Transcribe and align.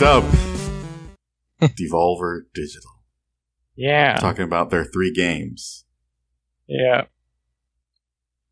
Next 0.00 0.12
up, 0.12 0.24
Devolver 1.60 2.44
Digital. 2.54 3.02
Yeah. 3.76 4.16
Talking 4.16 4.44
about 4.44 4.70
their 4.70 4.86
three 4.86 5.12
games. 5.12 5.84
Yeah. 6.66 7.04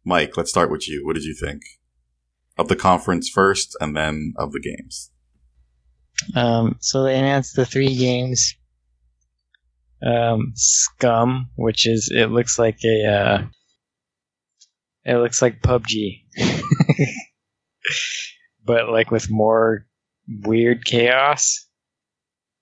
Mike, 0.04 0.36
let's 0.36 0.50
start 0.50 0.70
with 0.70 0.86
you. 0.86 1.06
What 1.06 1.14
did 1.14 1.24
you 1.24 1.34
think? 1.34 1.62
Of 2.58 2.68
the 2.68 2.76
conference 2.76 3.30
first 3.30 3.74
and 3.80 3.96
then 3.96 4.34
of 4.36 4.52
the 4.52 4.60
games. 4.60 5.10
Um, 6.36 6.76
so 6.80 7.02
they 7.02 7.18
announced 7.18 7.56
the 7.56 7.64
three 7.64 7.96
games. 7.96 8.54
Um, 10.06 10.52
Scum, 10.54 11.48
which 11.56 11.86
is 11.86 12.12
it 12.14 12.26
looks 12.26 12.58
like 12.58 12.80
a 12.84 13.06
uh, 13.06 13.46
it 15.06 15.16
looks 15.16 15.40
like 15.40 15.62
PUBG, 15.62 16.24
but 18.66 18.90
like 18.90 19.10
with 19.10 19.30
more 19.30 19.87
weird 20.42 20.84
chaos. 20.84 21.66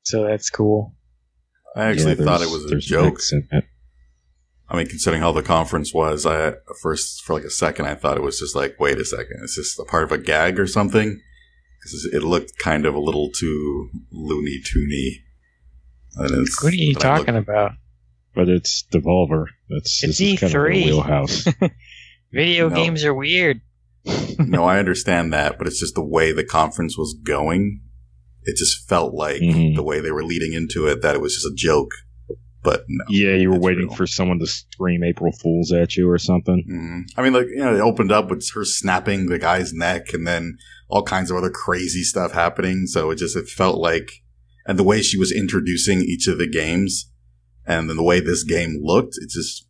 So 0.05 0.25
that's 0.25 0.51
cool. 0.51 0.95
I 1.75 1.87
actually 1.87 2.15
Yeah, 2.19 2.25
thought 2.25 2.43
it 2.43 2.51
was 2.51 2.71
a 2.71 2.77
joke. 2.79 3.15
mix 3.15 3.33
in 3.33 3.47
it. 3.51 3.65
I 4.69 4.77
mean, 4.77 4.87
considering 4.89 5.23
how 5.23 5.33
the 5.33 5.43
conference 5.43 5.93
was, 5.95 6.27
I 6.27 6.49
at 6.49 6.59
first 6.83 7.23
for 7.23 7.35
like 7.35 7.45
a 7.45 7.51
second 7.51 7.87
I 7.87 7.95
thought 7.95 8.17
it 8.17 8.23
was 8.23 8.39
just 8.39 8.57
like, 8.57 8.79
wait 8.81 8.99
a 8.99 9.05
second, 9.05 9.41
is 9.45 9.55
this 9.57 9.79
a 9.79 9.85
part 9.85 10.05
of 10.05 10.13
a 10.13 10.19
gag 10.19 10.59
or 10.59 10.67
something? 10.67 11.21
Because 11.81 12.05
it 12.13 12.23
looked 12.25 12.59
kind 12.59 12.85
of 12.87 12.95
a 12.95 12.99
little 13.01 13.31
too 13.31 13.91
loony 14.11 14.61
toony. 14.65 15.23
What 16.17 16.73
are 16.73 16.77
you 16.77 16.95
talking 16.95 17.35
looked- 17.35 17.49
about? 17.49 17.73
But 18.35 18.49
it's 18.49 18.85
Devolver. 18.93 19.47
That's 19.71 20.03
It's 20.03 20.19
this 20.19 20.21
is 20.21 20.41
kind 20.41 20.49
of 20.49 20.53
their 20.53 20.65
E3. 20.71 20.85
wheelhouse. 20.85 21.47
Video 22.33 22.69
No. 22.69 22.75
games 22.77 23.05
are 23.05 23.15
weird. 23.15 23.61
No, 24.39 24.65
I 24.65 24.79
understand 24.79 25.33
that, 25.33 25.59
but 25.59 25.67
it's 25.67 25.81
just 25.81 25.95
the 25.95 26.05
way 26.05 26.33
the 26.33 26.45
conference 26.45 26.97
was 26.97 27.15
going. 27.15 27.81
It 28.45 28.57
just 28.57 28.89
felt 28.89 29.13
like 29.15 29.41
Mhm. 29.43 29.75
the 29.75 29.83
way 29.83 30.01
they 30.01 30.13
were 30.13 30.25
leading 30.25 30.53
into 30.53 30.87
it 30.87 31.03
that 31.03 31.15
it 31.17 31.21
was 31.21 31.35
just 31.35 31.47
a 31.47 31.55
joke. 31.55 31.91
But 32.63 32.85
no. 32.89 33.05
yeah, 33.09 33.35
you 33.35 33.51
were 33.51 33.59
waiting 33.61 33.87
real. 33.87 33.95
for 33.97 34.07
someone 34.09 34.39
to 34.41 34.47
scream 34.47 35.05
April 35.05 35.31
Fools 35.33 35.71
at 35.73 35.97
you 35.97 36.11
or 36.11 36.19
something. 36.19 36.65
Mhm. 36.69 37.03
I 37.17 37.23
mean, 37.23 37.33
like 37.33 37.47
you 37.49 37.59
know, 37.59 37.75
it 37.77 37.81
opened 37.81 38.11
up 38.11 38.29
with 38.31 38.45
her 38.55 38.65
snapping 38.65 39.27
the 39.27 39.39
guy's 39.39 39.73
neck, 39.73 40.13
and 40.13 40.27
then 40.27 40.57
all 40.89 41.03
kinds 41.05 41.31
of 41.31 41.37
other 41.37 41.51
crazy 41.51 42.03
stuff 42.03 42.33
happening. 42.33 42.87
So 42.87 43.11
it 43.11 43.19
just 43.19 43.37
it 43.37 43.49
felt 43.49 43.79
like, 43.79 44.09
and 44.67 44.79
the 44.79 44.83
way 44.85 45.01
she 45.03 45.17
was 45.19 45.31
introducing 45.33 46.01
each 46.03 46.27
of 46.27 46.39
the 46.39 46.49
games, 46.49 47.11
and 47.67 47.89
then 47.89 47.97
the 47.97 48.03
way 48.03 48.19
this 48.21 48.43
game 48.45 48.79
looked, 48.83 49.15
it 49.21 49.31
just, 49.31 49.66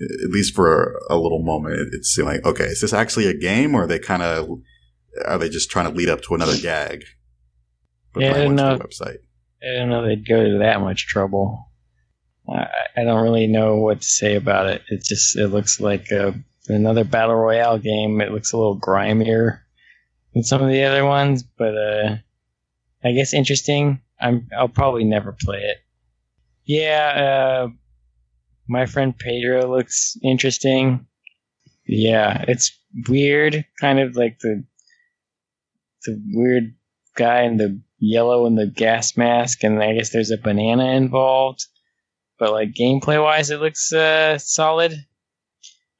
at 0.00 0.30
least 0.30 0.54
for 0.54 1.00
a 1.08 1.16
little 1.16 1.42
moment, 1.42 1.74
it, 1.80 1.88
it 1.92 2.04
seemed 2.04 2.28
like, 2.28 2.44
okay, 2.44 2.64
is 2.64 2.80
this 2.80 2.92
actually 2.92 3.26
a 3.26 3.34
game, 3.34 3.74
or 3.74 3.84
are 3.84 3.86
they 3.86 3.98
kind 3.98 4.22
of, 4.22 4.48
are 5.26 5.38
they 5.38 5.48
just 5.48 5.70
trying 5.70 5.90
to 5.90 5.96
lead 5.96 6.08
up 6.08 6.22
to 6.22 6.34
another 6.34 6.56
gag? 6.58 7.04
But 8.12 8.22
Yeah, 8.22 8.32
I 8.34 8.48
no. 8.48 8.76
the 8.78 8.84
website. 8.84 9.18
I 9.62 9.66
didn't 9.74 9.90
know 9.90 10.04
they'd 10.04 10.26
go 10.26 10.42
to 10.42 10.58
that 10.58 10.80
much 10.80 11.06
trouble. 11.06 11.70
I, 12.48 12.66
I 12.96 13.04
don't 13.04 13.22
really 13.22 13.46
know 13.46 13.76
what 13.76 14.00
to 14.00 14.06
say 14.06 14.34
about 14.34 14.66
it. 14.66 14.82
It 14.88 15.04
just 15.04 15.36
it 15.36 15.48
looks 15.48 15.80
like 15.80 16.10
a, 16.10 16.34
another 16.68 17.04
battle 17.04 17.36
royale 17.36 17.78
game. 17.78 18.20
It 18.20 18.32
looks 18.32 18.52
a 18.52 18.56
little 18.56 18.74
grimier 18.74 19.60
than 20.34 20.42
some 20.42 20.62
of 20.62 20.68
the 20.68 20.82
other 20.82 21.04
ones, 21.06 21.44
but 21.44 21.76
uh, 21.76 22.16
I 23.04 23.12
guess 23.12 23.32
interesting. 23.32 24.00
I'm 24.20 24.48
I'll 24.56 24.68
probably 24.68 25.04
never 25.04 25.32
play 25.32 25.58
it. 25.58 25.78
Yeah, 26.64 27.66
uh, 27.66 27.68
my 28.68 28.86
friend 28.86 29.16
Pedro 29.16 29.74
looks 29.74 30.16
interesting. 30.22 31.06
Yeah, 31.86 32.44
it's 32.48 32.72
weird, 33.08 33.64
kind 33.80 33.98
of 34.00 34.16
like 34.16 34.38
the 34.40 34.64
the 36.04 36.20
weird 36.32 36.74
guy 37.16 37.42
in 37.42 37.56
the 37.56 37.80
yellow 37.98 38.46
and 38.46 38.58
the 38.58 38.66
gas 38.66 39.16
mask, 39.16 39.62
and 39.64 39.82
I 39.82 39.94
guess 39.94 40.10
there's 40.10 40.30
a 40.30 40.38
banana 40.38 40.92
involved. 40.92 41.66
But 42.38 42.52
like 42.52 42.72
gameplay 42.72 43.22
wise, 43.22 43.50
it 43.50 43.60
looks 43.60 43.92
uh, 43.92 44.38
solid. 44.38 44.92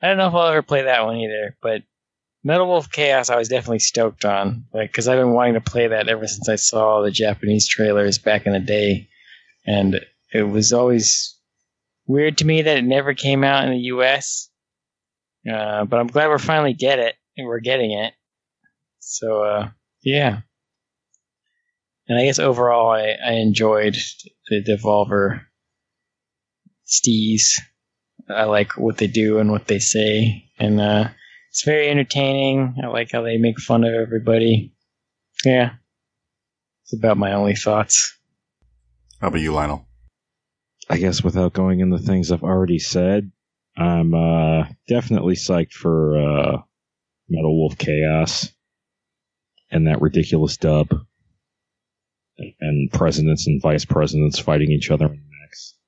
I 0.00 0.08
don't 0.08 0.16
know 0.16 0.28
if 0.28 0.34
I'll 0.34 0.48
ever 0.48 0.62
play 0.62 0.82
that 0.82 1.04
one 1.04 1.16
either, 1.16 1.56
but 1.62 1.82
Metal 2.42 2.66
Wolf 2.66 2.90
Chaos, 2.90 3.30
I 3.30 3.36
was 3.36 3.48
definitely 3.48 3.78
stoked 3.78 4.24
on, 4.24 4.64
like 4.72 4.90
because 4.90 5.06
I've 5.06 5.18
been 5.18 5.32
wanting 5.32 5.54
to 5.54 5.60
play 5.60 5.86
that 5.86 6.08
ever 6.08 6.26
since 6.26 6.48
I 6.48 6.56
saw 6.56 7.02
the 7.02 7.12
Japanese 7.12 7.68
trailers 7.68 8.18
back 8.18 8.46
in 8.46 8.52
the 8.52 8.60
day, 8.60 9.08
and 9.64 10.00
it 10.32 10.42
was 10.42 10.72
always 10.72 11.36
weird 12.12 12.38
to 12.38 12.44
me 12.44 12.62
that 12.62 12.76
it 12.76 12.84
never 12.84 13.14
came 13.14 13.42
out 13.42 13.64
in 13.64 13.70
the 13.70 13.78
U.S. 13.78 14.50
Uh, 15.50 15.84
but 15.84 15.98
I'm 15.98 16.06
glad 16.06 16.28
we're 16.28 16.38
finally 16.38 16.74
get 16.74 16.98
it, 16.98 17.14
and 17.36 17.46
we're 17.46 17.60
getting 17.60 17.92
it. 17.92 18.12
So 19.00 19.42
uh, 19.42 19.68
yeah. 20.02 20.40
And 22.08 22.18
I 22.18 22.26
guess 22.26 22.38
overall, 22.38 22.90
I, 22.90 23.16
I 23.24 23.32
enjoyed 23.34 23.96
the 24.48 24.62
Devolver 24.62 25.40
stees. 26.86 27.58
I 28.28 28.44
like 28.44 28.76
what 28.76 28.98
they 28.98 29.06
do 29.06 29.38
and 29.38 29.50
what 29.50 29.66
they 29.66 29.78
say, 29.78 30.50
and 30.58 30.80
uh, 30.80 31.08
it's 31.50 31.64
very 31.64 31.88
entertaining. 31.88 32.76
I 32.82 32.88
like 32.88 33.10
how 33.12 33.22
they 33.22 33.36
make 33.38 33.58
fun 33.58 33.84
of 33.84 33.94
everybody. 33.94 34.74
Yeah, 35.44 35.72
it's 36.84 36.92
about 36.92 37.16
my 37.16 37.32
only 37.32 37.56
thoughts. 37.56 38.16
How 39.20 39.28
about 39.28 39.40
you, 39.40 39.52
Lionel? 39.52 39.86
I 40.92 40.98
guess 40.98 41.24
without 41.24 41.54
going 41.54 41.80
into 41.80 41.96
things 41.96 42.30
I've 42.30 42.42
already 42.42 42.78
said, 42.78 43.32
I'm 43.78 44.12
uh, 44.12 44.64
definitely 44.86 45.36
psyched 45.36 45.72
for 45.72 46.18
uh, 46.18 46.58
Metal 47.30 47.58
Wolf 47.58 47.78
Chaos 47.78 48.52
and 49.70 49.86
that 49.86 50.02
ridiculous 50.02 50.58
dub 50.58 50.90
and, 52.60 52.92
presidents 52.92 53.46
and 53.46 53.62
vice 53.62 53.86
presidents 53.86 54.38
fighting 54.38 54.70
each 54.70 54.90
other 54.90 55.06
in 55.06 55.24
mechs. 55.40 55.78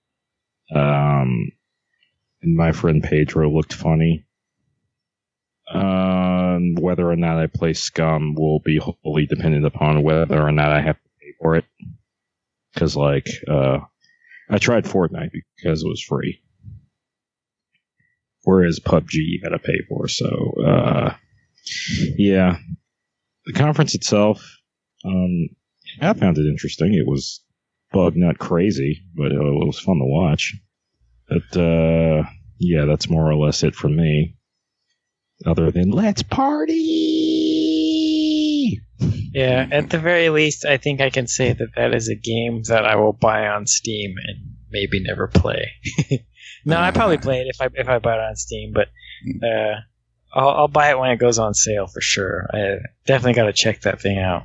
Um, 0.75 1.53
and 2.41 2.57
my 2.57 2.73
friend 2.73 3.03
Pedro 3.03 3.51
looked 3.51 3.75
funny. 3.75 4.25
Um, 5.71 6.77
whether 6.77 7.07
or 7.07 7.17
not 7.17 7.39
I 7.39 7.49
play 7.49 7.75
Scum 7.75 8.35
will 8.37 8.61
be 8.61 8.79
wholly 8.79 9.27
dependent 9.27 9.67
upon 9.67 10.03
whether 10.03 10.41
or 10.41 10.51
not 10.53 10.73
I 10.73 10.81
have 10.81 10.97
to 10.97 11.09
pay 11.21 11.35
for 11.39 11.57
it. 11.57 11.67
Because, 12.73 12.97
like, 12.97 13.29
uh, 13.47 13.81
I 14.51 14.59
tried 14.59 14.85
Fortnite 14.85 15.31
because 15.57 15.83
it 15.83 15.89
was 15.89 16.03
free. 16.03 16.41
Whereas 18.43 18.79
PUBG 18.81 19.15
you 19.15 19.41
gotta 19.43 19.59
pay 19.59 19.81
for, 19.89 20.09
so 20.09 20.55
uh 20.67 21.15
yeah. 22.17 22.59
The 23.47 23.53
conference 23.53 23.95
itself, 23.95 24.45
um 25.05 25.49
I 26.01 26.13
found 26.15 26.39
it 26.39 26.49
interesting. 26.49 26.95
It 26.95 27.07
was 27.07 27.43
bug 27.93 28.17
nut 28.17 28.39
crazy, 28.39 29.03
but 29.15 29.33
it 29.33 29.39
was 29.39 29.79
fun 29.79 29.99
to 29.99 30.05
watch. 30.05 30.55
But 31.29 31.57
uh 31.57 32.25
yeah, 32.59 32.85
that's 32.85 33.09
more 33.09 33.31
or 33.31 33.37
less 33.37 33.63
it 33.63 33.75
from 33.75 33.97
me. 33.97 34.37
Other 35.47 35.71
than 35.71 35.91
let's 35.91 36.23
party 36.23 37.44
Yeah, 38.99 39.67
at 39.71 39.91
the 39.91 39.99
very 39.99 40.29
least, 40.31 40.65
I 40.65 40.77
think 40.77 41.01
I 41.01 41.11
can 41.11 41.27
say 41.27 41.53
that 41.53 41.75
that 41.77 41.95
is 41.95 42.09
a 42.09 42.15
game 42.15 42.63
that 42.69 42.85
I 42.85 42.97
will 42.97 43.13
buy 43.13 43.49
on 43.49 43.67
Steam 43.67 44.15
and 44.17 44.55
maybe 44.71 45.03
never 45.03 45.29
play. 45.29 45.73
no, 46.65 46.79
I 46.79 46.91
probably 46.91 47.19
play 47.19 47.41
it 47.41 47.49
if 47.49 47.61
I 47.61 47.69
if 47.75 47.89
I 47.89 47.99
buy 47.99 48.15
it 48.15 48.21
on 48.21 48.37
Steam, 48.37 48.73
but 48.73 48.89
uh, 49.47 49.81
I'll, 50.33 50.51
I'll 50.51 50.69
buy 50.69 50.91
it 50.91 50.99
when 50.99 51.11
it 51.11 51.19
goes 51.19 51.39
on 51.39 51.55
sale 51.55 51.87
for 51.87 52.01
sure. 52.01 52.49
I 52.53 52.79
definitely 53.07 53.35
got 53.35 53.47
to 53.47 53.53
check 53.53 53.83
that 53.83 54.01
thing 54.01 54.19
out. 54.19 54.45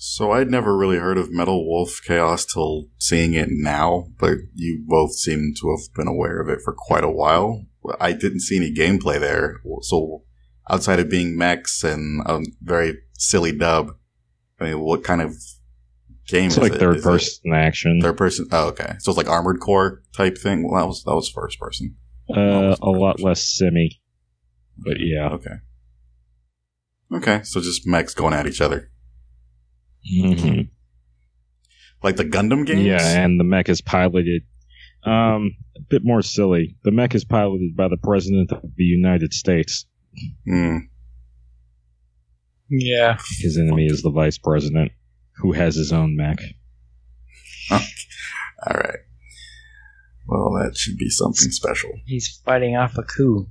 So 0.00 0.30
I'd 0.30 0.50
never 0.50 0.76
really 0.76 0.98
heard 0.98 1.18
of 1.18 1.32
Metal 1.32 1.66
Wolf 1.66 2.00
Chaos 2.04 2.44
till 2.44 2.86
seeing 2.98 3.34
it 3.34 3.48
now, 3.50 4.06
but 4.20 4.38
you 4.54 4.84
both 4.86 5.14
seem 5.14 5.54
to 5.60 5.70
have 5.70 5.92
been 5.94 6.06
aware 6.06 6.40
of 6.40 6.48
it 6.48 6.60
for 6.62 6.72
quite 6.72 7.02
a 7.02 7.10
while. 7.10 7.66
I 7.98 8.12
didn't 8.12 8.40
see 8.40 8.56
any 8.56 8.72
gameplay 8.72 9.18
there, 9.18 9.60
so 9.82 10.22
outside 10.70 11.00
of 11.00 11.10
being 11.10 11.36
mechs 11.36 11.82
and 11.82 12.22
a 12.26 12.44
very 12.62 12.98
silly 13.18 13.52
dub, 13.52 13.90
I 14.58 14.64
mean, 14.64 14.80
what 14.80 15.04
kind 15.04 15.20
of 15.20 15.36
game 16.26 16.46
It's 16.46 16.56
is 16.56 16.62
like 16.62 16.72
it? 16.72 16.78
third 16.78 16.96
Is 16.96 17.02
it 17.02 17.08
person 17.08 17.52
action. 17.52 18.00
Third 18.00 18.16
person. 18.16 18.48
Oh, 18.50 18.68
okay. 18.68 18.94
So 19.00 19.10
it's 19.10 19.18
like 19.18 19.28
Armored 19.28 19.60
Core 19.60 20.02
type 20.16 20.38
thing. 20.38 20.66
Well, 20.66 20.80
that 20.80 20.86
was 20.86 21.04
that 21.04 21.14
was 21.14 21.28
first 21.28 21.60
person. 21.60 21.96
Uh, 22.34 22.76
a 22.80 22.90
lot 22.90 23.20
less 23.20 23.46
semi. 23.46 24.00
But 24.78 24.96
yeah. 25.00 25.28
Okay. 25.30 25.56
Okay, 27.14 27.42
so 27.42 27.60
just 27.60 27.86
mechs 27.86 28.12
going 28.12 28.34
at 28.34 28.46
each 28.46 28.60
other, 28.60 28.90
hmm 30.06 30.60
like 32.02 32.16
the 32.16 32.24
Gundam 32.24 32.66
games. 32.66 32.82
Yeah, 32.82 33.22
and 33.24 33.40
the 33.40 33.44
mech 33.44 33.68
is 33.68 33.80
piloted. 33.80 34.42
Um, 35.04 35.56
a 35.76 35.80
bit 35.88 36.04
more 36.04 36.22
silly. 36.22 36.76
The 36.84 36.90
mech 36.90 37.14
is 37.14 37.24
piloted 37.24 37.76
by 37.76 37.88
the 37.88 37.96
President 37.96 38.52
of 38.52 38.62
the 38.76 38.84
United 38.84 39.32
States. 39.32 39.86
Hmm. 40.46 40.76
Yeah, 42.70 43.18
His 43.40 43.56
enemy 43.58 43.86
is 43.86 44.02
the 44.02 44.10
Vice 44.10 44.36
President, 44.38 44.92
who 45.36 45.52
has 45.52 45.74
his 45.76 45.92
own 45.92 46.16
mech. 46.16 46.38
All 47.70 47.78
right. 48.74 48.98
Well, 50.26 50.52
that 50.62 50.76
should 50.76 50.98
be 50.98 51.08
something 51.08 51.50
special. 51.50 51.90
he's 52.04 52.40
fighting 52.44 52.76
off 52.76 52.98
a 52.98 53.02
coup. 53.02 53.48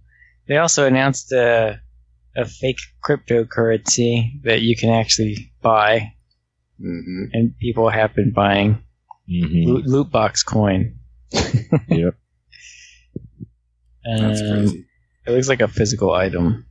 They 0.47 0.57
also 0.57 0.85
announced 0.85 1.31
a 1.31 1.81
a 2.35 2.45
fake 2.45 2.77
cryptocurrency 3.03 4.43
that 4.43 4.61
you 4.61 4.75
can 4.75 4.91
actually 4.91 5.51
buy 5.63 6.13
hmm 6.79 7.23
and 7.33 7.57
people 7.57 7.89
have 7.89 8.13
been 8.13 8.31
buying 8.31 8.83
hmm 9.27 9.65
loot, 9.65 9.85
loot 9.87 10.11
box 10.11 10.43
coin. 10.43 10.99
Yep. 11.33 12.15
That's 14.05 14.41
Um, 14.41 14.47
crazy. 14.47 14.85
It 15.25 15.31
looks 15.31 15.49
like 15.49 15.61
a 15.61 15.67
physical 15.67 16.11
item. 16.13 16.66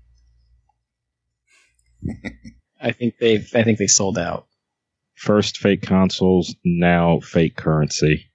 I 2.80 2.92
think 2.92 3.14
they 3.18 3.36
I 3.36 3.62
think 3.62 3.78
they 3.78 3.86
sold 3.86 4.18
out. 4.18 4.46
First 5.14 5.58
fake 5.58 5.82
consoles, 5.82 6.54
now 6.64 7.20
fake 7.20 7.56
currency. 7.56 8.26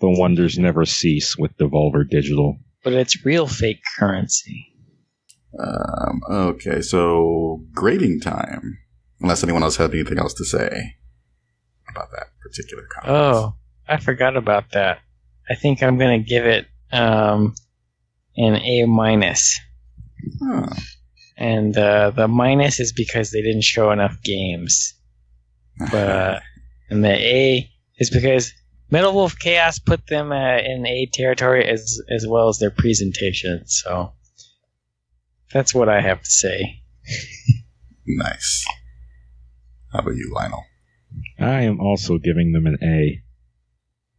The 0.00 0.10
wonders 0.10 0.58
never 0.58 0.84
cease 0.84 1.36
with 1.36 1.56
Devolver 1.56 2.08
Digital. 2.08 2.58
But 2.84 2.92
it's 2.92 3.24
real 3.24 3.46
fake 3.46 3.80
currency. 3.98 4.66
Um, 5.58 6.20
okay, 6.30 6.80
so 6.80 7.64
grading 7.72 8.20
time. 8.20 8.78
Unless 9.20 9.42
anyone 9.42 9.62
else 9.64 9.76
had 9.76 9.92
anything 9.92 10.18
else 10.18 10.34
to 10.34 10.44
say 10.44 10.96
about 11.90 12.10
that 12.12 12.28
particular 12.40 12.84
conference. 12.84 13.16
Oh, 13.16 13.54
I 13.88 13.96
forgot 13.96 14.36
about 14.36 14.70
that. 14.72 15.00
I 15.50 15.54
think 15.54 15.82
I'm 15.82 15.98
gonna 15.98 16.20
give 16.20 16.46
it 16.46 16.66
um, 16.92 17.54
an 18.36 18.56
A 18.56 18.84
minus, 18.86 19.58
Huh. 20.40 20.68
And 21.38 21.76
uh, 21.78 22.10
the 22.10 22.26
minus 22.26 22.80
is 22.80 22.92
because 22.92 23.30
they 23.30 23.40
didn't 23.40 23.64
show 23.64 23.90
enough 23.90 24.22
games. 24.22 24.94
But 25.92 26.42
and 26.90 27.04
the 27.04 27.12
A 27.12 27.70
is 27.98 28.10
because 28.10 28.52
Metal 28.90 29.12
Wolf 29.12 29.38
Chaos 29.38 29.78
put 29.78 30.08
them 30.08 30.32
uh, 30.32 30.58
in 30.58 30.84
A 30.84 31.06
territory 31.12 31.64
as 31.68 32.00
as 32.10 32.26
well 32.26 32.48
as 32.48 32.58
their 32.58 32.72
presentation. 32.72 33.62
So 33.66 34.12
that's 35.52 35.72
what 35.72 35.88
I 35.88 36.00
have 36.00 36.20
to 36.20 36.30
say. 36.30 36.82
nice. 38.06 38.66
How 39.92 40.00
about 40.00 40.16
you, 40.16 40.32
Lionel? 40.34 40.64
I 41.38 41.62
am 41.62 41.80
also 41.80 42.18
giving 42.18 42.52
them 42.52 42.66
an 42.66 42.78
A. 42.82 43.22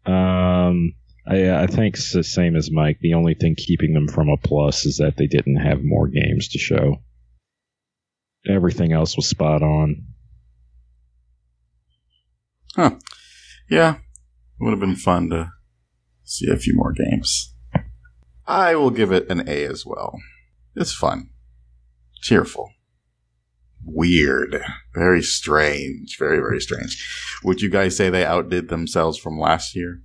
Um, 0.09 0.95
I, 1.27 1.63
I 1.63 1.67
think 1.67 1.95
it's 1.95 2.13
the 2.13 2.23
same 2.23 2.55
as 2.55 2.71
Mike. 2.71 2.99
The 3.01 3.13
only 3.13 3.33
thing 3.33 3.55
keeping 3.55 3.93
them 3.93 4.07
from 4.07 4.29
a 4.29 4.37
plus 4.37 4.85
is 4.85 4.97
that 4.97 5.17
they 5.17 5.27
didn't 5.27 5.57
have 5.57 5.83
more 5.83 6.07
games 6.07 6.47
to 6.49 6.57
show. 6.57 7.01
Everything 8.47 8.93
else 8.93 9.15
was 9.15 9.27
spot 9.27 9.61
on. 9.61 10.03
Huh. 12.75 12.91
Yeah, 13.69 13.95
it 13.95 13.99
would 14.63 14.71
have 14.71 14.79
been 14.79 14.95
fun 14.95 15.29
to 15.31 15.51
see 16.23 16.49
a 16.49 16.57
few 16.57 16.73
more 16.75 16.93
games. 16.93 17.53
I 18.47 18.75
will 18.75 18.89
give 18.91 19.11
it 19.11 19.29
an 19.29 19.47
A 19.47 19.65
as 19.65 19.85
well. 19.85 20.17
It's 20.75 20.93
fun, 20.93 21.29
cheerful, 22.21 22.71
weird, 23.83 24.63
very 24.95 25.21
strange, 25.21 26.17
very 26.17 26.37
very 26.37 26.59
strange. 26.61 27.39
Would 27.43 27.61
you 27.61 27.69
guys 27.69 27.95
say 27.97 28.09
they 28.09 28.25
outdid 28.25 28.69
themselves 28.69 29.17
from 29.17 29.37
last 29.39 29.75
year? 29.75 30.01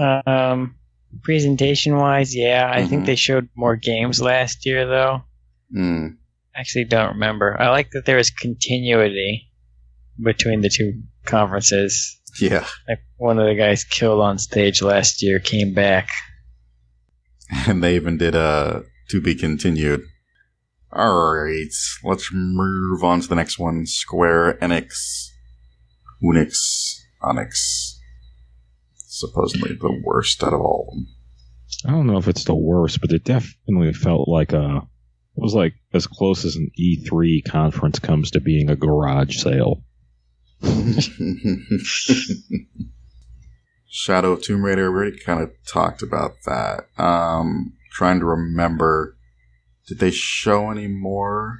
Um, 0.00 0.76
presentation 1.22 1.96
wise, 1.96 2.34
yeah, 2.34 2.70
I 2.72 2.82
Mhm. 2.82 2.88
think 2.88 3.06
they 3.06 3.16
showed 3.16 3.48
more 3.54 3.76
games 3.76 4.20
last 4.20 4.64
year 4.66 4.86
though. 4.86 5.24
Hmm. 5.72 6.06
Actually, 6.56 6.84
don't 6.84 7.14
remember. 7.14 7.60
I 7.60 7.68
like 7.68 7.90
that 7.90 8.06
there 8.06 8.16
was 8.16 8.30
continuity 8.30 9.50
between 10.22 10.62
the 10.62 10.70
two 10.70 11.02
conferences. 11.24 12.20
Yeah, 12.40 12.66
Like 12.88 13.00
one 13.16 13.38
of 13.38 13.46
the 13.46 13.54
guys 13.54 13.84
killed 13.84 14.20
on 14.20 14.38
stage 14.38 14.82
last 14.82 15.22
year 15.22 15.38
came 15.38 15.72
back. 15.74 16.10
and 17.66 17.82
they 17.82 17.94
even 17.96 18.18
did 18.18 18.34
a 18.34 18.82
to 19.08 19.20
be 19.20 19.34
continued. 19.34 20.02
All 20.92 21.34
right, 21.34 21.68
let's 22.04 22.30
move 22.32 23.04
on 23.04 23.20
to 23.20 23.28
the 23.28 23.34
next 23.34 23.58
one. 23.58 23.86
Square 23.86 24.58
Enix, 24.60 25.28
Unix, 26.22 26.56
Onyx. 27.22 28.00
Supposedly 28.94 29.74
the 29.74 30.02
worst 30.04 30.42
out 30.42 30.52
of 30.52 30.60
all 30.60 30.88
of 30.88 30.94
them. 30.94 31.06
I 31.86 31.90
don't 31.90 32.06
know 32.06 32.18
if 32.18 32.28
it's 32.28 32.44
the 32.44 32.54
worst, 32.54 33.00
but 33.00 33.12
it 33.12 33.24
definitely 33.24 33.92
felt 33.92 34.28
like 34.28 34.52
a. 34.52 34.82
It 35.36 35.42
was 35.42 35.54
like 35.54 35.74
as 35.92 36.06
close 36.06 36.44
as 36.46 36.56
an 36.56 36.70
E3 36.78 37.44
conference 37.44 37.98
comes 37.98 38.30
to 38.30 38.40
being 38.40 38.70
a 38.70 38.76
garage 38.76 39.36
sale. 39.36 39.82
Shadow 43.88 44.32
of 44.32 44.42
Tomb 44.42 44.64
Raider, 44.64 44.90
we 44.90 44.96
already 44.96 45.18
kind 45.18 45.42
of 45.42 45.50
talked 45.66 46.02
about 46.02 46.32
that. 46.46 46.86
Um, 46.98 47.74
trying 47.92 48.20
to 48.20 48.26
remember, 48.26 49.16
did 49.86 49.98
they 49.98 50.10
show 50.10 50.70
any 50.70 50.88
more 50.88 51.58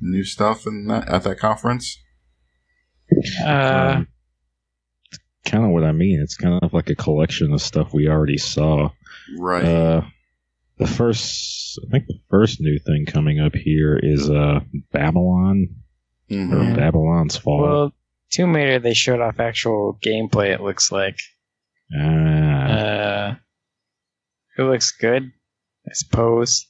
new 0.00 0.24
stuff 0.24 0.66
in 0.66 0.86
that 0.88 1.08
at 1.08 1.22
that 1.22 1.38
conference? 1.38 1.96
Uh, 3.44 4.02
kind 5.44 5.64
of 5.64 5.70
what 5.70 5.84
I 5.84 5.92
mean. 5.92 6.20
It's 6.20 6.36
kind 6.36 6.58
of 6.62 6.72
like 6.72 6.90
a 6.90 6.96
collection 6.96 7.52
of 7.52 7.62
stuff 7.62 7.94
we 7.94 8.08
already 8.08 8.38
saw. 8.38 8.90
Right. 9.38 9.64
Uh, 9.64 10.02
the 10.80 10.86
first, 10.88 11.78
I 11.86 11.90
think 11.90 12.06
the 12.06 12.18
first 12.30 12.60
new 12.60 12.78
thing 12.78 13.06
coming 13.06 13.38
up 13.38 13.54
here 13.54 13.96
is 14.02 14.28
uh, 14.28 14.60
Babylon 14.92 15.68
or 16.30 16.34
Mhm. 16.36 16.76
Babylon's 16.76 17.36
Fall. 17.36 17.62
well, 17.62 17.94
Tomb 18.30 18.54
Raider 18.54 18.78
they 18.78 18.94
showed 18.94 19.20
off 19.20 19.38
actual 19.40 19.98
gameplay. 20.04 20.52
It 20.54 20.60
looks 20.60 20.90
like. 20.92 21.18
Ah, 21.96 22.66
Uh, 22.66 23.34
it 24.58 24.62
looks 24.62 24.92
good, 24.92 25.24
I 25.88 25.92
suppose. 25.92 26.66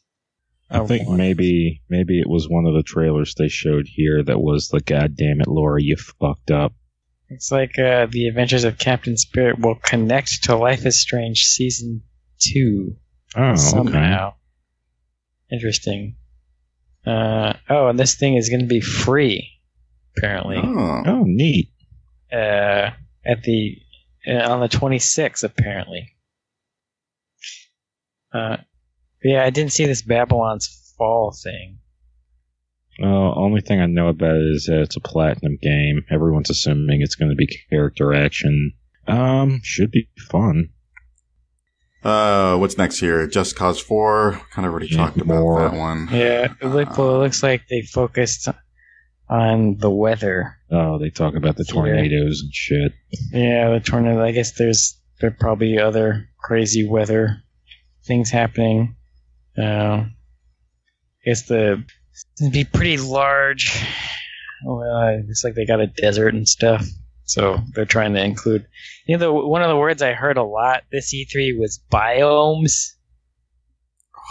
I 0.71 0.87
think 0.87 1.09
maybe 1.09 1.83
maybe 1.89 2.21
it 2.21 2.29
was 2.29 2.49
one 2.49 2.65
of 2.65 2.75
the 2.75 2.83
trailers 2.85 3.35
they 3.35 3.49
showed 3.49 3.87
here 3.89 4.23
that 4.23 4.41
was 4.41 4.69
the 4.69 4.81
goddamn 4.81 5.41
it, 5.41 5.49
Laura, 5.49 5.83
you 5.83 5.97
fucked 5.97 6.51
up. 6.53 6.73
It's 7.29 7.51
like 7.53 7.79
uh, 7.79 8.07
the 8.07 8.29
Adventures 8.29 8.65
of 8.65 8.79
Captain 8.79 9.17
Spirit 9.17 9.59
will 9.59 9.75
connect 9.75 10.45
to 10.45 10.57
Life 10.57 10.87
is 10.87 11.01
Strange 11.01 11.45
season 11.45 12.03
two 12.41 12.97
Oh, 13.37 13.51
okay. 13.51 13.57
somehow. 13.57 14.35
Interesting. 15.51 16.17
Uh, 17.07 17.55
oh, 17.69 17.89
and 17.89 17.99
this 17.99 18.15
thing 18.15 18.37
is 18.37 18.49
going 18.49 18.61
to 18.61 18.67
be 18.67 18.81
free, 18.81 19.49
apparently. 20.17 20.59
Oh. 20.63 21.03
Oh, 21.07 21.23
neat. 21.25 21.71
Uh, 22.33 22.91
at 23.25 23.43
the 23.43 23.77
uh, 24.27 24.51
on 24.53 24.61
the 24.61 24.69
26th, 24.69 25.45
apparently. 25.45 26.11
Uh, 28.33 28.59
yeah, 29.23 29.45
I 29.45 29.51
didn't 29.51 29.73
see 29.73 29.87
this 29.87 30.03
Babylon's 30.03 30.95
Fall 30.97 31.33
thing. 31.33 31.79
Uh, 33.03 33.35
only 33.35 33.63
thing 33.63 33.81
I 33.81 33.87
know 33.87 34.09
about 34.09 34.37
it 34.37 34.55
is 34.55 34.67
that 34.67 34.83
it's 34.83 34.97
a 34.97 35.01
platinum 35.01 35.57
game. 35.61 36.05
Everyone's 36.11 36.51
assuming 36.51 37.01
it's 37.01 37.15
going 37.15 37.31
to 37.31 37.37
be 37.37 37.49
character 37.71 38.13
action. 38.13 38.73
Um, 39.09 39.61
should 39.63 39.91
be 39.91 40.09
fun. 40.31 40.71
Uh, 42.03 42.57
what's 42.57 42.79
next 42.79 42.99
here? 43.01 43.27
Just 43.27 43.57
Cause 43.57 43.79
4. 43.81 44.41
Kind 44.53 44.67
of 44.67 44.73
already 44.73 44.89
Yeah, 44.89 44.97
talked 44.97 45.17
about 45.19 45.41
more. 45.41 45.61
that 45.61 45.75
one. 45.77 46.09
Yeah, 46.11 46.53
it, 46.61 46.65
look, 46.67 46.97
well, 46.97 47.17
it 47.17 47.25
looks 47.25 47.43
like 47.43 47.63
they 47.69 47.83
focused 47.83 48.49
on 49.29 49.77
the 49.79 49.91
weather. 49.91 50.57
Oh, 50.71 50.99
they 50.99 51.11
talk 51.11 51.35
about 51.35 51.57
the 51.57 51.65
Yeah. 51.69 51.73
tornadoes 51.75 52.41
and 52.43 52.55
shit. 52.55 52.93
Yeah, 53.33 53.71
the 53.71 53.81
tornado. 53.81 54.23
I 54.25 54.33
guess 54.33 54.53
there's 54.53 54.97
there 55.21 55.29
are 55.31 55.37
probably 55.39 55.79
other 55.79 56.29
crazy 56.43 56.89
weather 56.89 57.37
things 58.07 58.31
happening. 58.31 58.97
Uh, 59.59 60.05
I 60.07 60.11
guess 61.27 61.43
the 61.43 61.85
it'd 62.41 62.53
be 62.53 62.65
pretty 62.65 62.97
large. 62.97 63.71
Well, 64.65 65.09
it 65.09 65.27
looks 65.27 65.45
like 65.45 65.55
they 65.55 65.67
got 65.67 65.81
a 65.81 65.87
desert 65.87 66.35
and 66.35 66.49
stuff, 66.49 66.87
so 67.31 67.61
they're 67.75 67.85
trying 67.85 68.15
to 68.15 68.25
include. 68.25 68.67
You 69.07 69.17
know, 69.17 69.27
the, 69.27 69.33
one 69.33 69.63
of 69.63 69.69
the 69.69 69.77
words 69.77 70.03
I 70.03 70.15
heard 70.15 70.37
a 70.37 70.43
lot 70.43 70.83
this 70.91 71.15
E3 71.15 71.57
was 71.57 71.81
biomes. 71.89 72.97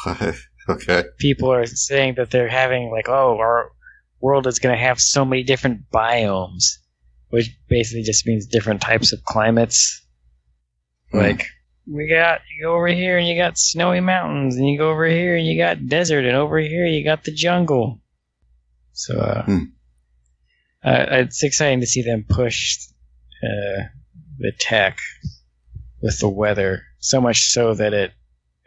okay. 0.69 1.03
People 1.17 1.49
are 1.49 1.65
saying 1.65 2.15
that 2.17 2.29
they're 2.29 2.49
having 2.49 2.91
like, 2.91 3.07
oh, 3.07 3.37
our 3.37 3.71
world 4.19 4.47
is 4.47 4.59
going 4.59 4.75
to 4.75 4.83
have 4.83 4.99
so 4.99 5.23
many 5.23 5.43
different 5.43 5.89
biomes, 5.93 6.79
which 7.29 7.49
basically 7.69 8.03
just 8.03 8.27
means 8.27 8.47
different 8.47 8.81
types 8.81 9.13
of 9.13 9.23
climates. 9.23 10.05
Hmm. 11.11 11.19
Like 11.19 11.45
we 11.87 12.09
got 12.09 12.41
you 12.53 12.65
go 12.65 12.75
over 12.75 12.87
here 12.87 13.17
and 13.17 13.25
you 13.25 13.37
got 13.41 13.57
snowy 13.57 14.01
mountains, 14.01 14.57
and 14.57 14.67
you 14.67 14.77
go 14.77 14.91
over 14.91 15.07
here 15.07 15.37
and 15.37 15.47
you 15.47 15.57
got 15.57 15.87
desert, 15.87 16.25
and 16.25 16.35
over 16.35 16.59
here 16.59 16.85
you 16.85 17.05
got 17.05 17.23
the 17.23 17.31
jungle. 17.31 18.01
So 18.91 19.17
uh, 19.17 19.43
Hmm. 19.43 19.63
Uh, 20.83 21.05
it's 21.09 21.43
exciting 21.43 21.81
to 21.81 21.87
see 21.87 22.01
them 22.01 22.25
push 22.27 22.77
uh, 23.43 23.83
the 24.37 24.51
tech 24.59 24.99
with 26.01 26.19
the 26.19 26.29
weather 26.29 26.83
so 26.99 27.19
much 27.19 27.49
so 27.49 27.73
that 27.73 27.93
it 27.93 28.11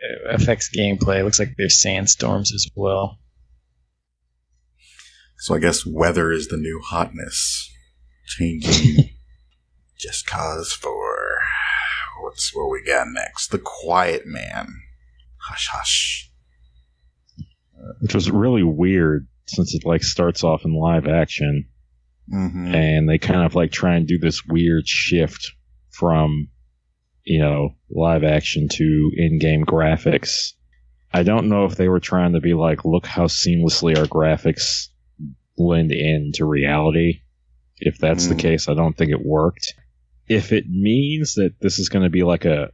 uh, 0.03 0.31
affects 0.31 0.75
gameplay. 0.75 1.21
It 1.21 1.25
looks 1.25 1.39
like 1.39 1.55
there's 1.57 1.81
sandstorms 1.81 2.53
as 2.53 2.69
well. 2.75 3.19
So 5.39 5.55
I 5.55 5.59
guess 5.59 5.87
weather 5.87 6.31
is 6.31 6.49
the 6.49 6.57
new 6.57 6.81
hotness. 6.85 7.71
Changing 8.27 9.11
Just 9.99 10.27
Cause 10.27 10.73
for 10.73 11.41
What's 12.23 12.55
what 12.55 12.71
we 12.71 12.85
got 12.85 13.09
next? 13.09 13.49
The 13.49 13.59
Quiet 13.59 14.27
Man. 14.27 14.69
Hush 15.39 15.69
hush. 15.73 16.31
which 18.01 18.15
was 18.15 18.31
really 18.31 18.63
weird 18.63 19.27
since 19.47 19.75
it 19.75 19.85
like 19.85 20.05
starts 20.05 20.45
off 20.45 20.65
in 20.65 20.75
live 20.75 21.07
action 21.07 21.67
Mm-hmm. 22.33 22.75
and 22.75 23.09
they 23.09 23.19
kind 23.19 23.45
of 23.45 23.55
like 23.55 23.73
try 23.73 23.97
and 23.97 24.07
do 24.07 24.19
this 24.19 24.45
weird 24.47 24.87
shift 24.87 25.53
from 25.91 26.49
you 27.25 27.41
know 27.41 27.71
live 27.91 28.23
action 28.25 28.69
to 28.69 29.11
in-game 29.17 29.65
graphics 29.65 30.53
i 31.13 31.25
don't 31.25 31.49
know 31.49 31.65
if 31.65 31.75
they 31.75 31.89
were 31.89 32.01
trying 32.01 32.35
to 32.35 32.41
be 32.41 32.55
like 32.55 32.85
look 32.85 33.07
how 33.07 33.27
seamlessly 33.27 33.99
our 33.99 34.07
graphics 34.07 34.87
blend 35.57 35.91
into 35.91 36.45
reality 36.45 37.23
if 37.79 37.99
that's 37.99 38.29
the 38.29 38.35
Hmm. 38.35 38.41
case 38.41 38.69
i 38.69 38.75
don't 38.75 38.97
think 38.97 39.11
it 39.11 39.25
worked 39.25 39.75
if 40.29 40.53
it 40.53 40.65
means 40.71 41.35
that 41.35 41.55
this 41.61 41.79
is 41.81 41.89
going 41.89 42.05
to 42.05 42.11
be 42.11 42.23
like 42.23 42.45
a 42.45 42.71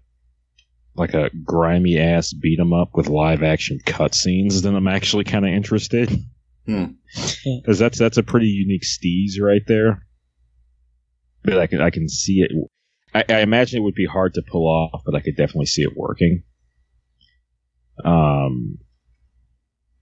like 0.95 1.15
a 1.15 1.31
grimy 1.45 1.99
ass 1.99 2.33
beat 2.35 2.61
'em 2.61 2.75
up 2.75 2.91
with 2.95 3.09
live 3.09 3.43
action 3.43 3.79
cutscenes 3.85 4.63
then 4.63 4.75
i'm 4.75 4.89
actually 4.89 5.25
kind 5.25 5.47
of 5.47 5.53
interested 5.53 6.11
because 6.69 7.79
that's 7.79 7.99
that's 7.99 8.19
a 8.19 8.23
pretty 8.23 8.49
unique 8.49 8.83
steez 8.83 9.41
right 9.41 9.63
there. 9.67 10.07
But 11.43 11.59
I 11.59 11.67
can 11.67 11.81
I 11.81 11.91
can 11.91 12.09
see 12.09 12.41
it. 12.41 12.51
I, 13.15 13.25
I 13.37 13.41
imagine 13.41 13.79
it 13.79 13.85
would 13.85 13.95
be 13.95 14.07
hard 14.07 14.35
to 14.35 14.43
pull 14.43 14.67
off, 14.67 15.03
but 15.05 15.15
I 15.15 15.21
could 15.21 15.37
definitely 15.37 15.67
see 15.67 15.83
it 15.83 15.97
working. 15.97 16.43
Um, 18.05 18.79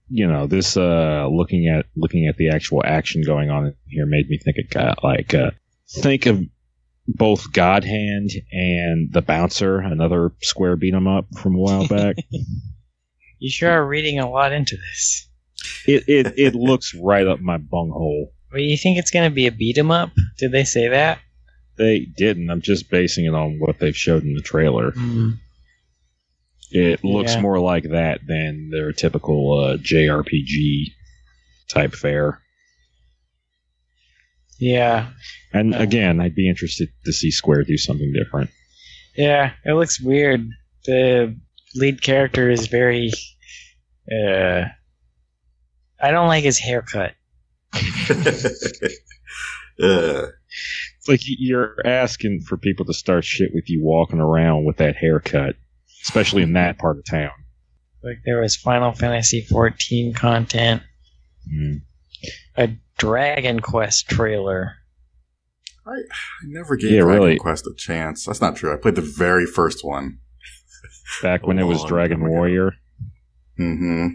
you 0.09 0.27
know, 0.27 0.47
this 0.47 0.75
uh, 0.77 1.27
looking 1.31 1.67
at 1.67 1.85
looking 1.95 2.27
at 2.27 2.35
the 2.37 2.49
actual 2.49 2.81
action 2.83 3.23
going 3.25 3.49
on 3.49 3.73
here 3.87 4.05
made 4.05 4.27
me 4.27 4.37
think 4.37 4.57
it 4.57 4.69
got 4.69 5.03
like 5.03 5.33
uh, 5.33 5.51
think 5.89 6.25
of 6.25 6.41
both 7.07 7.53
God 7.53 7.85
Hand 7.85 8.31
and 8.51 9.11
the 9.13 9.21
Bouncer, 9.21 9.79
another 9.79 10.33
square 10.41 10.75
beat 10.75 10.93
'em 10.93 11.07
up 11.07 11.27
from 11.37 11.55
a 11.55 11.59
while 11.59 11.87
back. 11.87 12.17
You 13.39 13.51
sure 13.51 13.69
are 13.69 13.87
reading 13.87 14.17
a 14.17 14.27
lot 14.27 14.51
into 14.51 14.75
this. 14.75 15.26
It, 15.85 16.03
it 16.07 16.33
it 16.37 16.55
looks 16.55 16.93
right 16.95 17.27
up 17.27 17.39
my 17.39 17.57
bunghole. 17.57 18.33
Well, 18.51 18.61
you 18.61 18.77
think 18.77 18.97
it's 18.97 19.11
going 19.11 19.29
to 19.29 19.33
be 19.33 19.47
a 19.47 19.51
beat 19.51 19.77
'em 19.77 19.91
up? 19.91 20.11
Did 20.37 20.51
they 20.51 20.63
say 20.63 20.87
that? 20.87 21.19
They 21.77 21.99
didn't. 21.99 22.49
I'm 22.49 22.61
just 22.61 22.89
basing 22.89 23.25
it 23.25 23.33
on 23.35 23.59
what 23.59 23.77
they've 23.79 23.95
showed 23.95 24.23
in 24.23 24.33
the 24.33 24.41
trailer. 24.41 24.93
It 26.71 27.03
looks 27.03 27.35
Yeah. 27.35 27.41
more 27.41 27.59
like 27.59 27.83
that 27.89 28.21
than 28.25 28.69
their 28.71 28.91
typical 28.93 29.59
uh, 29.63 29.77
JRPG 29.77 30.87
type 31.69 31.93
fare. 31.93 32.39
Yeah, 34.59 35.11
And 35.53 35.71
Yeah. 35.73 35.81
again, 35.83 36.19
I'd 36.19 36.33
be 36.35 36.49
interested 36.49 36.89
to 37.05 37.13
see 37.13 37.29
Square 37.31 37.63
do 37.65 37.77
something 37.77 38.11
different. 38.11 38.49
yeah. 39.15 39.53
It 39.65 39.73
looks 39.73 39.99
weird. 40.01 40.47
The 40.85 41.35
lead 41.75 42.01
character 42.01 42.49
is 42.49 42.67
very. 42.67 43.11
Uh, 44.11 44.65
I 46.01 46.11
don't 46.11 46.27
like 46.27 46.43
his 46.43 46.59
haircut. 46.59 47.13
uh, 47.73 47.77
It's 49.79 51.07
like 51.07 51.21
you're 51.23 51.75
asking 51.85 52.41
for 52.41 52.57
people 52.57 52.85
to 52.85 52.93
start 52.93 53.23
shit 53.25 53.51
with 53.53 53.69
you 53.69 53.83
walking 53.83 54.19
around 54.19 54.65
with 54.65 54.77
that 54.77 54.95
haircut, 54.95 55.55
especially 56.03 56.43
in 56.43 56.53
that 56.53 56.77
part 56.77 56.97
of 56.97 57.05
town. 57.05 57.31
Like 58.03 58.17
there 58.25 58.39
was 58.41 58.55
Final 58.55 58.91
Fantasy 58.93 59.45
XIV 59.45 60.15
content, 60.15 60.81
Mm. 61.51 61.81
a 62.57 62.69
Dragon 62.97 63.59
Quest 63.61 64.09
trailer. 64.09 64.73
I 65.85 65.95
never 66.43 66.75
gave 66.75 66.91
Yeah, 66.91 67.01
Dragon 67.01 67.21
really. 67.23 67.37
Quest 67.37 67.65
a 67.67 67.73
chance. 67.77 68.25
That's 68.25 68.41
not 68.41 68.57
true. 68.57 68.73
I 68.73 68.77
played 68.77 68.95
the 68.95 69.01
very 69.01 69.45
first 69.45 69.85
one. 69.85 70.19
Back 71.21 71.47
when 71.47 71.57
it 71.57 71.63
was 71.63 71.85
Dragon. 71.85 72.27
Warrior. 72.27 72.73
Mm-hmm. 73.57 74.07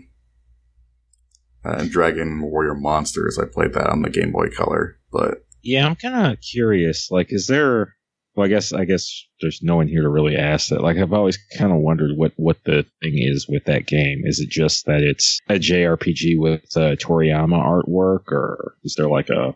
Uh, 1.65 1.85
Dragon 1.89 2.43
Warrior 2.43 2.75
Monsters. 2.75 3.39
I 3.39 3.45
played 3.47 3.73
that 3.75 3.89
on 3.89 4.03
the 4.03 4.11
Game 4.11 4.33
Boy 4.33 4.49
Color, 4.49 4.99
but 5.13 5.45
Yeah, 5.63 5.87
I'm 5.87 5.97
kind 5.97 6.33
of 6.33 6.41
curious. 6.41 7.11
Like, 7.11 7.33
is 7.33 7.47
there? 7.47 7.95
Well, 8.35 8.47
I 8.47 8.49
guess 8.49 8.73
I 8.73 8.85
guess 8.85 9.27
there's 9.41 9.61
no 9.63 9.77
one 9.77 9.89
here 9.89 10.03
to 10.03 10.09
really 10.09 10.37
ask 10.37 10.71
that. 10.71 10.81
Like, 10.81 10.97
I've 10.97 11.13
always 11.13 11.39
kind 11.59 11.71
of 11.71 11.79
wondered 11.79 12.17
what 12.17 12.33
what 12.37 12.57
the 12.65 12.85
thing 13.03 13.13
is 13.17 13.47
with 13.49 13.65
that 13.67 13.87
game. 13.87 14.23
Is 14.25 14.41
it 14.41 14.49
just 14.49 14.87
that 14.87 15.03
it's 15.03 15.39
a 15.49 15.55
JRPG 15.55 16.39
with 16.39 16.65
uh, 16.77 16.97
Toriyama 16.97 17.63
artwork, 17.63 18.33
or 18.33 18.75
is 18.85 18.95
there 18.97 19.09
like 19.09 19.29
a 19.29 19.55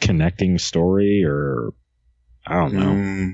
connecting 0.00 0.58
story, 0.58 1.24
or 1.24 1.70
I 2.46 2.54
don't 2.54 2.74
know. 2.74 2.82
mm, 2.82 3.32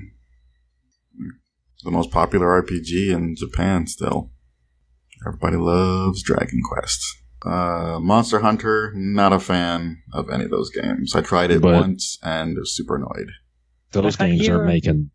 the 1.83 1.91
most 1.91 2.11
popular 2.11 2.61
RPG 2.61 3.11
in 3.11 3.35
Japan 3.35 3.87
still. 3.87 4.31
Everybody 5.25 5.57
loves 5.57 6.21
Dragon 6.23 6.61
Quest. 6.63 7.01
Uh, 7.45 7.99
Monster 8.01 8.39
Hunter, 8.39 8.91
not 8.95 9.33
a 9.33 9.39
fan 9.39 10.01
of 10.13 10.29
any 10.29 10.45
of 10.45 10.51
those 10.51 10.69
games. 10.69 11.15
I 11.15 11.21
tried 11.21 11.51
it 11.51 11.61
But- 11.61 11.73
once 11.73 12.17
and 12.23 12.57
was 12.57 12.75
super 12.75 12.95
annoyed. 12.95 13.29
Those 13.91 14.15
games 14.15 14.47
are 14.49 14.59
were- 14.59 14.65
making 14.65 15.11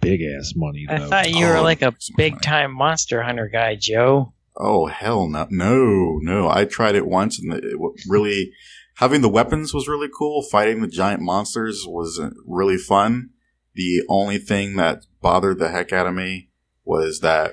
big 0.00 0.20
ass 0.22 0.52
money 0.56 0.86
Though. 0.88 0.94
I 0.94 0.98
thought 1.08 1.30
you 1.30 1.46
were 1.46 1.56
Oh, 1.58 1.62
like 1.62 1.82
a 1.82 1.92
big 2.16 2.34
funny. 2.34 2.42
time 2.42 2.72
Monster 2.72 3.22
Hunter 3.22 3.48
guy, 3.52 3.74
Joe. 3.78 4.32
Oh 4.56 4.86
hell 4.86 5.28
no, 5.28 5.46
no, 5.50 6.18
no! 6.22 6.48
I 6.48 6.64
tried 6.64 6.94
it 6.94 7.06
once, 7.06 7.38
and 7.38 7.52
it 7.52 7.74
really 8.08 8.52
having 8.94 9.20
the 9.20 9.28
weapons 9.28 9.74
was 9.74 9.86
really 9.88 10.08
cool. 10.16 10.42
Fighting 10.42 10.80
the 10.80 10.88
giant 10.88 11.20
monsters 11.20 11.84
was 11.86 12.18
uh, 12.18 12.30
really 12.46 12.78
fun. 12.78 13.30
The 13.74 14.02
only 14.08 14.38
thing 14.38 14.76
that 14.76 15.04
bothered 15.20 15.58
the 15.58 15.68
heck 15.68 15.92
out 15.92 16.06
of 16.06 16.14
me 16.14 16.48
was 16.84 17.20
that 17.20 17.52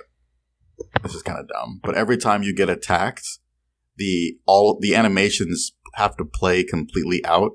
this 1.02 1.14
is 1.14 1.24
kind 1.24 1.40
of 1.40 1.48
dumb, 1.50 1.82
but 1.84 1.96
every 1.96 2.16
time 2.18 2.42
you 2.44 2.54
get 2.56 2.70
attacked, 2.70 3.28
the 3.98 4.38
all 4.46 4.78
the 4.80 4.96
animations 4.96 5.74
have 5.96 6.18
to 6.18 6.26
play 6.26 6.64
completely 6.64 7.24
out. 7.26 7.52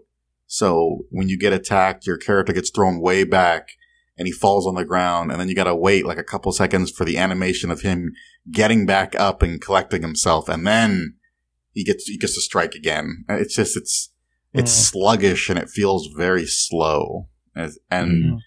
So 0.47 1.01
when 1.11 1.29
you 1.29 1.39
get 1.39 1.53
attacked, 1.53 2.07
your 2.07 2.17
character 2.17 2.53
gets 2.53 2.71
thrown 2.71 3.01
way 3.01 3.25
back 3.25 3.69
and 4.17 4.27
he 4.27 4.33
falls 4.33 4.67
on 4.67 4.75
the 4.75 4.85
ground, 4.85 5.31
and 5.31 5.41
then 5.41 5.49
you 5.49 5.55
gotta 5.55 5.75
wait 5.77 6.07
like 6.07 6.19
a 6.19 6.25
couple 6.25 6.51
seconds 6.53 6.91
for 6.91 7.05
the 7.05 7.19
animation 7.19 7.71
of 7.71 7.83
him 7.83 8.13
getting 8.51 8.87
back 8.87 9.15
up 9.15 9.43
and 9.43 9.61
collecting 9.61 10.03
himself, 10.03 10.49
and 10.49 10.67
then 10.67 11.15
he 11.73 11.85
gets 11.85 12.05
he 12.05 12.17
gets 12.19 12.35
to 12.35 12.41
strike 12.41 12.75
again. 12.75 13.25
It's 13.29 13.55
just 13.55 13.77
it's 13.77 14.11
it's 14.55 14.73
Mm. 14.73 14.91
sluggish 14.91 15.51
and 15.51 15.59
it 15.59 15.69
feels 15.69 16.09
very 16.17 16.47
slow, 16.47 17.29
and 17.55 17.73
Mm. 17.93 18.39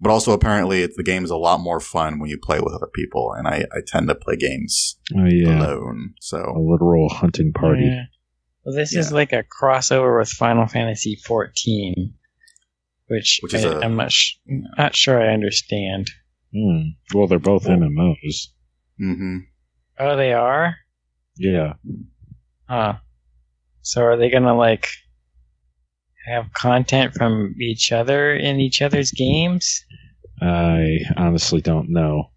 But 0.00 0.10
also 0.10 0.32
apparently 0.32 0.82
it's, 0.82 0.96
the 0.96 1.02
game 1.02 1.24
is 1.24 1.30
a 1.30 1.36
lot 1.36 1.60
more 1.60 1.80
fun 1.80 2.18
when 2.18 2.30
you 2.30 2.38
play 2.38 2.60
with 2.60 2.72
other 2.74 2.88
people, 2.94 3.32
and 3.36 3.46
I, 3.46 3.64
I 3.72 3.80
tend 3.86 4.08
to 4.08 4.14
play 4.14 4.36
games 4.36 4.98
oh 5.16 5.24
yeah, 5.26 5.58
alone. 5.58 6.10
a 6.12 6.16
So 6.20 6.36
literal 6.58 7.08
hunting 7.08 7.52
party. 7.52 7.84
Yeah. 7.84 8.04
Well, 8.64 8.74
this 8.76 8.94
is 8.94 9.10
like 9.12 9.32
a 9.32 9.42
crossover 9.44 10.18
with 10.18 10.28
Final 10.28 10.66
Fantasy 10.66 11.16
XIV, 11.16 12.12
which, 13.08 13.40
Which 13.42 13.54
is 13.54 13.64
I, 13.64 13.68
a- 13.72 13.80
I'm 13.80 13.96
not, 13.96 14.12
sh- 14.12 14.34
not 14.76 14.94
sure 14.94 15.20
I 15.20 15.32
understand. 15.32 16.10
Hmm. 16.54 16.90
Well, 17.14 17.26
they're 17.26 17.38
both 17.38 17.66
Well- 17.66 17.78
MMOs. 17.78 18.48
hmm 18.98 19.38
Oh, 19.98 20.16
they 20.16 20.32
are? 20.32 20.76
Yeah. 21.36 21.74
Huh. 22.68 22.94
So 23.82 24.02
are 24.02 24.16
they 24.16 24.30
gonna 24.30 24.56
like 24.56 24.88
have 26.26 26.52
content 26.52 27.14
from 27.14 27.54
each 27.60 27.92
other 27.92 28.34
in 28.34 28.60
each 28.60 28.82
other's 28.82 29.10
games? 29.10 29.84
I 30.40 30.98
honestly 31.16 31.60
don't 31.60 31.90
know. 31.90 32.30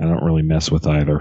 I 0.00 0.06
don't 0.06 0.24
really 0.24 0.42
mess 0.42 0.70
with 0.70 0.86
either. 0.86 1.20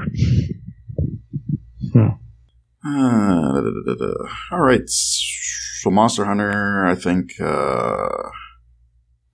Uh, 2.83 3.61
da, 3.61 3.61
da, 3.61 3.83
da, 3.85 3.93
da. 3.95 4.13
All 4.51 4.61
right. 4.61 4.87
So 4.87 5.91
Monster 5.91 6.25
Hunter, 6.25 6.85
I 6.85 6.95
think. 6.95 7.39
Uh, 7.39 8.29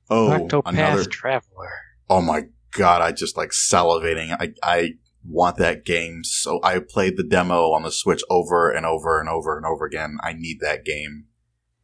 oh, 0.10 0.48
Octopath 0.50 0.63
another. 0.65 1.05
Traveler. 1.05 1.72
Oh 2.10 2.22
my 2.22 2.43
god! 2.72 3.01
I 3.01 3.12
just 3.12 3.38
like 3.38 3.51
salivating. 3.51 4.36
I 4.38 4.53
I 4.63 4.91
want 5.24 5.57
that 5.57 5.86
game. 5.86 6.24
So 6.24 6.60
I 6.63 6.79
played 6.79 7.15
the 7.15 7.24
demo 7.24 7.72
on 7.72 7.84
the 7.84 7.91
Switch 7.91 8.22
over 8.29 8.69
and 8.69 8.86
over 8.86 9.19
and 9.19 9.29
over 9.29 9.55
and 9.55 9.65
over 9.65 9.86
again. 9.86 10.17
I 10.24 10.34
need 10.34 10.60
that 10.62 10.84
game. 10.84 11.26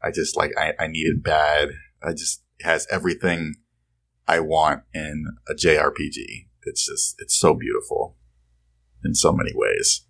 I 0.04 0.12
just 0.12 0.36
like 0.36 0.52
I, 0.58 0.74
I 0.80 0.88
need 0.88 1.08
it 1.08 1.24
bad. 1.24 1.70
I 2.04 2.12
just 2.12 2.44
has 2.62 2.88
everything 2.92 3.56
I 4.28 4.40
want 4.40 4.84
in 4.94 5.26
a 5.50 5.54
JRPG. 5.54 6.48
It's 6.64 6.86
just 6.86 7.16
it's 7.20 7.38
so 7.38 7.54
beautiful 7.54 8.18
in 9.04 9.16
so 9.16 9.32
many 9.32 9.52
ways. 9.54 10.06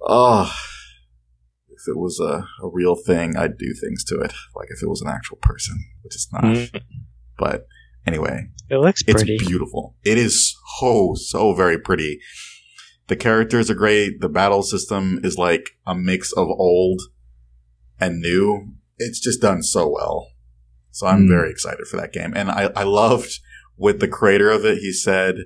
Oh, 0.00 0.54
if 1.68 1.88
it 1.88 1.98
was 1.98 2.20
a, 2.20 2.46
a 2.62 2.68
real 2.70 2.94
thing, 2.94 3.36
I'd 3.36 3.58
do 3.58 3.74
things 3.74 4.04
to 4.04 4.20
it. 4.20 4.32
Like 4.54 4.68
if 4.70 4.82
it 4.82 4.88
was 4.88 5.02
an 5.02 5.08
actual 5.08 5.38
person, 5.40 5.76
which 6.02 6.14
it's 6.14 6.32
not. 6.32 6.44
Mm. 6.44 6.82
But 7.38 7.66
anyway, 8.06 8.48
It 8.70 8.76
looks 8.76 9.02
it's 9.06 9.24
beautiful. 9.24 9.96
It 10.04 10.18
is 10.18 10.56
so 10.78 11.14
so 11.14 11.54
very 11.54 11.78
pretty. 11.78 12.20
The 13.08 13.16
characters 13.16 13.70
are 13.70 13.74
great. 13.74 14.20
The 14.20 14.30
battle 14.30 14.62
system 14.62 15.20
is 15.22 15.36
like 15.36 15.70
a 15.86 15.94
mix 15.94 16.32
of 16.32 16.48
old 16.48 17.02
and 18.00 18.20
new. 18.20 18.74
It's 18.98 19.20
just 19.20 19.40
done 19.40 19.62
so 19.62 19.88
well. 19.88 20.28
So 20.90 21.06
I'm 21.06 21.22
Hmm. 21.24 21.28
very 21.28 21.50
excited 21.50 21.86
for 21.86 21.96
that 21.96 22.12
game. 22.12 22.32
And 22.36 22.50
I, 22.50 22.70
I 22.76 22.84
loved 22.84 23.40
with 23.76 24.00
the 24.00 24.08
creator 24.08 24.50
of 24.50 24.64
it, 24.64 24.78
he 24.78 24.92
said 24.92 25.36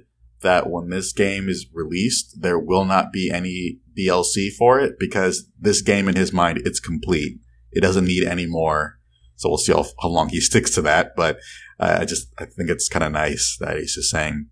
that 0.43 0.69
when 0.71 0.91
this 0.91 1.13
game 1.13 1.49
is 1.49 1.67
released, 1.73 2.41
there 2.43 2.59
will 2.59 2.85
not 2.85 3.13
be 3.13 3.31
any 3.31 3.79
DLC 3.99 4.51
for 4.53 4.79
it 4.79 4.99
because 4.99 5.49
this 5.59 5.81
game 5.83 6.09
in 6.09 6.15
his 6.15 6.33
mind, 6.33 6.61
it's 6.65 6.79
complete. 6.81 7.39
It 7.73 7.81
doesn't 7.81 8.05
need 8.05 8.25
any 8.25 8.47
more. 8.47 8.99
So 9.37 9.49
we'll 9.49 9.59
see 9.59 9.73
how, 9.73 9.87
how 10.03 10.09
long 10.09 10.29
he 10.29 10.41
sticks 10.51 10.71
to 10.73 10.83
that. 10.83 11.17
But 11.17 11.39
uh, 11.81 11.99
I 12.01 12.05
just 12.05 12.29
I 12.39 12.45
think 12.45 12.69
it's 12.71 12.89
kind 12.89 13.05
of 13.05 13.13
nice 13.13 13.57
that 13.61 13.79
he's 13.79 13.95
just 13.95 14.11
saying 14.11 14.47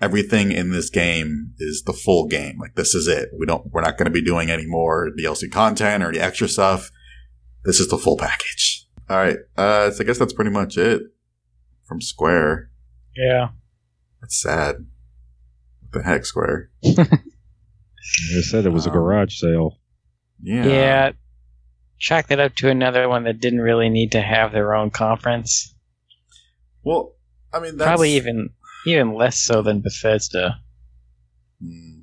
everything 0.00 0.52
in 0.52 0.70
this 0.72 0.90
game 0.90 1.52
is 1.58 1.82
the 1.86 1.92
full 1.92 2.26
game. 2.26 2.58
Like 2.60 2.74
this 2.74 2.94
is 2.94 3.08
it. 3.08 3.30
We 3.38 3.46
don't 3.46 3.72
we're 3.72 3.80
not 3.82 3.96
going 3.96 4.06
to 4.06 4.10
be 4.10 4.22
doing 4.22 4.50
any 4.50 4.66
more 4.66 5.10
DLC 5.18 5.50
content 5.50 6.04
or 6.04 6.12
the 6.12 6.20
extra 6.20 6.48
stuff. 6.48 6.90
This 7.66 7.80
is 7.80 7.88
the 7.88 7.98
full 7.98 8.16
package. 8.16 8.86
All 9.10 9.16
right. 9.18 9.38
Uh, 9.56 9.90
so 9.90 10.02
I 10.02 10.06
guess 10.06 10.18
that's 10.18 10.32
pretty 10.32 10.50
much 10.50 10.78
it 10.78 11.02
from 11.84 12.00
Square. 12.00 12.70
Yeah. 13.16 13.48
That's 14.20 14.40
sad. 14.40 14.76
What 15.80 15.92
the 15.92 16.02
heck, 16.02 16.24
Square? 16.24 16.70
They 18.32 18.40
said 18.40 18.66
it 18.66 18.72
was 18.72 18.86
a 18.86 18.90
Um, 18.90 18.94
garage 18.94 19.40
sale. 19.40 19.78
Yeah. 20.40 20.64
Yeah. 20.66 21.12
Chalk 21.98 22.28
that 22.28 22.38
up 22.38 22.54
to 22.56 22.70
another 22.70 23.08
one 23.08 23.24
that 23.24 23.40
didn't 23.40 23.60
really 23.60 23.88
need 23.88 24.12
to 24.12 24.20
have 24.22 24.52
their 24.52 24.74
own 24.74 24.90
conference. 24.90 25.74
Well, 26.84 27.14
I 27.52 27.58
mean, 27.58 27.76
that's 27.76 27.88
Probably 27.88 28.12
even 28.12 28.50
even 28.86 29.14
less 29.14 29.38
so 29.38 29.60
than 29.62 29.80
Bethesda. 29.80 30.60
Hmm. 31.60 32.02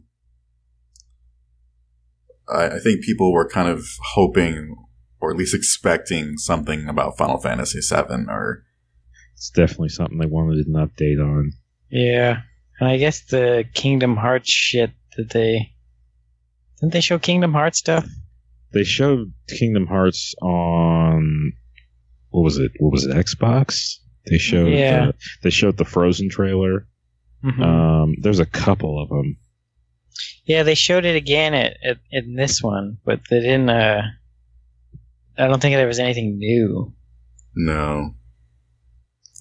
I, 2.50 2.65
I 2.75 2.79
think 2.79 3.03
people 3.03 3.32
were 3.32 3.48
kind 3.48 3.70
of 3.70 3.86
hoping, 4.13 4.75
or 5.24 5.32
at 5.32 5.38
least 5.38 5.56
expecting, 5.56 6.38
something 6.38 6.89
about 6.89 7.18
Final 7.18 7.38
Fantasy 7.39 7.80
VII, 7.80 8.25
or 8.27 8.63
It's 9.36 9.50
definitely 9.50 9.88
something 9.89 10.18
they 10.18 10.25
wanted 10.25 10.68
an 10.68 10.74
update 10.74 11.22
on. 11.24 11.53
Yeah. 11.89 12.42
And 12.80 12.89
I 12.89 12.98
guess 12.98 13.24
the 13.25 13.63
Kingdom 13.74 14.18
Hearts 14.18 14.51
shit 14.51 14.92
that 15.15 15.30
they 15.30 15.70
didn't 16.82 16.92
they 16.92 17.00
show 17.01 17.18
Kingdom 17.20 17.53
Hearts 17.53 17.80
stuff? 17.80 18.06
They 18.74 18.84
showed 18.84 19.32
Kingdom 19.48 19.88
Hearts 19.88 20.36
on 20.42 21.53
what 22.32 22.42
was 22.42 22.58
it? 22.58 22.72
What 22.80 22.92
was 22.92 23.06
it? 23.06 23.15
Xbox. 23.15 23.94
They 24.30 24.38
showed. 24.39 24.74
Yeah. 24.74 25.06
the- 25.08 25.13
they 25.44 25.50
showed 25.51 25.77
the 25.77 25.86
Frozen 25.86 26.30
trailer. 26.30 26.88
Mhm. 27.46 27.62
Um, 27.62 28.15
there's 28.22 28.39
a 28.39 28.46
couple 28.46 29.01
of 29.01 29.08
them. 29.10 29.38
yeah, 30.46 30.63
they 30.63 30.75
showed 30.75 31.06
it 31.06 31.15
again 31.15 31.53
at, 31.53 31.77
at 31.86 31.98
in 32.12 32.36
this 32.36 32.62
one, 32.62 32.98
but 33.06 33.22
they 33.30 33.39
didn't. 33.39 33.70
Uh, 33.70 34.01
I 35.38 35.48
don't 35.48 35.62
think 35.62 35.75
there 35.75 35.88
was 35.88 36.00
anything 36.00 36.38
new. 36.38 36.94
no, 37.56 38.12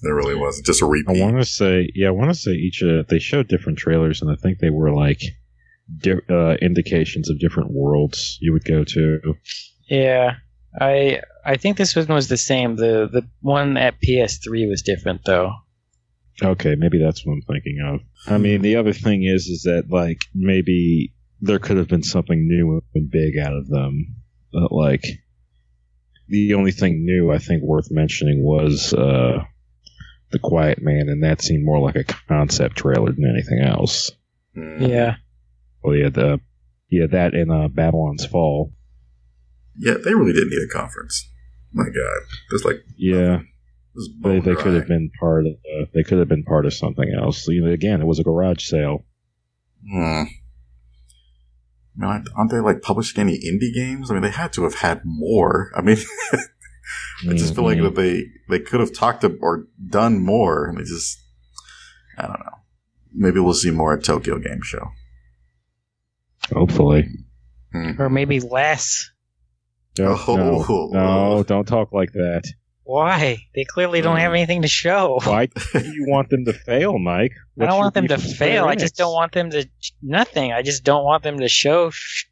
there 0.01 0.15
really 0.15 0.35
wasn't. 0.35 0.65
Just 0.65 0.81
a 0.81 0.85
repeat. 0.85 1.21
I 1.21 1.23
want 1.23 1.37
to 1.37 1.45
say, 1.45 1.89
yeah, 1.95 2.07
I 2.07 2.11
want 2.11 2.31
to 2.31 2.39
say 2.39 2.51
each. 2.51 2.83
Uh, 2.83 3.03
they 3.07 3.19
showed 3.19 3.47
different 3.47 3.77
trailers, 3.77 4.21
and 4.21 4.31
I 4.31 4.35
think 4.35 4.59
they 4.59 4.69
were 4.69 4.91
like 4.93 5.21
di- 5.97 6.19
uh, 6.29 6.55
indications 6.61 7.29
of 7.29 7.39
different 7.39 7.71
worlds 7.71 8.37
you 8.41 8.53
would 8.53 8.65
go 8.65 8.83
to. 8.83 9.19
Yeah, 9.89 10.35
I 10.79 11.21
I 11.45 11.57
think 11.57 11.77
this 11.77 11.95
one 11.95 12.07
was 12.07 12.27
the 12.27 12.37
same. 12.37 12.75
The 12.75 13.07
the 13.11 13.27
one 13.41 13.77
at 13.77 14.01
PS3 14.01 14.67
was 14.69 14.81
different 14.81 15.21
though. 15.25 15.51
Okay, 16.41 16.75
maybe 16.75 16.97
that's 16.97 17.23
what 17.25 17.33
I'm 17.33 17.41
thinking 17.43 17.77
of. 17.85 18.01
I 18.33 18.39
mean, 18.39 18.61
the 18.63 18.75
other 18.77 18.93
thing 18.93 19.23
is, 19.23 19.45
is 19.45 19.63
that 19.63 19.85
like 19.89 20.17
maybe 20.33 21.13
there 21.41 21.59
could 21.59 21.77
have 21.77 21.87
been 21.87 22.01
something 22.03 22.47
new 22.47 22.81
and 22.95 23.09
big 23.11 23.37
out 23.37 23.53
of 23.53 23.67
them. 23.69 24.15
But 24.51 24.71
like, 24.71 25.03
the 26.33 26.55
only 26.55 26.71
thing 26.71 27.05
new 27.05 27.31
I 27.31 27.37
think 27.37 27.61
worth 27.63 27.91
mentioning 27.91 28.43
was 28.43 28.91
uh, 28.93 29.43
the 30.31 30.39
Quiet 30.39 30.79
Man, 30.81 31.07
and 31.09 31.23
that 31.23 31.41
seemed 31.41 31.63
more 31.63 31.79
like 31.79 31.95
a 31.95 32.03
concept 32.27 32.75
trailer 32.77 33.11
than 33.11 33.29
anything 33.29 33.59
else. 33.61 34.11
Hmm. 34.55 34.81
Yeah, 34.83 35.15
Well, 35.83 35.95
yeah, 35.95 36.09
the 36.09 36.39
yeah 36.89 37.05
that 37.11 37.33
and 37.35 37.51
uh, 37.51 37.67
Babylon's 37.67 38.25
Fall. 38.25 38.73
yeah, 39.77 39.95
they 40.03 40.13
really 40.13 40.33
didn't 40.33 40.49
need 40.49 40.67
a 40.69 40.73
conference. 40.73 41.29
My 41.71 41.85
God, 41.85 42.21
it's 42.51 42.63
like 42.65 42.77
Yeah, 42.97 43.39
this 43.95 44.09
they, 44.23 44.39
they 44.39 44.55
could 44.55 44.73
have 44.75 44.87
been 44.87 45.11
part 45.19 45.45
of. 45.45 45.53
Uh, 45.53 45.85
they 45.93 46.03
could 46.03 46.19
have 46.19 46.27
been 46.29 46.43
part 46.43 46.65
of 46.65 46.73
something 46.73 47.11
else. 47.19 47.47
You 47.47 47.65
know, 47.65 47.71
again, 47.71 48.01
it 48.01 48.05
was 48.05 48.19
a 48.19 48.23
garage 48.23 48.63
sale. 48.67 49.05
Hmm. 49.91 50.23
No, 51.95 52.07
aren't 52.07 52.27
aren't 52.35 52.51
they 52.51 52.59
like 52.59 52.81
publishing 52.81 53.21
any 53.21 53.37
indie 53.37 53.73
games? 53.73 54.09
I 54.09 54.13
mean, 54.15 54.23
they 54.23 54.31
had 54.31 54.51
to 54.53 54.63
have 54.63 54.75
had 54.75 55.01
more. 55.05 55.71
I 55.75 55.81
mean, 55.81 55.97
I 57.29 57.33
just 57.33 57.53
feel 57.55 57.63
like 57.63 57.77
Mhm. 57.77 57.83
that 57.83 57.95
they 57.95 58.23
they 58.49 58.59
could 58.59 58.79
have 58.79 58.93
talked 58.93 59.21
to, 59.21 59.37
or 59.41 59.67
done 59.89 60.23
more, 60.23 60.65
and 60.67 60.77
they 60.77 60.83
just 60.83 61.19
I 62.17 62.23
don't 62.23 62.39
know. 62.39 62.57
Maybe 63.13 63.39
we'll 63.39 63.53
see 63.53 63.69
more 63.71 63.93
at 63.93 64.03
Tokyo 64.03 64.39
Game 64.39 64.61
Show. 64.63 64.87
hopefully. 66.51 67.07
Hmm. 67.71 67.99
or 68.01 68.09
maybe 68.09 68.39
less. 68.39 69.09
No, 69.97 70.13
no, 70.27 70.65
Oh. 70.67 70.89
no, 70.91 71.43
don't 71.43 71.67
talk 71.67 71.91
like 71.93 72.11
that. 72.13 72.43
Why? 72.85 73.47
They 73.55 73.63
clearly 73.63 74.01
don't 74.01 74.17
have 74.17 74.31
hmm. 74.31 74.35
anything 74.35 74.61
to 74.63 74.67
show. 74.67 75.19
Why 75.23 75.47
do 75.73 75.79
you 75.79 76.05
want 76.07 76.29
them 76.29 76.45
to 76.45 76.53
fail, 76.53 76.99
Mike? 76.99 77.33
I 77.59 77.65
don't 77.65 77.77
want 77.77 77.93
them 77.93 78.07
to 78.09 78.17
fail. 78.17 78.65
I 78.65 78.75
just 78.75 78.97
don't 78.97 79.13
want 79.13 79.31
them 79.31 79.51
to 79.51 79.65
nothing. 80.01 80.51
I 80.51 80.61
just 80.63 80.83
don't 80.83 81.03
want 81.03 81.23
them 81.23 81.39
to 81.39 81.47
show 81.47 81.91
sh- 81.91 82.25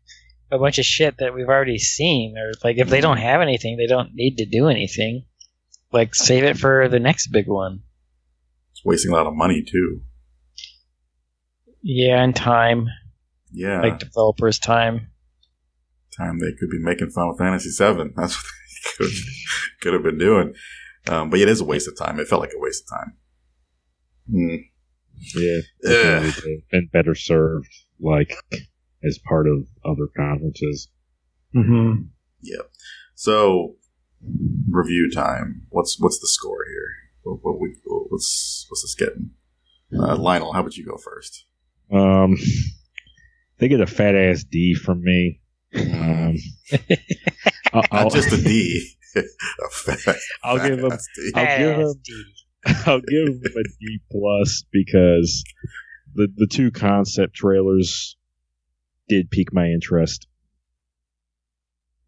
a 0.52 0.60
bunch 0.60 0.78
of 0.78 0.86
shit 0.86 1.18
that 1.20 1.34
we've 1.34 1.48
already 1.48 1.78
seen. 1.78 2.36
Or 2.38 2.52
like 2.64 2.78
if 2.78 2.90
they 2.90 3.02
don't 3.02 3.18
hmm. 3.18 3.24
have 3.24 3.42
anything, 3.42 3.78
they 3.78 3.88
don't 3.88 4.14
need 4.14 4.38
to 4.38 4.46
do 4.46 4.68
anything. 4.68 5.26
Like 5.92 6.16
save 6.16 6.44
it 6.44 6.58
for 6.58 6.90
the 6.90 7.00
next 7.00 7.28
big 7.28 7.48
one. 7.48 7.84
It's 8.72 8.84
wasting 8.84 9.12
a 9.12 9.16
lot 9.16 9.28
of 9.28 9.34
money 9.36 9.64
too. 9.64 10.02
Yeah, 11.84 12.22
and 12.22 12.36
time, 12.36 12.88
Yeah, 13.52 13.82
like 13.82 14.00
developers' 14.00 14.60
time. 14.60 15.08
time 16.16 16.40
they 16.40 16.52
could 16.60 16.70
be 16.70 16.78
making 16.80 17.10
Final 17.10 17.36
Fantasy 17.36 17.70
VII. 17.70 18.12
That's 18.16 18.36
what 18.36 18.46
they 18.46 18.61
could, 18.98 19.12
could 19.82 19.94
have 19.94 20.04
been 20.04 20.18
doing. 20.18 20.54
Um, 21.08 21.30
but 21.30 21.40
yeah, 21.40 21.44
it 21.44 21.50
is 21.50 21.62
a 21.62 21.66
waste 21.66 21.88
of 21.88 21.98
time. 21.98 22.20
It 22.20 22.28
felt 22.28 22.42
like 22.42 22.54
a 22.56 22.60
waste 22.60 22.84
of 22.84 22.98
time. 22.98 23.14
Hmm. 24.30 24.56
Yeah, 25.36 25.60
Ugh. 25.86 26.24
definitely 26.24 26.52
would 26.52 26.62
have 26.62 26.70
been 26.72 26.90
better 26.92 27.16
served, 27.16 27.74
like 28.00 28.34
as 29.04 29.20
part 29.28 29.48
of 29.48 29.66
other 29.86 30.08
conferences. 30.16 30.90
Mm-hmm. 31.56 32.04
So, 33.16 33.76
review 34.68 35.12
time. 35.14 35.68
What's 35.70 36.00
what's 36.00 36.20
the 36.20 36.28
score 36.28 36.66
here? 36.68 36.90
What, 37.22 37.40
what 37.44 37.60
we 37.60 37.76
what's 37.86 38.66
what's 38.70 38.82
this 38.82 38.96
getting? 38.96 39.30
Uh, 39.94 40.16
Lionel, 40.16 40.54
how 40.54 40.62
about 40.62 40.76
you 40.76 40.86
go 40.86 40.98
first? 40.98 41.46
Um, 41.92 42.36
they 43.60 43.68
get 43.68 43.80
a 43.80 43.86
fat 43.86 44.16
ass 44.16 44.44
D 44.44 44.74
from 44.74 45.04
me. 45.04 45.42
Um, 45.76 46.36
I'll, 47.74 47.84
I'll, 47.92 48.04
Not 48.04 48.14
just 48.14 48.32
a 48.34 48.38
D. 48.42 48.90
a 49.16 49.22
fat, 49.72 50.16
I'll 50.44 50.58
give 50.58 50.80
him. 50.80 50.92
ass 50.92 51.08
D. 51.16 51.32
I'll 51.36 51.58
give 51.58 51.78
him. 51.78 51.94
I'll 52.86 53.02
give 53.02 53.28
him 53.28 53.42
a 53.44 53.64
D 53.64 54.00
plus 54.12 54.64
because 54.72 55.44
the 56.14 56.28
the 56.36 56.48
two 56.48 56.72
concept 56.72 57.34
trailers 57.34 58.18
did 59.08 59.32
pique 59.32 59.54
my 59.54 59.68
interest. 59.68 60.28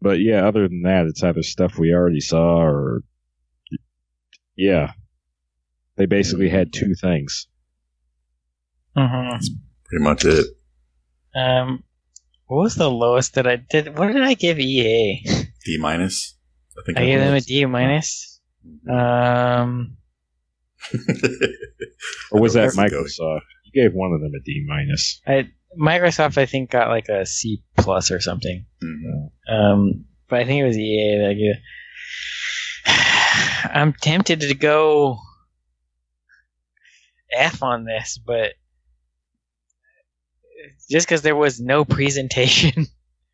But 0.00 0.20
yeah, 0.20 0.46
other 0.46 0.68
than 0.68 0.82
that, 0.82 1.06
it's 1.06 1.22
either 1.22 1.42
stuff 1.42 1.78
we 1.78 1.92
already 1.92 2.20
saw 2.20 2.60
or 2.62 3.02
yeah, 4.56 4.92
they 5.96 6.06
basically 6.06 6.48
had 6.48 6.72
two 6.72 6.94
things. 6.94 7.46
Mm-hmm. 8.96 9.38
Pretty 9.86 10.04
much 10.04 10.24
it. 10.24 10.46
Um, 11.34 11.82
what 12.46 12.58
was 12.62 12.74
the 12.74 12.90
lowest 12.90 13.34
that 13.34 13.46
I 13.46 13.56
did? 13.56 13.96
What 13.98 14.12
did 14.12 14.22
I 14.22 14.34
give 14.34 14.58
EA? 14.58 15.22
D 15.64 15.78
minus. 15.80 16.36
I 16.78 16.82
think 16.84 16.98
I 16.98 17.04
gave 17.06 17.20
them 17.20 17.34
a 17.34 17.40
D 17.40 17.64
minus. 17.66 18.40
Um, 18.90 19.96
Or 22.30 22.40
was 22.40 22.54
that 22.54 22.60
Where's 22.74 22.78
it 22.78 22.90
going? 22.90 23.04
Microsoft? 23.04 23.40
You 23.72 23.82
gave 23.82 23.92
one 23.94 24.12
of 24.12 24.20
them 24.20 24.32
a 24.34 24.40
D 24.44 24.64
minus. 24.66 25.20
I 25.26 25.48
Microsoft 25.78 26.38
I 26.38 26.46
think 26.46 26.70
got 26.70 26.88
like 26.88 27.08
a 27.08 27.26
C 27.26 27.62
plus 27.76 28.10
or 28.10 28.20
something. 28.20 28.66
Mhm. 28.82 29.30
Um, 29.48 30.04
but 30.28 30.40
I 30.40 30.44
think 30.44 30.60
it 30.60 30.66
was 30.66 30.76
EA 30.78 31.18
that 31.18 31.30
I 31.30 31.34
gave. 31.34 31.54
I'm 33.74 33.92
tempted 33.92 34.40
to 34.40 34.54
go 34.54 35.18
F 37.36 37.62
on 37.62 37.84
this, 37.84 38.18
but 38.24 38.52
just 40.90 41.06
because 41.06 41.22
there 41.22 41.36
was 41.36 41.60
no 41.60 41.84
presentation 41.84 42.86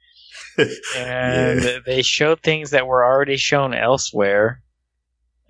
and 0.59 1.62
Yeah. 1.62 1.79
they 1.87 2.03
showed 2.03 2.40
things 2.43 2.71
that 2.71 2.87
were 2.87 3.05
already 3.05 3.37
shown 3.37 3.75
elsewhere. 3.75 4.62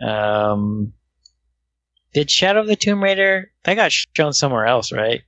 Um, 0.01 0.93
did 2.14 2.31
Shadow 2.31 2.61
of 2.61 2.66
the 2.66 2.77
Tomb 2.77 3.03
Raider 3.03 3.51
that 3.64 3.75
got 3.75 3.93
shown 3.93 4.33
somewhere 4.33 4.66
else, 4.66 4.93
right? 4.93 5.23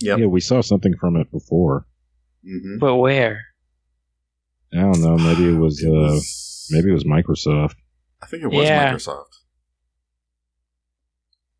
Yep. 0.00 0.18
Yeah, 0.18 0.26
we 0.26 0.40
saw 0.40 0.60
something 0.60 0.94
from 0.98 1.16
it 1.16 1.30
before. 1.30 1.86
Mhm. 2.46 2.78
But 2.78 2.96
where? 2.96 3.44
I 4.72 4.78
don't 4.80 5.00
know. 5.00 5.16
Maybe 5.16 5.48
it 5.48 5.58
was. 5.58 5.82
It 5.82 5.90
Uh, 5.90 6.20
maybe 6.70 6.90
it 6.90 6.92
was 6.94 7.04
Microsoft. 7.04 7.74
I 8.22 8.26
think 8.26 8.42
it 8.42 8.48
was 8.48 8.66
Yeah. 8.68 8.92
Microsoft. 8.92 9.32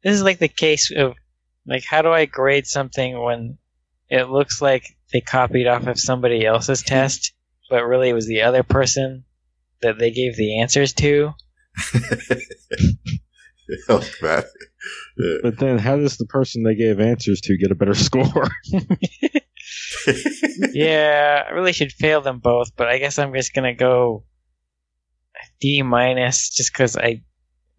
This 0.02 0.14
is 0.14 0.22
like 0.22 0.38
the 0.38 0.48
case 0.48 0.90
of 0.94 1.14
like 1.66 1.84
how 1.84 2.02
do 2.02 2.10
I 2.12 2.26
grade 2.26 2.66
something 2.66 3.20
when 3.20 3.58
it 4.08 4.28
looks 4.28 4.62
like 4.62 4.96
they 5.12 5.20
copied 5.20 5.66
off 5.66 5.86
of 5.86 5.98
somebody 5.98 6.44
else's 6.44 6.82
test, 6.82 7.32
but 7.70 7.84
really 7.84 8.08
it 8.10 8.14
was 8.14 8.26
the 8.26 8.42
other 8.42 8.62
person 8.62 9.24
that 9.82 9.98
they 9.98 10.10
gave 10.10 10.36
the 10.36 10.60
answers 10.60 10.92
to. 10.94 11.32
oh, 13.88 14.04
that. 14.22 14.46
Yeah. 15.18 15.38
But 15.42 15.58
then, 15.58 15.78
how 15.78 15.96
does 15.96 16.16
the 16.16 16.26
person 16.26 16.62
they 16.62 16.76
gave 16.76 17.00
answers 17.00 17.40
to 17.40 17.56
get 17.56 17.72
a 17.72 17.74
better 17.74 17.94
score? 17.94 18.48
yeah, 20.72 21.42
I 21.48 21.52
really 21.52 21.72
should 21.72 21.90
fail 21.90 22.20
them 22.20 22.38
both, 22.38 22.76
but 22.76 22.86
I 22.86 22.98
guess 22.98 23.18
I'm 23.18 23.34
just 23.34 23.52
gonna 23.52 23.74
go 23.74 24.24
D 25.60 25.82
minus 25.82 26.50
just 26.50 26.72
because 26.72 26.96
I 26.96 27.22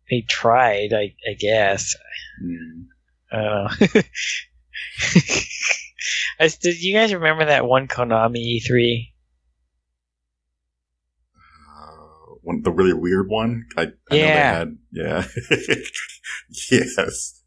they 0.10 0.26
tried. 0.28 0.92
I 0.94 1.16
I 1.30 1.36
guess. 1.40 1.96
Mm. 2.44 2.88
I 3.32 3.38
don't 3.38 3.96
know. 3.96 4.02
I, 6.40 6.46
s- 6.46 6.58
did 6.58 6.82
you 6.82 6.94
guys 6.94 7.14
remember 7.14 7.46
that 7.46 7.66
one 7.66 7.88
Konami 7.88 8.60
E3? 8.60 9.08
Uh, 11.36 12.36
one, 12.44 12.62
the 12.64 12.72
really 12.72 12.94
weird 12.94 13.28
one. 13.30 13.66
I, 13.78 13.82
I 13.82 13.86
know 13.86 13.92
they 14.10 14.20
Yeah. 14.20 14.52
had. 14.54 14.78
Yeah. 14.92 15.26
yes. 16.72 16.98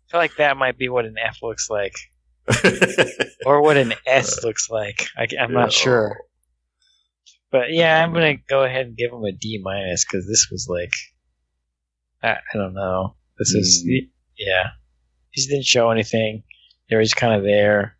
I 0.09 0.11
feel 0.11 0.21
like 0.21 0.37
that 0.37 0.57
might 0.57 0.77
be 0.79 0.89
what 0.89 1.05
an 1.05 1.15
F 1.25 1.39
looks 1.43 1.69
like, 1.71 1.95
or 3.47 3.63
what 3.63 3.77
an 3.77 3.95
S 4.07 4.43
looks 4.43 4.69
like. 4.69 5.07
I, 5.17 5.29
am 5.39 5.53
not 5.53 5.73
sure, 5.73 6.19
but 7.53 7.71
yeah, 7.71 8.03
I'm 8.03 8.13
gonna 8.13 8.35
go 8.49 8.65
ahead 8.65 8.87
and 8.87 8.97
give 8.97 9.13
him 9.13 9.23
a 9.23 9.31
D 9.31 9.61
minus 9.63 10.05
because 10.05 10.27
this 10.27 10.49
was 10.51 10.67
like, 10.69 10.91
I, 12.25 12.39
I 12.53 12.59
don't 12.59 12.75
know. 12.75 13.15
This 13.39 13.51
is 13.51 13.85
Mm. 13.89 14.09
yeah. 14.37 14.71
He 15.31 15.47
didn't 15.47 15.65
show 15.65 15.91
anything. 15.93 16.43
They 16.89 16.97
were 16.97 17.03
just 17.05 17.15
kind 17.15 17.35
of 17.35 17.45
there. 17.45 17.97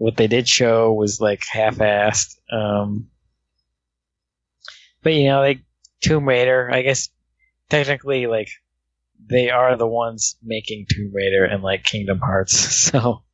What 0.00 0.16
they 0.16 0.28
did 0.28 0.48
show 0.48 0.94
was 0.94 1.20
like 1.20 1.44
half-assed. 1.44 2.38
Um, 2.50 3.10
but 5.02 5.12
you 5.12 5.24
know, 5.28 5.40
like 5.40 5.60
Tomb 6.00 6.26
Raider, 6.26 6.70
I 6.72 6.80
guess 6.80 7.10
technically, 7.68 8.26
like 8.26 8.48
they 9.28 9.50
are 9.50 9.76
the 9.76 9.86
ones 9.86 10.38
making 10.42 10.86
Tomb 10.88 11.12
Raider 11.14 11.44
and 11.44 11.62
like 11.62 11.84
Kingdom 11.84 12.18
Hearts. 12.18 12.54
So 12.90 13.24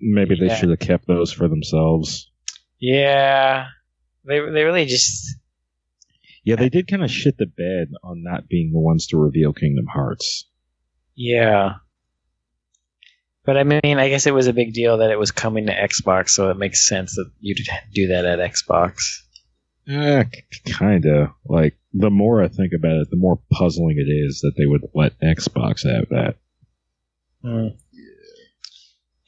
Maybe 0.00 0.34
they 0.34 0.46
Yeah. 0.46 0.56
should 0.56 0.70
have 0.70 0.80
kept 0.80 1.06
those 1.06 1.30
for 1.30 1.46
themselves. 1.46 2.32
yeah, 2.80 3.66
they 4.24 4.40
they 4.40 4.64
really 4.64 4.86
just 4.86 5.36
Yeah, 6.42 6.56
they 6.56 6.68
did 6.68 6.88
kind 6.88 7.04
of 7.04 7.12
shit 7.12 7.38
the 7.38 7.46
bed 7.46 7.92
on 8.02 8.24
not 8.24 8.48
being 8.48 8.72
the 8.72 8.80
ones 8.80 9.06
to 9.08 9.16
reveal 9.18 9.52
Kingdom 9.52 9.86
Hearts. 9.86 10.48
yeah. 11.14 11.74
But 13.46 13.56
I 13.56 13.62
mean, 13.62 13.98
I 13.98 14.08
guess 14.08 14.26
it 14.26 14.34
was 14.34 14.48
a 14.48 14.52
big 14.52 14.74
deal 14.74 14.98
that 14.98 15.12
it 15.12 15.18
was 15.18 15.30
coming 15.30 15.66
to 15.66 15.72
Xbox, 15.72 16.30
so 16.30 16.50
it 16.50 16.58
makes 16.58 16.86
sense 16.86 17.14
that 17.14 17.30
you'd 17.38 17.60
do 17.94 18.08
that 18.08 18.24
at 18.24 18.40
Xbox. 18.40 19.20
Eh, 19.88 20.24
kind 20.72 21.06
of. 21.06 21.28
Like, 21.44 21.78
the 21.92 22.10
more 22.10 22.42
I 22.42 22.48
think 22.48 22.72
about 22.76 22.96
it, 22.96 23.08
the 23.08 23.16
more 23.16 23.38
puzzling 23.52 23.98
it 23.98 24.10
is 24.10 24.40
that 24.40 24.54
they 24.58 24.66
would 24.66 24.82
let 24.94 25.20
Xbox 25.20 25.86
have 25.88 26.08
that. 26.08 26.34
Hmm. 27.40 27.68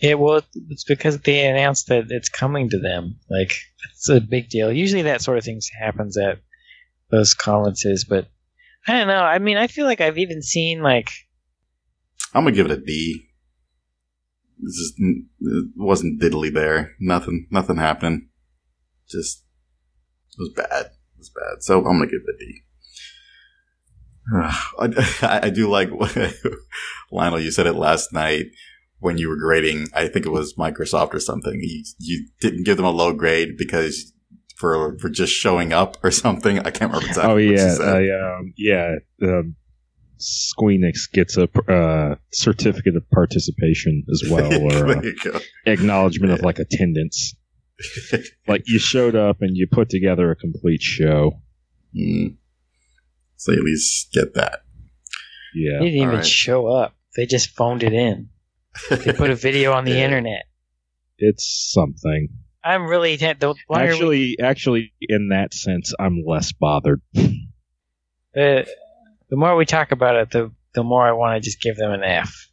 Yeah, 0.00 0.14
well, 0.14 0.42
it's 0.68 0.84
because 0.84 1.20
they 1.20 1.46
announced 1.46 1.86
that 1.88 2.06
it's 2.10 2.28
coming 2.28 2.70
to 2.70 2.80
them. 2.80 3.20
Like, 3.30 3.52
it's 3.92 4.08
a 4.08 4.20
big 4.20 4.48
deal. 4.48 4.72
Usually, 4.72 5.02
that 5.02 5.22
sort 5.22 5.38
of 5.38 5.44
thing 5.44 5.60
happens 5.80 6.18
at 6.18 6.40
those 7.10 7.34
conferences, 7.34 8.04
but 8.04 8.26
I 8.86 8.98
don't 8.98 9.08
know. 9.08 9.22
I 9.22 9.38
mean, 9.38 9.56
I 9.56 9.68
feel 9.68 9.86
like 9.86 10.00
I've 10.00 10.18
even 10.18 10.42
seen 10.42 10.82
like, 10.82 11.10
I'm 12.34 12.44
gonna 12.44 12.54
give 12.54 12.66
it 12.66 12.78
a 12.78 12.84
D. 12.84 13.27
Just 14.64 14.94
it 14.98 15.66
wasn't 15.76 16.20
diddly 16.20 16.52
there. 16.52 16.92
Nothing. 17.00 17.46
Nothing 17.50 17.76
happening. 17.76 18.28
Just 19.08 19.44
it 20.36 20.40
was 20.40 20.52
bad. 20.56 20.86
It 20.86 21.18
was 21.18 21.30
bad. 21.30 21.62
So 21.62 21.78
I'm 21.78 21.98
gonna 21.98 22.06
give 22.06 22.20
it 22.26 22.34
a 22.34 22.38
D. 22.38 22.62
I, 25.22 25.40
I 25.46 25.50
do 25.50 25.68
like 25.68 25.90
what 25.90 26.16
Lionel. 27.12 27.40
You 27.40 27.50
said 27.50 27.66
it 27.66 27.74
last 27.74 28.12
night 28.12 28.46
when 28.98 29.18
you 29.18 29.28
were 29.28 29.36
grading. 29.36 29.88
I 29.94 30.08
think 30.08 30.26
it 30.26 30.32
was 30.32 30.54
Microsoft 30.54 31.14
or 31.14 31.20
something. 31.20 31.58
You, 31.62 31.84
you 31.98 32.28
didn't 32.40 32.64
give 32.64 32.76
them 32.76 32.86
a 32.86 32.90
low 32.90 33.12
grade 33.12 33.56
because 33.56 34.12
for 34.56 34.98
for 34.98 35.08
just 35.08 35.32
showing 35.32 35.72
up 35.72 35.96
or 36.02 36.10
something. 36.24 36.58
I 36.60 36.70
can't 36.70 36.92
remember 36.92 37.06
exactly. 37.06 37.32
oh, 37.32 37.36
yeah. 37.36 37.74
said. 37.74 37.88
I, 37.88 38.10
um, 38.10 38.52
yeah. 38.56 38.96
Um, 39.22 39.56
Squeenix 40.18 41.10
gets 41.12 41.36
a 41.36 41.48
uh, 41.70 42.16
certificate 42.32 42.96
of 42.96 43.08
participation 43.10 44.04
as 44.10 44.24
well, 44.30 44.52
or 44.62 44.70
there 44.70 44.98
uh, 44.98 45.02
you 45.02 45.16
go. 45.22 45.40
acknowledgement 45.66 46.32
of 46.32 46.40
like 46.42 46.58
attendance. 46.58 47.34
Like 48.48 48.62
you 48.66 48.80
showed 48.80 49.14
up 49.14 49.36
and 49.40 49.56
you 49.56 49.68
put 49.70 49.88
together 49.88 50.32
a 50.32 50.36
complete 50.36 50.82
show. 50.82 51.40
Mm. 51.96 52.36
So 53.36 53.52
at 53.52 53.60
least 53.60 54.10
get 54.12 54.34
that. 54.34 54.62
Yeah. 55.54 55.78
they 55.78 55.84
didn't 55.84 55.96
even 55.98 56.08
alright. 56.08 56.26
show 56.26 56.66
up. 56.66 56.96
They 57.16 57.26
just 57.26 57.50
phoned 57.50 57.84
it 57.84 57.92
in. 57.92 58.30
They 58.90 59.12
put 59.12 59.30
a 59.30 59.34
video 59.48 59.72
on 59.74 59.84
the 59.84 59.92
Yeah. 59.92 60.04
internet. 60.06 60.46
It's 61.18 61.70
something. 61.72 62.30
I'm 62.64 62.86
really 62.86 63.14
the 63.16 63.54
longer 63.68 64.06
we- 64.08 64.34
Actually, 64.34 64.36
actually, 64.42 64.92
in 65.00 65.28
that 65.28 65.54
sense, 65.54 65.92
I'm 66.00 66.24
less 66.26 66.50
bothered. 66.52 67.00
the 68.34 68.66
the 69.30 69.36
more 69.36 69.56
we 69.56 69.66
talk 69.66 69.92
about 69.92 70.16
it, 70.16 70.30
the 70.30 70.52
the 70.74 70.82
more 70.82 71.06
I 71.06 71.12
want 71.12 71.36
to 71.36 71.40
just 71.44 71.60
give 71.60 71.76
them 71.76 71.90
an 71.92 72.02
F. 72.04 72.48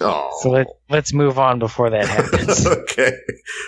oh. 0.00 0.30
So 0.42 0.50
let 0.50 0.66
let's 0.88 1.12
move 1.12 1.38
on 1.38 1.58
before 1.58 1.90
that 1.90 2.06
happens. 2.06 2.66
okay. 2.66 3.12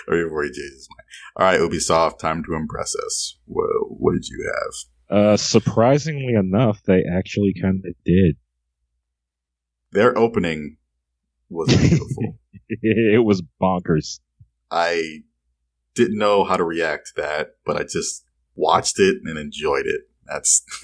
Or 0.07 0.23
before 0.23 0.43
he 0.43 0.49
changes 0.49 0.73
his 0.73 0.87
mind. 0.89 1.05
All 1.35 1.45
right, 1.45 1.71
Ubisoft, 1.71 2.19
time 2.19 2.43
to 2.43 2.55
impress 2.55 2.95
us. 2.95 3.37
Whoa, 3.45 3.87
what 3.89 4.13
did 4.13 4.27
you 4.27 4.51
have? 4.53 5.17
Uh, 5.17 5.37
surprisingly 5.37 6.33
enough, 6.35 6.81
they 6.83 7.03
actually 7.11 7.53
kind 7.59 7.83
of 7.85 7.95
did. 8.05 8.35
Their 9.91 10.15
opening 10.17 10.77
was 11.49 11.75
beautiful. 11.75 12.37
It 12.81 13.25
was 13.25 13.41
bonkers. 13.59 14.19
I 14.69 15.23
didn't 15.95 16.19
know 16.19 16.43
how 16.43 16.55
to 16.55 16.63
react 16.63 17.07
to 17.07 17.21
that, 17.23 17.55
but 17.65 17.77
I 17.77 17.81
just 17.81 18.23
watched 18.53 18.99
it 18.99 19.17
and 19.25 19.39
enjoyed 19.39 19.87
it. 19.87 20.01
That's, 20.27 20.63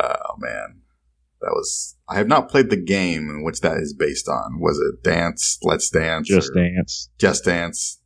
oh 0.00 0.34
man, 0.38 0.80
that 1.40 1.50
was. 1.50 1.96
I 2.08 2.16
have 2.16 2.28
not 2.28 2.48
played 2.50 2.70
the 2.70 2.76
game 2.76 3.28
in 3.30 3.42
which 3.44 3.60
that 3.60 3.78
is 3.78 3.94
based 3.94 4.28
on. 4.28 4.60
Was 4.60 4.78
it 4.78 5.02
Dance? 5.02 5.58
Let's 5.62 5.88
Dance? 5.90 6.28
Just 6.28 6.52
Dance. 6.54 7.10
Just 7.18 7.44
Dance. 7.44 8.00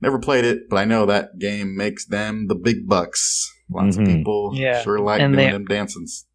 Never 0.00 0.18
played 0.18 0.44
it, 0.44 0.68
but 0.68 0.76
I 0.76 0.84
know 0.84 1.06
that 1.06 1.38
game 1.38 1.76
makes 1.76 2.06
them 2.06 2.46
the 2.48 2.54
big 2.56 2.86
bucks. 2.88 3.50
Lots 3.70 3.96
Mhm. 3.96 4.00
of 4.02 4.06
people 4.08 4.52
Yeah, 4.54 4.82
sure 4.82 4.98
like 5.00 5.20
and 5.20 5.32
doing 5.34 5.46
they- 5.46 5.52
them 5.52 5.64
dancings. 5.64 6.26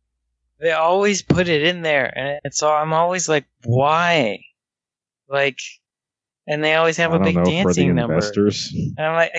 they 0.60 0.72
always 0.72 1.22
put 1.22 1.48
it 1.48 1.62
in 1.64 1.82
there, 1.84 2.12
and 2.18 2.40
it's 2.44 2.64
all 2.64 2.74
I'm 2.74 2.94
always 2.94 3.30
like, 3.30 3.46
why? 3.66 4.40
Like, 5.28 5.60
and 6.48 6.64
they 6.64 6.74
always 6.76 6.98
have 6.98 7.14
I 7.14 7.18
a 7.18 7.20
big 7.20 7.36
know 7.36 7.44
for 7.44 7.50
the 7.52 7.52
dancing 7.64 7.96
number. 7.96 8.16
investors. 8.16 8.74
And 8.98 9.06
I'm 9.06 9.14
like, 9.16 9.32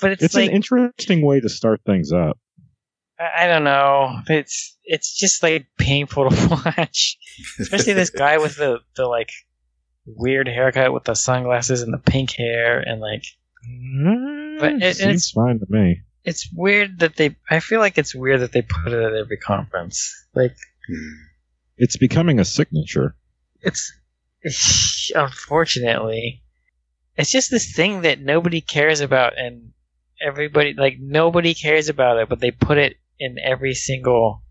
but 0.00 0.12
it's, 0.12 0.22
It's 0.22 0.34
like 0.36 0.50
an 0.50 0.54
interesting 0.56 1.24
way 1.26 1.40
to 1.40 1.48
start 1.48 1.80
things 1.84 2.12
up. 2.12 2.38
I 3.36 3.46
don't 3.46 3.64
know. 3.64 4.20
It's 4.28 4.76
it's 4.84 5.16
just 5.18 5.42
like 5.42 5.66
painful 5.78 6.30
to 6.30 6.48
watch, 6.76 7.16
especially 7.60 7.92
this 7.94 8.10
guy 8.10 8.38
with 8.38 8.56
the 8.56 8.78
the 8.96 9.06
like 9.06 9.30
weird 10.06 10.48
haircut 10.48 10.92
with 10.92 11.04
the 11.04 11.14
sunglasses 11.14 11.82
and 11.82 11.92
the 11.94 11.98
pink 11.98 12.32
hair 12.32 12.80
and 12.80 13.00
like 13.00 13.24
But 14.60 14.82
it- 14.82 14.96
seems 14.96 15.08
it's- 15.08 15.30
fine 15.30 15.58
to 15.60 15.66
me. 15.68 16.02
it's 16.24 16.48
weird 16.54 17.00
that 17.00 17.16
they. 17.16 17.36
I 17.50 17.60
feel 17.60 17.80
like 17.80 17.98
it's 17.98 18.14
weird 18.14 18.40
that 18.40 18.52
they 18.52 18.62
put 18.62 18.92
it 18.92 19.02
at 19.02 19.14
every 19.14 19.36
conference. 19.38 20.12
Like 20.34 20.56
Hmm. 20.88 21.12
It's 21.76 21.96
becoming 21.96 22.38
a 22.40 22.44
signature. 22.44 23.14
it's, 23.62 23.92
unfortunately, 25.14 26.42
it's 27.16 27.30
just 27.30 27.50
this 27.50 27.72
thing 27.74 28.02
that 28.02 28.20
nobody 28.20 28.60
cares 28.60 29.00
about, 29.00 29.38
and 29.38 29.72
everybody 30.20 30.74
like 30.74 30.96
nobody 31.00 31.54
cares 31.54 31.88
about 31.88 32.18
it, 32.18 32.28
but 32.28 32.40
they 32.40 32.50
put 32.50 32.78
it 32.78 32.96
in 33.18 33.36
every 33.42 33.74
single 33.74 34.42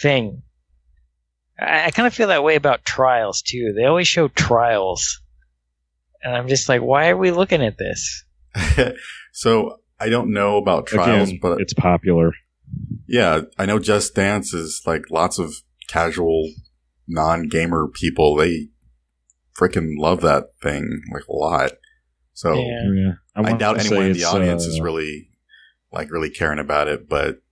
thing. 0.00 0.42
I, 1.58 1.86
I 1.86 1.90
kind 1.90 2.06
of 2.06 2.14
feel 2.14 2.28
that 2.28 2.44
way 2.44 2.56
about 2.56 2.84
trials 2.84 3.42
too. 3.42 3.72
They 3.76 3.84
always 3.84 4.08
show 4.08 4.28
trials, 4.28 5.20
and 6.22 6.34
I'm 6.34 6.48
just 6.48 6.68
like, 6.68 6.80
why 6.80 7.08
are 7.08 7.16
we 7.16 7.30
looking 7.30 7.62
at 7.62 7.78
this? 7.78 8.24
so 9.32 9.76
I 9.98 10.08
don't 10.08 10.32
know 10.32 10.56
about 10.56 10.86
trials, 10.86 11.28
Again, 11.28 11.38
but 11.40 11.60
it's 11.60 11.74
popular. 11.74 12.32
yeah, 13.06 13.42
I 13.58 13.66
know 13.66 13.78
Just 13.78 14.14
Dance 14.14 14.52
is 14.52 14.82
like 14.86 15.10
lots 15.10 15.38
of 15.38 15.54
casual, 15.88 16.50
non-gamer 17.08 17.88
people. 17.88 18.36
They 18.36 18.68
freaking 19.58 19.98
love 19.98 20.20
that 20.22 20.44
thing 20.62 21.02
like 21.12 21.26
a 21.28 21.32
lot. 21.32 21.72
So 22.34 22.54
Yeah. 22.54 22.92
Yeah. 22.94 23.12
I, 23.34 23.52
doubt 23.54 23.78
anyone 23.78 24.06
in 24.06 24.12
the 24.14 24.24
audience 24.24 24.66
uh, 24.66 24.70
is 24.70 24.80
really 24.80 25.28
like 25.92 26.10
really 26.10 26.30
caring 26.30 26.58
about 26.58 26.88
it. 26.88 27.08
But 27.08 27.42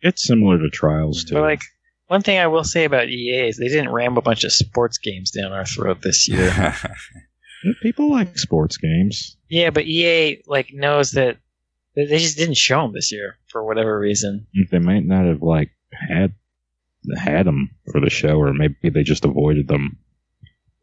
It's 0.00 0.26
similar 0.26 0.58
to 0.58 0.70
Trials 0.70 1.24
too. 1.24 1.34
But 1.34 1.42
like 1.42 1.60
one 2.08 2.22
thing 2.22 2.38
I 2.38 2.46
will 2.46 2.64
say 2.64 2.84
about 2.84 3.08
EA 3.08 3.48
is 3.48 3.56
they 3.56 3.68
didn't 3.68 3.92
ram 3.92 4.16
a 4.16 4.22
bunch 4.22 4.44
of 4.44 4.52
sports 4.52 4.98
games 4.98 5.30
down 5.30 5.52
our 5.52 5.66
throat 5.66 5.98
this 6.02 6.28
year. 6.28 6.74
People 7.82 8.10
like 8.10 8.38
sports 8.38 8.76
games. 8.76 9.36
yeah, 9.48 9.70
but 9.70 9.84
EA 9.84 10.42
like 10.46 10.72
knows 10.72 11.12
that 11.12 11.38
that 11.96 12.08
they 12.08 12.18
just 12.18 12.36
didn't 12.36 12.56
show 12.56 12.82
them 12.82 12.92
this 12.92 13.10
year 13.10 13.36
for 13.48 13.64
whatever 13.64 13.98
reason. 13.98 14.46
They 14.70 14.78
might 14.78 15.04
not 15.04 15.26
have 15.26 15.42
like 15.42 15.70
had 15.92 16.34
had 17.16 17.46
them 17.46 17.70
for 17.90 18.00
the 18.00 18.10
show, 18.10 18.40
or 18.40 18.52
maybe 18.52 18.90
they 18.90 19.02
just 19.02 19.24
avoided 19.24 19.66
them. 19.68 19.98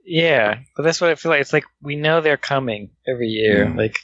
Yeah, 0.03 0.59
but 0.75 0.83
that's 0.83 1.01
what 1.01 1.09
I 1.09 1.15
feel 1.15 1.31
like. 1.31 1.41
It's 1.41 1.53
like 1.53 1.65
we 1.81 1.95
know 1.95 2.21
they're 2.21 2.37
coming 2.37 2.91
every 3.07 3.27
year. 3.27 3.65
Mm. 3.65 3.77
Like, 3.77 3.97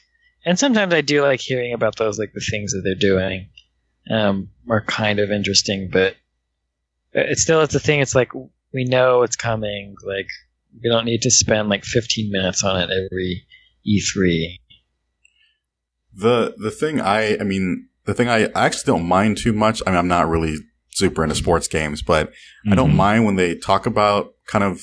and 0.46 0.58
sometimes 0.58 0.94
I 0.94 1.02
do 1.02 1.22
like 1.22 1.40
hearing 1.40 1.74
about 1.74 1.98
those, 1.98 2.18
like 2.20 2.34
the 2.34 2.40
things 2.42 2.72
that 2.74 2.82
they're 2.84 2.96
doing, 2.96 3.50
um, 4.10 4.50
are 4.70 4.82
kind 4.82 5.20
of 5.20 5.32
interesting. 5.32 5.90
But 5.92 6.16
it's 7.14 7.42
still 7.42 7.62
it's 7.62 7.76
a 7.76 7.80
thing. 7.80 8.00
It's 8.00 8.16
like 8.16 8.32
we 8.74 8.86
know 8.86 9.24
it's 9.24 9.36
coming. 9.36 9.96
Like 10.06 10.28
we 10.82 10.90
don't 10.90 11.06
need 11.06 11.22
to 11.24 11.32
spend 11.32 11.70
like 11.70 11.84
15 11.84 12.32
minutes 12.32 12.64
on 12.64 12.80
it 12.82 12.90
every 12.90 13.46
E 13.86 14.00
E3. 14.02 14.58
The 16.14 16.56
the 16.58 16.72
thing 16.72 17.00
I 17.00 17.38
I 17.40 17.44
mean 17.44 17.88
the 18.06 18.14
thing 18.14 18.28
I, 18.30 18.46
I 18.56 18.66
actually 18.66 18.92
don't 18.94 19.08
mind 19.08 19.38
too 19.38 19.54
much. 19.54 19.82
I 19.86 19.92
mean 19.92 20.00
I'm 20.00 20.08
not 20.08 20.28
really 20.28 20.56
super 20.90 21.24
into 21.24 21.36
sports 21.36 21.68
games, 21.68 22.02
but 22.02 22.32
I 22.70 22.76
don't 22.76 22.92
Mhm. 22.92 22.96
mind 22.96 23.26
when 23.26 23.36
they 23.38 23.56
talk 23.56 23.86
about 23.86 24.34
kind 24.46 24.64
of 24.64 24.82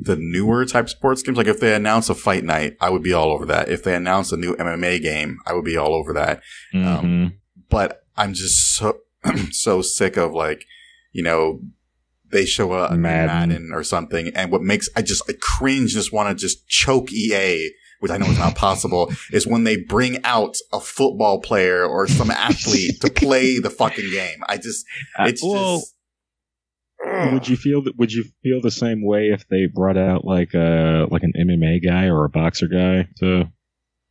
the 0.00 0.16
newer 0.16 0.64
type 0.66 0.88
sports 0.88 1.22
games. 1.22 1.38
Like 1.38 1.46
if 1.46 1.60
they 1.60 1.74
announce 1.74 2.08
a 2.08 2.14
fight 2.14 2.44
night, 2.44 2.76
I 2.80 2.90
would 2.90 3.02
be 3.02 3.12
all 3.12 3.30
over 3.32 3.46
that. 3.46 3.68
If 3.68 3.82
they 3.82 3.94
announce 3.94 4.32
a 4.32 4.36
new 4.36 4.54
MMA 4.56 5.02
game, 5.02 5.38
I 5.46 5.52
would 5.54 5.64
be 5.64 5.76
all 5.76 5.94
over 5.94 6.12
that. 6.14 6.42
Mhm. 6.74 7.34
But 7.68 8.04
I'm 8.16 8.32
just 8.34 8.76
so 8.76 8.98
so 9.50 9.82
sick 9.82 10.16
of 10.16 10.32
like, 10.32 10.64
you 11.12 11.22
know, 11.22 11.60
they 12.30 12.44
show 12.46 12.72
a, 12.74 12.86
a 12.86 12.96
Madden. 12.96 13.50
Madden 13.50 13.70
or 13.72 13.82
something, 13.84 14.28
and 14.34 14.50
what 14.52 14.62
makes 14.62 14.88
I 14.96 15.02
just 15.02 15.22
I 15.28 15.34
cringe, 15.40 15.92
just 15.92 16.12
want 16.12 16.28
to 16.28 16.34
just 16.40 16.66
choke 16.68 17.12
EA, 17.12 17.70
which 18.00 18.10
I 18.12 18.16
know 18.18 18.26
is 18.26 18.38
not 18.38 18.54
possible, 18.66 19.12
is 19.32 19.46
when 19.46 19.64
they 19.64 19.76
bring 19.76 20.22
out 20.24 20.56
a 20.72 20.80
football 20.80 21.40
player 21.40 21.84
or 21.84 22.06
some 22.08 22.30
athlete 22.30 23.00
to 23.00 23.10
play 23.14 23.58
the 23.58 23.70
fucking 23.70 24.10
game. 24.10 24.38
I 24.48 24.56
just 24.56 24.84
it's 25.20 25.42
Uh, 25.42 25.46
well, 25.48 25.78
just 25.80 25.94
would 27.32 27.48
you 27.48 27.56
feel 27.56 27.82
that? 27.82 27.96
Would 27.96 28.12
you 28.12 28.24
feel 28.42 28.60
the 28.60 28.70
same 28.70 29.04
way 29.04 29.28
if 29.28 29.46
they 29.48 29.66
brought 29.66 29.96
out 29.96 30.24
like 30.24 30.54
a 30.54 31.06
like 31.10 31.22
an 31.22 31.32
MMA 31.38 31.84
guy 31.84 32.06
or 32.06 32.24
a 32.24 32.28
boxer 32.28 32.66
guy 32.68 33.08
to 33.20 33.44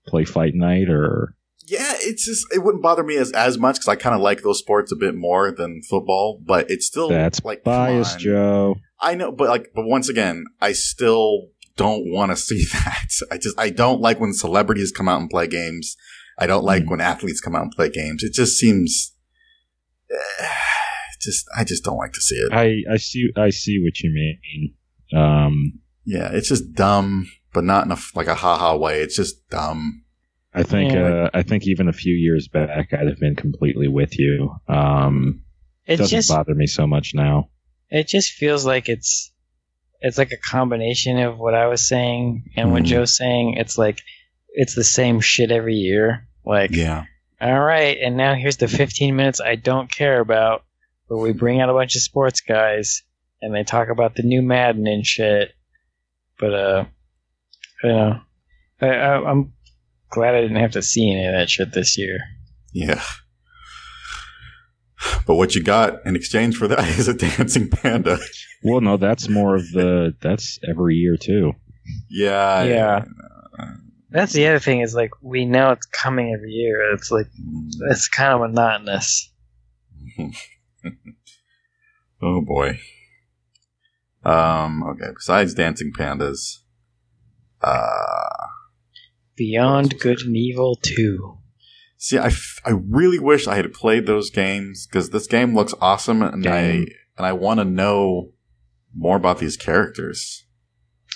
play 0.07 0.25
Fight 0.25 0.53
Night 0.55 0.89
or? 0.89 1.35
Yeah, 1.67 1.93
it's 1.97 2.25
just 2.25 2.45
it 2.53 2.63
wouldn't 2.63 2.83
bother 2.83 3.03
me 3.03 3.15
as 3.17 3.31
as 3.31 3.57
much 3.57 3.75
because 3.77 3.87
I 3.87 3.95
kind 3.95 4.15
of 4.15 4.21
like 4.21 4.43
those 4.43 4.59
sports 4.59 4.91
a 4.91 4.95
bit 4.95 5.15
more 5.15 5.51
than 5.51 5.81
football, 5.89 6.39
but 6.45 6.69
it's 6.69 6.85
still 6.85 7.09
That's 7.09 7.43
like 7.43 7.63
Bias. 7.63 8.15
Joe. 8.15 8.75
I 8.99 9.15
know, 9.15 9.31
but 9.31 9.49
like, 9.49 9.71
but 9.75 9.85
once 9.85 10.07
again, 10.07 10.45
I 10.61 10.71
still 10.73 11.47
don't 11.75 12.11
want 12.11 12.31
to 12.31 12.35
see 12.49 12.63
that. 12.71 13.07
I 13.31 13.37
just 13.37 13.59
I 13.59 13.71
don't 13.71 13.99
like 13.99 14.19
when 14.19 14.33
celebrities 14.33 14.91
come 14.91 15.09
out 15.09 15.19
and 15.21 15.29
play 15.29 15.47
games. 15.47 15.97
I 16.37 16.47
don't 16.47 16.63
like 16.63 16.83
Mm. 16.83 16.91
when 16.91 17.01
athletes 17.01 17.41
come 17.41 17.55
out 17.55 17.63
and 17.63 17.71
play 17.71 17.89
games. 17.89 18.21
It 18.23 18.33
just 18.33 18.57
seems, 18.57 19.13
just 21.25 21.45
I 21.57 21.63
just 21.63 21.83
don't 21.83 21.97
like 21.97 22.13
to 22.13 22.21
see 22.21 22.35
it. 22.35 22.53
I 22.53 22.83
I 22.93 22.97
see 22.97 23.29
I 23.35 23.49
see 23.49 23.81
what 23.83 23.99
you 23.99 24.11
mean. 24.13 24.73
Um, 25.13 25.79
yeah, 26.05 26.29
it's 26.31 26.49
just 26.49 26.73
dumb, 26.73 27.27
but 27.53 27.63
not 27.63 27.85
in 27.85 27.91
a 27.91 27.95
f- 27.95 28.11
like 28.15 28.27
a 28.27 28.35
haha 28.35 28.75
way. 28.77 29.01
It's 29.01 29.15
just 29.15 29.47
dumb. 29.49 30.03
I 30.53 30.63
think 30.63 30.93
Yeah. 30.93 31.07
uh, 31.25 31.29
I 31.33 31.43
think 31.43 31.67
even 31.67 31.87
a 31.89 31.93
few 31.93 32.13
years 32.13 32.47
back 32.47 32.93
I'd 32.93 33.07
have 33.07 33.19
been 33.19 33.35
completely 33.35 33.87
with 33.89 34.17
you. 34.17 34.55
Um, 34.67 35.41
It 35.85 35.97
doesn't 35.97 36.15
just 36.17 36.29
bother 36.29 36.55
me 36.55 36.67
so 36.67 36.87
much 36.87 37.13
now. 37.13 37.49
it 37.91 38.07
just 38.07 38.31
feels 38.31 38.65
like 38.65 38.87
it's 38.89 39.31
it's 40.01 40.17
like 40.17 40.31
a 40.31 40.37
combination 40.37 41.17
of 41.19 41.37
what 41.39 41.53
I 41.55 41.67
was 41.67 41.87
saying 41.87 42.51
and 42.55 42.71
what 42.71 42.83
Mhm. 42.83 42.87
Joe's 42.87 43.17
saying. 43.17 43.55
It's 43.57 43.77
like 43.77 43.99
it's 44.53 44.75
the 44.75 44.83
same 44.83 45.19
shit 45.19 45.51
every 45.51 45.75
year. 45.75 46.27
Like, 46.45 46.71
Yeah, 46.71 47.05
all 47.41 47.59
right, 47.59 47.97
and 48.01 48.15
now 48.15 48.35
here's 48.35 48.57
the 48.57 48.67
15 48.67 49.15
minutes 49.15 49.41
I 49.41 49.55
don't 49.55 49.89
care 49.91 50.19
about, 50.21 50.63
where 51.07 51.19
we 51.19 51.33
bring 51.33 51.61
out 51.61 51.69
a 51.69 51.73
bunch 51.73 51.95
of 51.95 52.01
sports 52.01 52.41
guys 52.41 53.03
and 53.41 53.53
they 53.53 53.63
talk 53.63 53.89
about 53.89 54.15
the 54.15 54.23
new 54.23 54.41
Madden 54.41 54.87
and 54.87 55.05
shit. 55.05 55.53
But 56.39 56.53
uh, 56.53 56.85
you 57.83 57.89
know, 57.89 58.21
I, 58.81 58.87
I, 58.87 59.29
I'm 59.29 59.53
glad 60.09 60.35
I 60.35 60.41
didn't 60.41 60.57
have 60.57 60.71
to 60.71 60.81
see 60.81 61.11
any 61.11 61.25
of 61.25 61.33
that 61.33 61.49
shit 61.49 61.73
this 61.73 61.97
year. 61.97 62.19
yeah. 62.73 63.03
But 65.27 65.35
what 65.35 65.53
you 65.55 65.61
got 65.61 66.05
in 66.05 66.15
exchange 66.15 66.57
for 66.57 66.67
that 66.67 66.87
is 66.99 67.07
a 67.07 67.13
dancing 67.13 67.69
panda. 67.69 68.17
Well, 68.63 68.81
no, 68.81 68.97
that's 68.97 69.29
more 69.29 69.55
of 69.55 69.71
the 69.71 70.15
that's 70.21 70.59
every 70.67 70.95
year 70.95 71.17
too. 71.17 71.53
Yeah, 72.09 72.63
Yeah. 72.63 73.05
That's 74.09 74.31
the 74.31 74.47
other 74.47 74.59
thing 74.59 74.79
is 74.79 74.95
like 74.95 75.11
we 75.21 75.45
know 75.45 75.71
it's 75.71 75.87
coming 75.87 76.33
every 76.33 76.51
year. 76.51 76.93
It's 76.93 77.11
like 77.11 77.27
it's 77.89 78.07
kind 78.07 78.33
of 78.33 78.39
monotonous. 78.49 79.31
oh 82.21 82.41
boy. 82.41 82.79
Um. 84.23 84.83
Okay. 84.83 85.11
Besides 85.15 85.53
dancing 85.53 85.91
pandas, 85.97 86.59
uh, 87.61 88.47
Beyond 89.35 89.99
Good 89.99 90.21
and 90.21 90.35
Evil 90.35 90.77
2. 90.81 91.37
see, 91.97 92.17
I, 92.17 92.27
f- 92.27 92.59
I 92.65 92.71
really 92.71 93.19
wish 93.19 93.47
I 93.47 93.55
had 93.55 93.71
played 93.73 94.05
those 94.05 94.29
games 94.29 94.87
because 94.87 95.09
this 95.11 95.27
game 95.27 95.53
looks 95.53 95.73
awesome, 95.81 96.21
and 96.21 96.45
I 96.47 96.61
and 97.17 97.25
I 97.25 97.33
want 97.33 97.59
to 97.59 97.65
know 97.65 98.31
more 98.95 99.17
about 99.17 99.39
these 99.39 99.57
characters. 99.57 100.45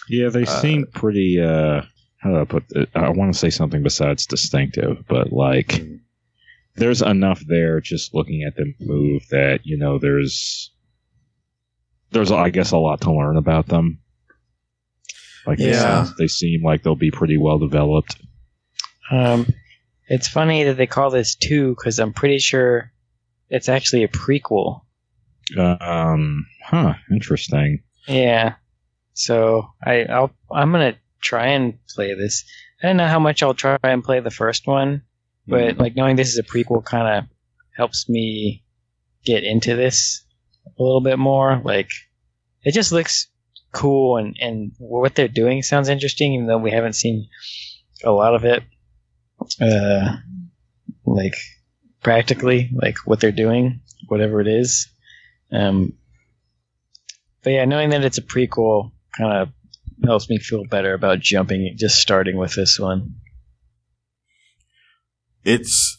Yeah, 0.09 0.29
they 0.29 0.43
Uh, 0.43 0.61
seem 0.61 0.85
pretty. 0.93 1.39
uh 1.41 1.81
How 2.17 2.29
do 2.31 2.39
I 2.41 2.45
put 2.45 2.63
it? 2.71 2.89
I 2.93 3.09
want 3.09 3.33
to 3.33 3.39
say 3.39 3.49
something 3.49 3.81
besides 3.83 4.25
distinctive, 4.25 5.03
but 5.07 5.31
like 5.31 5.81
there's 6.79 7.01
enough 7.01 7.41
there 7.47 7.79
just 7.81 8.13
looking 8.15 8.43
at 8.43 8.55
them 8.55 8.73
move 8.79 9.23
that 9.31 9.59
you 9.63 9.77
know 9.77 9.99
there's 9.99 10.71
there's 12.11 12.31
I 12.31 12.49
guess 12.49 12.71
a 12.71 12.77
lot 12.77 13.01
to 13.01 13.13
learn 13.13 13.37
about 13.37 13.67
them. 13.67 13.99
Like 15.45 15.57
they 15.59 15.69
Yeah. 15.71 16.03
seem- 16.05 16.15
they 16.17 16.27
seem 16.27 16.63
like 16.63 16.81
they'll 16.83 16.95
be 16.95 17.11
pretty 17.11 17.37
well 17.37 17.59
developed. 17.59 18.17
Um, 19.11 19.47
it's 20.07 20.27
funny 20.27 20.63
that 20.65 20.75
they 20.77 20.87
call 20.87 21.09
this 21.11 21.35
2 21.35 21.75
because 21.75 21.99
I'm 21.99 22.13
pretty 22.13 22.39
sure 22.39 22.91
it's 23.49 23.69
actually 23.69 24.03
a 24.03 24.07
prequel. 24.07 24.81
Um, 25.57 26.45
huh, 26.63 26.93
interesting. 27.11 27.83
Yeah. 28.07 28.55
So 29.13 29.67
I, 29.83 30.03
I'll 30.05 30.31
I'm 30.51 30.71
gonna 30.71 30.95
try 31.21 31.47
and 31.47 31.77
play 31.95 32.13
this. 32.13 32.43
I 32.81 32.87
don't 32.87 32.97
know 32.97 33.07
how 33.07 33.19
much 33.19 33.43
I'll 33.43 33.53
try 33.55 33.77
and 33.83 34.03
play 34.03 34.19
the 34.19 34.31
first 34.31 34.67
one, 34.67 35.01
but 35.49 35.77
like 35.77 35.95
knowing 35.95 36.15
this 36.15 36.29
is 36.29 36.37
a 36.37 36.43
prequel 36.43 36.83
kind 36.83 37.07
of 37.07 37.29
helps 37.75 38.07
me 38.07 38.63
get 39.25 39.43
into 39.43 39.75
this 39.75 40.25
a 40.65 40.83
little 40.83 41.01
bit 41.01 41.19
more. 41.19 41.61
Like 41.63 41.89
it 42.63 42.73
just 42.73 42.91
looks 42.91 43.27
cool 43.71 44.17
and 44.17 44.35
and 44.39 44.71
what 44.79 45.15
they're 45.15 45.27
doing 45.27 45.61
sounds 45.61 45.89
interesting, 45.89 46.33
even 46.33 46.47
though 46.47 46.57
we 46.57 46.71
haven't 46.71 46.93
seen 46.93 47.27
a 48.03 48.11
lot 48.11 48.35
of 48.35 48.45
it. 48.45 48.63
Uh, 49.61 50.17
like 51.05 51.35
practically, 52.01 52.69
like 52.73 52.97
what 53.05 53.19
they're 53.19 53.31
doing, 53.31 53.81
whatever 54.07 54.41
it 54.41 54.47
is. 54.47 54.87
Um, 55.51 55.93
but 57.43 57.51
yeah, 57.51 57.65
knowing 57.65 57.89
that 57.89 58.03
it's 58.03 58.17
a 58.17 58.23
prequel 58.23 58.91
kind 59.17 59.33
of 59.33 59.49
helps 60.03 60.29
me 60.29 60.37
feel 60.37 60.65
better 60.65 60.93
about 60.93 61.19
jumping, 61.19 61.75
just 61.77 61.99
starting 61.99 62.37
with 62.37 62.53
this 62.53 62.79
one. 62.79 63.15
It's 65.43 65.97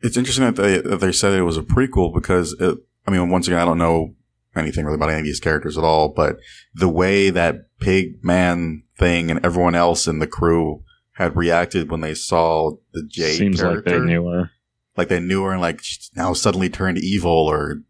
it's 0.00 0.16
interesting 0.16 0.44
that 0.44 0.56
they 0.56 0.78
that 0.80 1.00
they 1.00 1.12
said 1.12 1.32
it 1.32 1.42
was 1.42 1.56
a 1.58 1.62
prequel 1.62 2.12
because 2.12 2.54
it, 2.60 2.78
I 3.06 3.10
mean, 3.10 3.30
once 3.30 3.46
again, 3.46 3.60
I 3.60 3.64
don't 3.64 3.78
know 3.78 4.14
anything 4.56 4.84
really 4.84 4.96
about 4.96 5.10
any 5.10 5.20
of 5.20 5.24
these 5.24 5.40
characters 5.40 5.78
at 5.78 5.84
all, 5.84 6.08
but 6.08 6.36
the 6.74 6.88
way 6.88 7.30
that 7.30 7.56
pig 7.80 8.22
man 8.22 8.82
thing 8.98 9.30
and 9.30 9.44
everyone 9.44 9.74
else 9.74 10.06
in 10.06 10.18
the 10.18 10.26
crew 10.26 10.82
had 11.12 11.36
reacted 11.36 11.90
when 11.90 12.00
they 12.00 12.14
saw 12.14 12.72
the 12.92 13.02
Jade 13.08 13.36
Seems 13.38 13.60
character, 13.60 13.90
like 13.90 14.00
they 14.00 14.04
knew 14.06 14.26
her. 14.28 14.50
like 14.96 15.08
they 15.08 15.20
knew 15.20 15.42
her 15.44 15.52
and 15.52 15.60
like 15.60 15.82
she's 15.82 16.10
now 16.16 16.32
suddenly 16.32 16.68
turned 16.68 16.98
evil 16.98 17.30
or 17.32 17.82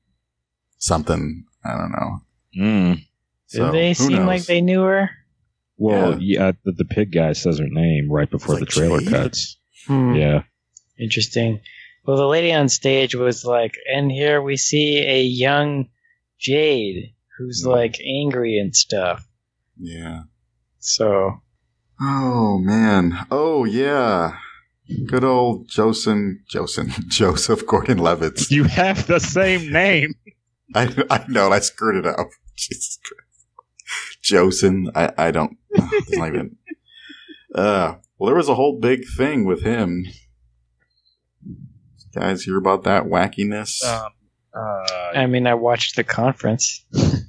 something. 0.78 1.44
I 1.64 1.70
don't 1.76 1.92
know. 1.92 2.18
Mm. 2.58 2.94
Did 2.96 3.04
So, 3.58 3.72
they 3.72 3.94
seem 3.94 4.12
knows? 4.18 4.26
like 4.26 4.44
they 4.46 4.60
knew 4.60 4.82
her? 4.82 5.10
Well, 5.76 6.18
yeah, 6.20 6.52
the, 6.64 6.72
the 6.72 6.84
pig 6.84 7.12
guy 7.12 7.32
says 7.32 7.58
her 7.58 7.66
name 7.68 8.10
right 8.10 8.30
before 8.30 8.54
It's 8.56 8.60
the 8.60 8.66
trailer 8.66 9.00
Jade? 9.00 9.08
cuts. 9.10 9.58
Hmm, 9.86 10.14
Yeah. 10.14 10.42
Interesting. 10.98 11.60
Well, 12.04 12.16
the 12.16 12.26
lady 12.26 12.52
on 12.52 12.68
stage 12.68 13.14
was 13.14 13.44
like, 13.44 13.74
and 13.92 14.10
here 14.10 14.42
we 14.42 14.56
see 14.56 14.98
a 15.06 15.22
young 15.22 15.88
Jade 16.38 17.14
who's 17.38 17.62
Hmm. 17.62 17.70
like 17.70 17.98
angry 18.04 18.58
and 18.58 18.74
stuff. 18.74 19.26
Yeah. 19.78 20.22
So, 20.78 21.40
Oh 22.00 22.58
man. 22.58 23.26
Oh 23.30 23.64
yeah. 23.64 24.38
Good 25.06 25.22
old 25.24 25.68
Joseph 25.68 26.38
Joseph 26.48 26.88
Joseph 27.08 27.64
Gordon 27.66 27.98
Levitt. 27.98 28.50
You 28.50 28.64
have 28.64 29.06
the 29.06 29.20
same 29.20 29.72
name. 29.72 30.14
I 30.74 30.88
I 31.08 31.24
know 31.28 31.52
I 31.52 31.60
screwed 31.60 32.04
it 32.04 32.06
up. 32.06 32.28
Jesus 32.56 32.98
Christ. 33.04 34.18
Joseph. 34.22 34.74
I 34.94 35.12
I 35.16 35.30
don't. 35.30 35.56
It's 35.70 36.16
not 36.16 36.28
even. 36.28 36.56
Uh. 37.54 37.94
Well, 38.18 38.26
there 38.28 38.36
was 38.36 38.48
a 38.48 38.54
whole 38.54 38.78
big 38.80 39.02
thing 39.16 39.44
with 39.44 39.62
him. 39.62 40.04
Guys, 42.14 42.42
hear 42.42 42.58
about 42.58 42.84
that 42.84 43.04
wackiness? 43.04 43.82
Um, 43.84 44.12
Uh, 44.54 45.12
I 45.14 45.26
mean, 45.26 45.46
I 45.46 45.54
watched 45.54 45.96
the 45.96 46.04
conference. 46.04 46.84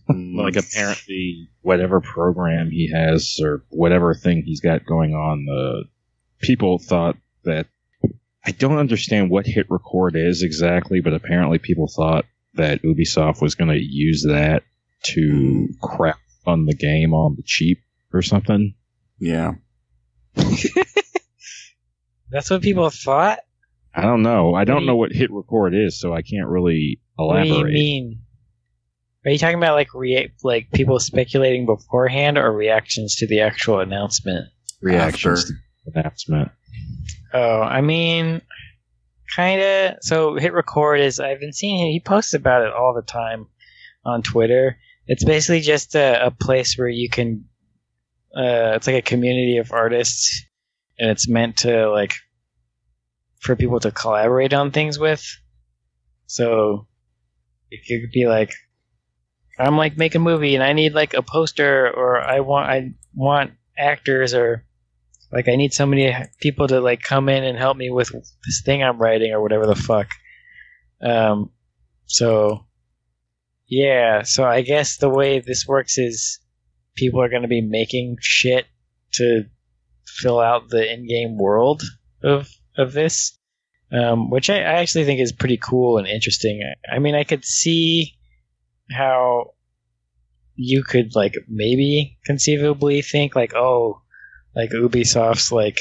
like 0.09 0.57
apparently 0.57 1.49
whatever 1.61 2.01
program 2.01 2.69
he 2.69 2.91
has 2.93 3.39
or 3.41 3.63
whatever 3.69 4.13
thing 4.13 4.43
he's 4.45 4.59
got 4.59 4.85
going 4.85 5.13
on, 5.13 5.45
the 5.45 5.85
people 6.41 6.79
thought 6.79 7.15
that 7.45 7.67
I 8.45 8.51
don't 8.51 8.77
understand 8.77 9.29
what 9.29 9.45
HitRecord 9.45 10.15
is 10.15 10.43
exactly, 10.43 10.99
but 10.99 11.13
apparently 11.13 11.59
people 11.59 11.87
thought 11.87 12.25
that 12.55 12.83
Ubisoft 12.83 13.41
was 13.41 13.55
going 13.55 13.71
to 13.71 13.81
use 13.81 14.25
that 14.27 14.63
to 15.03 15.69
crap 15.81 16.19
on 16.45 16.65
the 16.65 16.75
game 16.75 17.13
on 17.13 17.35
the 17.37 17.43
cheap 17.43 17.79
or 18.11 18.21
something. 18.21 18.75
yeah. 19.17 19.53
That's 22.29 22.49
what 22.49 22.61
people 22.61 22.89
thought. 22.89 23.39
I 23.95 24.01
don't 24.01 24.23
know. 24.23 24.49
I 24.55 24.59
What 24.61 24.65
do 24.65 24.71
don't 24.73 24.81
you- 24.81 24.87
know 24.87 24.95
what 24.95 25.11
HitRecord 25.11 25.85
is, 25.87 25.99
so 25.99 26.13
I 26.13 26.21
can't 26.21 26.47
really 26.47 26.99
elaborate. 27.19 27.49
What 27.49 27.63
do 27.65 27.71
you 27.71 27.73
mean? 27.73 28.19
Are 29.25 29.31
you 29.31 29.37
talking 29.37 29.57
about 29.57 29.75
like 29.75 29.93
rea- 29.93 30.31
like 30.43 30.71
people 30.71 30.99
speculating 30.99 31.65
beforehand 31.65 32.37
or 32.37 32.51
reactions 32.51 33.15
to 33.17 33.27
the 33.27 33.41
actual 33.41 33.79
announcement? 33.79 34.47
Reactions 34.81 35.41
After. 35.43 35.53
to 35.53 35.53
the 35.93 35.99
announcement. 35.99 36.51
Oh, 37.33 37.61
I 37.61 37.81
mean, 37.81 38.41
kind 39.35 39.61
of. 39.61 39.95
So 40.01 40.35
HitRecord 40.35 40.99
is 40.99 41.19
I've 41.19 41.39
been 41.39 41.53
seeing 41.53 41.79
him. 41.79 41.87
He 41.91 41.99
posts 42.01 42.33
about 42.33 42.65
it 42.65 42.73
all 42.73 42.93
the 42.93 43.01
time 43.01 43.47
on 44.05 44.23
Twitter. 44.23 44.77
It's 45.07 45.23
basically 45.23 45.61
just 45.61 45.95
a, 45.95 46.25
a 46.27 46.31
place 46.31 46.77
where 46.77 46.89
you 46.89 47.09
can. 47.09 47.45
Uh, 48.35 48.73
it's 48.75 48.87
like 48.87 48.95
a 48.97 49.01
community 49.01 49.57
of 49.57 49.71
artists, 49.71 50.43
and 50.99 51.09
it's 51.11 51.29
meant 51.29 51.57
to 51.57 51.89
like 51.91 52.13
for 53.43 53.55
people 53.55 53.79
to 53.81 53.91
collaborate 53.91 54.53
on 54.53 54.71
things 54.71 54.97
with. 54.97 55.23
So 56.27 56.87
it 57.69 57.81
could 57.87 58.11
be 58.11 58.25
like, 58.25 58.53
I'm 59.59 59.77
like 59.77 59.97
make 59.97 60.15
a 60.15 60.19
movie 60.19 60.55
and 60.55 60.63
I 60.63 60.73
need 60.73 60.93
like 60.93 61.13
a 61.13 61.21
poster, 61.21 61.89
or 61.89 62.19
I 62.19 62.39
want 62.39 62.69
I 62.69 62.93
want 63.13 63.51
actors, 63.77 64.33
or 64.33 64.65
like 65.31 65.47
I 65.47 65.55
need 65.55 65.73
so 65.73 65.85
many 65.85 66.15
people 66.39 66.67
to 66.67 66.79
like 66.79 67.03
come 67.03 67.29
in 67.29 67.43
and 67.43 67.57
help 67.57 67.77
me 67.77 67.91
with 67.91 68.11
this 68.11 68.61
thing 68.65 68.81
I'm 68.81 68.97
writing, 68.97 69.31
or 69.31 69.41
whatever 69.41 69.67
the 69.67 69.75
fuck. 69.75 70.07
Um, 71.01 71.51
so 72.05 72.65
yeah, 73.67 74.23
so 74.23 74.43
I 74.43 74.61
guess 74.61 74.97
the 74.97 75.09
way 75.09 75.39
this 75.39 75.67
works 75.67 75.97
is 75.97 76.39
people 76.95 77.21
are 77.21 77.29
going 77.29 77.41
to 77.41 77.47
be 77.47 77.61
making 77.61 78.17
shit 78.21 78.65
to 79.13 79.45
fill 80.05 80.39
out 80.39 80.69
the 80.69 80.91
in-game 80.91 81.37
world 81.37 81.81
of 82.23 82.47
of 82.77 82.93
this, 82.93 83.37
um, 83.91 84.29
which 84.29 84.49
I, 84.49 84.57
I 84.57 84.73
actually 84.81 85.05
think 85.05 85.19
is 85.19 85.31
pretty 85.31 85.57
cool 85.57 85.97
and 85.97 86.07
interesting. 86.07 86.61
I 86.91 86.99
mean, 86.99 87.15
I 87.15 87.23
could 87.23 87.45
see 87.45 88.15
how 88.91 89.51
you 90.55 90.83
could 90.83 91.15
like 91.15 91.35
maybe 91.47 92.17
conceivably 92.25 93.01
think 93.01 93.35
like, 93.35 93.53
oh, 93.55 94.01
like 94.55 94.71
Ubisoft's 94.71 95.51
like 95.51 95.79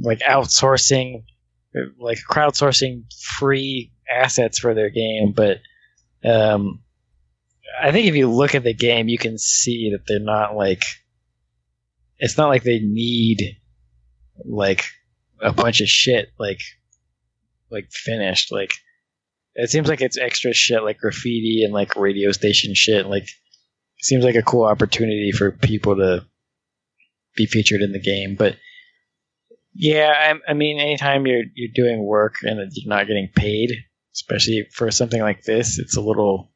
like 0.00 0.20
outsourcing, 0.20 1.24
like 1.98 2.18
crowdsourcing 2.28 3.04
free 3.38 3.92
assets 4.10 4.58
for 4.58 4.74
their 4.74 4.90
game, 4.90 5.32
but 5.32 5.58
um, 6.24 6.80
I 7.80 7.92
think 7.92 8.06
if 8.06 8.14
you 8.14 8.30
look 8.30 8.54
at 8.54 8.64
the 8.64 8.74
game, 8.74 9.08
you 9.08 9.18
can 9.18 9.38
see 9.38 9.90
that 9.92 10.04
they're 10.06 10.20
not 10.20 10.56
like. 10.56 10.82
It's 12.18 12.38
not 12.38 12.48
like 12.48 12.62
they 12.62 12.78
need 12.78 13.56
like 14.44 14.84
a 15.40 15.52
bunch 15.52 15.80
of 15.80 15.88
shit 15.88 16.28
like 16.38 16.60
like 17.70 17.90
finished 17.90 18.52
like 18.52 18.72
it 19.54 19.70
seems 19.70 19.88
like 19.88 20.00
it's 20.00 20.18
extra 20.18 20.52
shit 20.52 20.82
like 20.82 20.98
graffiti 20.98 21.62
and 21.64 21.72
like 21.72 21.96
radio 21.96 22.32
station 22.32 22.74
shit 22.74 23.06
like 23.06 23.24
it 23.24 24.04
seems 24.04 24.24
like 24.24 24.36
a 24.36 24.42
cool 24.42 24.64
opportunity 24.64 25.32
for 25.32 25.50
people 25.50 25.96
to 25.96 26.24
be 27.36 27.46
featured 27.46 27.80
in 27.82 27.92
the 27.92 28.00
game 28.00 28.36
but 28.36 28.56
yeah 29.74 30.12
I, 30.16 30.50
I 30.50 30.54
mean 30.54 30.78
anytime 30.78 31.26
you're 31.26 31.44
you're 31.54 31.72
doing 31.74 32.04
work 32.04 32.36
and 32.42 32.58
you're 32.72 32.88
not 32.88 33.06
getting 33.06 33.28
paid 33.34 33.70
especially 34.14 34.66
for 34.72 34.90
something 34.90 35.20
like 35.20 35.42
this 35.42 35.78
it's 35.78 35.96
a 35.96 36.00
little 36.00 36.52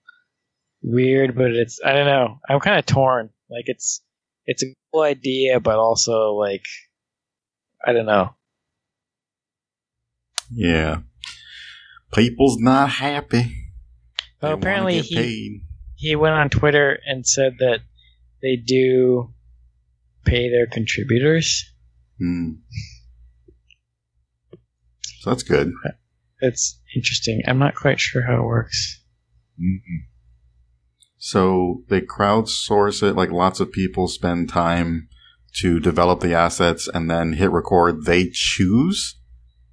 weird 0.83 1.37
but 1.37 1.51
it's 1.51 1.81
i 1.85 1.93
don't 1.93 2.07
know 2.07 2.39
i'm 2.49 2.61
kind 2.61 2.79
of 2.79 2.87
torn 2.87 3.31
like 3.51 3.65
it's 3.67 4.01
it's 4.47 4.63
a 4.63 4.67
cool 4.93 5.03
idea 5.03 5.59
but 5.59 5.77
also 5.77 6.35
like 6.35 6.63
i 7.85 7.93
don't 7.93 8.07
know 8.07 8.31
Yeah. 10.51 11.01
People's 12.13 12.59
not 12.59 12.91
happy. 12.91 13.43
They 14.41 14.49
well, 14.49 14.53
wanna 14.53 14.57
apparently 14.57 15.01
he 15.01 15.17
paid. 15.17 15.61
he 15.97 16.17
went 16.17 16.35
on 16.35 16.49
Twitter 16.49 16.99
and 17.07 17.27
said 17.27 17.57
that 17.59 17.81
they 18.41 18.57
do 18.57 19.35
pay 20.25 20.49
their 20.51 20.67
contributors. 20.67 21.71
Hmm. 22.19 22.53
So 25.21 25.31
that's 25.31 25.43
good. 25.43 25.73
It's 26.41 26.81
interesting. 26.95 27.43
I'm 27.47 27.59
not 27.59 27.75
quite 27.75 27.99
sure 27.99 28.23
how 28.23 28.43
it 28.43 28.47
works. 28.47 29.01
Mhm. 29.61 30.07
So 31.17 31.83
they 31.89 32.01
crowdsource 32.01 33.03
it, 33.03 33.15
like 33.15 33.33
lots 33.33 33.59
of 33.59 33.73
people 33.73 34.07
spend 34.07 34.49
time 34.49 35.09
to 35.57 35.81
develop 35.81 36.21
the 36.21 36.35
assets 36.35 36.89
and 36.93 37.11
then 37.11 37.35
HitRecord. 37.35 38.05
They 38.05 38.31
choose 38.33 39.18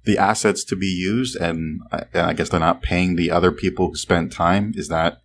the 0.06 0.16
assets 0.18 0.64
to 0.64 0.76
be 0.76 0.86
used, 0.86 1.36
and 1.36 1.80
I, 1.92 2.04
and 2.14 2.26
I 2.26 2.32
guess 2.32 2.48
they're 2.48 2.60
not 2.60 2.80
paying 2.80 3.16
the 3.16 3.30
other 3.30 3.52
people 3.52 3.88
who 3.88 3.96
spent 3.96 4.32
time. 4.32 4.72
Is 4.76 4.88
that 4.88 5.18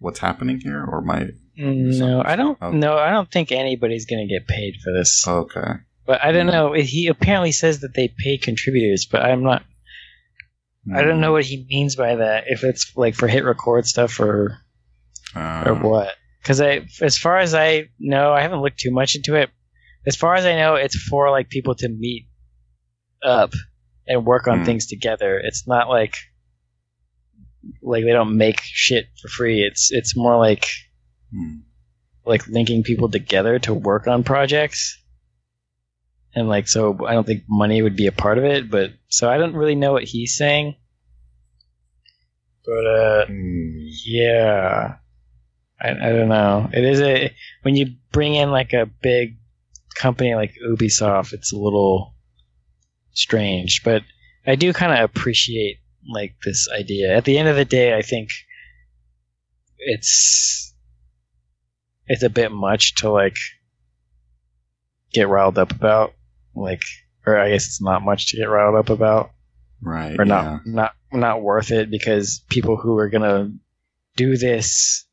what's 0.00 0.18
happening 0.18 0.60
here, 0.60 0.84
or 0.84 1.00
my 1.00 1.30
mm, 1.58 1.98
No, 1.98 2.22
I 2.22 2.36
don't. 2.36 2.58
Oh. 2.60 2.72
No, 2.72 2.98
I 2.98 3.10
don't 3.10 3.30
think 3.30 3.52
anybody's 3.52 4.06
going 4.06 4.26
to 4.26 4.32
get 4.32 4.48
paid 4.48 4.74
for 4.82 4.92
this. 4.92 5.26
okay? 5.26 5.74
But 6.06 6.22
I 6.24 6.32
don't 6.32 6.46
hmm. 6.46 6.52
know. 6.52 6.72
He 6.72 7.06
apparently 7.06 7.52
says 7.52 7.80
that 7.80 7.94
they 7.94 8.12
pay 8.18 8.36
contributors, 8.36 9.06
but 9.10 9.22
I'm 9.22 9.42
not. 9.42 9.64
I 10.92 11.02
don't 11.02 11.20
know 11.20 11.28
hmm. 11.28 11.34
what 11.34 11.44
he 11.44 11.66
means 11.68 11.94
by 11.94 12.16
that. 12.16 12.44
If 12.48 12.64
it's 12.64 12.96
like 12.96 13.14
for 13.14 13.28
HitRecord 13.28 13.86
stuff 13.86 14.18
or 14.18 14.58
Uh, 15.36 15.62
or 15.66 15.72
um. 15.72 15.82
what? 15.82 16.14
Because 16.42 16.60
I, 16.60 16.86
as 17.00 17.16
far 17.16 17.38
as 17.38 17.54
I 17.54 17.90
know, 17.98 18.32
I 18.32 18.40
haven't 18.40 18.62
looked 18.62 18.80
too 18.80 18.90
much 18.90 19.14
into 19.14 19.36
it. 19.36 19.50
As 20.06 20.16
far 20.16 20.34
as 20.34 20.46
I 20.46 20.56
know, 20.56 20.74
it's 20.74 20.96
for 20.96 21.30
like 21.30 21.50
people 21.50 21.74
to 21.76 21.88
meet 21.88 22.26
up 23.22 23.52
and 24.10 24.26
work 24.26 24.48
on 24.48 24.58
Hmm. 24.58 24.64
things 24.64 24.86
together. 24.86 25.38
It's 25.38 25.66
not 25.68 25.88
like 25.88 26.16
like 27.80 28.04
they 28.04 28.12
don't 28.12 28.36
make 28.36 28.60
shit 28.60 29.06
for 29.22 29.28
free. 29.28 29.62
It's 29.62 29.92
it's 29.92 30.16
more 30.16 30.36
like 30.36 30.66
hmm. 31.32 31.58
like 32.26 32.46
linking 32.48 32.82
people 32.82 33.08
together 33.08 33.58
to 33.60 33.72
work 33.72 34.08
on 34.08 34.24
projects. 34.24 34.98
And 36.34 36.48
like 36.48 36.66
so 36.66 37.06
I 37.06 37.14
don't 37.14 37.26
think 37.26 37.44
money 37.48 37.80
would 37.82 37.96
be 37.96 38.08
a 38.08 38.12
part 38.12 38.38
of 38.38 38.44
it, 38.44 38.68
but 38.68 38.90
so 39.08 39.30
I 39.30 39.38
don't 39.38 39.54
really 39.54 39.76
know 39.76 39.92
what 39.92 40.04
he's 40.04 40.36
saying. 40.36 40.74
But 42.66 42.86
uh 42.86 43.26
yeah. 43.28 44.96
I, 45.82 45.88
I 45.90 46.12
don't 46.12 46.28
know. 46.28 46.68
It 46.72 46.84
is 46.84 47.00
a 47.00 47.32
when 47.62 47.76
you 47.76 47.94
bring 48.10 48.34
in 48.34 48.50
like 48.50 48.72
a 48.72 48.86
big 48.86 49.38
company 49.94 50.34
like 50.34 50.54
Ubisoft, 50.66 51.32
it's 51.32 51.52
a 51.52 51.58
little 51.58 52.14
strange, 53.20 53.82
but 53.84 54.02
I 54.46 54.56
do 54.56 54.72
kind 54.72 54.92
of 54.92 54.98
appreciate 54.98 55.78
like 56.08 56.34
this 56.44 56.68
idea. 56.70 57.16
At 57.16 57.24
the 57.24 57.38
end 57.38 57.48
of 57.48 57.56
the 57.56 57.64
day, 57.64 57.96
I 57.96 58.02
think 58.02 58.30
it's 59.78 60.74
it's 62.06 62.22
a 62.22 62.30
bit 62.30 62.50
much 62.50 62.96
to 62.96 63.10
like 63.10 63.36
get 65.12 65.28
riled 65.28 65.58
up 65.58 65.72
about, 65.72 66.14
like, 66.54 66.82
or 67.26 67.38
I 67.38 67.50
guess 67.50 67.66
it's 67.66 67.82
not 67.82 68.02
much 68.02 68.28
to 68.28 68.36
get 68.36 68.44
riled 68.44 68.76
up 68.76 68.90
about 68.90 69.30
right? 69.82 70.18
or 70.18 70.24
yeah. 70.24 70.58
not 70.64 70.66
not 70.66 70.92
not 71.12 71.42
worth 71.42 71.70
it 71.70 71.90
because 71.90 72.44
people 72.48 72.76
who 72.76 72.96
are 72.98 73.08
gonna 73.08 73.50
do 74.16 74.36
this 74.36 75.06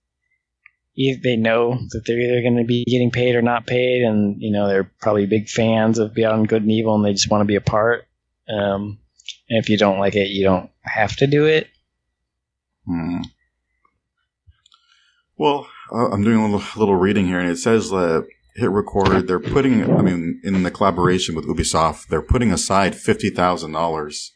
they 0.97 1.35
know 1.35 1.77
that 1.91 2.03
they're 2.05 2.19
either 2.19 2.41
going 2.41 2.57
to 2.57 2.65
be 2.65 2.83
getting 2.85 3.11
paid 3.11 3.35
or 3.35 3.41
not 3.41 3.67
paid 3.67 4.03
and 4.03 4.41
you 4.41 4.51
know 4.51 4.67
they're 4.67 4.91
probably 4.99 5.25
big 5.25 5.47
fans 5.47 5.99
of 5.99 6.13
beyond 6.13 6.47
good 6.47 6.63
and 6.63 6.71
evil 6.71 6.95
and 6.95 7.05
they 7.05 7.13
just 7.13 7.29
want 7.29 7.41
to 7.41 7.45
be 7.45 7.55
a 7.55 7.61
part 7.61 8.07
um, 8.49 8.97
and 9.49 9.59
if 9.63 9.69
you 9.69 9.77
don't 9.77 9.99
like 9.99 10.15
it 10.15 10.29
you 10.29 10.43
don't 10.43 10.69
have 10.83 11.15
to 11.15 11.27
do 11.27 11.45
it 11.45 11.67
Hmm. 12.87 13.21
Well, 15.37 15.67
I'm 15.91 16.23
doing 16.23 16.39
a 16.39 16.45
little, 16.45 16.79
little 16.79 16.95
reading 16.95 17.27
here, 17.27 17.39
and 17.39 17.49
it 17.49 17.57
says 17.57 17.89
that 17.91 18.27
HitRecord. 18.59 19.27
They're 19.27 19.39
putting, 19.39 19.93
I 19.95 20.01
mean, 20.01 20.41
in 20.43 20.63
the 20.63 20.71
collaboration 20.71 21.35
with 21.35 21.45
Ubisoft, 21.45 22.07
they're 22.07 22.21
putting 22.21 22.51
aside 22.51 22.95
fifty 22.95 23.29
thousand 23.29 23.73
dollars, 23.73 24.31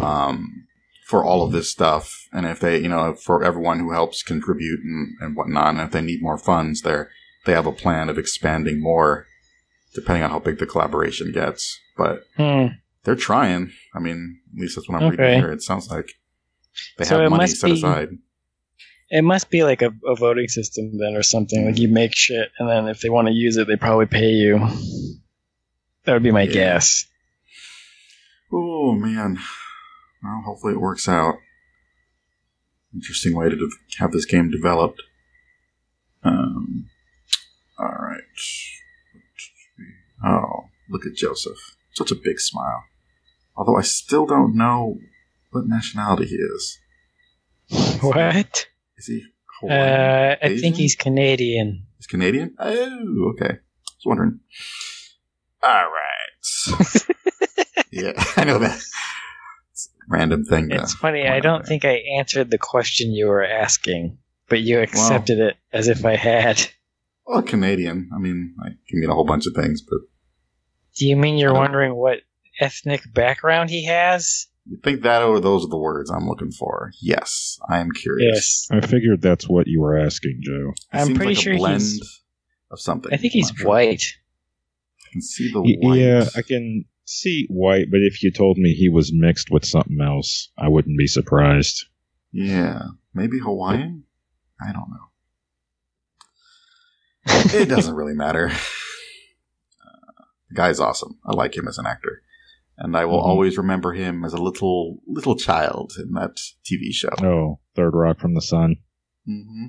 um, 0.00 0.68
for 1.12 1.22
all 1.22 1.44
of 1.44 1.52
this 1.52 1.70
stuff. 1.70 2.26
And 2.32 2.46
if 2.46 2.58
they, 2.58 2.78
you 2.78 2.88
know, 2.88 3.14
for 3.14 3.44
everyone 3.44 3.80
who 3.80 3.92
helps 3.92 4.22
contribute 4.22 4.80
and, 4.82 5.14
and 5.20 5.36
whatnot, 5.36 5.74
and 5.74 5.80
if 5.82 5.90
they 5.90 6.00
need 6.00 6.22
more 6.22 6.38
funds, 6.38 6.80
they're 6.80 7.10
they 7.44 7.52
have 7.52 7.66
a 7.66 7.72
plan 7.72 8.08
of 8.08 8.16
expanding 8.16 8.80
more, 8.80 9.26
depending 9.94 10.22
on 10.22 10.30
how 10.30 10.38
big 10.38 10.58
the 10.58 10.64
collaboration 10.64 11.30
gets. 11.30 11.78
But 11.98 12.22
hmm. 12.38 12.68
they're 13.04 13.14
trying. 13.14 13.72
I 13.94 13.98
mean, 13.98 14.40
at 14.54 14.58
least 14.62 14.76
that's 14.76 14.88
what 14.88 15.02
I'm 15.02 15.12
Okay. 15.12 15.22
reading 15.22 15.40
here. 15.40 15.52
It 15.52 15.60
sounds 15.60 15.90
like 15.90 16.12
They 16.96 17.04
So 17.04 17.20
have 17.20 17.30
money 17.30 17.46
set 17.46 17.66
be- 17.66 17.72
aside. 17.74 18.08
It 19.10 19.22
must 19.22 19.50
be 19.50 19.64
like 19.64 19.82
a, 19.82 19.92
a 20.06 20.14
voting 20.16 20.48
system 20.48 20.96
then 20.98 21.14
or 21.14 21.22
something. 21.22 21.66
Like 21.66 21.78
you 21.78 21.88
make 21.88 22.16
shit, 22.16 22.48
and 22.58 22.66
then 22.70 22.88
if 22.88 23.00
they 23.00 23.10
want 23.10 23.28
to 23.28 23.34
use 23.34 23.58
it, 23.58 23.66
they 23.66 23.76
probably 23.76 24.06
pay 24.06 24.30
you. 24.30 24.66
That 26.04 26.14
would 26.14 26.22
be 26.22 26.30
my 26.30 26.44
Yeah. 26.44 26.54
guess. 26.54 27.04
Oh 28.50 28.92
man. 28.92 29.38
Well, 30.22 30.42
hopefully 30.44 30.74
it 30.74 30.80
works 30.80 31.08
out. 31.08 31.34
Interesting 32.94 33.34
way 33.34 33.48
to 33.48 33.56
de- 33.56 33.68
have 33.98 34.12
this 34.12 34.26
game 34.26 34.50
developed. 34.50 35.02
Um. 36.22 36.86
All 37.78 37.86
right. 38.00 38.20
Oh, 40.24 40.66
look 40.88 41.04
at 41.06 41.14
Joseph. 41.14 41.76
Such 41.94 42.10
a 42.12 42.14
big 42.14 42.38
smile. 42.38 42.84
Although 43.56 43.76
I 43.76 43.82
still 43.82 44.26
don't 44.26 44.54
know 44.56 44.98
what 45.50 45.66
nationality 45.66 46.26
he 46.26 46.36
is. 46.36 46.78
What? 48.00 48.66
Is 48.98 49.06
he 49.06 49.22
Uh, 49.62 49.66
Hawaiian? 49.66 50.38
I 50.42 50.56
think 50.58 50.76
he's 50.76 50.94
Canadian. 50.94 51.86
He's 51.98 52.06
Canadian? 52.06 52.54
Oh, 52.58 53.32
okay. 53.34 53.54
I 53.54 53.58
was 53.58 54.06
wondering. 54.06 54.40
All 55.62 55.90
right. 55.90 57.06
yeah, 57.90 58.12
I 58.36 58.44
know 58.44 58.58
that. 58.58 58.80
It's 60.12 60.16
a 60.16 60.18
random 60.18 60.44
thing. 60.44 60.68
to 60.70 60.76
It's 60.76 60.94
funny. 60.94 61.26
I 61.26 61.40
don't 61.40 61.66
think 61.66 61.84
I 61.84 62.02
answered 62.18 62.50
the 62.50 62.58
question 62.58 63.12
you 63.12 63.26
were 63.26 63.44
asking, 63.44 64.18
but 64.48 64.60
you 64.60 64.80
accepted 64.80 65.38
it 65.38 65.56
as 65.72 65.88
if 65.88 66.04
I 66.04 66.16
had. 66.16 66.60
Well, 67.26 67.42
Canadian. 67.42 68.10
I 68.14 68.18
mean, 68.18 68.54
I 68.60 68.68
can 68.88 69.00
mean 69.00 69.08
a 69.10 69.14
whole 69.14 69.24
bunch 69.24 69.46
of 69.46 69.54
things, 69.54 69.80
but 69.80 70.00
Do 70.96 71.06
you 71.06 71.16
mean 71.16 71.38
you're 71.38 71.54
wondering 71.54 71.94
what 71.94 72.18
ethnic 72.60 73.02
background 73.14 73.70
he 73.70 73.86
has? 73.86 74.48
you 74.66 74.78
think 74.84 75.02
that 75.02 75.22
or 75.22 75.40
those 75.40 75.64
are 75.64 75.68
the 75.68 75.78
words 75.78 76.10
I'm 76.10 76.28
looking 76.28 76.50
for? 76.52 76.92
Yes, 77.00 77.58
I 77.68 77.78
am 77.80 77.90
curious. 77.90 78.66
Yes. 78.70 78.82
I 78.82 78.86
figured 78.86 79.20
that's 79.22 79.48
what 79.48 79.66
you 79.66 79.80
were 79.80 79.96
asking, 79.98 80.40
Joe. 80.42 80.70
It 80.92 80.96
I'm 80.98 81.06
seems 81.06 81.16
pretty 81.18 81.30
like 81.34 81.38
a 81.38 81.42
sure 81.42 81.56
blend 81.56 81.80
he's- 81.82 82.20
of 82.70 82.80
something. 82.80 83.12
I 83.12 83.16
think 83.16 83.32
I'm 83.32 83.38
he's 83.38 83.50
not 83.50 83.58
sure. 83.58 83.68
white. 83.68 84.02
I 85.00 85.12
can 85.12 85.22
see 85.22 85.50
the 85.52 85.62
Y- 85.62 85.76
white. 85.80 85.98
Yeah, 86.00 86.28
I 86.36 86.42
can 86.42 86.84
see 87.12 87.46
white, 87.48 87.90
but 87.90 88.00
if 88.00 88.22
you 88.22 88.30
told 88.32 88.58
me 88.58 88.72
he 88.74 88.88
was 88.88 89.12
mixed 89.12 89.50
with 89.50 89.64
something 89.64 90.00
else, 90.00 90.50
I 90.58 90.68
wouldn't 90.68 90.98
be 90.98 91.06
surprised. 91.06 91.84
Yeah, 92.32 92.80
maybe 93.14 93.38
Hawaiian. 93.38 94.04
I 94.60 94.72
don't 94.72 94.90
know. 94.90 95.08
it 97.60 97.68
doesn't 97.68 97.94
really 97.94 98.14
matter. 98.14 98.50
Uh, 99.84 100.24
the 100.48 100.54
guy's 100.54 100.80
awesome. 100.80 101.18
I 101.24 101.32
like 101.34 101.56
him 101.56 101.66
as 101.68 101.78
an 101.78 101.86
actor, 101.86 102.22
and 102.78 102.96
I 102.96 103.04
will 103.04 103.20
Mhm. 103.20 103.26
always 103.26 103.58
remember 103.58 103.92
him 103.92 104.24
as 104.24 104.32
a 104.32 104.42
little 104.42 105.00
little 105.06 105.36
child 105.36 105.92
in 105.98 106.12
that 106.12 106.36
TV 106.64 106.92
show. 106.92 107.10
Oh, 107.22 107.58
Third 107.74 107.94
Rock 107.94 108.18
from 108.20 108.34
the 108.34 108.40
Sun. 108.42 108.76
hmm 109.26 109.66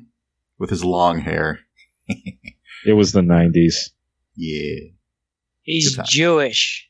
With 0.58 0.70
his 0.70 0.84
long 0.84 1.20
hair. 1.22 1.60
It 2.86 2.94
was 2.94 3.12
the 3.14 3.22
90s. 3.22 3.92
Yeah, 4.36 4.90
He's 5.62 5.98
Jewish. 6.06 6.90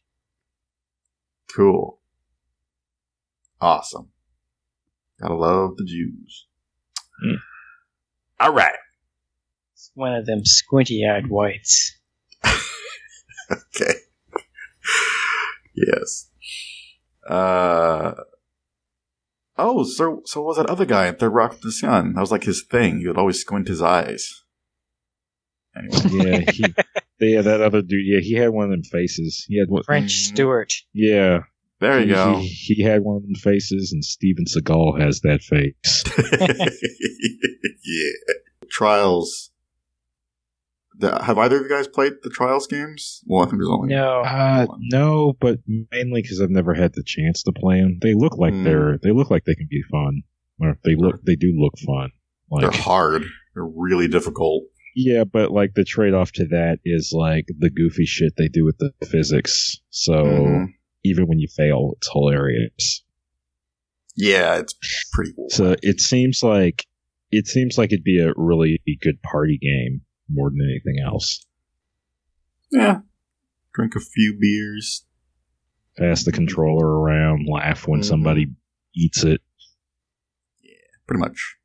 Cool, 1.55 1.99
awesome. 3.61 4.09
Gotta 5.21 5.35
love 5.35 5.77
the 5.77 5.85
Jews. 5.85 6.47
Mm. 7.25 7.37
All 8.39 8.53
right. 8.53 8.75
He's 9.73 9.91
one 9.93 10.13
of 10.13 10.25
them 10.25 10.43
squinty-eyed 10.43 11.27
whites. 11.29 11.97
Okay. 13.51 13.93
yes. 15.75 16.29
Uh. 17.29 18.13
Oh, 19.57 19.83
so 19.83 20.21
so 20.25 20.41
was 20.41 20.57
that 20.57 20.69
other 20.69 20.85
guy 20.85 21.07
in 21.07 21.15
Third 21.15 21.29
Rock 21.33 21.51
from 21.53 21.61
the 21.63 21.71
Sun? 21.71 22.13
That 22.13 22.21
was 22.21 22.31
like 22.31 22.45
his 22.45 22.63
thing. 22.63 22.99
He 22.99 23.07
would 23.07 23.17
always 23.17 23.39
squint 23.41 23.67
his 23.67 23.81
eyes. 23.81 24.43
Anyway, 25.77 25.99
Yeah, 26.45 26.51
he, 26.51 26.63
yeah, 27.25 27.41
that 27.41 27.61
other 27.61 27.81
dude. 27.81 28.05
Yeah, 28.05 28.19
he 28.21 28.33
had 28.33 28.49
one 28.49 28.65
of 28.65 28.71
them 28.71 28.83
faces. 28.83 29.45
He 29.47 29.57
had 29.59 29.67
what? 29.69 29.85
French 29.85 30.11
Mhm. 30.11 30.27
Stewart. 30.33 30.73
Yeah, 30.93 31.39
there 31.79 31.99
you 31.99 32.05
he, 32.07 32.11
go. 32.13 32.37
He, 32.39 32.47
he 32.75 32.83
had 32.83 33.01
one 33.01 33.17
of 33.17 33.23
them 33.23 33.35
faces, 33.35 33.91
and 33.93 34.03
Steven 34.03 34.45
Seagal 34.45 34.99
has 35.01 35.21
that 35.21 35.41
face. 35.41 36.03
yeah. 37.85 38.33
Trials. 38.69 39.51
The- 40.99 41.23
have 41.23 41.37
either 41.39 41.57
of 41.57 41.63
you 41.63 41.69
guys 41.69 41.87
played 41.87 42.13
the 42.21 42.29
Trials 42.29 42.67
games? 42.67 43.21
Well, 43.25 43.41
I 43.41 43.45
think 43.45 43.57
there's 43.57 43.69
only 43.69 43.89
No. 43.89 44.21
Uh, 44.21 44.67
no, 44.79 45.33
but 45.39 45.59
mainly 45.91 46.21
because 46.21 46.39
I've 46.39 46.49
never 46.51 46.73
had 46.75 46.93
the 46.93 47.03
chance 47.03 47.41
to 47.43 47.51
play 47.51 47.81
them. 47.81 47.97
They 48.01 48.13
look 48.13 48.37
like 48.37 48.53
Hmm. 48.53 48.63
they're 48.63 48.97
they 49.01 49.11
look 49.11 49.29
like 49.31 49.45
they 49.45 49.55
can 49.55 49.67
be 49.69 49.81
fun. 49.91 50.21
Or 50.59 50.77
they 50.83 50.95
look 50.95 51.23
they 51.25 51.35
do 51.35 51.51
look 51.57 51.77
fun. 51.79 52.11
They're 52.59 52.69
hard. 52.69 53.23
They're 53.55 53.65
really 53.65 54.07
difficult. 54.07 54.65
Yeah, 54.95 55.23
but 55.23 55.51
like 55.51 55.73
the 55.75 55.83
trade 55.83 56.13
off 56.13 56.31
to 56.33 56.45
that 56.47 56.79
is 56.85 57.11
like 57.13 57.45
the 57.57 57.69
goofy 57.69 58.05
shit 58.05 58.33
they 58.37 58.47
do 58.47 58.63
with 58.65 58.77
the 58.77 58.91
physics. 59.05 59.77
So 59.89 60.13
Mhm. 60.13 60.73
even 61.03 61.27
when 61.27 61.39
you 61.39 61.47
fail, 61.47 61.93
it's 61.97 62.09
hilarious. 62.11 63.03
Yeah, 64.15 64.59
it's 64.59 64.75
pretty. 65.11 65.33
Cool. 65.33 65.49
So 65.49 65.75
it 65.81 65.99
seems 65.99 66.43
like 66.43 66.85
it 67.31 67.47
seems 67.47 67.77
like 67.79 67.91
it'd 67.91 68.03
be 68.03 68.19
a 68.19 68.31
really 68.35 68.79
good 69.01 69.21
party 69.23 69.57
game 69.57 70.01
more 70.29 70.51
than 70.51 70.61
anything 70.61 71.03
else. 71.03 71.43
Yeah. 72.71 73.01
Drink 73.73 73.95
a 73.95 73.99
few 73.99 74.37
beers. 74.39 75.05
Pass 75.97 76.23
the 76.25 76.31
controller 76.31 76.87
around, 76.87 77.47
laugh 77.47 77.87
when 77.87 78.01
Mhm. 78.01 78.05
somebody 78.05 78.47
eats 78.95 79.23
it. 79.23 79.41
Yeah, 80.61 80.71
pretty 81.07 81.19
much. 81.21 81.55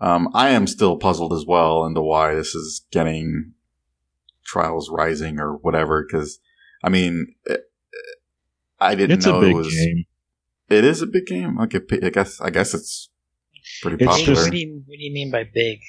Um, 0.00 0.28
I 0.34 0.50
am 0.50 0.66
still 0.66 0.96
puzzled 0.96 1.32
as 1.32 1.44
well 1.46 1.84
into 1.84 2.00
why 2.00 2.34
this 2.34 2.54
is 2.54 2.86
getting 2.92 3.52
Trials 4.44 4.90
Rising 4.90 5.38
or 5.40 5.54
whatever. 5.56 6.04
Because 6.08 6.38
I 6.82 6.88
mean, 6.88 7.34
it, 7.46 7.62
I 8.80 8.94
didn't 8.94 9.18
It's 9.18 9.26
know 9.26 9.38
a 9.38 9.40
big 9.40 9.50
it 9.52 9.58
was. 9.58 9.74
game. 9.74 10.04
It 10.70 10.84
is 10.84 11.02
a 11.02 11.06
big 11.06 11.26
game. 11.26 11.58
Okay, 11.60 11.80
I 12.02 12.10
guess. 12.10 12.40
I 12.40 12.50
guess 12.50 12.74
it's 12.74 13.08
pretty 13.82 13.96
It's 14.04 14.16
Big, 14.16 14.26
popular. 14.26 14.42
what, 14.42 14.52
do 14.52 14.58
you, 14.58 14.82
what 14.86 14.96
do 14.96 15.02
you 15.04 15.12
mean 15.12 15.30
by 15.30 15.44
big? 15.44 15.80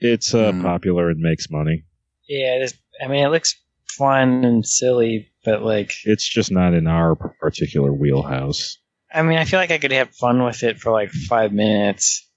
It's 0.00 0.34
uh, 0.34 0.52
Hmm. 0.52 0.60
popular 0.62 1.08
and 1.08 1.20
makes 1.20 1.48
money. 1.50 1.84
Yeah, 2.28 2.56
it 2.56 2.62
is, 2.62 2.74
I 3.02 3.06
mean, 3.08 3.24
it 3.24 3.28
looks 3.30 3.54
fun 3.96 4.44
and 4.44 4.66
silly, 4.66 5.30
but 5.44 5.62
like, 5.62 5.92
It's 6.04 6.28
just 6.28 6.50
not 6.50 6.74
in 6.74 6.86
our 6.86 7.14
particular 7.14 7.92
wheelhouse. 7.92 8.78
I 9.12 9.22
mean, 9.22 9.38
I 9.38 9.44
feel 9.44 9.60
like 9.60 9.70
I 9.70 9.78
could 9.78 9.92
have 9.92 10.10
fun 10.14 10.42
with 10.42 10.62
it 10.64 10.78
for 10.80 10.90
like 10.90 11.10
five 11.10 11.52
minutes, 11.52 12.28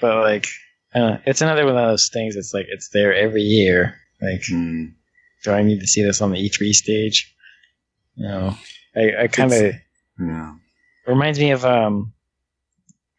but 0.00 0.22
like, 0.22 0.46
I 0.94 1.20
it's 1.26 1.40
another 1.40 1.64
one 1.64 1.76
of 1.76 1.88
those 1.88 2.08
things. 2.12 2.36
It's 2.36 2.54
like 2.54 2.66
it's 2.68 2.88
there 2.90 3.14
every 3.14 3.42
year. 3.42 3.96
Like, 4.20 4.42
Hmm. 4.46 4.86
do 5.42 5.50
I 5.50 5.62
need 5.62 5.80
to 5.80 5.86
see 5.86 6.02
this 6.02 6.20
on 6.22 6.30
the 6.30 6.38
E3 6.38 6.72
stage? 6.72 7.34
No, 8.16 8.56
I, 8.96 9.24
I 9.24 9.26
kind 9.26 9.52
of 9.52 9.74
yeah. 10.20 10.54
reminds 11.06 11.38
me 11.38 11.50
of 11.50 11.64
um, 11.64 12.12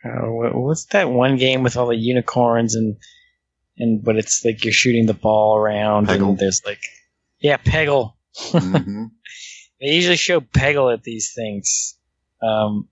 uh, 0.04 0.28
what, 0.32 0.56
what's 0.56 0.86
that 0.86 1.10
one 1.10 1.38
game 1.38 1.64
with 1.64 1.76
all 1.78 1.88
the 1.88 1.96
unicorns 1.98 2.76
and 2.76 2.96
and 3.78 4.04
but 4.04 4.16
it's 4.16 4.46
like 4.46 4.64
you're 4.64 4.72
shooting 4.74 5.06
the 5.06 5.14
ball 5.14 5.58
around 5.58 6.08
Peggle? 6.08 6.30
and 6.30 6.38
there's 6.40 6.62
like, 6.66 6.80
yeah, 7.40 7.58
Peggle. 7.58 8.14
hmm 8.38 9.06
They 9.82 9.88
usually 9.88 10.16
show 10.16 10.40
Peggle 10.40 10.94
at 10.94 11.04
these 11.04 11.34
things. 11.36 11.98
Um, 12.42 12.88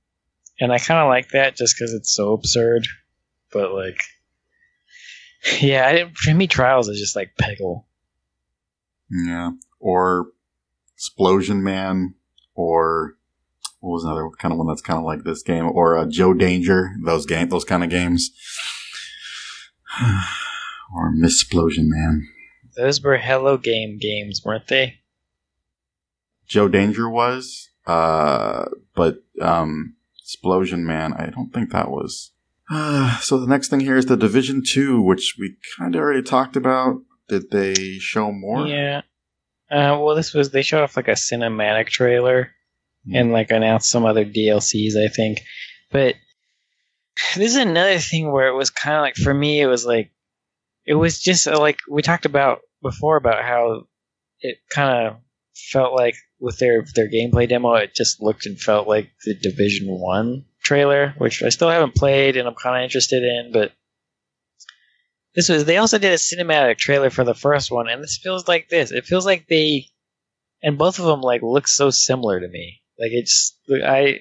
and 0.60 0.72
I 0.72 0.80
kind 0.80 1.00
of 1.00 1.08
like 1.08 1.30
that 1.30 1.56
just 1.56 1.76
because 1.78 1.94
it's 1.94 2.14
so 2.14 2.34
absurd. 2.34 2.86
But, 3.54 3.72
like, 3.74 4.02
yeah, 5.62 5.88
I 5.88 5.94
didn't, 5.94 6.18
for 6.18 6.34
me, 6.34 6.48
Trials 6.48 6.88
is 6.88 7.00
just 7.00 7.16
like 7.16 7.36
Peggle. 7.40 7.84
Yeah. 9.10 9.52
Or 9.80 10.28
'Splosion 10.98 11.62
Man, 11.62 12.16
or 12.56 13.16
what 13.80 13.92
was 13.92 14.04
another 14.06 14.30
kind 14.40 14.52
of 14.52 14.58
one 14.58 14.68
that's 14.68 14.82
kind 14.82 14.98
of 14.98 15.06
like 15.06 15.24
this 15.24 15.44
game, 15.44 15.66
or 15.66 15.98
uh, 15.98 16.06
Joe 16.06 16.34
Danger. 16.34 16.92
Those 17.04 17.26
game, 17.26 17.50
those 17.50 17.66
kind 17.66 17.84
of 17.84 17.90
games. 17.90 18.32
or 20.96 21.12
Miss 21.12 21.44
'Splosion 21.44 21.88
Man. 21.88 22.28
Those 22.76 23.02
were 23.02 23.18
Hello 23.18 23.58
Game 23.58 23.98
games, 24.00 24.42
weren't 24.44 24.68
they? 24.68 25.00
Joe 26.48 26.68
Danger 26.68 27.10
was, 27.10 27.70
uh, 27.86 28.66
but 28.96 29.24
um, 29.42 29.96
'Splosion 30.26 30.80
Man, 30.84 31.14
I 31.14 31.28
don't 31.28 31.52
think 31.54 31.72
that 31.72 31.92
was. 31.92 32.32
Uh, 32.74 33.18
so 33.22 33.38
the 33.38 33.48
next 33.48 33.70
thing 33.70 33.80
here 33.80 33.98
is 33.98 34.06
the 34.08 34.18
Division 34.18 34.64
Two, 34.66 35.02
which 35.02 35.36
we 35.40 35.56
kind 35.78 35.96
of 35.96 36.02
already 36.02 36.24
talked 36.24 36.56
about. 36.56 37.02
Did 37.30 37.52
they 37.52 37.74
show 38.00 38.32
more? 38.32 38.68
Yeah. 38.68 39.02
Uh, 39.72 39.98
well, 40.00 40.16
this 40.16 40.34
was, 40.34 40.52
they 40.52 40.62
showed 40.62 40.84
off 40.84 40.98
like 40.98 41.08
a 41.08 41.12
cinematic 41.12 41.88
trailer 41.88 42.52
Hmm. 43.06 43.16
and 43.16 43.32
like 43.32 43.52
announced 43.52 43.90
some 43.90 44.06
other 44.06 44.26
DLCs, 44.26 44.96
I 44.96 45.10
think. 45.10 45.40
But 45.92 46.16
this 47.36 47.52
is 47.52 47.58
another 47.58 48.00
thing 48.00 48.32
where 48.32 48.48
it 48.48 48.56
was 48.56 48.70
kind 48.70 48.96
of 48.96 49.02
like, 49.02 49.16
for 49.16 49.34
me, 49.34 49.62
it 49.62 49.68
was 49.68 49.86
like, 49.86 50.12
it 50.86 50.96
was 50.96 51.22
just 51.22 51.48
uh, 51.48 51.60
like 51.60 51.80
we 51.90 52.02
talked 52.02 52.26
about 52.26 52.60
before 52.82 53.16
about 53.18 53.44
how 53.44 53.88
it 54.42 54.58
kind 54.74 55.08
of 55.08 55.18
felt 55.56 55.94
like 55.94 56.16
with 56.40 56.58
their 56.60 56.84
their 56.96 57.10
gameplay 57.10 57.48
demo, 57.48 57.76
it 57.76 57.96
just 57.96 58.22
looked 58.22 58.46
and 58.46 58.60
felt 58.60 58.88
like 58.88 59.12
the 59.26 59.36
Division 59.36 59.88
One 59.88 60.46
trailer, 60.64 61.14
which 61.18 61.44
I 61.44 61.50
still 61.50 61.70
haven't 61.70 61.96
played 61.96 62.38
and 62.38 62.48
I'm 62.48 62.56
kind 62.56 62.78
of 62.78 62.84
interested 62.84 63.24
in, 63.24 63.52
but 63.52 63.72
this 65.36 65.50
was 65.50 65.66
they 65.66 65.78
also 65.78 65.98
did 65.98 66.14
a 66.14 66.18
cinematic 66.18 66.78
trailer 66.78 67.10
for 67.10 67.24
the 67.24 67.34
first 67.34 67.72
one 67.72 67.90
and 67.90 68.02
this 68.02 68.20
feels 68.22 68.48
like 68.48 68.70
this. 68.70 68.92
It 68.92 69.06
feels 69.06 69.26
like 69.26 69.48
they 69.48 69.88
and 70.62 70.78
both 70.78 71.00
of 71.00 71.06
them 71.06 71.22
like 71.22 71.42
look 71.42 71.68
so 71.68 71.90
similar 71.90 72.40
to 72.40 72.48
me. 72.48 72.82
Like 73.00 73.12
it's 73.12 73.58
I 73.70 74.20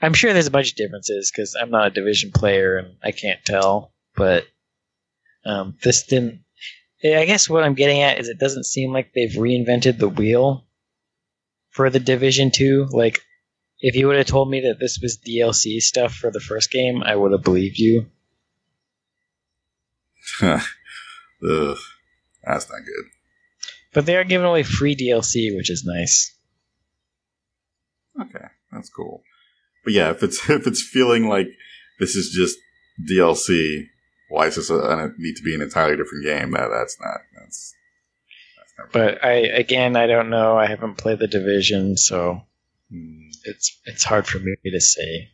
I'm 0.00 0.14
sure 0.14 0.32
there's 0.32 0.46
a 0.46 0.50
bunch 0.52 0.70
of 0.70 0.76
differences 0.76 1.30
because 1.30 1.56
I'm 1.60 1.70
not 1.70 1.86
a 1.86 1.90
division 1.90 2.30
player 2.30 2.76
and 2.76 2.96
I 3.02 3.12
can't 3.12 3.44
tell, 3.44 3.92
but 4.14 4.46
um, 5.44 5.76
this 5.82 6.02
didn't. 6.04 6.40
I 7.04 7.24
guess 7.24 7.48
what 7.48 7.62
I'm 7.62 7.74
getting 7.74 8.02
at 8.02 8.18
is 8.18 8.28
it 8.28 8.38
doesn't 8.38 8.64
seem 8.64 8.92
like 8.92 9.12
they've 9.12 9.30
reinvented 9.30 9.98
the 9.98 10.08
wheel 10.08 10.66
for 11.70 11.88
the 11.88 12.00
Division 12.00 12.50
Two. 12.50 12.88
Like, 12.90 13.20
if 13.78 13.94
you 13.94 14.06
would 14.06 14.16
have 14.16 14.26
told 14.26 14.50
me 14.50 14.60
that 14.62 14.78
this 14.80 14.98
was 15.00 15.18
DLC 15.18 15.80
stuff 15.80 16.14
for 16.14 16.30
the 16.30 16.40
first 16.40 16.70
game, 16.70 17.02
I 17.02 17.14
would 17.14 17.32
have 17.32 17.42
believed 17.42 17.78
you. 17.78 18.06
Ugh, 20.42 20.62
that's 22.44 22.70
not 22.70 22.84
good. 22.84 23.04
But 23.92 24.06
they 24.06 24.16
are 24.16 24.24
giving 24.24 24.46
away 24.46 24.62
free 24.62 24.96
DLC, 24.96 25.54
which 25.54 25.70
is 25.70 25.84
nice. 25.84 26.34
Okay, 28.20 28.46
that's 28.72 28.88
cool. 28.90 29.22
But 29.84 29.92
yeah, 29.92 30.10
if 30.10 30.22
it's 30.22 30.48
if 30.50 30.66
it's 30.66 30.82
feeling 30.82 31.28
like 31.28 31.48
this 31.98 32.16
is 32.16 32.30
just 32.30 32.58
DLC, 33.08 33.86
why 34.28 34.46
is 34.46 34.56
this 34.56 34.70
a, 34.70 34.78
a 34.78 35.12
need 35.18 35.36
to 35.36 35.42
be 35.42 35.54
an 35.54 35.62
entirely 35.62 35.96
different 35.96 36.24
game? 36.24 36.52
That 36.52 36.68
that's 36.68 36.98
not 37.00 37.18
that's. 37.38 37.74
that's 38.56 38.74
not 38.78 38.92
but 38.92 39.24
I 39.24 39.32
again, 39.32 39.96
I 39.96 40.06
don't 40.06 40.30
know. 40.30 40.56
I 40.56 40.66
haven't 40.66 40.96
played 40.96 41.18
the 41.18 41.28
division, 41.28 41.96
so 41.96 42.42
Hmm. 42.90 43.25
It's 43.46 43.78
it's 43.86 44.04
hard 44.04 44.26
for 44.26 44.38
me 44.38 44.54
to 44.72 44.80
say. 44.80 45.30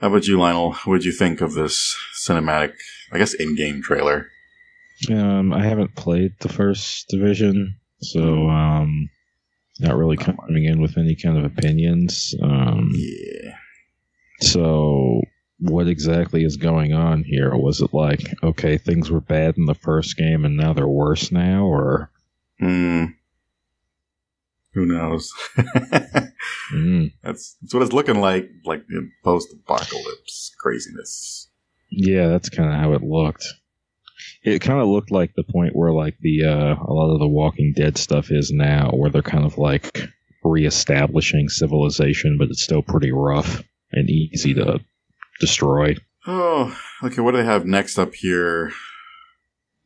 How 0.00 0.08
about 0.08 0.26
you, 0.26 0.38
Lionel? 0.38 0.74
What 0.84 0.96
did 0.96 1.04
you 1.04 1.12
think 1.12 1.40
of 1.42 1.52
this 1.54 1.94
cinematic, 2.26 2.72
I 3.12 3.18
guess, 3.18 3.34
in-game 3.34 3.82
trailer? 3.82 4.28
Um, 5.10 5.52
I 5.52 5.62
haven't 5.62 5.94
played 5.94 6.32
the 6.40 6.48
first 6.48 7.08
division, 7.08 7.76
so 8.00 8.48
um, 8.48 9.10
not 9.78 9.96
really 9.96 10.16
coming 10.16 10.64
in 10.64 10.80
with 10.80 10.96
any 10.96 11.16
kind 11.16 11.36
of 11.38 11.44
opinions. 11.44 12.34
Um, 12.42 12.90
Yeah. 12.94 13.52
so, 14.40 15.20
what 15.58 15.86
exactly 15.86 16.44
is 16.44 16.56
going 16.56 16.94
on 16.94 17.22
here? 17.22 17.54
Was 17.54 17.82
it 17.82 17.92
like, 17.92 18.22
okay, 18.42 18.78
things 18.78 19.10
were 19.10 19.20
bad 19.20 19.58
in 19.58 19.66
the 19.66 19.74
first 19.74 20.16
game 20.16 20.46
and 20.46 20.56
now 20.56 20.72
they're 20.72 20.88
worse 20.88 21.30
now, 21.30 21.66
or 21.66 22.10
Hmm. 22.58 23.04
Who 24.72 24.86
knows? 24.86 25.32
Mm, 26.72 27.12
that's 27.22 27.56
that's 27.60 27.74
what 27.74 27.82
it's 27.82 27.92
looking 27.92 28.20
like, 28.20 28.48
like 28.64 28.84
in 28.90 29.10
post-apocalypse 29.24 30.52
craziness. 30.60 31.48
yeah, 31.90 32.28
that's 32.28 32.48
kind 32.48 32.70
of 32.70 32.76
how 32.76 32.92
it 32.92 33.02
looked. 33.02 33.44
It 34.42 34.60
kind 34.60 34.80
of 34.80 34.88
looked 34.88 35.10
like 35.10 35.34
the 35.34 35.44
point 35.44 35.74
where 35.74 35.92
like 35.92 36.16
the 36.20 36.44
uh, 36.44 36.74
a 36.82 36.92
lot 36.92 37.12
of 37.12 37.18
the 37.18 37.28
Walking 37.28 37.72
Dead 37.76 37.98
stuff 37.98 38.30
is 38.30 38.50
now, 38.52 38.90
where 38.90 39.10
they're 39.10 39.22
kind 39.22 39.44
of 39.44 39.58
like 39.58 40.08
reestablishing 40.44 41.48
civilization, 41.48 42.36
but 42.38 42.48
it's 42.48 42.62
still 42.62 42.82
pretty 42.82 43.12
rough 43.12 43.62
and 43.92 44.08
easy 44.08 44.54
to 44.54 44.80
destroy. 45.40 45.94
Oh, 46.26 46.78
okay. 47.02 47.20
What 47.20 47.32
do 47.32 47.38
they 47.38 47.44
have 47.44 47.64
next 47.66 47.98
up 47.98 48.14
here? 48.14 48.72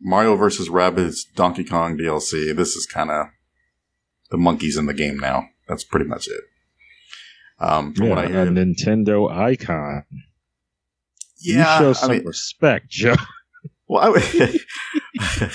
Mario 0.01 0.37
versus 0.37 0.69
Rabbids 0.69 1.21
Donkey 1.35 1.65
Kong 1.65 1.97
DLC. 1.97 2.55
This 2.55 2.77
is 2.77 2.87
kind 2.87 3.11
of 3.11 3.27
the 4.31 4.37
monkeys 4.37 4.77
in 4.77 4.87
the 4.87 4.95
game 4.95 5.19
now. 5.19 5.47
That's 5.69 5.85
pretty 5.85 6.07
much 6.07 6.29
it. 6.29 6.43
Um, 7.59 7.95
from 7.95 8.07
Yeah, 8.07 8.11
what 8.11 8.19
I 8.19 8.25
a 8.25 8.47
Nintendo 8.47 9.31
icon. 9.31 10.05
yeah, 11.41 11.79
you 11.79 11.85
show 11.85 11.91
I 11.91 11.93
some 11.93 12.11
mean, 12.11 12.25
respect, 12.25 12.89
Joe. 12.91 13.15
well, 13.89 14.03
I, 14.03 14.19
w- 14.21 14.59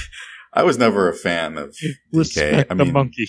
I 0.54 0.64
was 0.64 0.78
never 0.78 1.10
a 1.10 1.14
fan 1.14 1.58
of 1.58 1.70
DK. 1.72 1.93
Respect 2.14 2.72
I 2.72 2.76
the 2.76 2.86
monkey. 2.86 3.28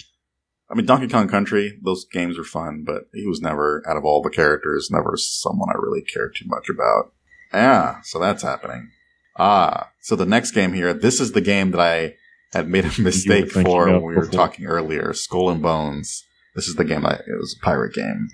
I 0.71 0.75
mean, 0.75 0.87
Donkey 0.87 1.09
Kong 1.09 1.27
Country, 1.27 1.79
those 1.83 2.05
games 2.05 2.39
were 2.39 2.45
fun, 2.45 2.85
but 2.87 3.05
he 3.13 3.27
was 3.27 3.41
never, 3.41 3.83
out 3.89 3.97
of 3.97 4.05
all 4.05 4.23
the 4.23 4.31
characters, 4.31 4.89
never 4.91 5.15
someone 5.17 5.69
I 5.69 5.79
really 5.79 6.03
cared 6.03 6.37
too 6.37 6.47
much 6.47 6.69
about. 6.69 7.13
Yeah, 7.53 8.01
so 8.05 8.21
that's 8.21 8.45
happening. 8.45 8.91
Ah, 9.37 9.91
so 10.01 10.15
the 10.15 10.27
next 10.27 10.53
game 10.53 10.73
here, 10.73 10.95
this 10.95 11.19
is 11.21 11.33
the 11.33 11.41
game 11.41 11.73
that 11.73 11.81
I 11.81 12.15
had 12.53 12.69
made 12.69 12.85
a 12.85 12.89
mistake 13.01 13.51
for 13.51 13.87
when 13.87 14.03
we 14.03 14.15
were 14.15 14.27
talking 14.27 14.67
earlier 14.67 15.13
Skull 15.13 15.51
and 15.51 15.61
Bones. 15.61 16.25
This 16.55 16.69
is 16.69 16.77
the 16.77 16.85
game 16.85 17.05
I, 17.05 17.15
it 17.15 17.39
was 17.39 17.57
a 17.61 17.65
pirate 17.65 17.95
game. 17.95 18.29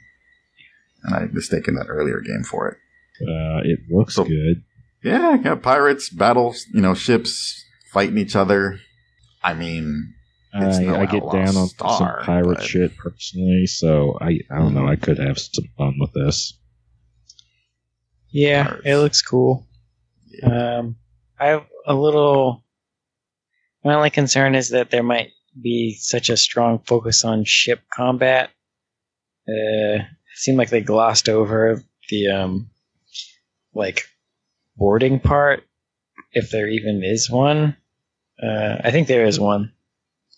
And 1.07 1.15
I 1.15 1.21
had 1.21 1.33
mistaken 1.35 1.77
that 1.77 1.87
earlier 1.89 2.21
game 2.21 2.43
for 2.43 2.69
it. 2.69 2.77
Uh, 3.23 3.61
it 3.65 3.79
looks 3.91 4.15
So- 4.17 4.25
good. 4.25 4.63
Yeah, 5.05 5.37
yeah, 5.43 5.55
pirates, 5.55 6.11
battles, 6.11 6.67
you 6.75 6.81
know, 6.81 6.93
ships 6.95 7.65
fighting 7.93 8.19
each 8.19 8.35
other. 8.35 8.81
I 9.43 9.55
mean, 9.55 10.15
It's 10.53 10.79
I, 10.79 10.83
no 10.85 10.97
I 10.97 11.07
get 11.07 11.23
down 11.31 11.57
on 11.57 11.69
Star, 11.69 11.99
some 11.99 12.25
pirate 12.27 12.57
but- 12.57 12.65
shit 12.65 12.97
personally, 12.97 13.67
so 13.67 14.19
I 14.21 14.41
I 14.51 14.59
don't 14.59 14.75
know. 14.75 14.87
I 14.89 14.97
could 14.97 15.19
have 15.19 15.39
some 15.39 15.67
fun 15.79 15.95
with 16.01 16.13
this. 16.13 16.59
Yeah, 18.31 18.65
Pirates. 18.65 18.83
it 18.87 18.97
looks 18.97 19.23
cool. 19.23 19.67
Um, 20.43 20.97
I 21.39 21.47
have 21.49 21.67
a 21.87 21.95
little. 21.95 22.65
My 23.85 23.95
only 23.95 24.11
concern 24.11 24.55
is 24.57 24.71
that 24.71 24.91
there 24.91 25.05
might 25.05 25.31
be 25.61 25.95
such 26.01 26.29
a 26.31 26.37
strong 26.37 26.81
focus 26.81 27.25
on 27.25 27.45
ship 27.45 27.81
combat. 27.93 28.51
Uh, 29.49 30.03
it 30.03 30.16
seemed 30.37 30.59
like 30.59 30.71
they 30.71 30.81
glossed 30.81 31.29
over 31.29 31.83
the 32.11 32.29
um, 32.29 32.71
like 33.75 34.05
boarding 34.77 35.19
part, 35.21 35.65
if 36.33 36.51
there 36.51 36.69
even 36.69 37.03
is 37.03 37.31
one. 37.31 37.77
Uh, 38.43 38.77
I 38.85 38.91
think 38.91 39.09
there 39.09 39.25
is 39.25 39.41
one. 39.41 39.73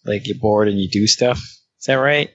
Like 0.05 0.27
you 0.27 0.39
board 0.39 0.69
and 0.69 0.81
you 0.81 0.89
do 0.89 1.07
stuff. 1.07 1.39
Is 1.39 1.87
that 1.87 1.95
right? 1.97 2.31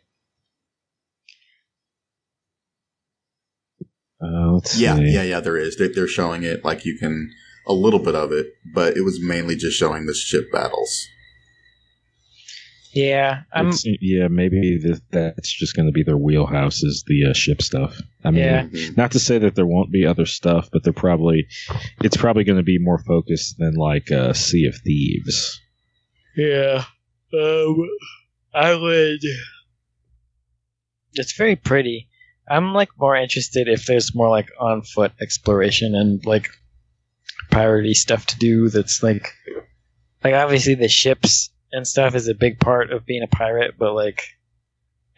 Uh, 4.21 4.59
Yeah, 4.75 4.95
see. 4.95 5.13
yeah, 5.13 5.23
yeah. 5.23 5.39
There 5.39 5.57
is. 5.57 5.77
They, 5.77 5.87
they're 5.87 6.07
showing 6.07 6.43
it 6.43 6.63
like 6.63 6.85
you 6.85 6.97
can 6.97 7.29
a 7.67 7.73
little 7.73 7.99
bit 7.99 8.15
of 8.15 8.31
it, 8.31 8.47
but 8.73 8.95
it 8.97 9.01
was 9.01 9.19
mainly 9.21 9.55
just 9.55 9.77
showing 9.77 10.05
the 10.05 10.13
ship 10.13 10.51
battles. 10.51 11.07
Yeah, 12.93 13.41
I'm. 13.51 13.69
It's- 13.69 13.83
yeah, 14.01 14.27
maybe 14.27 14.79
th- 14.79 14.99
that's 15.09 15.51
just 15.51 15.75
going 15.75 15.87
to 15.87 15.91
be 15.91 16.03
their 16.03 16.17
wheelhouse 16.17 16.83
is 16.83 17.03
the 17.07 17.31
uh, 17.31 17.33
ship 17.33 17.61
stuff. 17.61 17.99
I 18.23 18.29
mean, 18.31 18.43
Yeah. 18.43 18.63
Mhm. 18.65 18.95
not 18.97 19.11
to 19.13 19.19
say 19.19 19.39
that 19.39 19.55
there 19.55 19.65
won't 19.65 19.91
be 19.91 20.05
other 20.05 20.25
stuff, 20.27 20.69
but 20.71 20.83
they're 20.83 20.93
probably 20.93 21.47
it's 22.03 22.17
probably 22.17 22.43
going 22.43 22.59
to 22.59 22.63
be 22.63 22.77
more 22.79 22.99
focused 22.99 23.57
than 23.57 23.73
like 23.73 24.11
uh, 24.11 24.33
Sea 24.33 24.65
of 24.67 24.75
Thieves. 24.77 25.59
Yeah. 26.37 26.83
Um, 27.33 27.89
I 28.53 28.75
would. 28.75 29.19
It's 31.15 31.33
very 31.35 31.55
pretty. 31.55 32.09
I'm 32.49 32.73
like 32.73 32.89
more 32.99 33.15
interested 33.15 33.67
if 33.67 33.85
there's 33.85 34.13
more 34.13 34.29
like 34.29 34.49
on 34.59 34.81
foot 34.83 35.13
exploration 35.21 35.95
and 35.95 36.23
like 36.25 36.49
piratey 37.51 37.93
stuff 37.93 38.25
to 38.27 38.37
do. 38.37 38.69
That's 38.69 39.01
like, 39.01 39.31
like 40.23 40.33
obviously 40.33 40.75
the 40.75 40.89
ships 40.89 41.49
and 41.73 41.85
stuff 41.87 42.15
is 42.15 42.27
a 42.29 42.33
big 42.35 42.59
part 42.59 42.91
of 42.91 43.05
being 43.05 43.23
a 43.23 43.27
pirate, 43.27 43.75
but 43.77 43.93
like, 43.93 44.21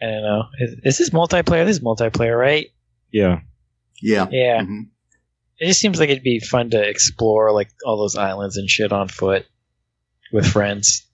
I 0.02 0.06
don't 0.06 0.22
know. 0.22 0.42
Is, 0.58 0.76
is 0.82 0.98
this 0.98 1.10
multiplayer? 1.10 1.64
This 1.64 1.76
is 1.78 1.84
multiplayer, 1.84 2.36
right? 2.38 2.66
Yeah, 3.12 3.40
Yeah. 4.02 4.26
Yeah. 4.30 4.62
Mhm. 4.62 4.88
It 5.58 5.68
just 5.68 5.80
seems 5.80 5.98
like 6.00 6.10
it'd 6.10 6.22
be 6.24 6.40
fun 6.40 6.70
to 6.70 6.82
explore 6.88 7.52
like 7.52 7.70
all 7.86 7.96
those 7.96 8.16
islands 8.16 8.56
and 8.58 8.68
shit 8.68 8.92
on 8.92 9.08
foot 9.08 9.46
with 10.32 10.46
friends 10.46 11.06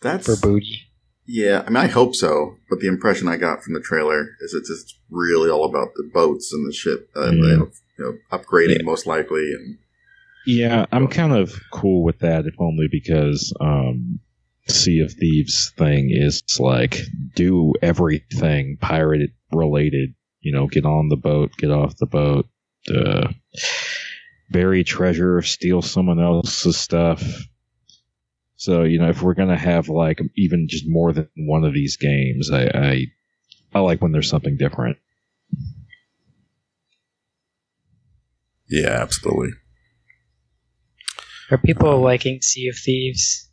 That's 0.00 0.26
for 0.26 0.36
booty. 0.36 0.80
yeah. 1.26 1.62
I 1.66 1.70
mean, 1.70 1.76
I 1.76 1.86
hope 1.88 2.14
so, 2.14 2.56
but 2.70 2.80
the 2.80 2.88
impression 2.88 3.28
I 3.28 3.36
got 3.36 3.62
from 3.62 3.74
the 3.74 3.80
trailer 3.80 4.28
is 4.40 4.54
it's 4.54 4.68
just 4.68 4.98
really 5.10 5.50
all 5.50 5.64
about 5.64 5.88
the 5.96 6.08
boats 6.14 6.52
and 6.52 6.66
the 6.66 6.72
ship, 6.72 7.10
uh, 7.16 7.26
Yeah. 7.26 7.30
you, 7.32 7.56
know, 7.58 7.70
you 7.98 8.04
know, 8.04 8.18
upgrading 8.38 8.78
Yeah. 8.78 8.84
most 8.84 9.06
likely, 9.06 9.52
and 9.52 9.78
yeah. 10.46 10.86
I'm 10.92 11.08
kind 11.08 11.32
of 11.32 11.54
cool 11.72 12.02
with 12.04 12.20
that, 12.20 12.46
if 12.46 12.54
only 12.58 12.88
because 12.90 13.52
um, 13.60 14.20
Sea 14.68 15.00
of 15.00 15.12
Thieves 15.12 15.72
thing 15.76 16.10
is 16.10 16.42
like 16.58 16.98
do 17.34 17.74
everything 17.82 18.78
pirate 18.80 19.30
related. 19.52 20.14
You 20.40 20.52
know, 20.52 20.66
get 20.68 20.84
on 20.84 21.08
the 21.08 21.16
boat, 21.16 21.50
get 21.58 21.70
off 21.70 21.96
the 21.96 22.06
boat, 22.06 22.46
uh, 22.94 23.32
bury 24.50 24.84
treasure, 24.84 25.42
steal 25.42 25.82
someone 25.82 26.20
else's 26.20 26.76
stuff. 26.76 27.22
So 28.56 28.84
you 28.84 28.98
know, 28.98 29.08
if 29.08 29.22
we're 29.22 29.34
gonna 29.34 29.58
have 29.58 29.88
like 29.88 30.20
even 30.36 30.68
just 30.68 30.84
more 30.86 31.12
than 31.12 31.28
one 31.36 31.64
of 31.64 31.74
these 31.74 31.96
games, 31.96 32.50
I 32.50 32.66
I, 32.66 33.06
I 33.74 33.80
like 33.80 34.00
when 34.00 34.12
there's 34.12 34.30
something 34.30 34.56
different. 34.56 34.98
yeah, 38.68 38.88
absolutely. 38.88 39.50
Are 41.50 41.58
people 41.58 42.00
liking 42.00 42.40
Sea 42.42 42.68
of 42.68 42.76
Thieves? 42.76 43.48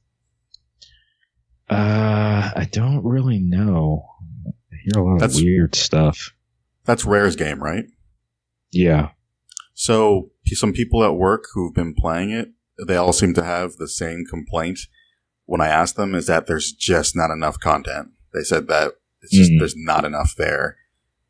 Uh, 1.70 2.52
I 2.56 2.68
don't 2.72 3.04
really 3.04 3.40
know. 3.40 4.06
I 4.48 4.76
hear 4.84 5.02
a 5.02 5.06
lot 5.06 5.20
That's- 5.20 5.38
of 5.40 5.44
weird 5.44 5.76
stuff. 5.76 6.34
That's 6.86 7.06
Rare's 7.06 7.36
game, 7.36 7.64
right? 7.64 7.86
Yeah. 8.72 9.10
So 9.74 10.32
some 10.46 10.74
people 10.74 11.04
at 11.04 11.16
work 11.16 11.46
who've 11.54 11.74
been 11.74 11.94
playing 11.94 12.32
it, 12.32 12.50
they 12.88 12.96
all 12.96 13.14
seem 13.14 13.34
to 13.36 13.44
have 13.44 13.78
the 13.78 13.88
same 13.88 14.26
complaint. 14.30 14.80
When 15.46 15.62
I 15.62 15.68
asked 15.68 15.96
them, 15.96 16.14
is 16.16 16.28
that 16.28 16.48
there's 16.48 16.72
just 16.74 17.16
not 17.16 17.32
enough 17.32 17.60
content. 17.60 18.10
They 18.34 18.44
said 18.44 18.68
that 18.68 18.94
it's 19.22 19.32
just 19.32 19.52
Mhm. 19.52 19.60
there's 19.60 19.76
not 19.78 20.04
enough 20.06 20.36
there 20.36 20.78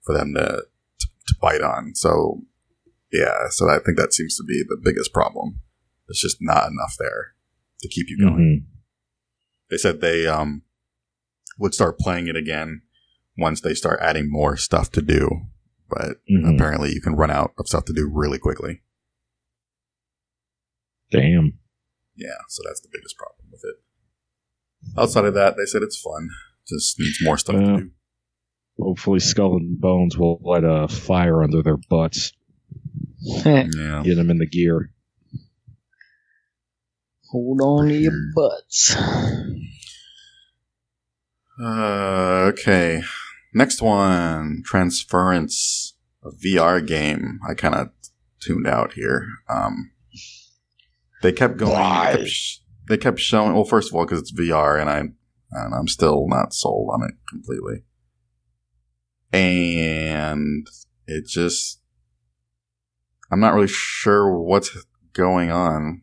for 0.04 0.14
them 0.18 0.34
to, 0.36 0.64
to 1.00 1.08
to 1.28 1.36
bite 1.40 1.62
on. 1.62 1.94
So 1.96 2.44
yeah, 3.12 3.50
so 3.50 3.70
I 3.70 3.80
think 3.80 3.98
that 3.98 4.14
seems 4.14 4.36
to 4.38 4.44
be 4.44 4.64
the 4.68 4.78
biggest 4.82 5.14
problem. 5.14 5.62
There's 6.08 6.20
just 6.20 6.38
not 6.42 6.68
enough 6.68 6.96
there 7.00 7.36
to 7.82 7.88
keep 7.88 8.08
you 8.10 8.18
going. 8.20 8.66
Mhm. 8.68 8.78
They 9.70 9.78
said 9.78 10.02
they 10.02 10.28
um 10.28 10.64
would 11.58 11.74
start 11.74 12.00
playing 12.00 12.28
it 12.28 12.36
again 12.36 12.82
once 13.38 13.62
they 13.62 13.74
start 13.74 14.00
adding 14.02 14.30
more 14.30 14.58
stuff 14.58 14.92
to 14.92 15.02
do, 15.02 15.30
but 15.90 16.18
Mhm. 16.32 16.56
apparently 16.56 16.92
you 16.94 17.02
can 17.02 17.16
run 17.16 17.32
out 17.32 17.54
of 17.58 17.68
stuff 17.68 17.86
to 17.86 17.94
do 17.94 18.10
really 18.12 18.38
quickly. 18.40 18.82
Damn. 21.12 21.60
Yeah, 22.16 22.38
so 22.48 22.62
that's 22.66 22.82
the 22.82 22.90
biggest 22.92 23.18
problem 23.18 23.48
with 23.52 23.62
it. 23.64 23.78
Outside 25.00 25.26
of 25.26 25.34
that, 25.36 25.56
they 25.58 25.66
said 25.66 25.82
it's 25.84 26.00
fun. 26.00 26.30
Just 26.68 27.00
needs 27.00 27.20
more 27.24 27.38
stuff 27.38 27.56
Yeah. 27.56 27.78
to 27.78 27.78
do. 27.84 27.92
Hopefully, 28.80 29.20
Skull 29.20 29.58
and 29.58 29.80
Bones 29.80 30.18
will 30.18 30.40
light 30.44 30.64
a 30.64 30.88
fire 30.88 31.44
under 31.44 31.62
their 31.62 31.78
butts, 31.78 32.34
Yeah. 33.46 34.02
get 34.04 34.16
them 34.16 34.30
in 34.32 34.40
the 34.40 34.48
gear. 34.48 34.92
Hold 37.34 37.62
on 37.62 37.88
to 37.88 37.96
your 37.96 38.14
butts. 38.36 38.96
Uh, 41.60 42.52
okay. 42.52 43.02
Next 43.56 43.82
one, 43.82 44.62
Transference, 44.64 45.96
a 46.24 46.30
VR 46.30 46.86
game. 46.86 47.40
I 47.50 47.56
kind 47.56 47.74
of 47.74 47.90
tuned 48.40 48.68
out 48.68 48.94
here. 48.94 49.28
Um, 49.50 49.90
they 51.24 51.32
kept 51.32 51.58
going. 51.58 51.72
They 51.72 52.18
kept, 52.18 52.30
sh- 52.30 52.58
they 52.88 52.98
kept 52.98 53.20
showing. 53.20 53.54
Well, 53.54 53.66
first 53.66 53.90
of 53.90 53.96
all, 53.96 54.06
because 54.06 54.20
it's 54.20 54.32
VR, 54.32 54.80
and 54.80 54.88
I 54.88 55.00
and 55.00 55.74
I'm 55.74 55.88
still 55.88 56.28
not 56.28 56.54
sold 56.54 56.92
on 56.94 57.02
it 57.02 57.16
completely. 57.28 57.84
And 59.32 60.68
it 61.08 61.26
just, 61.26 61.80
I'm 63.32 63.40
not 63.40 63.56
really 63.56 63.68
sure 63.68 64.40
what's 64.40 64.70
going 65.14 65.50
on. 65.50 66.03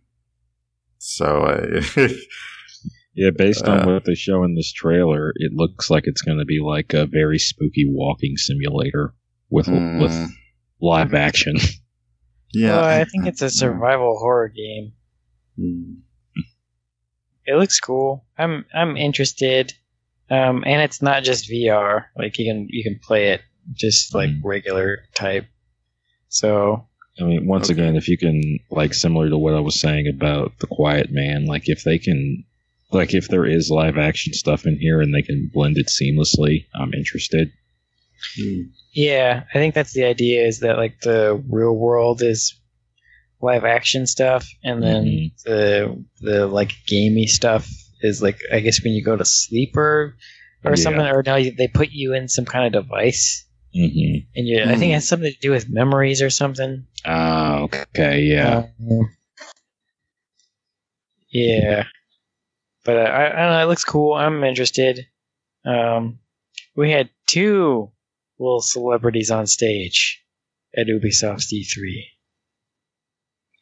So 1.02 1.26
I, 1.44 1.80
Yeah, 3.14 3.30
based 3.30 3.64
on 3.64 3.80
Uh, 3.88 3.94
what 3.94 4.04
they 4.04 4.14
show 4.14 4.44
in 4.44 4.54
this 4.54 4.70
trailer, 4.72 5.32
it 5.34 5.52
looks 5.52 5.90
like 5.90 6.04
it's 6.06 6.22
going 6.22 6.38
to 6.38 6.44
be 6.44 6.60
like 6.60 6.92
a 6.94 7.06
very 7.06 7.38
spooky 7.38 7.84
walking 7.88 8.36
simulator 8.36 9.14
with 9.50 9.66
Mm. 9.66 9.98
with 10.00 10.30
live 10.80 11.12
action. 11.14 11.56
yeah, 12.52 12.68
Well, 12.76 12.84
I 12.84 13.04
think 13.04 13.26
it's 13.26 13.42
a 13.42 13.50
survival 13.50 14.16
horror 14.18 14.48
game. 14.48 14.92
Mm. 15.58 16.02
It 17.46 17.54
looks 17.56 17.80
cool. 17.80 18.24
I'm 18.38 18.64
I'm 18.72 18.96
interested. 18.96 19.72
Um, 20.30 20.62
and 20.64 20.80
it's 20.82 21.02
not 21.02 21.24
just 21.24 21.50
VR. 21.50 22.04
Like 22.16 22.38
you 22.38 22.44
can 22.44 22.68
you 22.70 22.84
can 22.84 23.00
play 23.02 23.28
it 23.32 23.40
just 23.72 24.14
like 24.14 24.30
Mhm. 24.30 24.40
regular 24.44 24.98
type. 25.14 25.46
So 26.28 26.86
I 27.18 27.24
mean, 27.24 27.46
once 27.46 27.70
Okay. 27.70 27.80
again, 27.80 27.96
if 27.96 28.08
you 28.08 28.16
can, 28.16 28.60
like, 28.70 28.94
similar 28.94 29.28
to 29.28 29.36
what 29.38 29.54
I 29.54 29.60
was 29.60 29.80
saying 29.80 30.06
about 30.08 30.52
The 30.60 30.66
Quiet 30.66 31.10
Man, 31.10 31.46
like, 31.46 31.64
if 31.68 31.82
they 31.84 31.98
can, 31.98 32.44
like, 32.92 33.14
if 33.14 33.28
there 33.28 33.44
is 33.46 33.70
live 33.70 33.98
action 33.98 34.32
stuff 34.32 34.64
in 34.66 34.78
here 34.78 35.00
and 35.00 35.14
they 35.14 35.22
can 35.22 35.50
blend 35.52 35.76
it 35.76 35.88
seamlessly, 35.88 36.66
I'm 36.74 36.94
interested. 36.94 37.52
Mm. 38.38 38.70
yeah, 38.92 39.44
I 39.54 39.58
think 39.58 39.74
that's 39.74 39.92
the 39.94 40.04
idea. 40.04 40.46
Is 40.46 40.60
that 40.60 40.76
like 40.76 41.00
the 41.00 41.42
real 41.48 41.74
world 41.74 42.20
is 42.22 42.54
live 43.40 43.64
action 43.64 44.06
stuff, 44.06 44.46
and 44.62 44.82
then 44.82 45.04
Mhm. 45.04 45.42
the 45.44 46.04
the 46.20 46.46
like 46.46 46.72
gamey 46.86 47.26
stuff 47.26 47.66
is 48.02 48.20
like 48.20 48.38
I 48.52 48.60
guess 48.60 48.82
when 48.84 48.92
you 48.92 49.02
go 49.02 49.16
to 49.16 49.24
sleep 49.24 49.74
or 49.76 50.16
or 50.64 50.72
Yeah. 50.76 50.82
something, 50.84 51.06
or 51.06 51.22
now 51.24 51.36
they 51.38 51.68
put 51.72 51.90
you 51.92 52.12
in 52.12 52.28
some 52.28 52.44
kind 52.44 52.66
of 52.74 52.82
device, 52.84 53.46
Mm-hmm. 53.74 54.26
and 54.34 54.48
you 54.48 54.62
I 54.62 54.66
think 54.66 54.78
Hmm. 54.78 54.82
it 54.90 54.94
has 54.94 55.08
something 55.08 55.32
to 55.32 55.38
do 55.40 55.50
with 55.52 55.68
memories 55.68 56.22
or 56.22 56.30
something. 56.30 56.86
Ah, 57.04 57.60
okay, 57.60 58.22
yeah. 58.22 58.66
Um, 58.80 59.10
yeah. 61.30 61.84
But 62.84 62.96
uh, 62.96 63.00
I, 63.00 63.26
I 63.26 63.28
don't 63.44 63.52
know. 63.52 63.62
It 63.62 63.68
looks 63.68 63.84
cool. 63.84 64.14
I'm 64.14 64.42
interested. 64.42 65.06
Um, 65.64 66.18
we 66.74 66.90
had 66.90 67.10
two 67.26 67.90
little 68.38 68.60
celebrities 68.62 69.30
on 69.30 69.46
stage 69.46 70.22
at 70.76 70.86
Ubisoft's 70.86 71.52
E3. 71.52 72.04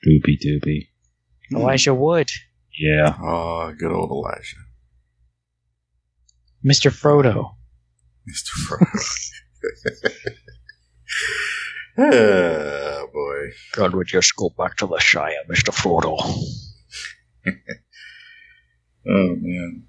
Doopy 0.07 0.37
doopy. 0.45 0.89
Elijah 1.53 1.95
Wood, 1.95 2.31
Yeah. 2.79 3.15
Oh, 3.21 3.73
good 3.79 3.91
old 3.91 4.11
Elijah. 4.11 4.57
Mr. 6.65 6.91
Frodo. 6.91 7.55
Mr. 8.29 8.67
Frodo. 8.67 8.87
yeah, 11.99 13.03
boy. 13.13 13.51
God 13.73 13.95
would 13.95 14.07
just 14.07 14.37
go 14.37 14.51
back 14.57 14.77
to 14.77 14.87
the 14.87 14.99
Shire, 14.99 15.45
Mr. 15.51 15.73
Frodo. 15.73 16.19
Oh, 19.11 19.37
man. 19.41 19.85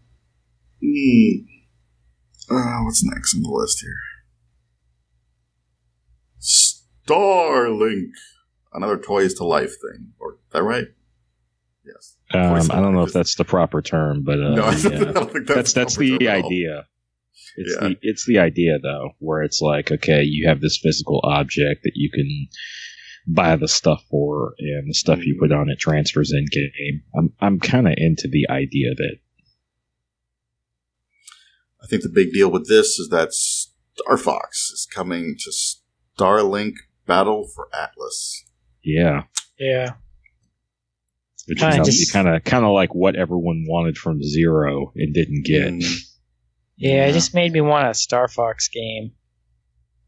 Hmm. 0.82 2.55
Uh, 2.55 2.84
what's 2.86 3.03
next 3.03 3.36
on 3.36 3.43
the 3.43 3.49
list 3.49 3.82
here? 3.82 3.99
Starlink. 6.39 8.11
Another 8.72 8.97
Toys 8.97 9.34
to 9.36 9.43
Life 9.43 9.72
thing. 9.82 10.13
Or, 10.20 10.34
is 10.34 10.53
that 10.53 10.63
right? 10.63 10.88
Yes. 11.86 12.15
Um, 12.34 12.72
I 12.72 12.82
don't 12.82 12.93
know 12.93 13.03
if 13.03 13.11
that's 13.11 13.36
the 13.36 13.43
proper 13.43 13.82
term, 13.82 14.24
but 14.24 14.39
uh, 14.39 14.55
no, 14.55 14.70
yeah. 14.72 15.11
don't 15.11 15.47
that's 15.47 15.74
that's 15.74 15.97
the 15.97 16.17
term 16.20 16.28
idea. 16.28 16.88
It's 17.62 17.76
Yeah. 17.82 17.89
the 17.89 17.97
it's 18.01 18.26
the 18.26 18.39
idea 18.39 18.80
though, 18.82 19.12
where 19.20 19.43
it's 19.43 19.60
like, 19.62 19.91
okay, 19.91 20.24
you 20.24 20.47
have 20.47 20.62
this 20.62 20.80
physical 20.82 21.20
object 21.24 21.82
that 21.84 21.91
you 21.95 22.10
can 22.10 22.47
buy 23.28 23.55
the 23.57 23.68
stuff 23.68 24.01
for, 24.10 24.53
and 24.60 24.89
the 24.89 24.93
stuff 24.93 25.26
you 25.26 25.38
put 25.39 25.51
on 25.51 25.70
it 25.70 25.78
transfers 25.78 26.32
in 26.32 26.45
game. 26.51 27.03
I'm 27.18 27.34
I'm 27.41 27.60
kind 27.60 27.88
of 27.88 27.95
into 27.97 28.28
the 28.30 28.47
idea 28.49 28.91
of 28.91 28.97
it. 28.99 29.20
I 31.84 31.88
think 31.88 32.03
the 32.03 32.10
big 32.10 32.32
deal 32.34 32.51
with 32.51 32.68
this 32.68 32.97
is 32.99 33.10
that 33.10 33.34
Star 33.34 34.18
Fox 34.18 34.70
is 34.72 34.88
coming 34.93 35.36
to 35.39 35.51
Starlink 36.18 36.76
Battle 37.05 37.47
for 37.53 37.68
Atlas. 37.74 38.45
Yeah, 38.84 39.24
Yeah. 39.60 39.93
which 41.47 41.60
Kinda 41.60 41.82
is 41.82 42.10
kind 42.12 42.28
of 42.28 42.43
kind 42.43 42.64
of 42.66 42.72
like 42.72 42.93
what 42.95 43.16
everyone 43.16 43.66
wanted 43.68 43.97
from 43.97 44.22
Zero 44.24 44.91
and 44.95 45.14
didn't 45.14 45.43
get. 45.45 45.74
Mm, 45.74 46.05
Yeah, 46.80 47.07
it 47.07 47.11
just 47.13 47.36
made 47.36 47.51
me 47.51 47.59
want 47.59 47.89
a 47.89 47.93
Star 47.93 48.27
Fox 48.30 48.69
game. 48.69 49.11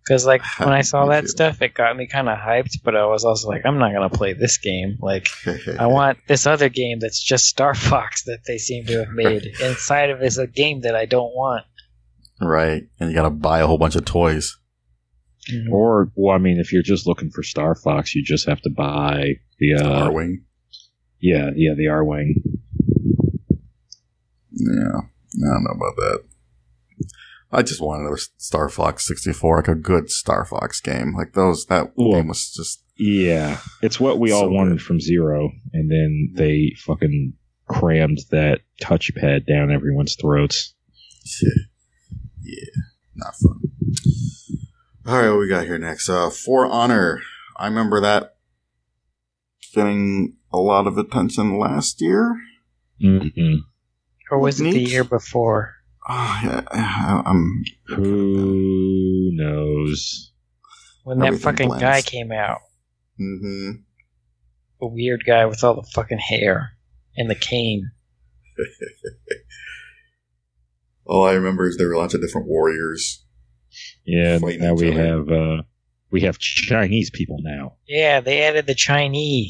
Because, 0.04 0.26
like, 0.26 0.42
when 0.58 0.70
I 0.70 0.82
saw 0.82 1.08
that 1.08 1.22
too. 1.22 1.28
stuff, 1.28 1.62
it 1.62 1.74
got 1.74 1.96
me 1.96 2.08
kind 2.08 2.30
of 2.30 2.38
hyped, 2.38 2.78
but 2.84 2.96
I 2.96 3.06
was 3.06 3.26
also 3.26 3.50
like, 3.50 3.66
I'm 3.66 3.78
not 3.78 3.92
going 3.92 4.10
to 4.10 4.18
play 4.18 4.34
this 4.34 4.58
game. 4.58 4.98
Like, 5.00 5.28
I 5.80 5.88
want 5.88 6.18
this 6.28 6.48
other 6.48 6.70
game 6.70 7.00
that's 7.00 7.22
just 7.22 7.46
Star 7.46 7.76
Fox 7.76 8.24
that 8.26 8.40
they 8.48 8.58
seem 8.58 8.86
to 8.86 9.00
have 9.00 9.14
made 9.14 9.46
inside 9.62 10.10
of 10.10 10.24
is 10.24 10.38
a 10.38 10.48
game 10.48 10.82
that 10.82 10.96
I 10.96 11.06
don't 11.06 11.36
want. 11.36 11.66
right, 12.40 12.84
and 13.00 13.10
you 13.10 13.16
got 13.16 13.24
to 13.24 13.30
buy 13.30 13.60
a 13.60 13.68
whole 13.68 13.78
bunch 13.78 13.96
of 13.96 14.06
toys. 14.06 14.58
Or, 15.72 16.12
well, 16.16 16.36
I 16.36 16.38
mean, 16.38 16.60
if 16.60 16.72
you're 16.72 16.84
just 16.84 17.08
looking 17.08 17.32
for 17.32 17.42
Star 17.42 17.74
Fox, 17.74 18.14
you 18.14 18.24
just 18.24 18.48
have 18.48 18.62
to 18.62 18.70
buy 18.70 19.40
the 19.60 19.74
uh, 19.74 20.08
Arwing. 20.08 20.44
yeah, 21.20 21.50
yeah, 21.56 21.74
the 21.76 21.86
Arwing. 21.86 22.36
Yeah, 24.52 25.00
I 25.00 25.54
don't 25.54 25.64
know 25.64 25.72
about 25.72 25.96
that. 25.98 26.24
I 27.52 27.62
just 27.64 27.82
want 27.82 28.02
another 28.02 28.18
Star 28.38 28.70
Fox 28.70 29.06
64, 29.08 29.58
like 29.58 29.68
a 29.68 29.76
good 29.76 30.10
Star 30.10 30.46
Fox 30.46 30.80
game. 30.80 31.14
Like 31.18 31.34
those, 31.34 31.66
that 31.66 31.92
Well, 31.96 32.14
game 32.14 32.28
was 32.30 32.52
just 32.52 32.84
Yeah, 32.96 33.60
it's 33.82 34.00
what 34.00 34.20
we 34.20 34.32
all 34.32 34.50
wanted 34.50 34.78
good. 34.78 34.82
from 34.84 35.00
Zero, 35.02 35.52
and 35.74 35.92
then 35.92 36.34
they 36.36 36.74
fucking 36.78 37.34
crammed 37.68 38.20
that 38.32 38.62
touchpad 38.82 39.46
down 39.48 39.72
everyone's 39.72 40.16
throats. 40.16 40.74
yeah, 42.42 42.82
not 43.16 43.36
fun. 43.36 43.60
All 45.06 45.16
right, 45.20 45.30
what 45.30 45.40
we 45.40 45.48
got 45.50 45.66
here 45.66 45.78
next? 45.78 46.10
Uh, 46.10 46.30
For 46.30 46.66
Honor. 46.66 47.22
I 47.58 47.68
remember 47.68 48.02
that 48.02 48.36
getting 49.74 50.38
a 50.54 50.58
lot 50.58 50.88
of 50.88 50.98
attention 50.98 51.58
last 51.60 52.02
year. 52.02 52.36
Mm-hmm. 53.04 53.60
Or 54.30 54.40
was 54.40 54.62
it 54.62 54.72
the 54.72 54.82
year 54.84 55.04
before? 55.04 55.76
Oh, 56.10 56.40
yeah, 56.44 56.62
I- 56.72 57.22
I'm 57.26 57.64
Who 57.88 59.30
knows? 59.34 60.32
When 61.04 61.20
that 61.20 61.28
Everything 61.28 61.44
fucking 61.44 61.68
blends. 61.68 61.82
guy 61.84 62.02
came 62.02 62.32
out. 62.32 62.60
Mm-hmm. 63.20 63.72
A 64.82 64.88
weird 64.88 65.24
guy 65.26 65.46
with 65.46 65.64
all 65.64 65.76
the 65.76 65.88
fucking 65.94 66.18
hair 66.20 66.72
and 67.16 67.30
the 67.30 67.36
cane. 67.36 67.92
All 71.06 71.26
I 71.26 71.34
remember 71.34 71.68
is 71.68 71.78
there 71.78 71.88
were 71.90 71.98
lots 71.98 72.14
of 72.14 72.22
different 72.22 72.48
warriors. 72.48 73.26
Yeah, 74.06 74.38
Fighting 74.40 74.62
now 74.62 74.74
we 74.74 74.92
other. 74.92 75.04
have 75.06 75.30
uh, 75.30 75.62
we 76.12 76.22
have 76.22 76.38
Chinese 76.38 77.10
people 77.10 77.38
now. 77.42 77.76
Yeah, 77.88 78.20
they 78.22 78.42
added 78.44 78.68
the 78.68 78.76
Chinese. 78.76 79.50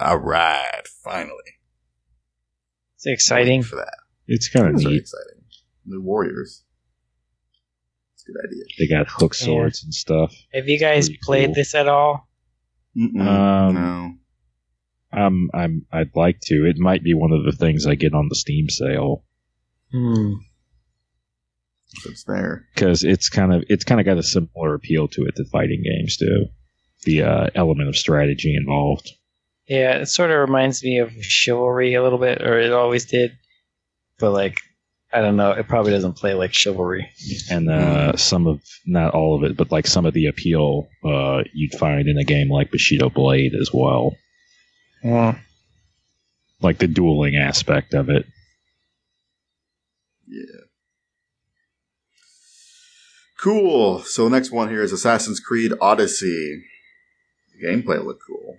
All 0.00 0.16
right, 0.18 0.82
finally. 1.04 1.34
It's 2.96 3.06
exciting. 3.06 3.46
Waiting 3.46 3.62
for 3.62 3.76
that. 3.76 3.96
It's 4.26 4.48
kind 4.48 4.66
of 4.66 4.72
That's 4.72 4.82
very 4.84 4.94
neat. 4.94 5.00
exciting. 5.02 5.39
New 5.84 6.02
warriors. 6.02 6.64
It's 8.14 8.24
a 8.28 8.32
good 8.32 8.40
idea. 8.46 8.64
They 8.78 8.86
got 8.88 9.08
hook 9.10 9.34
swords 9.34 9.82
and 9.84 9.94
stuff. 9.94 10.34
Have 10.52 10.68
you 10.68 10.78
guys 10.78 11.08
Pretty 11.08 11.20
played 11.24 11.46
cool. 11.48 11.54
this 11.54 11.74
at 11.74 11.88
all? 11.88 12.28
Um, 12.96 13.12
no. 13.18 14.12
I'm 15.12 15.50
I'm 15.54 15.86
I'd 15.92 16.14
like 16.14 16.40
to. 16.44 16.66
It 16.68 16.78
might 16.78 17.02
be 17.02 17.14
one 17.14 17.32
of 17.32 17.44
the 17.44 17.52
things 17.52 17.86
I 17.86 17.94
get 17.94 18.14
on 18.14 18.28
the 18.28 18.34
Steam 18.36 18.68
sale 18.68 19.24
Hmm. 19.92 20.34
If 21.92 22.06
it's 22.06 22.22
there. 22.24 22.66
because 22.74 23.02
it's 23.02 23.28
kind 23.28 23.52
of 23.52 23.64
it's 23.68 23.82
kind 23.84 24.00
of 24.00 24.06
got 24.06 24.18
a 24.18 24.22
similar 24.22 24.74
appeal 24.74 25.08
to 25.08 25.24
it 25.24 25.34
that 25.34 25.48
fighting 25.50 25.82
games 25.82 26.16
do. 26.16 26.46
The 27.04 27.22
uh, 27.22 27.46
element 27.56 27.88
of 27.88 27.96
strategy 27.96 28.54
involved. 28.54 29.10
Yeah, 29.66 29.96
it 29.96 30.06
sort 30.06 30.30
of 30.30 30.38
reminds 30.38 30.84
me 30.84 30.98
of 30.98 31.10
Chivalry 31.22 31.94
a 31.94 32.02
little 32.02 32.18
bit, 32.18 32.42
or 32.42 32.60
it 32.60 32.72
always 32.72 33.06
did. 33.06 33.32
But 34.18 34.30
like, 34.32 34.56
I 35.12 35.20
don't 35.20 35.36
know. 35.36 35.50
It 35.50 35.66
probably 35.66 35.90
doesn't 35.90 36.12
play 36.14 36.34
like 36.34 36.52
Chivalry. 36.52 37.10
and 37.50 37.68
uh, 37.68 38.16
some 38.16 38.46
of 38.46 38.60
not 38.86 39.12
all 39.12 39.34
of 39.36 39.42
it, 39.42 39.56
but 39.56 39.72
like 39.72 39.86
some 39.88 40.06
of 40.06 40.14
the 40.14 40.26
appeal 40.26 40.88
uh, 41.04 41.42
you'd 41.52 41.72
find 41.78 42.06
in 42.08 42.16
a 42.16 42.24
game 42.24 42.48
like 42.48 42.70
Bushido 42.70 43.10
Blade 43.10 43.54
as 43.60 43.70
well, 43.74 44.16
Hmm. 45.02 45.30
like 46.60 46.78
the 46.78 46.86
dueling 46.86 47.36
aspect 47.36 47.92
of 47.94 48.08
it. 48.08 48.24
Yeah. 50.28 50.60
Cool. 53.40 54.00
So 54.02 54.24
the 54.28 54.30
next 54.36 54.50
one 54.52 54.68
here 54.68 54.82
is 54.82 54.92
Assassin's 54.92 55.40
Creed 55.40 55.72
Odyssey. 55.80 56.62
The 57.58 57.66
gameplay 57.66 58.04
looked 58.04 58.22
cool. 58.26 58.58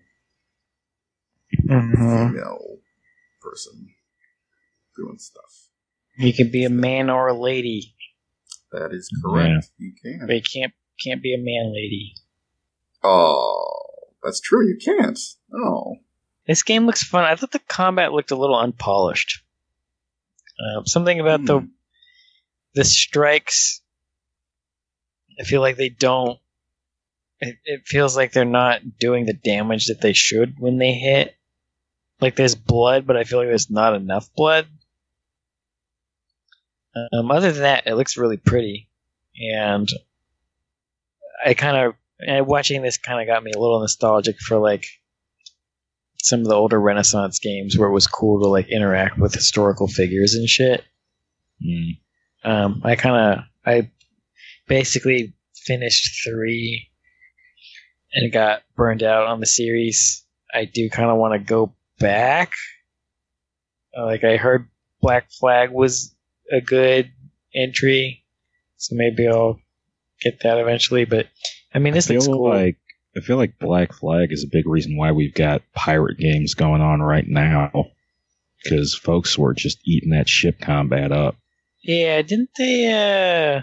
Mhm. 1.65 2.31
Female 2.31 2.79
person 3.41 3.93
doing 4.97 5.17
stuff. 5.19 5.69
You 6.21 6.33
can 6.33 6.51
be 6.51 6.63
a 6.65 6.69
man 6.69 7.09
or 7.09 7.27
a 7.27 7.33
lady, 7.33 7.95
That 8.71 8.91
is 8.93 9.09
correct. 9.23 9.69
You 9.77 9.93
can. 10.01 10.27
but 10.27 10.35
you 10.35 10.41
can't 10.41 10.73
can't 11.03 11.21
be 11.21 11.33
a 11.33 11.37
man 11.37 11.73
lady. 11.73 12.13
Oh, 13.03 13.79
that's 14.23 14.39
true. 14.39 14.67
You 14.67 14.77
can't. 14.83 15.19
Oh. 15.53 15.95
This 16.47 16.63
game 16.63 16.85
looks 16.85 17.03
fun. 17.03 17.23
I 17.23 17.35
thought 17.35 17.51
the 17.51 17.59
combat 17.59 18.11
looked 18.13 18.31
a 18.31 18.35
little 18.35 18.57
unpolished. 18.59 19.41
Uh, 20.59 20.83
something 20.85 21.19
about 21.19 21.43
the 21.45 21.59
Hmm. 21.61 21.65
the 22.75 22.83
strikes. 22.83 23.81
I 25.39 25.43
feel 25.43 25.61
like 25.61 25.77
they 25.77 25.89
don't. 25.89 26.39
It, 27.39 27.57
it 27.65 27.81
feels 27.87 28.15
like 28.15 28.31
they're 28.31 28.45
not 28.45 28.81
doing 28.99 29.25
the 29.25 29.33
damage 29.33 29.87
that 29.87 30.01
they 30.01 30.13
should 30.13 30.59
when 30.59 30.77
they 30.77 30.93
hit. 30.93 31.35
Like 32.19 32.35
there's 32.35 32.53
blood, 32.53 33.07
but 33.07 33.17
I 33.17 33.23
feel 33.23 33.39
like 33.39 33.47
there's 33.47 33.71
not 33.71 33.95
enough 33.95 34.29
blood. 34.35 34.67
Um, 36.95 37.31
other 37.31 37.51
than 37.51 37.63
that, 37.63 37.87
it 37.87 37.95
looks 37.95 38.17
really 38.17 38.37
pretty, 38.37 38.89
and 39.35 39.87
I 41.45 41.53
kind 41.53 41.77
of 41.77 41.95
and 42.19 42.45
watching 42.45 42.81
this 42.81 42.97
kind 42.97 43.21
of 43.21 43.27
got 43.33 43.43
me 43.43 43.51
a 43.55 43.59
little 43.59 43.79
nostalgic 43.79 44.39
for 44.39 44.57
like 44.57 44.85
some 46.17 46.41
of 46.41 46.47
the 46.47 46.55
older 46.55 46.79
Renaissance 46.79 47.39
games 47.39 47.77
where 47.77 47.89
it 47.89 47.93
was 47.93 48.07
cool 48.07 48.41
to 48.41 48.47
like 48.47 48.69
interact 48.69 49.17
with 49.17 49.33
historical 49.33 49.87
figures 49.87 50.35
and 50.35 50.47
shit. 50.47 50.83
Mm. 51.65 51.97
Um, 52.43 52.81
I 52.83 52.95
kind 52.95 53.15
of 53.15 53.45
I 53.65 53.89
basically 54.67 55.33
finished 55.55 56.23
three 56.23 56.89
and 58.13 58.31
got 58.31 58.63
burned 58.75 59.03
out 59.03 59.27
on 59.27 59.39
the 59.39 59.45
series. 59.45 60.25
I 60.53 60.65
do 60.65 60.89
kind 60.89 61.09
of 61.09 61.17
want 61.17 61.33
to 61.33 61.39
go 61.39 61.73
back. 61.99 62.51
Uh, 63.97 64.05
like 64.05 64.23
I 64.23 64.37
heard 64.37 64.69
Black 65.01 65.31
Flag 65.31 65.71
was 65.71 66.15
a 66.51 66.61
good 66.61 67.11
entry, 67.53 68.23
so 68.77 68.95
maybe 68.95 69.27
I'll 69.27 69.59
get 70.21 70.41
that 70.41 70.57
eventually. 70.57 71.05
But 71.05 71.27
I 71.73 71.79
mean, 71.79 71.93
this 71.93 72.09
I 72.09 72.15
looks 72.15 72.27
cool. 72.27 72.49
like 72.49 72.77
I 73.15 73.21
feel 73.21 73.37
like 73.37 73.59
Black 73.59 73.93
Flag 73.93 74.31
is 74.31 74.43
a 74.43 74.51
big 74.51 74.67
reason 74.67 74.97
why 74.97 75.11
we've 75.11 75.33
got 75.33 75.63
pirate 75.73 76.17
games 76.17 76.53
going 76.53 76.81
on 76.81 77.01
right 77.01 77.27
now 77.27 77.71
because 78.63 78.95
folks 78.95 79.37
were 79.37 79.53
just 79.53 79.79
eating 79.85 80.11
that 80.11 80.29
ship 80.29 80.59
combat 80.61 81.11
up. 81.11 81.35
Yeah, 81.83 82.21
didn't 82.21 82.51
they 82.57 82.91
uh 83.57 83.61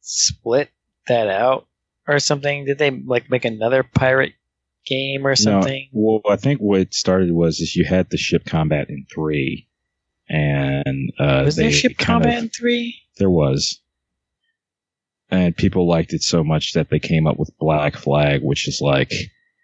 split 0.00 0.70
that 1.06 1.28
out 1.28 1.66
or 2.06 2.18
something? 2.18 2.66
Did 2.66 2.78
they 2.78 2.90
like 2.90 3.30
make 3.30 3.44
another 3.44 3.82
pirate 3.82 4.34
game 4.86 5.26
or 5.26 5.34
something? 5.36 5.88
No, 5.92 6.20
well, 6.22 6.32
I 6.32 6.36
think 6.36 6.60
what 6.60 6.94
started 6.94 7.32
was 7.32 7.60
is 7.60 7.74
you 7.74 7.84
had 7.84 8.10
the 8.10 8.18
ship 8.18 8.44
combat 8.44 8.90
in 8.90 9.06
three, 9.12 9.68
and 10.28 11.12
uh, 11.18 11.42
Was 11.44 11.56
there 11.56 11.70
ship 11.70 11.96
combat 11.98 12.38
of- 12.38 12.44
in 12.44 12.48
three? 12.50 13.00
There 13.18 13.30
was. 13.30 13.80
And 15.30 15.56
people 15.56 15.88
liked 15.88 16.12
it 16.12 16.22
so 16.22 16.44
much 16.44 16.74
that 16.74 16.90
they 16.90 16.98
came 17.00 17.26
up 17.26 17.38
with 17.38 17.50
Black 17.58 17.96
Flag, 17.96 18.42
which 18.42 18.68
is 18.68 18.80
like 18.80 19.12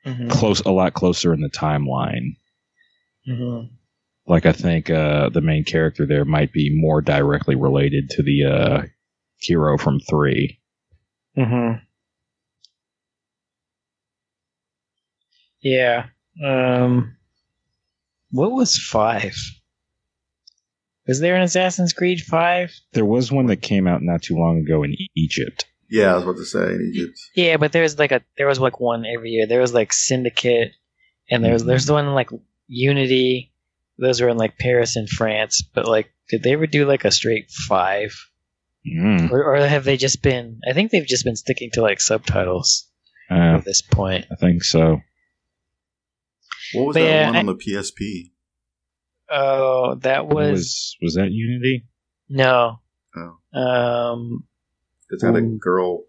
Mm-hmm. 0.06 0.28
close, 0.30 0.60
a 0.60 0.70
lot 0.70 0.94
closer 0.94 1.34
in 1.34 1.42
the 1.42 1.50
timeline. 1.50 2.36
hmm 3.26 3.64
Like 4.26 4.46
I 4.46 4.52
think 4.52 4.88
uh, 4.88 5.28
the 5.28 5.42
main 5.42 5.62
character 5.62 6.06
there 6.06 6.24
might 6.24 6.52
be 6.54 6.70
more 6.74 7.02
directly 7.02 7.54
related 7.54 8.08
to 8.10 8.22
the 8.22 8.44
uh, 8.46 8.82
hero 9.36 9.76
from 9.76 10.00
three. 10.00 10.58
mm-hmm. 11.36 11.80
Yeah. 15.60 16.06
Um. 16.42 17.16
What 18.30 18.52
was 18.52 18.78
five? 18.78 19.36
Was 21.10 21.18
there 21.18 21.34
an 21.34 21.42
Assassin's 21.42 21.92
Creed 21.92 22.20
five? 22.20 22.70
There 22.92 23.04
was 23.04 23.32
one 23.32 23.46
that 23.46 23.62
came 23.62 23.88
out 23.88 24.00
not 24.00 24.22
too 24.22 24.36
long 24.36 24.60
ago 24.60 24.84
in 24.84 24.92
E- 24.92 25.08
Egypt. 25.16 25.66
Yeah, 25.90 26.12
I 26.12 26.14
was 26.14 26.22
about 26.22 26.36
to 26.36 26.44
say 26.44 26.64
in 26.74 26.92
Egypt. 26.94 27.18
Yeah, 27.34 27.56
but 27.56 27.72
there 27.72 27.82
was 27.82 27.98
like 27.98 28.12
a 28.12 28.22
there 28.38 28.46
was 28.46 28.60
like 28.60 28.78
one 28.78 29.04
every 29.04 29.30
year. 29.30 29.46
There 29.48 29.60
was 29.60 29.74
like 29.74 29.92
Syndicate, 29.92 30.70
and 31.28 31.42
there 31.44 31.52
was 31.52 31.64
there's 31.64 31.86
the 31.86 31.94
one 31.94 32.06
in, 32.06 32.14
like 32.14 32.30
Unity. 32.68 33.52
Those 33.98 34.20
were 34.20 34.28
in 34.28 34.36
like 34.36 34.56
Paris 34.56 34.94
and 34.94 35.08
France. 35.08 35.62
But 35.74 35.86
like, 35.88 36.12
did 36.28 36.44
they 36.44 36.52
ever 36.52 36.68
do 36.68 36.86
like 36.86 37.04
a 37.04 37.10
straight 37.10 37.50
five, 37.50 38.14
Mm. 38.86 39.30
or, 39.32 39.42
or 39.56 39.66
have 39.66 39.82
they 39.84 39.96
just 39.96 40.22
been? 40.22 40.60
I 40.68 40.72
think 40.74 40.90
they've 40.92 41.04
just 41.14 41.24
been 41.24 41.36
sticking 41.36 41.70
to 41.72 41.82
like 41.82 42.00
subtitles 42.00 42.88
Uh, 43.30 43.58
at 43.58 43.64
this 43.64 43.82
point. 43.82 44.26
I 44.30 44.36
think 44.36 44.62
so. 44.62 45.00
What 46.74 46.86
was 46.86 46.94
But 46.94 47.00
that 47.00 47.06
yeah, 47.10 47.26
one 47.26 47.36
I- 47.36 47.38
on 47.40 47.46
the 47.46 47.56
PSP? 47.56 48.30
Oh, 49.30 49.94
that 49.96 50.26
was, 50.26 50.50
Was 50.50 50.96
was 51.02 51.14
that 51.14 51.30
Unity? 51.30 51.84
no. 52.28 52.80
Oh, 53.16 53.58
Um, 53.58 54.44
it's 55.10 55.22
had 55.22 55.34
a 55.36 55.40
girl 55.42 56.04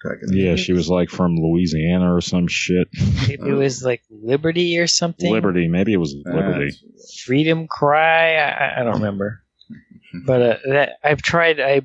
protagonist. 0.00 0.34
Yeah, 0.34 0.56
she 0.56 0.72
was 0.72 0.88
like 0.88 1.08
from 1.08 1.36
Louisiana 1.36 2.12
or 2.14 2.20
some 2.20 2.48
shit. 2.48 2.88
it, 2.92 3.38
it 3.40 3.52
was 3.52 3.84
like 3.84 4.02
Liberty 4.10 4.78
or 4.78 4.86
something. 4.88 5.30
Liberty, 5.32 5.68
maybe 5.68 5.92
it 5.92 5.98
was 5.98 6.14
Liberty. 6.24 6.70
That's- 6.72 7.20
Freedom 7.24 7.68
Cry. 7.68 8.34
I, 8.36 8.50
I- 8.50 8.80
I 8.80 8.84
don't 8.84 8.94
remember, 8.94 9.42
but 10.26 10.42
uh, 10.42 10.56
that 10.66 10.92
I've 11.04 11.22
tried. 11.22 11.60
I 11.60 11.82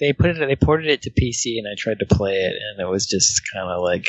they 0.00 0.12
put 0.14 0.30
it. 0.30 0.38
They 0.46 0.56
ported 0.56 0.88
it 0.88 1.02
to 1.02 1.10
PC, 1.10 1.58
and 1.58 1.66
I 1.68 1.74
tried 1.76 1.98
to 1.98 2.06
play 2.06 2.34
it, 2.36 2.54
and 2.56 2.80
it 2.86 2.90
was 2.90 3.06
just 3.06 3.42
kind 3.52 3.68
of 3.70 3.82
like 3.82 4.08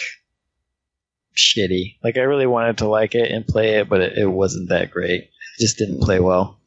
shitty. 1.36 1.98
Like 2.04 2.18
I 2.18 2.22
really 2.22 2.48
wanted 2.48 2.78
to 2.80 2.88
like 2.88 3.16
it 3.16 3.32
and 3.32 3.46
play 3.46 3.76
it, 3.80 3.90
but 3.90 4.02
it, 4.02 4.18
it 4.18 4.28
wasn't 4.28 4.70
that 4.70 4.92
great. 4.92 5.30
It 5.64 5.68
just 5.68 5.78
didn't 5.78 6.02
play 6.02 6.20
well. 6.20 6.60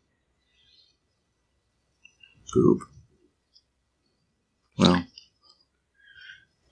Boob. 2.54 2.78
Well, 4.78 5.04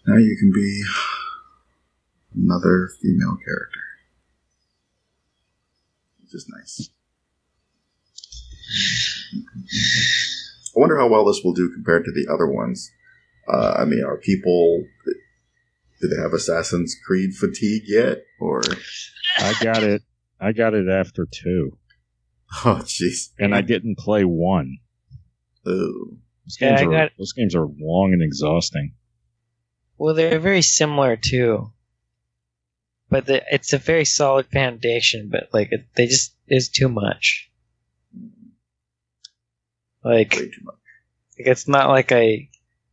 now 0.06 0.16
you 0.16 0.34
can 0.40 0.50
be 0.50 0.84
another 2.34 2.88
female 3.02 3.36
character, 3.44 3.80
which 6.22 6.34
is 6.34 6.48
nice. 6.48 6.88
I 10.74 10.80
wonder 10.80 10.98
how 10.98 11.08
well 11.08 11.26
this 11.26 11.42
will 11.44 11.52
do 11.52 11.70
compared 11.74 12.06
to 12.06 12.10
the 12.10 12.26
other 12.32 12.46
ones. 12.46 12.90
Uh, 13.52 13.74
I 13.80 13.84
mean, 13.84 14.02
are 14.02 14.16
people? 14.16 14.82
Do 16.00 16.08
they 16.08 16.22
have 16.22 16.32
Assassin's 16.32 16.96
Creed 17.06 17.34
fatigue 17.34 17.82
yet? 17.86 18.24
Or 18.40 18.62
I 19.36 19.52
got 19.62 19.82
it. 19.82 20.02
I 20.40 20.52
got 20.52 20.72
it 20.72 20.88
after 20.88 21.26
two, 21.30 21.76
oh, 22.64 22.80
jeez, 22.84 23.30
and 23.38 23.54
I 23.54 23.60
didn't 23.60 23.98
play 23.98 24.24
one. 24.24 24.78
oh, 25.66 26.16
Those 26.44 26.58
Yeah, 26.60 26.76
games, 26.80 26.94
I 26.94 27.02
are, 27.04 27.10
those 27.18 27.32
games 27.32 27.54
are 27.54 27.66
long 27.66 28.12
and 28.12 28.22
exhausting. 28.22 28.94
Well, 29.98 30.14
they're 30.14 30.38
very 30.38 30.62
similar 30.62 31.16
too, 31.16 31.72
but 33.08 33.26
the, 33.26 33.42
it's 33.50 33.72
a 33.72 33.78
very 33.78 34.04
solid 34.04 34.46
foundation. 34.46 35.28
But 35.30 35.48
like, 35.52 35.72
it, 35.72 35.86
they 35.96 36.06
just 36.06 36.34
is 36.48 36.68
too 36.68 36.88
much. 36.88 37.50
Like, 40.04 40.34
way 40.34 40.48
too 40.48 40.64
much. 40.64 40.76
Like, 41.38 41.48
it's 41.48 41.66
not 41.66 41.88
like 41.88 42.12
I 42.12 42.48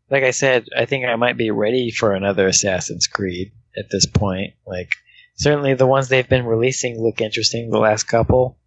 like 0.09 0.23
I 0.23 0.31
said, 0.31 0.67
I 0.77 0.85
think 0.85 1.05
I 1.05 1.15
might 1.15 1.37
be 1.37 1.51
ready 1.51 1.89
for 1.89 2.13
another 2.13 2.47
Assassin's 2.47 3.07
Creed 3.07 3.51
at 3.77 3.89
this 3.89 4.05
point. 4.05 4.53
Like, 4.67 4.89
certainly 5.35 5.73
the 5.73 5.87
ones 5.87 6.09
they've 6.09 6.27
been 6.27 6.45
releasing 6.45 7.01
look 7.01 7.21
interesting. 7.21 7.69
The 7.69 7.79
last 7.79 8.03
couple, 8.03 8.57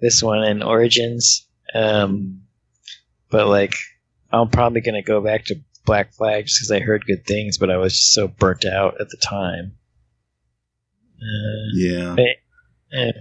this 0.00 0.22
one 0.22 0.42
and 0.42 0.62
Origins. 0.62 1.46
Um, 1.74 2.42
but 3.30 3.46
like, 3.48 3.74
I'm 4.30 4.48
probably 4.48 4.80
gonna 4.80 5.02
go 5.02 5.20
back 5.20 5.46
to 5.46 5.56
Black 5.84 6.12
Flag 6.14 6.46
just 6.46 6.58
because 6.60 6.70
I 6.70 6.80
heard 6.80 7.04
good 7.06 7.26
things, 7.26 7.58
but 7.58 7.70
I 7.70 7.76
was 7.76 7.92
just 7.92 8.12
so 8.12 8.28
burnt 8.28 8.64
out 8.64 9.00
at 9.00 9.08
the 9.08 9.16
time. 9.16 9.76
Uh, 11.18 11.70
Yeah. 11.74 12.14
but, 12.16 13.14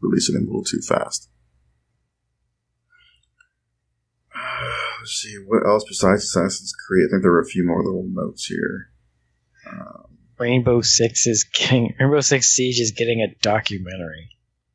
Releasing 0.00 0.34
it 0.36 0.42
a 0.42 0.44
little 0.46 0.64
too 0.64 0.80
fast. 0.80 1.28
Let's 5.00 5.12
see, 5.22 5.36
what 5.46 5.66
else 5.66 5.84
besides 5.86 6.24
Assassin's 6.24 6.72
Creed? 6.72 7.06
I 7.08 7.10
think 7.12 7.22
there 7.22 7.32
were 7.32 7.40
a 7.40 7.46
few 7.46 7.64
more 7.66 7.84
little 7.84 8.06
notes 8.08 8.46
here. 8.46 8.90
Um, 9.70 10.18
Rainbow 10.38 10.80
Six 10.80 11.26
is 11.26 11.44
getting 11.44 11.94
Rainbow 12.00 12.20
Six 12.20 12.48
Siege 12.48 12.80
is 12.80 12.92
getting 12.92 13.20
a 13.20 13.34
documentary. 13.42 14.30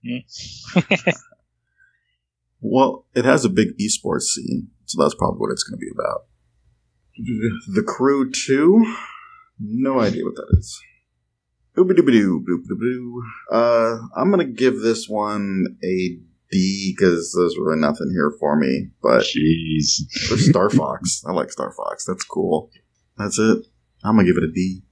well, 2.62 3.06
it 3.14 3.26
has 3.26 3.46
a 3.46 3.50
big 3.50 3.70
esports 3.78 4.24
scene, 4.24 4.70
so 4.86 5.02
that's 5.02 5.16
probably 5.16 5.40
what 5.40 5.52
it's 5.52 5.64
going 5.64 5.80
to 5.80 5.86
be 5.86 5.92
about. 5.94 6.26
The 7.74 7.84
Crew 7.84 8.32
2? 8.32 8.96
No 9.60 10.00
idea 10.00 10.24
what 10.24 10.36
that 10.36 10.56
is. 10.58 10.80
Oobidoo-bidoo, 11.78 12.44
boop-doo-boo. 12.44 13.24
Uh, 13.52 13.98
I'm 14.16 14.32
going 14.32 14.46
to 14.46 14.54
give 14.54 14.80
this 14.80 15.08
one 15.08 15.78
a 15.84 16.18
D 16.52 16.96
because 16.96 17.36
there's 17.38 17.58
really 17.58 17.80
nothing 17.80 18.10
here 18.12 18.34
for 18.40 18.56
me, 18.56 18.90
but 19.02 19.22
Jeez. 19.22 20.02
there's 20.30 20.50
Star 20.50 20.70
Fox. 20.70 21.24
I 21.28 21.32
like 21.34 21.52
Star 21.52 21.72
Fox. 21.72 22.06
That's 22.06 22.24
cool. 22.24 22.72
That's 23.18 23.38
it. 23.38 23.66
I'm 24.04 24.16
going 24.16 24.26
to 24.26 24.32
give 24.32 24.42
it 24.42 24.50
a 24.50 24.52
D. 24.52 24.84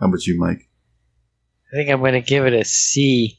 How 0.00 0.08
about 0.08 0.26
you, 0.26 0.38
Mike? 0.38 0.68
I 1.72 1.76
think 1.76 1.90
I'm 1.90 2.00
going 2.00 2.14
to 2.14 2.20
give 2.20 2.46
it 2.46 2.52
a 2.54 2.64
C 2.64 3.38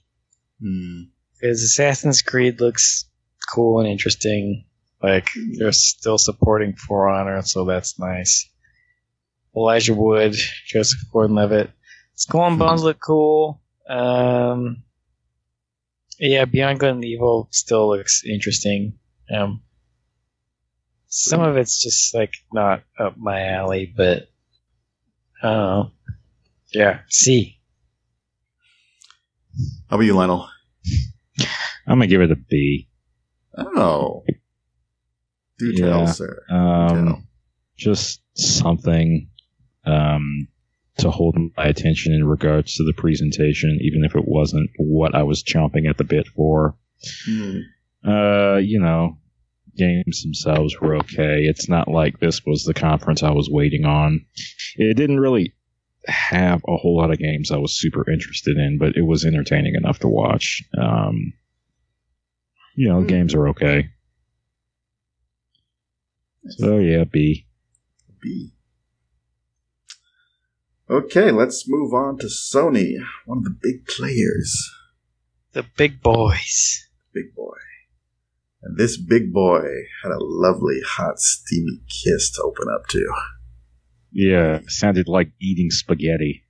Hmm. 0.61 1.03
Because 1.39 1.63
Assassin's 1.63 2.21
Creed 2.21 2.59
looks 2.59 3.05
cool 3.53 3.79
and 3.79 3.89
interesting. 3.89 4.65
Like 5.01 5.29
they're 5.57 5.71
still 5.71 6.17
supporting 6.17 6.75
For 6.75 7.07
Honor, 7.09 7.41
so 7.43 7.65
that's 7.65 7.99
nice. 7.99 8.49
Elijah 9.55 9.93
Wood, 9.93 10.35
Joseph 10.67 10.99
Gordon-Levitt, 11.11 11.71
Skull 12.15 12.47
and 12.47 12.59
Bones 12.59 12.83
look 12.83 12.99
cool. 12.99 13.61
Um, 13.87 14.83
yeah, 16.19 16.45
Beyond 16.45 16.79
Good 16.79 16.89
and 16.89 17.05
Evil 17.05 17.47
still 17.51 17.89
looks 17.89 18.23
interesting. 18.25 18.97
Um, 19.33 19.61
some 21.07 21.41
of 21.41 21.57
it's 21.57 21.81
just 21.81 22.13
like 22.13 22.33
not 22.51 22.83
up 22.99 23.17
my 23.17 23.47
alley, 23.49 23.91
but 23.95 24.29
I 25.41 25.47
don't 25.47 25.57
know. 25.57 25.91
Yeah, 26.73 26.99
see. 27.09 27.59
How 29.89 29.95
about 29.95 30.05
you, 30.05 30.15
Lionel? 30.15 30.49
I'm 31.87 31.99
gonna 31.99 32.07
give 32.07 32.21
it 32.21 32.31
a 32.31 32.35
B. 32.35 32.87
Oh. 33.57 34.23
Do 35.59 35.73
tell, 35.73 36.07
sir. 36.07 36.43
Do 36.49 36.55
Um, 36.55 37.05
tell. 37.05 37.23
just 37.77 38.21
something 38.35 39.29
um, 39.85 40.47
to 40.99 41.09
hold 41.09 41.37
my 41.55 41.65
attention 41.65 42.13
in 42.13 42.25
regards 42.27 42.75
to 42.75 42.83
the 42.83 42.93
presentation, 42.93 43.79
even 43.81 44.03
if 44.03 44.15
it 44.15 44.27
wasn't 44.27 44.69
what 44.77 45.15
I 45.15 45.23
was 45.23 45.43
chomping 45.43 45.89
at 45.89 45.97
the 45.97 46.03
bit 46.03 46.27
for. 46.35 46.77
Hmm. 47.25 47.59
Uh, 48.07 48.57
you 48.57 48.79
know, 48.79 49.17
games 49.75 50.23
themselves 50.23 50.79
were 50.79 50.95
okay. 50.97 51.43
It's 51.43 51.67
not 51.69 51.87
like 51.87 52.19
this 52.19 52.41
was 52.45 52.63
the 52.63 52.73
conference 52.73 53.23
I 53.23 53.31
was 53.31 53.49
waiting 53.49 53.85
on. 53.85 54.25
It 54.75 54.95
didn't 54.97 55.19
really 55.19 55.53
have 56.07 56.61
a 56.67 56.77
whole 56.77 56.97
lot 56.97 57.11
of 57.11 57.19
games 57.19 57.51
I 57.51 57.57
was 57.57 57.77
super 57.77 58.09
interested 58.09 58.57
in, 58.57 58.77
but 58.77 58.95
it 58.95 59.03
was 59.03 59.25
entertaining 59.25 59.75
enough 59.75 59.99
to 59.99 60.07
watch. 60.07 60.63
Um, 60.77 61.33
you 62.75 62.87
know, 62.87 63.01
Hmm. 63.01 63.07
games 63.07 63.33
are 63.33 63.47
okay. 63.49 63.89
So 66.49 66.77
yeah, 66.77 67.03
B. 67.03 67.45
B. 68.21 68.53
Okay, 70.89 71.31
let's 71.31 71.65
move 71.67 71.93
on 71.93 72.17
to 72.19 72.27
Sony, 72.27 72.93
one 73.25 73.39
of 73.39 73.43
the 73.43 73.57
big 73.61 73.85
players. 73.87 74.69
The 75.51 75.65
big 75.75 76.01
boys. 76.01 76.87
Big 77.13 77.35
boy. 77.35 77.57
And 78.63 78.77
this 78.77 78.95
big 78.97 79.33
boy 79.33 79.65
had 80.03 80.11
a 80.11 80.19
lovely, 80.23 80.79
hot, 80.85 81.19
steamy 81.19 81.81
kiss 81.89 82.31
to 82.31 82.43
open 82.43 82.67
up 82.73 82.87
to. 82.89 83.05
Yeah, 84.17 84.61
sounded 84.67 85.07
like 85.07 85.31
eating 85.39 85.69
spaghetti. 85.69 86.43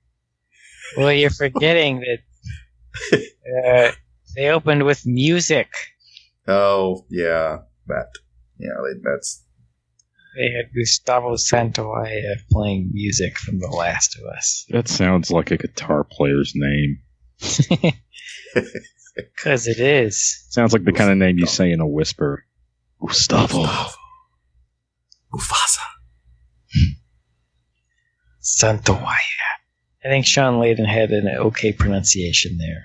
Well, 0.96 1.12
you're 1.12 1.28
forgetting 1.28 2.00
that 2.00 3.20
uh, 3.66 3.92
they 4.34 4.48
opened 4.48 4.84
with 4.84 5.04
music. 5.04 5.68
Oh, 6.46 7.04
yeah, 7.10 7.58
that. 7.86 8.08
Yeah, 8.58 8.70
that's. 9.02 9.44
They 10.34 10.50
had 10.50 10.72
Gustavo 10.74 11.34
Santaolalla 11.34 12.36
playing 12.50 12.88
music 12.94 13.36
from 13.36 13.58
The 13.58 13.68
Last 13.68 14.16
of 14.16 14.24
Us. 14.34 14.64
That 14.70 14.88
sounds 14.88 15.30
like 15.30 15.50
a 15.50 15.58
guitar 15.58 16.04
player's 16.04 16.54
name. 16.54 17.00
Because 19.14 19.66
it 19.66 19.80
is. 19.80 20.46
Sounds 20.48 20.72
like 20.72 20.84
the 20.84 20.92
kind 20.92 21.10
of 21.10 21.16
name 21.16 21.38
you 21.38 21.46
say 21.46 21.72
in 21.72 21.80
a 21.80 21.86
whisper. 21.86 22.44
Gustavo. 23.04 23.64
Mufasa. 25.34 25.82
Santaolalla. 28.56 29.14
I 30.04 30.08
think 30.08 30.26
Shawn 30.26 30.54
Layden 30.60 30.86
had 30.86 31.10
an 31.10 31.28
okay 31.28 31.72
pronunciation 31.72 32.56
there. 32.58 32.84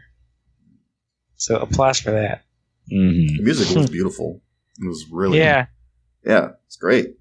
So 1.37 1.57
applause 1.57 1.99
for 1.99 2.11
that. 2.11 2.43
hmm 2.89 3.37
The 3.37 3.43
music 3.43 3.75
was 3.75 3.89
beautiful. 3.97 4.41
It 4.79 4.87
was 4.87 5.05
really. 5.11 5.37
Yeah. 5.37 5.67
Yeah, 6.25 6.51
it's 6.65 6.77
great. 6.77 7.15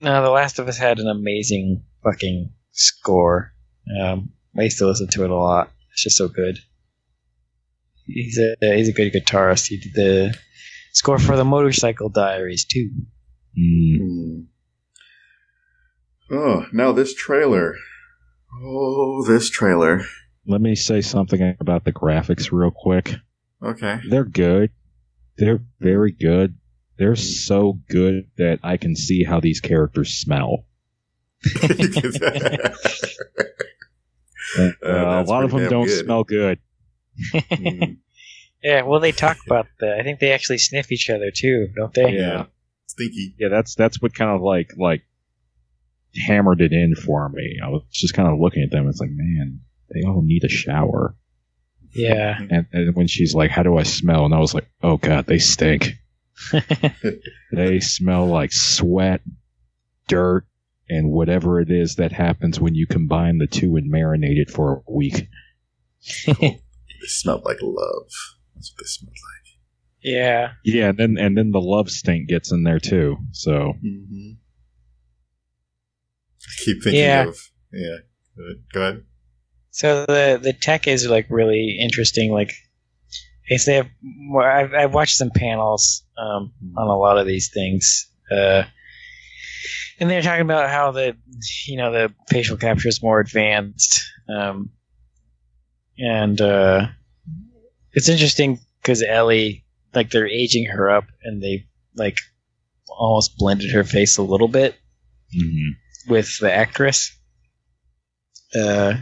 No, 0.00 0.22
The 0.22 0.30
Last 0.30 0.58
of 0.58 0.68
Us 0.68 0.78
had 0.78 0.98
an 0.98 1.08
amazing 1.08 1.84
fucking 2.02 2.52
score. 2.72 3.52
Um, 4.00 4.30
I 4.58 4.62
used 4.62 4.78
to 4.78 4.86
listen 4.86 5.08
to 5.08 5.24
it 5.24 5.30
a 5.30 5.36
lot. 5.36 5.70
It's 5.92 6.02
just 6.02 6.16
so 6.16 6.28
good. 6.28 6.58
He's 8.06 8.38
a 8.38 8.56
he's 8.74 8.88
a 8.88 8.92
good 8.92 9.12
guitarist. 9.12 9.68
He 9.68 9.78
did 9.78 9.94
the 9.94 10.34
score 10.92 11.18
for 11.18 11.36
the 11.36 11.44
Motorcycle 11.44 12.08
Diaries 12.08 12.64
too. 12.64 12.90
Mm. 13.58 14.46
Oh, 16.32 16.64
now 16.72 16.92
this 16.92 17.14
trailer. 17.14 17.76
Oh, 18.62 19.22
this 19.26 19.50
trailer. 19.50 20.02
Let 20.46 20.60
me 20.60 20.74
say 20.74 21.02
something 21.02 21.56
about 21.60 21.84
the 21.84 21.92
graphics 21.92 22.50
real 22.50 22.70
quick. 22.70 23.14
Okay. 23.62 24.00
They're 24.08 24.24
good. 24.24 24.70
They're 25.36 25.60
very 25.78 26.10
good. 26.10 26.56
They're 26.98 27.16
so 27.16 27.78
good 27.88 28.30
that 28.38 28.60
I 28.62 28.76
can 28.76 28.96
see 28.96 29.24
how 29.24 29.40
these 29.40 29.60
characters 29.60 30.14
smell. 30.14 30.64
Uh, 34.58 34.68
a 34.84 35.24
lot 35.26 35.44
of 35.44 35.50
them 35.50 35.66
don't 35.70 35.86
good. 35.86 36.04
smell 36.04 36.24
good. 36.24 36.58
Hmm. 37.32 37.84
Yeah, 38.62 38.82
well, 38.82 39.00
they 39.00 39.10
talk 39.10 39.38
about 39.44 39.66
that. 39.80 39.98
I 39.98 40.04
think 40.04 40.20
they 40.20 40.30
actually 40.30 40.58
sniff 40.58 40.92
each 40.92 41.10
other 41.10 41.32
too, 41.34 41.68
don't 41.74 41.92
they? 41.92 42.12
Yeah. 42.12 42.46
Stinky. 42.86 43.34
Yeah, 43.36 43.48
that's 43.48 43.74
that's 43.74 44.00
what 44.00 44.14
kind 44.14 44.30
of 44.30 44.40
like 44.40 44.74
like 44.76 45.02
hammered 46.26 46.60
it 46.60 46.72
in 46.72 46.94
for 46.94 47.28
me. 47.28 47.58
I 47.62 47.68
was 47.68 47.82
just 47.92 48.14
kind 48.14 48.28
of 48.28 48.38
looking 48.38 48.62
at 48.62 48.70
them. 48.70 48.88
It's 48.88 49.00
like, 49.00 49.10
man, 49.12 49.60
they 49.92 50.02
all 50.06 50.22
need 50.22 50.44
a 50.44 50.48
shower. 50.48 51.16
Yeah. 51.94 52.38
And, 52.50 52.66
and 52.72 52.96
when 52.96 53.06
she's 53.06 53.34
like, 53.34 53.50
"How 53.50 53.62
do 53.62 53.76
I 53.76 53.82
smell?" 53.82 54.24
and 54.24 54.34
I 54.34 54.38
was 54.38 54.54
like, 54.54 54.66
"Oh 54.82 54.96
God, 54.96 55.26
they 55.26 55.38
stink. 55.38 55.92
They 57.52 57.80
smell 57.80 58.26
like 58.26 58.52
sweat, 58.52 59.20
dirt, 60.08 60.46
and 60.88 61.10
whatever 61.10 61.60
it 61.60 61.70
is 61.70 61.96
that 61.96 62.12
happens 62.12 62.58
when 62.58 62.74
you 62.74 62.86
combine 62.86 63.38
the 63.38 63.46
two 63.46 63.76
and 63.76 63.92
marinate 63.92 64.38
it 64.38 64.50
for 64.50 64.82
a 64.88 64.92
week." 64.92 65.28
They 67.02 67.08
smelled 67.08 67.44
like 67.44 67.58
love. 67.60 68.06
That's 68.54 68.72
what 68.72 68.78
they 68.78 68.86
smelled 68.86 69.10
like. 69.16 69.58
yeah. 70.02 70.52
Yeah, 70.64 70.88
and 70.90 70.98
then 70.98 71.16
and 71.18 71.36
then 71.36 71.50
the 71.50 71.60
love 71.60 71.90
stink 71.90 72.28
gets 72.28 72.52
in 72.52 72.62
there 72.62 72.78
too. 72.78 73.18
So 73.32 73.74
Mm-hmm. 73.84 74.30
I 76.52 76.62
keep 76.64 76.82
thinking 76.82 77.00
Yeah. 77.00 77.24
of. 77.28 77.38
Yeah. 77.72 77.96
Go 78.72 78.80
ahead. 78.82 79.04
So 79.70 80.04
the 80.06 80.38
the 80.42 80.52
tech 80.52 80.86
is 80.86 81.06
like 81.06 81.26
really 81.30 81.78
interesting. 81.80 82.32
Like, 82.32 82.52
if 83.46 83.64
they 83.64 83.74
have, 83.76 83.88
more, 84.02 84.48
I've, 84.48 84.72
I've 84.74 84.94
watched 84.94 85.16
some 85.16 85.30
panels 85.34 86.04
um, 86.18 86.52
on 86.76 86.88
a 86.88 86.96
lot 86.96 87.18
of 87.18 87.26
these 87.26 87.50
things, 87.52 88.10
uh, 88.30 88.64
and 89.98 90.10
they're 90.10 90.22
talking 90.22 90.42
about 90.42 90.68
how 90.70 90.90
the 90.92 91.16
you 91.66 91.76
know 91.76 91.90
the 91.90 92.12
facial 92.28 92.56
capture 92.56 92.88
is 92.88 93.02
more 93.02 93.20
advanced, 93.20 94.02
um, 94.28 94.70
and 95.98 96.40
uh, 96.40 96.86
it's 97.92 98.08
interesting 98.08 98.58
because 98.82 99.02
Ellie, 99.02 99.64
like, 99.94 100.10
they're 100.10 100.28
aging 100.28 100.66
her 100.66 100.90
up, 100.90 101.04
and 101.22 101.42
they 101.42 101.66
like 101.96 102.18
almost 102.88 103.36
blended 103.38 103.70
her 103.70 103.84
face 103.84 104.18
a 104.18 104.22
little 104.22 104.48
bit. 104.48 104.74
Mm-hmm. 105.34 105.70
With 106.08 106.38
the 106.38 106.52
actress, 106.52 107.16
uh, 108.54 108.94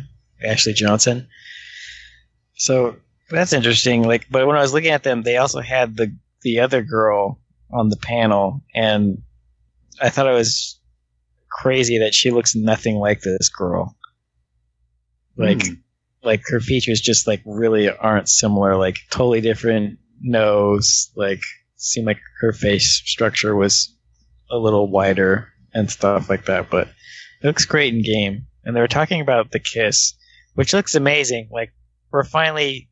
Ashley 0.44 0.72
Johnson. 0.72 1.28
So 2.57 2.96
that's 3.30 3.53
interesting. 3.53 4.03
Like, 4.03 4.26
but 4.30 4.46
when 4.46 4.57
I 4.57 4.61
was 4.62 4.72
looking 4.74 4.90
at 4.90 5.03
them, 5.03 5.22
they 5.22 5.36
also 5.36 5.61
had 5.61 5.96
the 5.96 6.16
the 6.42 6.61
other 6.61 6.82
girl 6.82 7.38
on 7.72 7.88
the 7.88 7.96
panel, 7.96 8.62
and 8.74 9.22
I 10.01 10.09
thought 10.11 10.26
it 10.26 10.32
was 10.34 10.80
crazy 11.51 11.98
that 11.98 12.14
she 12.14 12.30
looks 12.30 12.55
nothing 12.55 12.96
like 12.96 13.20
this 13.20 13.48
girl. 13.48 13.96
Like, 15.36 15.64
Hmm. 15.66 15.74
like 16.22 16.42
her 16.48 16.61
features 16.61 17.01
just 17.01 17.26
like 17.26 17.42
really 17.44 17.88
aren't 17.90 18.28
similar. 18.28 18.76
Like, 18.76 18.98
totally 19.11 19.40
different 19.40 19.98
nose. 20.20 21.11
Like, 21.16 21.40
seemed 21.76 22.07
like 22.07 22.20
her 22.40 22.53
face 22.53 23.03
structure 23.05 23.55
was 23.57 23.94
a 24.51 24.57
little 24.57 24.90
wider 24.90 25.48
and 25.75 25.91
stuff 25.91 26.29
like 26.29 26.47
that. 26.47 26.71
But 26.71 26.89
it 27.43 27.47
looks 27.47 27.64
great 27.64 27.95
in 27.95 28.03
game. 28.03 28.47
And 28.64 28.77
they 28.77 28.81
were 28.81 28.89
talking 28.89 29.21
about 29.21 29.51
the 29.51 29.59
kiss, 29.59 30.14
which 30.55 30.73
looks 30.73 30.95
amazing. 30.95 31.49
Like, 31.51 31.73
we're 32.12 32.25
finally 32.25 32.89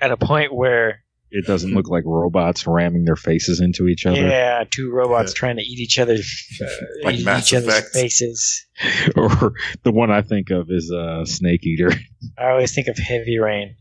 at 0.00 0.10
a 0.10 0.16
point 0.16 0.54
where 0.54 1.00
It 1.30 1.46
doesn't 1.46 1.74
look 1.74 1.88
like 1.88 2.04
robots 2.06 2.66
ramming 2.66 3.04
their 3.04 3.16
faces 3.16 3.60
into 3.60 3.86
each 3.88 4.06
other. 4.06 4.20
yeah, 4.20 4.64
two 4.70 4.90
robots 4.90 5.32
Yeah. 5.32 5.38
trying 5.38 5.56
to 5.56 5.62
eat 5.62 5.78
each 5.78 5.98
other's 5.98 6.58
uh, 6.62 6.66
Like 7.04 7.16
eat 7.16 7.24
Mass 7.24 7.48
each 7.52 7.54
other's 7.54 7.90
faces. 7.92 8.66
or 9.16 9.52
the 9.82 9.92
one 9.92 10.10
I 10.10 10.22
think 10.22 10.50
of 10.50 10.70
is 10.70 10.90
uh, 10.90 11.24
Snake 11.26 11.64
Eater. 11.66 11.90
I 12.38 12.48
always 12.50 12.74
think 12.74 12.88
of 12.88 12.96
Heavy 12.96 13.38
Rain. 13.38 13.76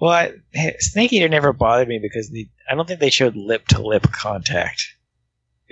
Well, 0.00 0.10
I, 0.12 0.32
Snake 0.78 1.12
Eater 1.12 1.28
never 1.28 1.52
bothered 1.52 1.86
me 1.88 1.98
because 2.00 2.30
the, 2.30 2.48
I 2.70 2.74
don't 2.74 2.88
think 2.88 3.00
they 3.00 3.10
showed 3.10 3.36
lip 3.36 3.66
to 3.68 3.82
lip 3.82 4.10
contact. 4.10 4.82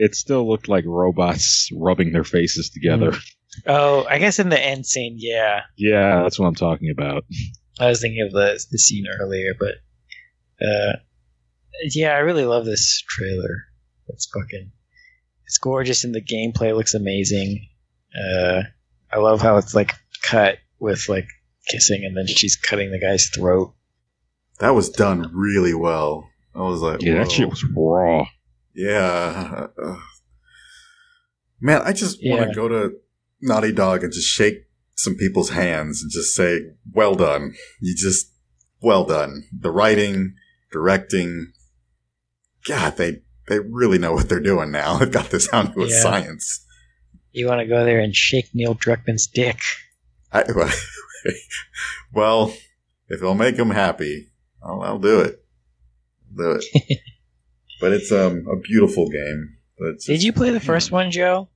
It 0.00 0.14
still 0.14 0.48
looked 0.48 0.68
like 0.68 0.84
robots 0.86 1.68
rubbing 1.76 2.12
their 2.12 2.24
faces 2.24 2.70
together. 2.70 3.12
Oh, 3.66 4.06
I 4.08 4.18
guess 4.18 4.38
in 4.38 4.48
the 4.48 4.64
end 4.64 4.86
scene, 4.86 5.16
yeah. 5.18 5.62
Yeah, 5.76 6.22
that's 6.22 6.38
what 6.38 6.46
I'm 6.46 6.54
talking 6.54 6.90
about. 6.90 7.24
I 7.80 7.88
was 7.88 8.00
thinking 8.00 8.22
of 8.22 8.32
the 8.32 8.64
the 8.70 8.78
scene 8.78 9.06
earlier, 9.20 9.54
but 9.58 9.74
uh, 10.64 10.96
yeah, 11.92 12.10
I 12.10 12.18
really 12.18 12.44
love 12.44 12.64
this 12.64 13.02
trailer. 13.08 13.64
It's 14.08 14.28
fucking, 14.32 14.70
it's 15.46 15.58
gorgeous, 15.58 16.04
and 16.04 16.14
the 16.14 16.22
gameplay 16.22 16.74
looks 16.76 16.94
amazing. 16.94 17.68
Uh, 18.16 18.62
I 19.12 19.18
love 19.18 19.40
how 19.42 19.56
it's 19.56 19.74
like 19.74 19.94
cut 20.22 20.58
with 20.78 21.08
like 21.08 21.26
kissing, 21.68 22.04
and 22.04 22.16
then 22.16 22.26
she's 22.26 22.56
cutting 22.56 22.90
the 22.90 23.00
guy's 23.00 23.28
throat. 23.28 23.74
That 24.60 24.70
was 24.70 24.90
done 24.90 25.30
really 25.34 25.74
well. 25.74 26.28
I 26.54 26.60
was 26.60 26.80
like, 26.80 27.02
Yeah, 27.02 27.14
that 27.18 27.30
shit 27.30 27.48
was 27.48 27.64
raw. 27.76 28.26
Yeah. 28.74 29.66
Uh, 29.82 29.96
Man, 31.60 31.82
I 31.82 31.92
just 31.92 32.18
want 32.22 32.40
Yeah. 32.42 32.46
to 32.48 32.54
go 32.54 32.68
to 32.68 32.96
Naughty 33.40 33.72
Dog 33.72 34.04
and 34.04 34.12
just 34.12 34.28
shake 34.28 34.66
some 34.94 35.16
people's 35.16 35.50
hands 35.50 36.02
and 36.02 36.10
just 36.10 36.34
say, 36.34 36.60
well 36.92 37.14
done. 37.14 37.54
You 37.80 37.94
just, 37.96 38.32
well 38.80 39.04
done. 39.04 39.44
The 39.52 39.70
writing, 39.70 40.34
directing, 40.70 41.52
God, 42.66 42.96
they, 42.96 43.22
they 43.48 43.58
really 43.60 43.98
know 43.98 44.12
what 44.12 44.28
they're 44.28 44.38
doing 44.40 44.70
now. 44.70 44.98
They've 44.98 45.10
got 45.10 45.30
this 45.30 45.48
down 45.48 45.72
to 45.74 45.82
a 45.82 45.88
Yeah. 45.88 46.00
science. 46.00 46.64
You 47.32 47.46
want 47.46 47.60
to 47.60 47.66
go 47.66 47.84
there 47.84 48.00
and 48.00 48.14
shake 48.14 48.50
Neil 48.54 48.74
Druckmann's 48.74 49.26
dick? 49.26 49.60
I, 50.32 50.44
well, 52.12 52.48
if 53.08 53.20
it'll 53.20 53.34
make 53.34 53.56
him 53.56 53.70
happy, 53.70 54.28
I'll, 54.62 54.80
I'll 54.82 54.98
do 54.98 55.20
it. 55.20 55.44
do 56.36 56.52
it. 56.52 56.64
but 57.80 57.92
it's 57.92 58.10
um, 58.12 58.44
a 58.50 58.56
beautiful 58.56 59.08
game. 59.08 59.56
Did 60.06 60.22
you 60.22 60.32
play 60.32 60.50
the 60.50 60.60
first 60.60 60.90
one, 60.90 61.10
Joe? 61.10 61.48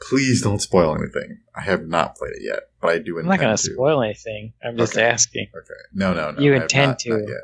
Please 0.00 0.42
don't 0.42 0.60
spoil 0.60 0.94
anything. 0.94 1.38
I 1.54 1.62
have 1.62 1.86
not 1.86 2.16
played 2.16 2.32
it 2.32 2.42
yet, 2.42 2.60
but 2.82 2.90
I 2.90 2.98
do 2.98 3.18
I'm 3.18 3.24
intend 3.24 3.28
not 3.28 3.38
going 3.40 3.56
to. 3.56 3.62
to 3.62 3.72
spoil 3.74 4.02
anything. 4.02 4.52
I'm 4.62 4.76
just 4.76 4.94
Okay. 4.94 5.04
asking. 5.06 5.46
Okay. 5.56 5.80
No, 5.94 6.12
no, 6.12 6.32
no. 6.32 6.40
You 6.40 6.54
I 6.54 6.62
intend 6.62 6.90
not- 6.90 6.98
to. 7.00 7.10
not 7.10 7.20
yet. 7.20 7.40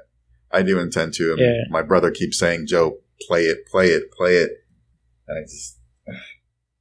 I 0.54 0.62
do 0.62 0.78
intend 0.80 1.14
to. 1.14 1.36
Yeah. 1.38 1.62
My 1.70 1.80
brother 1.82 2.10
keeps 2.10 2.38
saying, 2.38 2.66
"Joe, 2.66 2.98
play 3.26 3.44
it, 3.44 3.66
play 3.70 3.86
it, 3.88 4.10
play 4.12 4.34
it," 4.36 4.50
and 5.26 5.38
I 5.38 5.42
just, 5.42 5.78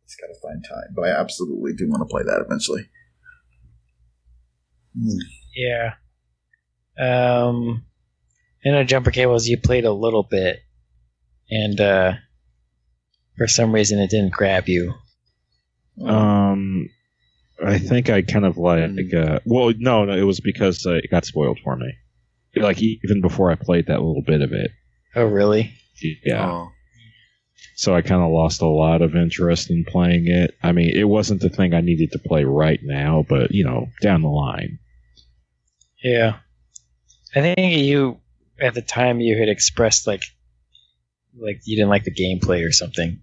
just 0.06 0.20
got 0.20 0.28
to 0.28 0.36
find 0.42 0.62
time. 0.68 0.94
But 0.94 1.04
I 1.06 1.12
absolutely 1.12 1.74
do 1.74 1.88
want 1.90 2.02
to 2.02 2.12
play 2.12 2.24
that 2.24 2.44
eventually. 2.46 2.90
Hmm. 5.00 5.20
Yeah. 5.56 5.94
Um, 7.00 7.86
I 8.66 8.70
know 8.72 8.84
Jumper 8.84 9.12
Cables, 9.12 9.48
you 9.48 9.58
played 9.58 9.86
a 9.86 9.94
little 9.94 10.24
bit, 10.24 10.60
and 11.52 11.80
uh, 11.80 12.14
for 13.38 13.48
some 13.48 13.72
reason 13.72 14.00
it 14.00 14.10
didn't 14.10 14.34
grab 14.34 14.68
you. 14.68 14.94
Um, 16.04 16.90
I 17.64 17.78
think 17.78 18.10
I 18.10 18.24
kind 18.24 18.46
of 18.46 18.58
like. 18.58 19.14
Uh, 19.14 19.40
well, 19.46 19.72
no, 19.78 20.06
no, 20.06 20.14
it 20.14 20.24
was 20.24 20.40
because 20.40 20.86
uh, 20.86 20.94
it 20.94 21.12
got 21.12 21.26
spoiled 21.26 21.60
for 21.64 21.76
me. 21.76 21.94
Like 22.56 22.82
even 22.82 23.22
before 23.22 23.52
I 23.52 23.56
played 23.56 23.88
that 23.88 24.02
little 24.02 24.24
bit 24.26 24.42
of 24.42 24.52
it. 24.52 24.72
Oh, 25.16 25.26
really? 25.26 25.74
Yeah. 26.24 26.50
Oh. 26.50 26.70
So 27.76 27.96
I 27.96 28.02
kind 28.02 28.22
of 28.22 28.32
lost 28.32 28.62
a 28.62 28.68
lot 28.68 29.02
of 29.02 29.16
interest 29.16 29.70
in 29.70 29.86
playing 29.86 30.28
it. 30.28 30.56
I 30.64 30.72
mean, 30.72 30.90
it 30.96 31.04
wasn't 31.04 31.42
the 31.42 31.50
thing 31.50 31.74
I 31.74 31.82
needed 31.82 32.12
to 32.14 32.20
play 32.20 32.44
right 32.44 32.80
now, 32.84 33.26
but 33.28 33.52
you 33.52 33.64
know, 33.64 33.88
down 34.02 34.22
the 34.22 34.30
line. 34.30 34.80
Yeah. 36.04 36.38
I 37.36 37.42
think 37.42 37.58
you, 37.60 38.20
at 38.60 38.74
the 38.74 38.82
time, 38.82 39.22
you 39.22 39.38
had 39.38 39.50
expressed 39.50 40.08
like, 40.08 40.24
like 41.40 41.62
you 41.66 41.76
didn't 41.78 41.90
like 41.90 42.04
the 42.04 42.14
gameplay 42.14 42.68
or 42.68 42.72
something. 42.72 43.20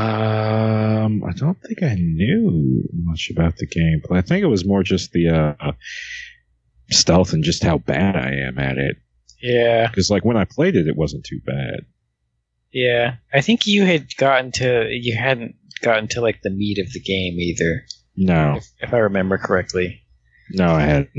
Um, 0.00 1.22
I 1.24 1.32
don't 1.36 1.60
think 1.62 1.82
I 1.82 1.94
knew 1.94 2.82
much 2.92 3.30
about 3.30 3.56
the 3.56 3.66
gameplay. 3.66 4.18
I 4.18 4.22
think 4.22 4.42
it 4.42 4.46
was 4.48 4.64
more 4.64 4.82
just 4.82 5.12
the 5.12 5.28
uh, 5.60 5.72
stealth 6.90 7.32
and 7.32 7.44
just 7.44 7.62
how 7.62 7.78
bad 7.78 8.16
I 8.16 8.46
am 8.48 8.58
at 8.58 8.78
it. 8.78 8.96
Yeah. 9.42 9.88
Because 9.88 10.10
like 10.10 10.24
when 10.24 10.36
I 10.36 10.44
played 10.44 10.76
it, 10.76 10.86
it 10.86 10.96
wasn't 10.96 11.24
too 11.24 11.40
bad. 11.44 11.80
Yeah. 12.72 13.16
I 13.32 13.40
think 13.40 13.66
you 13.66 13.84
had 13.84 14.14
gotten 14.16 14.52
to, 14.52 14.88
you 14.90 15.16
hadn't 15.16 15.56
gotten 15.82 16.08
to 16.08 16.20
like 16.20 16.40
the 16.42 16.50
meat 16.50 16.78
of 16.78 16.92
the 16.92 17.00
game 17.00 17.38
either, 17.38 17.84
No, 18.16 18.56
if, 18.56 18.66
if 18.80 18.94
I 18.94 18.98
remember 18.98 19.38
correctly. 19.38 20.02
no, 20.52 20.66
I 20.72 20.82
hadn't. 20.82 21.10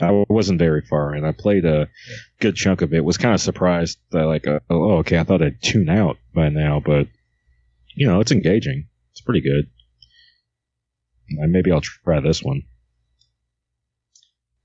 I 0.00 0.24
wasn't 0.28 0.58
very 0.58 0.82
far 0.82 1.14
and 1.14 1.26
I 1.26 1.32
played 1.32 1.64
a 1.64 1.88
good 2.40 2.56
chunk 2.56 2.82
of 2.82 2.92
it. 2.92 3.04
Was 3.04 3.18
kind 3.18 3.34
of 3.34 3.40
surprised 3.40 3.98
that 4.10 4.24
like, 4.24 4.46
uh, 4.46 4.60
oh, 4.70 4.98
okay, 4.98 5.18
I 5.18 5.24
thought 5.24 5.42
I'd 5.42 5.62
tune 5.62 5.88
out 5.88 6.18
by 6.34 6.48
now, 6.48 6.80
but 6.84 7.08
you 7.94 8.06
know, 8.06 8.20
it's 8.20 8.32
engaging. 8.32 8.88
It's 9.12 9.20
pretty 9.20 9.40
good. 9.40 9.70
Uh, 11.42 11.46
Maybe 11.46 11.72
I'll 11.72 11.80
try 11.80 12.20
this 12.20 12.42
one. 12.42 12.62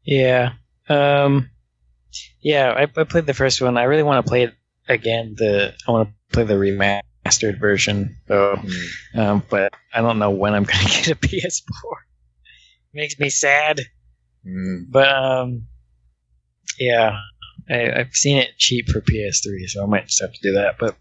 Yeah. 0.04 0.54
Um 0.90 1.50
yeah, 2.42 2.72
I, 2.72 2.84
I 2.84 3.04
played 3.06 3.26
the 3.26 3.34
first 3.34 3.62
one. 3.62 3.78
I 3.78 3.84
really 3.84 4.04
want 4.04 4.26
to 4.26 4.30
play 4.30 4.44
it 4.44 4.54
again. 4.88 5.36
The 5.38 5.74
I 5.88 5.92
want 5.92 6.10
to 6.10 6.34
play 6.34 6.44
the 6.44 6.56
remastered 6.56 7.60
version 7.60 8.18
though. 8.28 8.56
Hmm. 8.56 9.20
Um, 9.20 9.44
but 9.50 9.74
I 9.94 10.02
don't 10.02 10.20
know 10.20 10.32
when 10.32 10.54
I'm 10.54 10.64
gonna 10.64 10.84
get 10.88 11.10
a 11.10 11.16
PS4. 11.16 11.64
Makes 12.94 13.20
me 13.20 13.30
sad. 13.30 13.82
Hmm. 14.44 14.84
But 14.90 15.10
um 15.10 15.68
yeah. 16.80 17.20
I, 17.70 17.92
I've 18.00 18.16
seen 18.16 18.38
it 18.38 18.58
cheap 18.58 18.90
for 18.90 19.02
PS3, 19.02 19.68
so 19.68 19.84
I 19.84 19.86
might 19.86 20.08
just 20.08 20.22
have 20.22 20.34
to 20.34 20.42
do 20.42 20.54
that. 20.54 20.76
But 20.80 20.96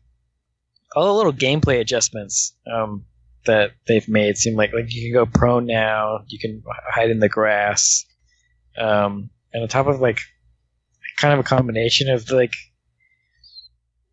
all 0.95 1.07
the 1.07 1.15
little 1.15 1.33
gameplay 1.33 1.81
adjustments 1.81 2.55
um, 2.73 3.05
that 3.47 3.73
they've 3.87 4.09
made 4.09 4.37
seem 4.37 4.57
like 4.57 4.73
like 4.73 4.93
you 4.93 5.11
can 5.11 5.13
go 5.13 5.27
prone 5.27 5.67
now, 5.67 6.21
you 6.29 6.39
can 6.39 6.63
hide 6.89 7.11
in 7.11 7.19
the 7.19 7.29
grass, 7.29 8.05
um, 8.77 9.31
and 9.53 9.63
on 9.63 9.69
top 9.69 9.87
of 9.87 10.01
like 10.01 10.21
kind 11.17 11.35
of 11.35 11.41
a 11.41 11.49
combination 11.49 12.09
of 12.09 12.31
like 12.31 12.53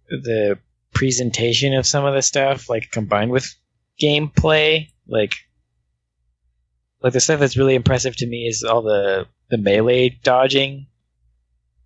the 0.09 0.57
presentation 0.93 1.73
of 1.73 1.85
some 1.85 2.05
of 2.05 2.13
the 2.13 2.21
stuff, 2.21 2.69
like 2.69 2.89
combined 2.91 3.31
with 3.31 3.53
gameplay, 4.01 4.87
like 5.07 5.35
like 7.01 7.13
the 7.13 7.19
stuff 7.19 7.39
that's 7.39 7.57
really 7.57 7.75
impressive 7.75 8.15
to 8.17 8.27
me 8.27 8.47
is 8.47 8.63
all 8.63 8.81
the 8.81 9.27
the 9.49 9.57
melee 9.57 10.09
dodging 10.09 10.87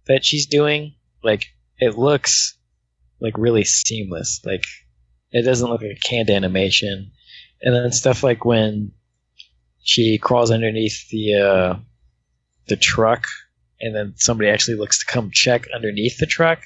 that 0.08 0.26
she's 0.26 0.48
doing. 0.48 0.96
Like 1.24 1.48
it 1.78 1.98
looks 1.98 2.58
like 3.20 3.38
really 3.38 3.64
seamless. 3.64 4.42
Like 4.46 4.64
it 5.32 5.44
doesn't 5.44 5.70
look 5.70 5.82
like 5.82 5.98
a 5.98 6.08
canned 6.08 6.30
animation. 6.30 7.12
And 7.62 7.76
then 7.76 7.92
stuff 7.92 8.24
like 8.24 8.44
when 8.44 8.92
she 9.84 10.18
crawls 10.18 10.52
underneath 10.52 11.10
the 11.10 11.36
uh, 11.36 11.80
the 12.68 12.76
truck, 12.76 13.26
and 13.80 13.96
then 13.96 14.14
somebody 14.16 14.50
actually 14.50 14.78
looks 14.78 15.00
to 15.00 15.12
come 15.12 15.32
check 15.32 15.68
underneath 15.74 16.18
the 16.18 16.26
truck, 16.26 16.62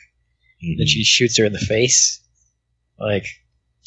then 0.61 0.87
she 0.87 1.03
shoots 1.03 1.37
her 1.37 1.45
in 1.45 1.53
the 1.53 1.59
face. 1.59 2.21
Like 2.97 3.25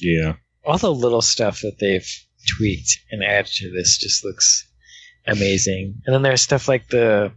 yeah. 0.00 0.34
all 0.64 0.78
the 0.78 0.92
little 0.92 1.22
stuff 1.22 1.62
that 1.62 1.78
they've 1.78 2.08
tweaked 2.56 2.98
and 3.10 3.22
added 3.22 3.50
to 3.52 3.70
this 3.70 3.98
just 3.98 4.24
looks 4.24 4.66
amazing. 5.26 6.00
And 6.06 6.14
then 6.14 6.22
there's 6.22 6.42
stuff 6.42 6.68
like 6.68 6.88
the 6.88 7.32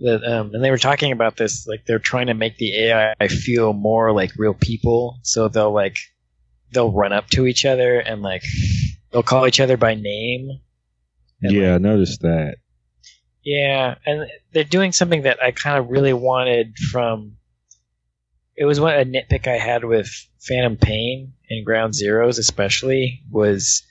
that 0.00 0.22
um, 0.24 0.54
and 0.54 0.62
they 0.62 0.70
were 0.70 0.78
talking 0.78 1.12
about 1.12 1.36
this 1.36 1.66
like 1.66 1.84
they're 1.86 1.98
trying 1.98 2.28
to 2.28 2.34
make 2.34 2.56
the 2.56 2.76
AI 2.76 3.28
feel 3.28 3.72
more 3.72 4.12
like 4.12 4.30
real 4.36 4.54
people, 4.54 5.18
so 5.22 5.48
they'll 5.48 5.72
like 5.72 5.96
they'll 6.72 6.92
run 6.92 7.12
up 7.12 7.28
to 7.30 7.46
each 7.46 7.64
other 7.64 7.98
and 7.98 8.22
like 8.22 8.44
they'll 9.10 9.22
call 9.22 9.46
each 9.46 9.60
other 9.60 9.76
by 9.76 9.94
name. 9.94 10.60
And, 11.42 11.52
yeah, 11.52 11.74
I 11.74 11.78
noticed 11.78 12.20
that. 12.22 12.56
Yeah, 13.42 13.96
and 14.04 14.28
they're 14.52 14.64
doing 14.64 14.92
something 14.92 15.22
that 15.22 15.42
I 15.42 15.50
kind 15.52 15.78
of 15.78 15.88
really 15.88 16.12
wanted 16.12 16.76
from. 16.76 17.37
It 18.58 18.64
was 18.64 18.80
what 18.80 18.98
a 18.98 19.04
nitpick 19.04 19.46
I 19.46 19.56
had 19.56 19.84
with 19.84 20.08
Phantom 20.40 20.76
Pain 20.76 21.34
and 21.48 21.64
Ground 21.64 21.94
Zeroes, 21.94 22.38
especially 22.38 23.22
was 23.30 23.84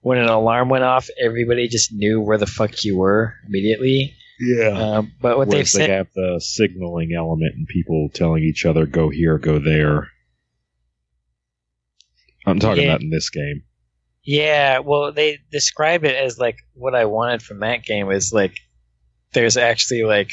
when 0.00 0.18
an 0.18 0.28
alarm 0.28 0.68
went 0.68 0.84
off, 0.84 1.08
everybody 1.20 1.66
just 1.68 1.92
knew 1.92 2.20
where 2.20 2.38
the 2.38 2.46
fuck 2.46 2.84
you 2.84 2.96
were 2.96 3.34
immediately. 3.46 4.14
Yeah. 4.40 4.68
Um, 4.68 5.12
but 5.20 5.36
what 5.38 5.46
they've 5.48 5.54
Whereas 5.58 5.72
they 5.72 5.86
said, 5.86 5.90
have 5.90 6.08
the 6.14 6.40
signaling 6.42 7.12
element 7.16 7.54
and 7.56 7.66
people 7.66 8.10
telling 8.14 8.42
each 8.44 8.64
other, 8.64 8.86
go 8.86 9.08
here, 9.10 9.38
go 9.38 9.58
there. 9.58 10.08
I'm 12.46 12.58
talking 12.58 12.84
Yeah. 12.84 12.90
about 12.90 13.02
in 13.02 13.10
this 13.10 13.30
game. 13.30 13.64
Yeah, 14.24 14.78
well, 14.80 15.12
they 15.12 15.38
describe 15.50 16.04
it 16.04 16.14
as 16.14 16.38
like 16.38 16.58
what 16.74 16.94
I 16.94 17.06
wanted 17.06 17.42
from 17.42 17.60
that 17.60 17.84
game 17.84 18.10
is 18.10 18.32
like 18.32 18.56
there's 19.32 19.56
actually 19.56 20.04
like 20.04 20.30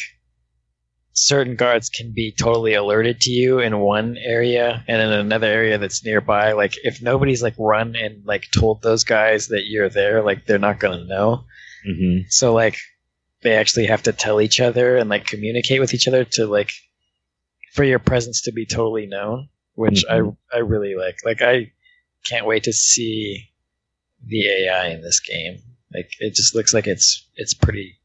certain 1.13 1.55
guards 1.55 1.89
can 1.89 2.11
be 2.13 2.31
totally 2.31 2.73
alerted 2.75 3.19
to 3.21 3.31
you 3.31 3.59
in 3.59 3.79
one 3.79 4.15
area 4.17 4.83
and 4.87 5.01
in 5.01 5.09
another 5.11 5.47
area 5.47 5.77
that's 5.77 6.03
nearby. 6.05 6.53
Like 6.53 6.75
if 6.83 7.01
nobody's 7.01 7.43
like 7.43 7.55
run 7.57 7.95
and 7.95 8.25
like 8.25 8.45
told 8.57 8.81
those 8.81 9.03
guys 9.03 9.47
that 9.47 9.65
you're 9.65 9.89
there, 9.89 10.21
like 10.21 10.45
they're 10.45 10.59
not 10.59 10.79
gonna 10.79 11.05
know. 11.05 11.45
Mm-hmm. 11.87 12.27
So 12.29 12.53
like 12.53 12.77
they 13.41 13.55
actually 13.55 13.87
have 13.87 14.03
to 14.03 14.13
tell 14.13 14.39
each 14.41 14.59
other 14.59 14.97
and 14.97 15.09
like 15.09 15.25
communicate 15.25 15.79
with 15.79 15.93
each 15.93 16.07
other 16.07 16.23
to 16.25 16.45
like 16.45 16.71
for 17.73 17.83
your 17.83 17.99
presence 17.99 18.41
to 18.43 18.51
be 18.51 18.65
totally 18.65 19.05
known, 19.05 19.49
which 19.73 20.03
Mhm. 20.09 20.35
I 20.53 20.57
I 20.57 20.59
really 20.59 20.95
like. 20.95 21.17
Like 21.25 21.41
I 21.41 21.71
can't 22.27 22.45
wait 22.45 22.63
to 22.63 22.73
see 22.73 23.49
the 24.25 24.47
AI 24.47 24.89
in 24.89 25.01
this 25.01 25.19
game. 25.21 25.61
Like 25.93 26.11
it 26.19 26.35
just 26.35 26.53
looks 26.55 26.73
like 26.73 26.87
it's 26.87 27.27
it's 27.35 27.53
pretty 27.53 27.99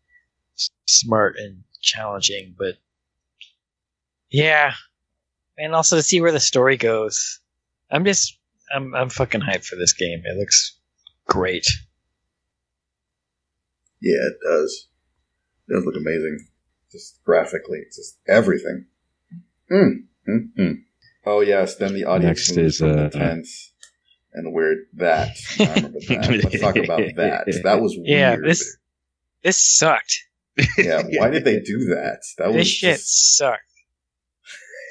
smart 0.86 1.36
and 1.36 1.64
challenging, 1.80 2.54
but 2.58 2.76
yeah, 4.34 4.72
and 5.56 5.76
also 5.76 5.94
to 5.94 6.02
see 6.02 6.20
where 6.20 6.32
the 6.32 6.40
story 6.40 6.76
goes. 6.76 7.38
I'm 7.88 8.04
just 8.04 8.36
I'm 8.74 8.92
I'm 8.92 9.08
fucking 9.08 9.42
hyped 9.42 9.64
for 9.64 9.76
this 9.76 9.92
game. 9.92 10.22
It 10.24 10.36
looks 10.36 10.76
great. 11.28 11.68
Yeah, 14.00 14.16
it 14.16 14.34
does. 14.44 14.88
It 15.68 15.74
does 15.74 15.84
look 15.84 15.94
amazing. 15.96 16.48
Just 16.90 17.22
graphically, 17.24 17.82
just 17.94 18.18
everything. 18.26 18.86
Mm, 19.70 20.04
mm, 20.28 20.48
mm. 20.58 20.74
Oh 21.24 21.40
yes, 21.40 21.76
then 21.76 21.94
the 21.94 22.04
audience 22.04 22.50
Next 22.50 22.58
is, 22.58 22.78
from 22.78 22.90
uh, 22.90 23.02
the 23.04 23.10
tent 23.10 23.46
and 24.32 24.52
weird 24.52 24.78
that. 24.94 25.36
I 25.60 25.64
remember 25.74 26.00
that. 26.00 26.40
Let's 26.44 26.60
talk 26.60 26.76
about 26.76 26.98
that. 27.16 27.60
That 27.62 27.80
was 27.80 27.94
weird. 27.96 28.08
Yeah, 28.08 28.36
this 28.36 28.76
this 29.44 29.60
sucked. 29.60 30.24
yeah, 30.76 31.02
why 31.18 31.30
did 31.30 31.44
they 31.44 31.60
do 31.60 31.84
that? 31.86 32.22
That 32.38 32.48
was 32.48 32.56
this 32.56 32.68
shit 32.68 32.96
just- 32.96 33.36
sucked. 33.36 33.62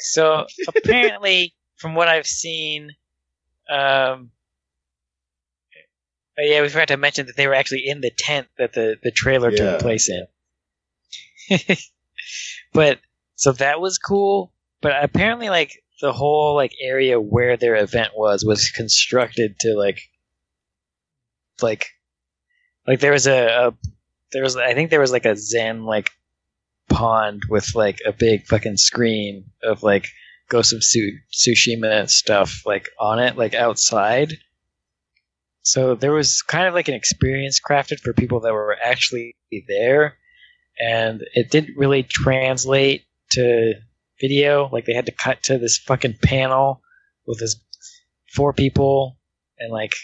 So 0.03 0.45
apparently, 0.67 1.53
from 1.77 1.95
what 1.95 2.07
I've 2.07 2.27
seen, 2.27 2.91
um, 3.69 4.31
oh 6.37 6.43
yeah, 6.43 6.61
we 6.61 6.69
forgot 6.69 6.89
to 6.89 6.97
mention 6.97 7.25
that 7.27 7.35
they 7.35 7.47
were 7.47 7.53
actually 7.53 7.87
in 7.87 8.01
the 8.01 8.11
tent 8.11 8.47
that 8.57 8.73
the 8.73 8.97
the 9.01 9.11
trailer 9.11 9.51
Yeah. 9.51 9.71
took 9.71 9.79
place 9.81 10.09
in. 10.09 10.27
but 12.73 12.99
so 13.35 13.51
that 13.53 13.81
was 13.81 13.97
cool. 13.97 14.51
But 14.81 15.03
apparently, 15.03 15.49
like 15.49 15.71
the 16.01 16.13
whole 16.13 16.55
like 16.55 16.73
area 16.81 17.19
where 17.19 17.55
their 17.57 17.75
event 17.75 18.11
was 18.15 18.43
was 18.43 18.69
constructed 18.69 19.55
to 19.61 19.75
like, 19.75 20.01
like, 21.61 21.87
like 22.85 22.99
there 22.99 23.13
was 23.13 23.27
a, 23.27 23.47
a 23.47 23.73
there 24.33 24.43
was 24.43 24.57
I 24.57 24.73
think 24.73 24.89
there 24.89 24.99
was 24.99 25.11
like 25.11 25.25
a 25.25 25.35
Zen 25.37 25.85
like 25.85 26.11
pond 26.93 27.43
with 27.49 27.75
like 27.75 27.99
a 28.05 28.13
big 28.13 28.45
fucking 28.45 28.77
screen 28.77 29.45
of 29.63 29.83
like 29.83 30.07
Ghost 30.49 30.73
of 30.73 30.83
Su- 30.83 31.17
Tsushima 31.31 32.09
stuff 32.09 32.61
like 32.65 32.89
on 32.99 33.19
it, 33.19 33.37
like 33.37 33.55
outside. 33.55 34.33
So 35.63 35.95
there 35.95 36.11
was 36.11 36.41
kind 36.41 36.67
of 36.67 36.73
like 36.73 36.89
an 36.89 36.93
experience 36.93 37.59
crafted 37.59 37.99
for 37.99 38.13
people 38.13 38.41
that 38.41 38.53
were 38.53 38.77
actually 38.83 39.35
there, 39.67 40.17
and 40.79 41.21
it 41.33 41.49
didn't 41.49 41.77
really 41.77 42.03
translate 42.03 43.05
to 43.31 43.73
video. 44.19 44.69
Like 44.71 44.85
they 44.85 44.93
had 44.93 45.07
to 45.07 45.11
cut 45.11 45.43
to 45.43 45.57
this 45.57 45.77
fucking 45.77 46.17
panel 46.21 46.81
with 47.25 47.39
this 47.39 47.55
four 48.31 48.53
people, 48.53 49.17
and 49.57 49.71
like 49.71 49.95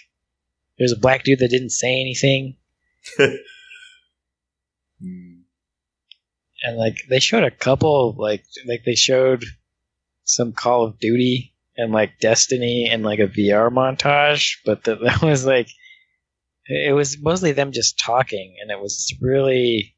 there's 0.77 0.93
a 0.93 0.99
black 0.99 1.23
dude 1.23 1.39
that 1.39 1.49
didn't 1.49 1.71
say 1.71 1.99
anything. 1.99 2.55
And 6.63 6.77
like 6.77 6.97
they 7.09 7.19
showed 7.19 7.43
a 7.43 7.51
couple 7.51 8.15
like 8.17 8.43
like 8.67 8.83
they 8.85 8.95
showed 8.95 9.43
some 10.25 10.51
Call 10.51 10.83
of 10.85 10.99
Duty 10.99 11.55
and 11.77 11.91
like 11.91 12.19
Destiny 12.19 12.89
and 12.91 13.03
like 13.03 13.19
a 13.19 13.27
VR 13.27 13.71
montage, 13.71 14.57
but 14.65 14.83
that 14.83 14.99
that 15.03 15.21
was 15.21 15.45
like 15.45 15.69
it 16.65 16.93
was 16.93 17.17
mostly 17.19 17.51
them 17.51 17.71
just 17.71 17.99
talking, 17.99 18.55
and 18.61 18.69
it 18.69 18.79
was 18.79 19.15
really 19.21 19.95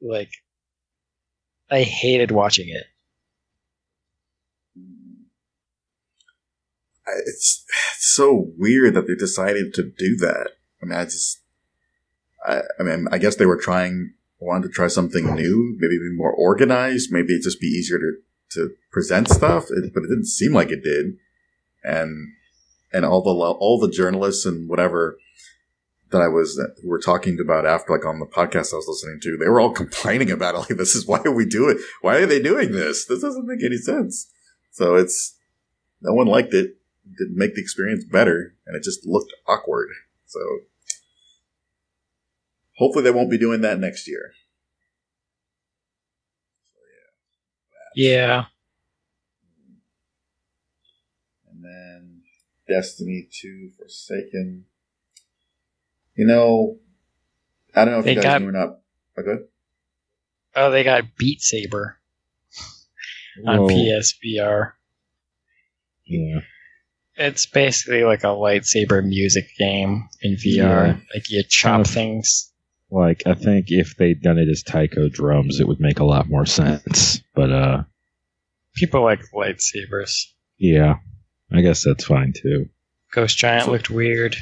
like 0.00 0.30
I 1.70 1.82
hated 1.82 2.30
watching 2.30 2.68
it. 2.68 2.84
It's 7.26 7.64
it's 7.94 8.14
so 8.14 8.52
weird 8.58 8.94
that 8.94 9.06
they 9.06 9.14
decided 9.14 9.74
to 9.74 9.82
do 9.82 10.16
that. 10.16 10.50
I 10.82 10.86
mean, 10.86 10.98
I 10.98 11.04
just, 11.04 11.40
I, 12.44 12.62
I 12.78 12.82
mean, 12.82 13.06
I 13.12 13.18
guess 13.18 13.36
they 13.36 13.46
were 13.46 13.56
trying, 13.56 14.14
wanted 14.42 14.68
to 14.68 14.72
try 14.72 14.88
something 14.88 15.34
new, 15.34 15.76
maybe 15.78 15.98
be 15.98 16.14
more 16.14 16.32
organized, 16.32 17.12
maybe 17.12 17.34
it'd 17.34 17.44
just 17.44 17.60
be 17.60 17.66
easier 17.66 17.98
to 17.98 18.12
to 18.50 18.70
present 18.90 19.28
stuff, 19.28 19.64
it, 19.70 19.94
but 19.94 20.02
it 20.02 20.08
didn't 20.08 20.26
seem 20.26 20.52
like 20.52 20.70
it 20.70 20.82
did. 20.82 21.14
And 21.82 22.32
and 22.92 23.04
all 23.04 23.22
the 23.22 23.30
all 23.30 23.78
the 23.80 23.90
journalists 23.90 24.44
and 24.44 24.68
whatever 24.68 25.16
that 26.10 26.22
I 26.22 26.28
was 26.28 26.60
who 26.82 26.88
were 26.88 27.00
talking 27.00 27.38
about 27.42 27.66
after, 27.66 27.92
like 27.92 28.04
on 28.04 28.20
the 28.20 28.26
podcast 28.26 28.72
I 28.72 28.76
was 28.76 28.86
listening 28.88 29.18
to, 29.22 29.36
they 29.38 29.48
were 29.48 29.60
all 29.60 29.72
complaining 29.82 30.30
about 30.30 30.54
it. 30.54 30.58
Like, 30.58 30.68
this 30.78 30.94
is 30.94 31.06
why 31.06 31.20
are 31.24 31.34
we 31.34 31.46
do 31.46 31.68
it? 31.68 31.78
Why 32.02 32.16
are 32.16 32.26
they 32.26 32.40
doing 32.40 32.72
this? 32.72 33.06
This 33.06 33.22
doesn't 33.22 33.46
make 33.46 33.64
any 33.64 33.78
sense. 33.78 34.30
So 34.70 34.94
it's 34.94 35.36
no 36.00 36.12
one 36.12 36.26
liked 36.26 36.54
it 36.54 36.76
didn't 37.18 37.36
make 37.36 37.54
the 37.54 37.60
experience 37.60 38.04
better, 38.04 38.54
and 38.66 38.76
it 38.76 38.82
just 38.82 39.06
looked 39.06 39.32
awkward. 39.46 39.88
So 40.26 40.40
hopefully 42.82 43.04
they 43.04 43.10
won't 43.12 43.30
be 43.30 43.38
doing 43.38 43.60
that 43.60 43.78
next 43.78 44.08
year. 44.08 44.32
Yeah, 47.94 48.46
And 51.50 51.62
then 51.62 52.22
Destiny 52.66 53.28
2 53.30 53.70
Forsaken. 53.78 54.64
You 56.16 56.26
know, 56.26 56.78
I 57.74 57.84
don't 57.84 57.92
know 57.92 57.98
if 58.00 58.04
They 58.06 58.12
you 58.12 58.16
guys 58.16 58.24
got- 58.24 58.40
knew 58.42 58.48
or 58.48 58.52
not. 58.52 58.78
Oh, 59.18 59.22
good. 59.22 59.46
oh, 60.56 60.70
they 60.70 60.84
got 60.84 61.16
Beat 61.18 61.42
Saber 61.42 61.98
on 63.46 63.60
Well, 63.64 63.68
PSVR. 63.68 64.72
Yeah. 66.06 66.40
It's 67.16 67.44
basically 67.44 68.04
like 68.04 68.24
a 68.24 68.28
lightsaber 68.28 69.04
music 69.04 69.44
game 69.58 70.08
in 70.22 70.36
VR. 70.36 70.46
Yeah. 70.56 70.96
Like 71.14 71.28
you 71.30 71.42
chop 71.46 71.72
Kind 71.72 71.86
of- 71.86 71.92
things. 71.92 72.51
Like, 72.92 73.22
I 73.24 73.32
think 73.34 73.66
if 73.70 73.96
they'd 73.96 74.20
done 74.20 74.36
it 74.38 74.48
as 74.50 74.62
Taiko 74.62 75.08
drums, 75.08 75.60
it 75.60 75.66
would 75.66 75.80
make 75.80 75.98
a 75.98 76.04
lot 76.04 76.28
more 76.28 76.44
sense. 76.44 77.22
But, 77.34 77.50
uh, 77.50 77.82
People 78.76 79.02
like 79.02 79.22
lightsabers. 79.34 80.26
yeah, 80.58 80.96
I 81.50 81.62
guess 81.62 81.84
that's 81.84 82.04
fine 82.04 82.32
too. 82.34 82.68
Ghost 83.12 83.36
Giant 83.38 83.68
looked 83.70 83.90
weird. 83.90 84.36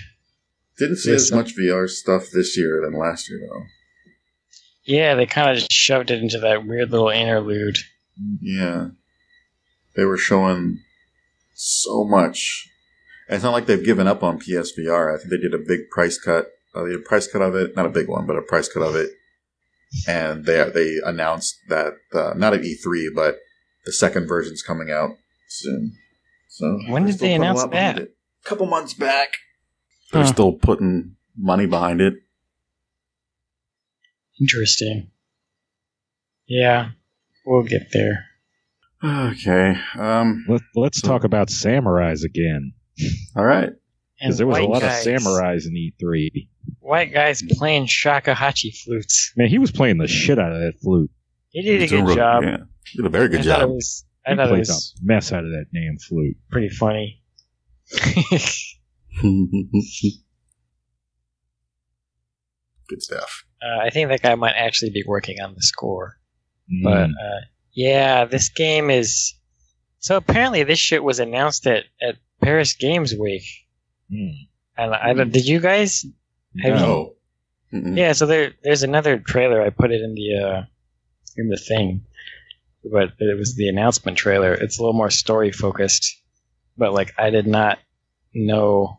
Didn't 0.79 0.97
see 0.97 1.13
as 1.13 1.31
much 1.33 1.57
VR 1.57 1.89
stuff 1.89 2.27
this 2.33 2.57
year 2.57 2.81
than 2.83 2.99
last 2.99 3.29
year, 3.29 3.41
though. 3.41 3.63
Yeah, 4.85 5.15
they 5.15 5.27
kind 5.27 5.57
of 5.57 5.65
shoved 5.71 6.11
it 6.11 6.23
into 6.23 6.39
that 6.41 6.67
weird 6.67 6.91
little 6.91 7.09
interlude. 7.11 7.77
Yeah. 8.41 8.89
They 9.95 10.05
were 10.05 10.17
showing 10.17 10.81
so 11.55 12.05
much. 12.05 12.69
It's 13.29 13.45
not 13.45 13.53
like 13.53 13.67
they've 13.67 13.85
given 13.85 14.07
up 14.07 14.23
on 14.23 14.41
PSVR. 14.41 15.15
I 15.15 15.19
think 15.19 15.31
they 15.31 15.37
did 15.37 15.55
a 15.55 15.59
big 15.59 15.91
price 15.91 16.19
cut. 16.19 16.47
Uh, 16.75 16.85
they 16.85 16.91
did 16.91 17.01
a 17.01 17.09
price 17.09 17.27
cut 17.27 17.43
of 17.43 17.55
it, 17.55 17.75
not 17.77 17.87
a 17.87 17.91
big 17.91 18.09
one, 18.09 18.27
but 18.27 18.37
a 18.37 18.43
price 18.43 18.69
cut 18.69 18.83
of 18.83 18.95
it. 18.95 19.11
And 20.07 20.45
they 20.45 20.71
they 20.73 20.97
announced 21.05 21.57
that 21.69 21.95
uh, 22.15 22.33
not 22.37 22.55
at 22.55 22.61
E3, 22.61 23.09
but 23.15 23.37
the 23.87 23.93
second 23.93 24.29
version's 24.29 24.63
coming 24.63 24.91
out 24.91 25.11
soon. 25.49 25.93
So 26.49 26.79
When 26.89 27.07
did 27.07 27.15
they 27.19 27.29
putting 27.37 27.43
a 27.43 27.51
announce 27.51 27.65
that? 27.73 27.99
it. 27.99 28.15
A 28.45 28.49
couple 28.49 28.67
months 28.67 28.95
back. 28.95 29.35
They're 30.13 30.23
Huh. 30.23 30.29
still 30.33 30.53
putting 30.53 31.17
money 31.37 31.67
behind 31.67 32.01
it. 32.01 32.15
Interesting. 34.41 35.11
Yeah, 36.47 36.91
we'll 37.45 37.63
get 37.65 37.89
there. 37.93 38.27
Okay. 39.05 39.75
Um. 39.99 40.45
Let, 40.49 40.61
let's 40.75 41.01
So- 41.01 41.09
talk 41.09 41.25
about 41.25 41.49
samurais 41.49 42.25
again. 42.25 42.73
All 43.37 43.45
right. 43.45 43.71
And 44.23 44.29
Because 44.29 44.39
there 44.39 44.47
was 44.47 44.59
a 44.59 44.63
lot 44.65 44.83
guys, 44.83 45.07
of 45.07 45.13
samurais 45.15 45.67
in 45.67 45.73
E3. 45.73 46.49
White 46.81 47.13
guys 47.13 47.43
playing 47.53 47.87
shakuhachi 47.87 48.77
flutes. 48.85 49.33
Man, 49.37 49.49
he 49.49 49.59
was 49.59 49.71
playing 49.71 49.97
the 49.99 50.07
shit 50.09 50.39
out 50.39 50.53
of 50.53 50.61
that 50.61 50.75
flute. 50.83 51.11
He 51.51 51.63
did 51.63 51.77
a 51.79 51.81
He's 51.81 51.91
doing 51.91 52.05
good 52.05 52.09
real- 52.09 52.17
job. 52.17 52.43
Yeah, 52.45 52.57
He 52.87 52.99
did 52.99 53.07
a 53.07 53.09
very 53.09 53.29
good 53.29 53.41
I 53.41 53.45
thought 53.45 53.59
it 53.59 53.63
job. 53.63 53.71
was. 53.71 54.05
I 54.27 54.31
He 54.31 54.37
thought 54.37 54.47
it 54.47 54.49
played 54.51 54.59
was 54.61 54.95
the 55.01 55.07
mess 55.07 55.33
out 55.33 55.45
of 55.45 55.51
that 55.53 55.67
damn 55.73 55.97
flute. 55.99 56.37
pretty 56.51 56.69
funny. 56.69 57.23
good 62.89 63.03
stuff. 63.03 63.45
uh, 63.63 63.79
I 63.85 63.91
think 63.91 64.09
that 64.09 64.23
guy 64.23 64.35
might 64.35 64.55
actually 64.57 64.91
be 64.91 65.05
working 65.07 65.41
on 65.41 65.55
the 65.55 65.63
score. 65.63 66.19
Mm. 66.73 66.83
But 66.85 67.11
uh, 67.11 67.41
yeah, 67.73 68.25
this 68.25 68.49
game 68.49 68.91
is. 68.91 69.35
So 69.99 70.17
apparently, 70.17 70.63
this 70.63 70.79
shit 70.79 71.05
was 71.05 71.21
announced 71.21 71.67
at, 71.67 71.85
at 72.01 72.17
Paris 72.43 72.75
Games 72.75 73.15
Week. 73.19 73.45
Mm. 74.13 74.49
And 74.77 74.95
I 74.95 75.13
don't, 75.13 75.33
did 75.33 75.47
you 75.47 75.61
guys? 75.61 76.05
Have 76.63 76.75
you- 76.81 76.87
No. 76.87 77.15
Yeah, 77.73 78.13
so 78.15 78.27
there 78.27 78.55
there's 78.65 78.83
another 78.83 79.19
trailer. 79.21 79.63
I 79.63 79.71
put 79.71 79.93
it 79.93 80.03
in 80.03 80.15
the 80.15 80.35
uh, 80.45 80.63
in 81.37 81.49
the 81.49 81.57
thing, 81.57 82.05
but 82.83 83.13
it 83.21 83.39
was 83.39 83.55
the 83.55 83.69
announcement 83.69 84.19
trailer. 84.19 84.53
It's 84.53 84.79
a 84.79 84.83
little 84.83 84.93
more 84.99 85.11
story 85.11 85.53
focused, 85.53 86.21
but 86.77 86.93
like 86.93 87.15
I 87.17 87.31
did 87.31 87.47
not 87.47 87.79
know 88.35 88.99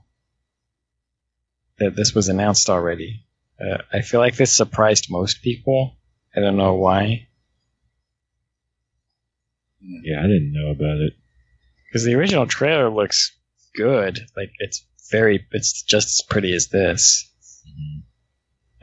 that 1.80 1.98
this 1.98 2.16
was 2.16 2.30
announced 2.30 2.70
already. 2.70 3.26
Uh, 3.60 3.80
I 3.92 4.00
feel 4.02 4.22
like 4.22 4.38
this 4.38 4.56
surprised 4.56 5.08
most 5.12 5.42
people. 5.42 5.98
I 6.34 6.40
don't 6.40 6.56
know 6.56 6.76
why, 6.76 7.28
Yeah, 9.82 10.20
I 10.20 10.28
didn't 10.28 10.54
know 10.54 10.70
about 10.72 10.98
it. 11.02 11.14
because 11.90 12.06
the 12.06 12.16
original 12.16 12.46
trailer 12.48 12.90
looks 12.90 13.36
good. 13.76 14.20
Like 14.38 14.52
it's 14.60 14.86
very, 15.12 15.46
it's 15.52 15.84
just 15.84 16.08
as 16.08 16.26
pretty 16.28 16.56
as 16.56 16.70
this. 16.70 17.28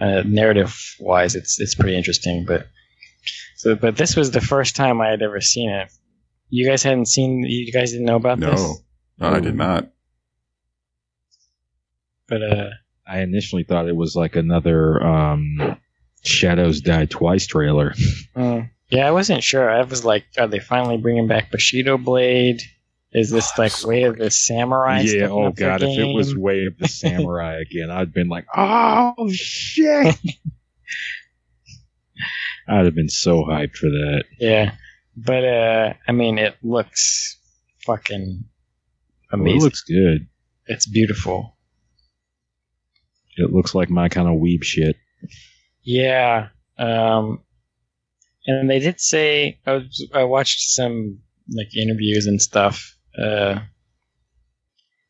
uh, 0.01 0.23
narrative 0.25 0.79
wise, 1.01 1.35
it's 1.35 1.61
it's 1.61 1.75
pretty 1.75 1.97
interesting. 1.97 2.45
But 2.47 2.69
so, 3.57 3.75
but 3.75 3.97
this 3.97 4.15
was 4.17 4.31
the 4.31 4.41
first 4.41 4.77
time 4.77 5.01
I 5.01 5.09
had 5.09 5.23
ever 5.23 5.41
seen 5.41 5.71
it. 5.71 5.91
You 6.51 6.69
guys 6.69 6.83
hadn't 6.83 7.07
seen. 7.07 7.45
You 7.45 7.73
guys 7.73 7.91
didn't 7.93 8.07
know 8.07 8.17
about 8.17 8.41
this. 8.41 8.61
No, 8.61 8.77
no, 9.19 9.37
I 9.37 9.41
did 9.41 9.57
not. 9.57 9.91
But 12.29 12.43
uh, 12.43 12.71
I 13.07 13.21
initially 13.21 13.65
thought 13.65 13.89
it 13.89 13.97
was 13.97 14.15
like 14.15 14.37
another 14.37 15.03
um, 15.03 15.79
Shadows 16.23 16.81
Die 16.81 17.07
Twice 17.07 17.47
trailer. 17.47 17.95
mm, 18.37 18.71
yeah, 18.91 19.07
I 19.09 19.11
wasn't 19.11 19.43
sure. 19.43 19.69
I 19.69 19.83
was 19.83 20.05
like, 20.05 20.25
are 20.39 20.47
they 20.47 20.59
finally 20.61 20.99
bringing 20.99 21.27
back 21.27 21.51
Bushido 21.51 21.99
Blade? 21.99 22.61
Is 23.13 23.31
this 23.31 23.51
Oh, 23.57 23.63
like 23.63 23.73
so 23.73 23.89
Way 23.89 24.03
of 24.03 24.19
the 24.19 24.31
Samurai? 24.31 25.01
yeah, 25.01 25.29
oh 25.31 25.51
god, 25.51 25.83
if 25.83 25.99
it 25.99 26.15
was? 26.15 26.37
Way 26.37 26.67
of 26.67 26.77
the 26.79 26.89
Samurai 27.03 27.61
again, 27.61 27.91
I'd 27.91 28.13
been 28.13 28.29
like, 28.29 28.47
oh 28.55 29.15
shit. 29.33 30.15
I'd 32.69 32.85
have 32.85 32.95
been 32.95 33.09
so 33.09 33.45
hyped 33.45 33.77
for 33.77 33.87
that. 33.89 34.25
yeah. 34.39 34.73
But 35.17 35.45
uh, 35.45 35.95
I 36.07 36.13
mean, 36.13 36.39
it 36.39 36.57
looks 36.63 37.39
fucking 37.87 38.45
Well, 39.33 39.41
amazing. 39.41 39.59
it 39.61 39.65
looks 39.65 39.81
good. 39.83 40.27
it's 40.67 40.87
beautiful. 40.87 41.57
It 43.37 43.53
looks 43.53 43.75
like 43.75 43.89
my 43.91 44.09
kind 44.11 44.29
of 44.29 44.35
weeb 44.35 44.63
shit. 44.65 44.97
Yeah. 45.83 46.49
Um, 46.79 47.41
and 48.47 48.69
they 48.69 48.79
did 48.81 49.01
say 49.01 49.59
I, 49.67 49.73
was, 49.75 50.09
I 50.15 50.25
watched 50.25 50.61
some 50.71 51.21
like 51.51 51.75
interviews 51.77 52.27
and 52.27 52.41
stuff. 52.41 52.97
Uh, 53.21 53.61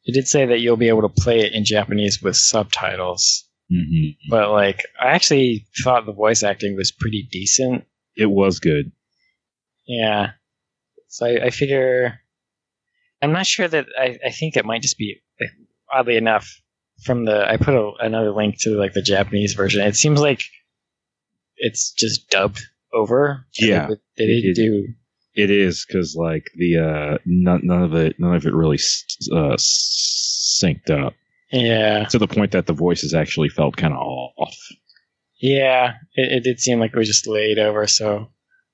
it 0.04 0.12
did 0.14 0.26
say 0.26 0.46
that 0.46 0.60
you'll 0.60 0.76
be 0.78 0.88
able 0.88 1.02
to 1.02 1.08
play 1.22 1.40
it 1.40 1.52
in 1.52 1.64
Japanese 1.64 2.22
with 2.22 2.36
subtitles, 2.36 3.44
hmm 3.70 4.10
but 4.30 4.50
like 4.50 4.82
I 4.98 5.08
actually 5.08 5.66
thought 5.84 6.06
the 6.06 6.12
voice 6.12 6.42
acting 6.42 6.76
was 6.76 6.90
pretty 6.92 7.28
decent. 7.30 7.84
It 8.16 8.26
was 8.30 8.58
good. 8.60 8.92
Yeah. 9.86 10.30
So 11.08 11.26
I, 11.26 11.46
I 11.46 11.50
figure 11.50 12.18
I'm 13.22 13.32
not 13.32 13.46
sure 13.46 13.68
that 13.68 13.86
I, 13.98 14.18
I 14.24 14.30
think 14.30 14.56
it 14.56 14.64
might 14.64 14.82
just 14.82 14.96
be 14.98 15.20
oddly 15.92 16.16
enough 16.16 16.48
from 17.04 17.24
the 17.26 17.46
I 17.48 17.56
put 17.58 17.74
a, 17.74 17.92
another 18.00 18.30
link 18.32 18.58
to 18.60 18.70
like 18.70 18.92
the 18.94 19.02
Japanese 19.02 19.54
version. 19.54 19.82
It 19.86 19.96
seems 19.96 20.20
like 20.20 20.42
it's 21.56 21.92
just 21.92 22.30
dubbed 22.30 22.62
over. 22.92 23.44
Yeah. 23.58 23.88
They, 23.88 23.94
they 24.16 24.26
didn't 24.26 24.50
It- 24.50 24.56
do 24.56 24.88
It 25.38 25.52
is 25.52 25.86
because 25.86 26.16
like 26.16 26.50
the 26.56 26.78
uh, 26.78 27.18
none, 27.24 27.60
none 27.62 27.84
of 27.84 27.94
it, 27.94 28.18
none 28.18 28.34
of 28.34 28.44
it 28.44 28.52
really 28.52 28.78
uh, 29.32 29.54
synced 29.56 30.90
up 30.90 31.14
yeah. 31.52 32.06
to 32.06 32.18
the 32.18 32.26
point 32.26 32.50
that 32.52 32.66
the 32.66 32.72
voices 32.72 33.14
actually 33.14 33.48
felt 33.48 33.76
kind 33.76 33.94
of 33.94 34.00
off. 34.00 34.56
Yeah. 35.40 35.94
It, 36.14 36.38
it 36.38 36.42
did 36.42 36.58
seem 36.58 36.80
like 36.80 36.92
it 36.92 36.98
was 36.98 37.06
just 37.06 37.28
laid 37.28 37.60
over, 37.60 37.86
so 37.86 38.30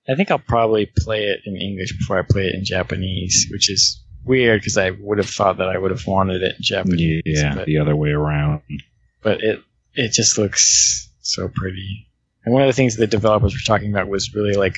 I 0.08 0.14
think 0.14 0.30
I'll 0.30 0.38
probably 0.38 0.90
play 0.96 1.24
it 1.24 1.40
in 1.44 1.54
English 1.54 1.98
before 1.98 2.18
I 2.18 2.22
play 2.22 2.46
it 2.46 2.54
in 2.54 2.64
Japanese, 2.64 3.46
which 3.50 3.70
is 3.70 4.02
weird 4.24 4.62
because 4.62 4.78
I 4.78 4.90
would 4.90 5.18
have 5.18 5.28
thought 5.28 5.58
that 5.58 5.68
I 5.68 5.76
would 5.76 5.90
have 5.90 6.06
wanted 6.06 6.42
it 6.42 6.56
in 6.56 6.62
Japanese. 6.62 7.22
Yeah, 7.26 7.56
but- 7.56 7.66
the 7.66 7.76
other 7.76 7.94
way 7.94 8.10
around. 8.10 8.62
but 9.22 9.42
it 9.42 9.60
it 9.92 10.12
just 10.12 10.38
looks 10.38 11.10
so 11.20 11.48
pretty. 11.54 12.08
And 12.44 12.54
one 12.54 12.62
of 12.62 12.68
the 12.68 12.72
things 12.72 12.96
the 12.96 13.06
developers 13.06 13.52
were 13.52 13.66
talking 13.66 13.90
about 13.90 14.08
was 14.08 14.34
really 14.34 14.54
like 14.54 14.76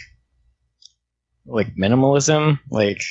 like 1.47 1.77
minimalism. 1.77 2.59
Like 2.71 3.03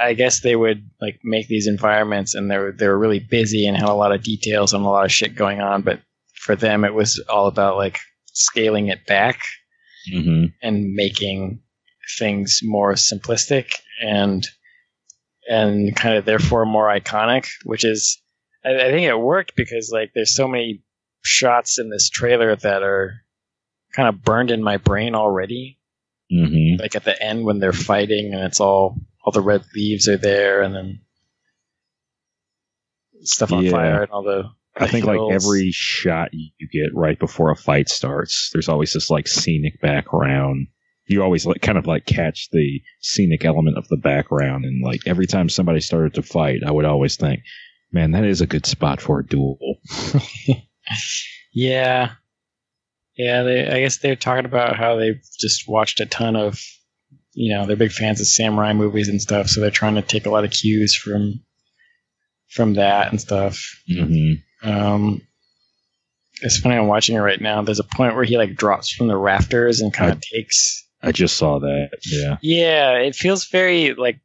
I 0.00 0.14
guess 0.14 0.40
they 0.40 0.56
would 0.56 0.88
like 1.00 1.20
make 1.22 1.48
these 1.48 1.66
environments 1.66 2.34
and 2.34 2.50
they 2.50 2.58
were 2.58 2.72
they 2.72 2.88
were 2.88 2.98
really 2.98 3.20
busy 3.20 3.66
and 3.66 3.76
had 3.76 3.88
a 3.88 3.94
lot 3.94 4.12
of 4.12 4.22
details 4.22 4.72
and 4.72 4.84
a 4.84 4.88
lot 4.88 5.04
of 5.04 5.12
shit 5.12 5.34
going 5.34 5.60
on, 5.60 5.82
but 5.82 6.00
for 6.34 6.56
them 6.56 6.84
it 6.84 6.94
was 6.94 7.22
all 7.28 7.46
about 7.46 7.76
like 7.76 7.98
scaling 8.32 8.88
it 8.88 9.06
back 9.06 9.40
hmm 10.12 10.44
and 10.62 10.92
making 10.92 11.60
things 12.18 12.60
more 12.62 12.94
simplistic 12.94 13.72
and 14.00 14.46
and 15.48 15.94
kind 15.96 16.16
of 16.16 16.24
therefore 16.24 16.66
more 16.66 16.88
iconic, 16.88 17.46
which 17.64 17.84
is 17.84 18.20
I, 18.64 18.74
I 18.74 18.90
think 18.90 19.06
it 19.06 19.18
worked 19.18 19.52
because 19.56 19.90
like 19.92 20.10
there's 20.14 20.34
so 20.34 20.48
many 20.48 20.82
shots 21.22 21.78
in 21.78 21.90
this 21.90 22.08
trailer 22.10 22.54
that 22.56 22.82
are 22.82 23.14
kind 23.94 24.08
of 24.08 24.22
burned 24.22 24.50
in 24.50 24.62
my 24.62 24.76
brain 24.76 25.14
already. 25.14 25.75
Hmm 26.30 26.76
Like 26.80 26.94
at 26.96 27.04
the 27.04 27.20
end 27.22 27.44
when 27.44 27.58
they're 27.58 27.72
fighting 27.72 28.34
and 28.34 28.42
it's 28.44 28.60
all 28.60 28.96
all 29.24 29.32
the 29.32 29.40
red 29.40 29.64
leaves 29.74 30.08
are 30.08 30.16
there 30.16 30.62
and 30.62 30.74
then 30.74 31.00
stuff 33.22 33.52
on 33.52 33.64
Yeah. 33.64 33.70
fire 33.70 34.02
and 34.02 34.12
all 34.12 34.22
the 34.22 34.44
I 34.78 34.88
think 34.88 35.06
like 35.06 35.20
every 35.30 35.70
shot 35.72 36.30
you 36.34 36.50
you 36.58 36.68
get 36.70 36.94
right 36.94 37.18
before 37.18 37.50
a 37.50 37.56
fight 37.56 37.88
starts, 37.88 38.50
there's 38.52 38.68
always 38.68 38.92
this 38.92 39.08
like 39.08 39.26
scenic 39.26 39.80
background. 39.80 40.66
You 41.06 41.22
always 41.22 41.46
like 41.46 41.62
kind 41.62 41.78
of 41.78 41.86
like 41.86 42.04
catch 42.04 42.50
the 42.50 42.82
scenic 43.00 43.44
element 43.44 43.78
of 43.78 43.88
the 43.88 43.96
background, 43.96 44.66
and 44.66 44.84
like 44.84 45.00
every 45.06 45.26
time 45.26 45.48
somebody 45.48 45.80
started 45.80 46.12
to 46.14 46.22
fight, 46.22 46.60
I 46.66 46.72
would 46.72 46.84
always 46.84 47.16
think, 47.16 47.40
"Man, 47.90 48.10
that 48.10 48.24
is 48.24 48.42
a 48.42 48.46
good 48.46 48.66
spot 48.66 49.00
for 49.00 49.20
a 49.20 49.26
duel." 49.26 49.56
Yeah. 51.52 52.12
Yeah, 53.16 53.42
they, 53.42 53.66
I 53.66 53.80
guess 53.80 53.98
they're 53.98 54.16
talking 54.16 54.44
about 54.44 54.76
how 54.76 54.96
they've 54.96 55.22
just 55.40 55.68
watched 55.68 56.00
a 56.00 56.06
ton 56.06 56.36
of, 56.36 56.60
you 57.32 57.54
know, 57.54 57.66
they're 57.66 57.76
big 57.76 57.92
fans 57.92 58.20
of 58.20 58.26
samurai 58.26 58.72
movies 58.72 59.08
and 59.08 59.20
stuff, 59.20 59.48
so 59.48 59.60
they're 59.60 59.70
trying 59.70 59.94
to 59.94 60.02
take 60.02 60.26
a 60.26 60.30
lot 60.30 60.44
of 60.44 60.50
cues 60.50 60.94
from 60.94 61.40
from 62.48 62.74
that 62.74 63.10
and 63.10 63.20
stuff. 63.20 63.80
hmm 63.88 64.34
Um, 64.62 65.22
it's 66.42 66.58
funny, 66.58 66.76
I'm 66.76 66.86
watching 66.86 67.16
it 67.16 67.20
right 67.20 67.40
now. 67.40 67.62
There's 67.62 67.80
a 67.80 67.84
point 67.84 68.14
where 68.14 68.24
he 68.24 68.36
like 68.36 68.56
drops 68.56 68.90
from 68.90 69.08
the 69.08 69.16
rafters 69.16 69.80
and 69.80 69.92
kind 69.92 70.12
of 70.12 70.20
takes. 70.20 70.86
I 71.02 71.12
just 71.12 71.36
saw 71.36 71.60
that. 71.60 71.90
Yeah. 72.04 72.36
Yeah, 72.42 72.92
it 72.98 73.14
feels 73.14 73.46
very 73.46 73.94
like 73.94 74.20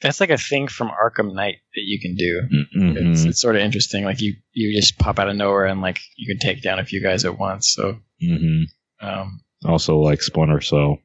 that's 0.00 0.20
like 0.20 0.30
a 0.30 0.36
thing 0.36 0.68
from 0.68 0.88
Arkham 0.90 1.34
Knight 1.34 1.56
that 1.74 1.82
you 1.82 1.98
can 2.00 2.14
do. 2.16 2.42
hmm 2.50 2.96
It's, 2.96 3.24
it's 3.24 3.40
sort 3.40 3.56
of 3.56 3.62
interesting. 3.62 4.04
Like 4.04 4.20
you, 4.20 4.34
you 4.52 4.78
just 4.78 4.98
pop 4.98 5.18
out 5.18 5.28
of 5.28 5.36
nowhere 5.36 5.66
and 5.66 5.80
like 5.80 6.00
you 6.16 6.26
can 6.26 6.38
take 6.38 6.62
down 6.62 6.78
a 6.78 6.84
few 6.84 7.02
guys 7.02 7.24
at 7.24 7.38
once. 7.38 7.72
So, 7.74 7.98
hmm 8.20 8.62
um, 9.00 9.40
Also, 9.64 9.98
like 9.98 10.20
Splinter 10.22 10.60
Cell. 10.60 10.98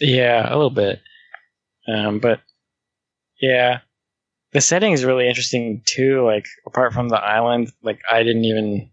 yeah, 0.00 0.46
a 0.48 0.54
little 0.56 0.70
bit. 0.70 1.00
Um, 1.88 2.18
but 2.18 2.40
yeah, 3.40 3.80
the 4.52 4.60
setting 4.60 4.92
is 4.92 5.04
really 5.04 5.28
interesting 5.28 5.82
too. 5.86 6.24
Like 6.24 6.46
apart 6.66 6.92
from 6.92 7.08
the 7.08 7.16
island, 7.16 7.72
like 7.82 8.00
I 8.10 8.22
didn't 8.22 8.44
even 8.44 8.90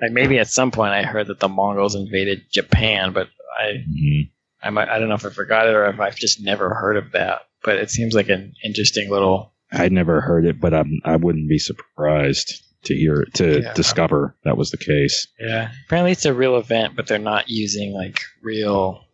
like 0.00 0.12
maybe 0.12 0.38
at 0.38 0.48
some 0.48 0.70
point 0.70 0.92
I 0.92 1.02
heard 1.04 1.28
that 1.28 1.40
the 1.40 1.48
Mongols 1.48 1.94
invaded 1.94 2.42
Japan, 2.52 3.12
but 3.12 3.28
I 3.58 3.84
hmm 3.86 4.20
I 4.64 4.70
might, 4.70 4.88
I 4.88 5.00
don't 5.00 5.08
know 5.08 5.16
if 5.16 5.26
I 5.26 5.30
forgot 5.30 5.66
it 5.66 5.74
or 5.74 5.86
if 5.86 5.98
I've 5.98 6.14
just 6.14 6.40
never 6.40 6.72
heard 6.72 6.96
of 6.96 7.12
that. 7.12 7.40
But 7.64 7.76
it 7.76 7.90
seems 7.90 8.14
like 8.14 8.28
an 8.28 8.54
interesting 8.64 9.10
little 9.10 9.52
I'd 9.74 9.92
never 9.92 10.20
heard 10.20 10.44
it, 10.44 10.60
but 10.60 10.74
I'm, 10.74 11.00
I 11.04 11.16
wouldn't 11.16 11.48
be 11.48 11.58
surprised 11.58 12.62
to 12.84 12.94
hear 12.94 13.24
to 13.34 13.62
Yeah. 13.62 13.72
discover 13.74 14.36
that 14.44 14.56
was 14.58 14.70
the 14.70 14.76
case. 14.76 15.26
Yeah. 15.40 15.70
Apparently 15.86 16.12
it's 16.12 16.26
a 16.26 16.34
real 16.34 16.56
event, 16.58 16.94
but 16.96 17.06
they're 17.06 17.18
not 17.18 17.48
using 17.48 17.92
like 17.92 18.20
real 18.42 19.04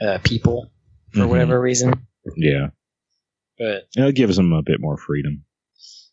uh, 0.00 0.18
people 0.22 0.70
for 1.12 1.20
Mhm. 1.20 1.28
whatever 1.28 1.60
reason. 1.60 2.06
Yeah. 2.36 2.68
But 3.58 3.88
It 3.96 4.14
gives 4.14 4.36
them 4.36 4.52
a 4.52 4.62
bit 4.62 4.80
more 4.80 4.96
freedom. 4.96 5.44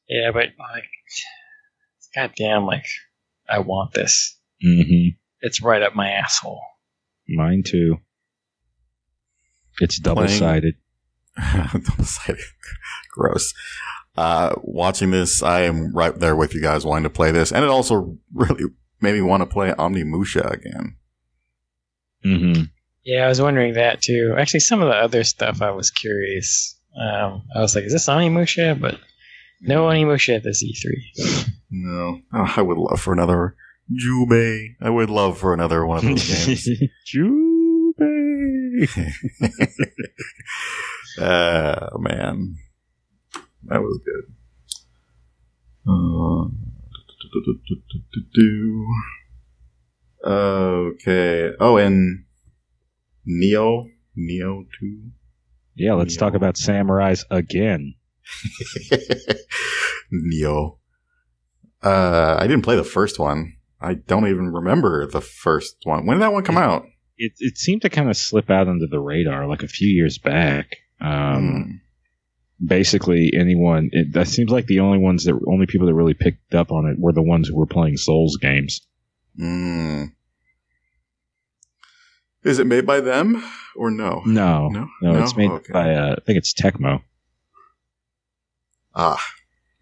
yeah, 0.07 0.31
but 0.31 0.49
like, 0.57 0.85
goddamn, 2.15 2.65
like, 2.65 2.85
I 3.49 3.59
want 3.59 3.93
this. 3.93 4.37
Mm-hmm. 4.65 5.09
It's 5.41 5.61
right 5.61 5.81
up 5.81 5.95
my 5.95 6.09
asshole. 6.09 6.61
Mine 7.27 7.63
too. 7.63 7.97
It's 9.79 9.97
double 9.99 10.27
sided. 10.27 10.75
Double-sided. 11.73 12.39
Gross. 13.11 13.53
Uh, 14.17 14.53
watching 14.61 15.11
this, 15.11 15.41
I 15.41 15.61
am 15.61 15.93
right 15.95 16.17
there 16.17 16.35
with 16.35 16.53
you 16.53 16.61
guys 16.61 16.85
wanting 16.85 17.03
to 17.03 17.09
play 17.09 17.31
this. 17.31 17.51
And 17.51 17.63
it 17.63 17.69
also 17.69 18.17
really 18.33 18.65
made 18.99 19.13
me 19.13 19.21
want 19.21 19.41
to 19.41 19.47
play 19.47 19.71
Onimusha 19.71 20.51
again. 20.51 20.97
Mm-hmm. 22.25 22.63
Yeah, 23.03 23.25
I 23.25 23.27
was 23.29 23.41
wondering 23.41 23.73
that 23.73 24.01
too. 24.01 24.35
Actually, 24.37 24.59
some 24.59 24.81
of 24.81 24.89
the 24.89 24.95
other 24.95 25.23
stuff 25.23 25.61
I 25.61 25.71
was 25.71 25.89
curious. 25.89 26.77
Um, 26.95 27.43
I 27.55 27.61
was 27.61 27.73
like, 27.73 27.85
is 27.85 27.93
this 27.93 28.07
Onimusha? 28.07 28.79
But 28.79 28.99
no 29.61 29.85
Onimusha 29.87 30.35
at 30.35 30.43
this 30.43 30.63
E3. 30.63 31.49
No. 31.71 32.19
Oh, 32.33 32.53
I 32.55 32.61
would 32.61 32.77
love 32.77 33.01
for 33.01 33.13
another 33.13 33.55
Jubei. 33.91 34.75
I 34.81 34.89
would 34.89 35.09
love 35.09 35.37
for 35.37 35.53
another 35.53 35.85
one 35.85 35.97
of 35.97 36.03
those 36.03 36.27
games. 36.27 36.67
Jubei. 37.13 37.41
Uh, 41.19 41.89
man. 41.97 42.55
That 43.65 43.81
was 43.81 43.99
good. 44.05 44.33
Uh, 50.25 50.91
okay. 50.93 51.51
Oh, 51.59 51.77
and 51.77 52.25
Nioh. 53.27 53.87
Nioh 54.17 54.65
2. 54.79 55.01
Yeah, 55.75 55.93
let's 55.93 56.17
talk 56.17 56.33
about 56.33 56.55
samurais 56.55 57.23
again. 57.31 57.95
Nioh. 60.13 60.77
Uh, 61.81 62.35
I 62.39 62.45
didn't 62.47 62.63
play 62.63 62.75
the 62.75 62.83
first 62.83 63.17
one. 63.19 63.53
I 63.79 63.95
don't 63.95 64.27
even 64.27 64.51
remember 64.51 65.07
the 65.07 65.21
first 65.21 65.77
one. 65.83 66.05
When 66.05 66.17
did 66.17 66.23
that 66.23 66.33
one 66.33 66.43
come 66.43 66.57
out? 66.57 66.85
It 67.17 67.33
it 67.39 67.57
seemed 67.57 67.81
to 67.83 67.89
kind 67.89 68.09
of 68.09 68.17
slip 68.17 68.49
out 68.49 68.67
under 68.67 68.85
the 68.87 68.99
radar 68.99 69.47
like 69.47 69.63
a 69.63 69.67
few 69.67 69.87
years 69.87 70.17
back. 70.19 70.77
Um, 71.01 71.81
Basically, 72.63 73.31
anyone. 73.35 73.89
It, 73.91 74.13
that 74.13 74.27
seems 74.27 74.51
like 74.51 74.67
the 74.67 74.81
only 74.81 74.99
ones 74.99 75.23
that 75.25 75.33
only 75.47 75.65
people 75.65 75.87
that 75.87 75.95
really 75.95 76.13
picked 76.13 76.53
up 76.53 76.71
on 76.71 76.85
it 76.85 76.99
were 76.99 77.11
the 77.11 77.21
ones 77.23 77.47
who 77.47 77.55
were 77.57 77.65
playing 77.65 77.97
Souls 77.97 78.37
games. 78.37 78.81
Hmm. 79.35 80.03
Is 82.43 82.59
it 82.59 82.67
made 82.67 82.85
by 82.85 82.99
them 83.01 83.43
or 83.75 83.89
no? 83.91 84.21
No, 84.25 84.67
No? 84.69 84.87
no, 85.01 85.11
No? 85.13 85.23
it's 85.23 85.35
made 85.35 85.49
Okay. 85.49 85.73
by 85.73 85.93
uh, 85.95 86.15
I 86.17 86.21
think 86.25 86.37
it's 86.37 86.53
Tecmo. 86.53 87.01
Ah, 88.95 89.19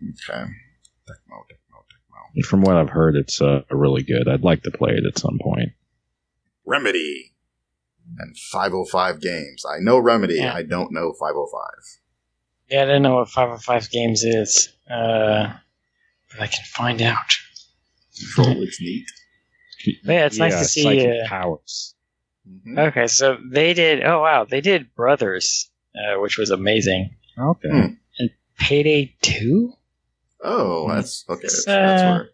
okay. 0.02 0.44
Tecmo, 0.44 1.38
Tecmo, 1.50 1.80
Tecmo. 1.90 2.46
From 2.46 2.62
what 2.62 2.76
I've 2.78 2.90
heard, 2.90 3.16
it's 3.16 3.42
uh, 3.42 3.62
really 3.72 4.04
good. 4.04 4.28
I'd 4.30 4.44
like 4.44 4.64
to 4.64 4.72
play 4.72 4.92
it 4.92 5.06
at 5.06 5.18
some 5.18 5.38
point. 5.42 5.70
Remedy 6.66 7.34
and 8.18 8.38
505 8.38 9.22
games. 9.22 9.64
I 9.66 9.80
know 9.80 10.00
Remedy. 10.00 10.36
Yeah. 10.36 10.54
I 10.54 10.64
don't 10.64 10.92
know 10.92 11.14
505. 11.14 11.62
Yeah, 12.70 12.84
I 12.84 12.86
don't 12.86 13.02
know 13.02 13.16
what 13.16 13.30
505 13.30 13.90
Games 13.90 14.24
is. 14.24 14.70
Uh, 14.90 15.54
but 16.32 16.40
I 16.42 16.48
can 16.48 16.64
find 16.66 17.02
out. 17.02 17.18
Control 18.18 18.56
looks 18.60 18.80
neat. 18.80 19.06
Yeah, 20.04 20.26
it's 20.26 20.38
nice 20.38 20.60
to 20.60 20.66
see, 20.66 20.84
psychic 20.84 21.08
uh, 21.26 21.28
powers. 21.28 21.96
Mhm. 22.48 22.88
Okay, 22.90 23.08
so 23.08 23.38
they 23.50 23.74
did. 23.74 24.04
Oh 24.04 24.22
wow, 24.22 24.46
they 24.46 24.62
did 24.62 24.94
Brothers, 24.94 25.72
uh, 25.96 26.20
which 26.20 26.38
was 26.38 26.50
amazing. 26.50 27.16
Okay. 27.40 27.70
Hmm. 27.70 28.26
Payday 28.60 29.16
Two. 29.22 29.74
Oh, 30.44 30.90
that's 30.94 31.24
okay. 31.30 31.46
It's, 31.46 31.66
That's, 31.66 31.66
that's 31.66 32.02
uh, 32.02 32.06
where. 32.06 32.30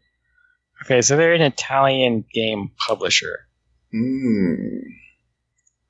Okay, 0.83 1.01
so 1.01 1.15
they're 1.17 1.33
an 1.33 1.41
Italian 1.41 2.25
game 2.33 2.71
publisher. 2.77 3.47
Hmm. 3.91 4.79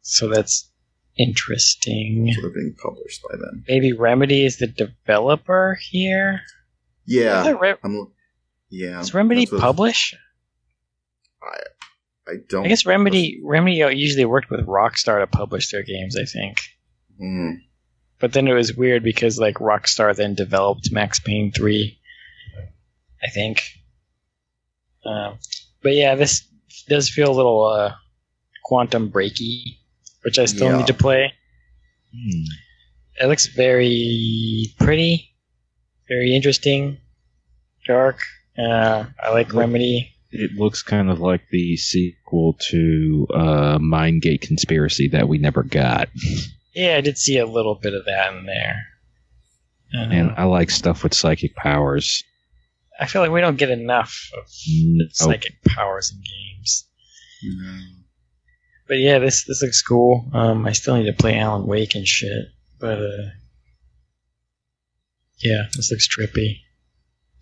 So 0.08 0.30
that's 0.30 0.70
interesting. 1.18 2.32
So 2.36 2.42
they're 2.42 2.52
being 2.52 2.76
published 2.82 3.22
by 3.28 3.38
them. 3.38 3.64
Maybe 3.68 3.92
Remedy 3.92 4.46
is 4.46 4.58
the 4.58 4.68
developer 4.68 5.78
here. 5.90 6.42
Yeah. 7.06 7.50
Re- 7.60 7.76
I'm. 7.84 8.12
Yeah. 8.70 8.98
Does 9.00 9.14
Remedy 9.16 9.48
publish? 9.48 10.14
I 12.28 12.34
don't. 12.50 12.66
I 12.66 12.70
guess 12.70 12.86
Remedy 12.86 13.40
Remedy 13.44 13.78
usually 13.98 14.26
worked 14.26 14.50
with 14.50 14.66
Rockstar 14.66 15.20
to 15.22 15.28
publish 15.28 15.70
their 15.72 15.84
games. 15.84 16.18
I 16.18 16.26
think, 16.26 16.60
Hmm. 17.20 17.52
but 18.20 18.34
then 18.34 18.48
it 18.48 18.54
was 18.54 18.74
weird 18.76 19.04
because 19.04 19.38
like 19.40 19.56
Rockstar 19.56 20.16
then 20.16 20.34
developed 20.34 20.92
Max 20.92 21.20
Payne 21.20 21.52
three. 21.52 22.00
I 23.24 23.30
think. 23.30 23.62
Um, 25.06 25.38
but 25.84 25.94
yeah, 25.94 26.16
this 26.16 26.48
does 26.90 27.10
feel 27.10 27.32
a 27.32 27.36
little 27.36 27.64
uh, 27.64 27.94
quantum 28.64 29.12
breaky, 29.12 29.78
which 30.26 30.38
I 30.40 30.46
still 30.46 30.72
Yeah. 30.72 30.78
need 30.78 30.88
to 30.88 30.94
play. 30.94 31.34
Hmm. 32.14 32.44
It 33.22 33.28
looks 33.28 33.46
very 33.48 34.68
pretty, 34.80 35.32
very 36.10 36.36
interesting, 36.36 36.98
dark. 37.88 38.20
Uh, 38.58 39.06
I 39.24 39.30
like 39.32 39.48
Look- 39.54 39.62
Remedy. 39.62 40.12
It 40.32 40.52
looks 40.58 40.84
kind 40.84 41.10
of 41.10 41.20
like 41.22 41.48
the 41.50 41.78
sequel 41.78 42.58
to 42.70 43.26
uh, 43.34 43.78
Mindgate 43.78 44.42
Conspiracy 44.42 45.08
that 45.10 45.30
we 45.30 45.38
never 45.38 45.64
got. 45.64 46.10
Yeah, 46.74 46.98
I 46.98 47.02
did 47.02 47.18
see 47.18 47.38
a 47.38 47.46
little 47.46 47.76
bit 47.76 47.94
of 47.94 48.04
that 48.04 48.34
in 48.34 48.46
there. 48.46 48.84
Uh, 49.94 50.10
And 50.12 50.32
I 50.32 50.44
like 50.44 50.72
stuff 50.72 51.04
with 51.04 51.14
psychic 51.14 51.56
powers. 51.56 52.22
I 53.00 53.06
feel 53.06 53.22
like 53.22 53.32
we 53.32 53.40
don't 53.40 53.58
get 53.58 53.70
enough 53.70 54.30
of 54.38 54.44
No. 54.68 55.06
psychic 55.12 55.62
powers 55.64 56.12
in 56.12 56.18
games. 56.22 56.86
No. 57.44 57.82
But 58.88 58.96
yeah, 59.00 59.20
this 59.20 59.46
this 59.46 59.62
looks 59.62 59.82
cool. 59.82 60.26
Um, 60.34 60.66
I 60.66 60.72
still 60.74 60.96
need 60.98 61.06
to 61.08 61.14
play 61.14 61.38
Alan 61.40 61.66
Wake 61.66 61.96
and 61.96 62.08
shit, 62.08 62.48
but 62.80 63.00
uh, 63.00 63.30
yeah, 65.40 65.64
this 65.76 65.92
looks 65.92 66.08
trippy. 66.08 66.60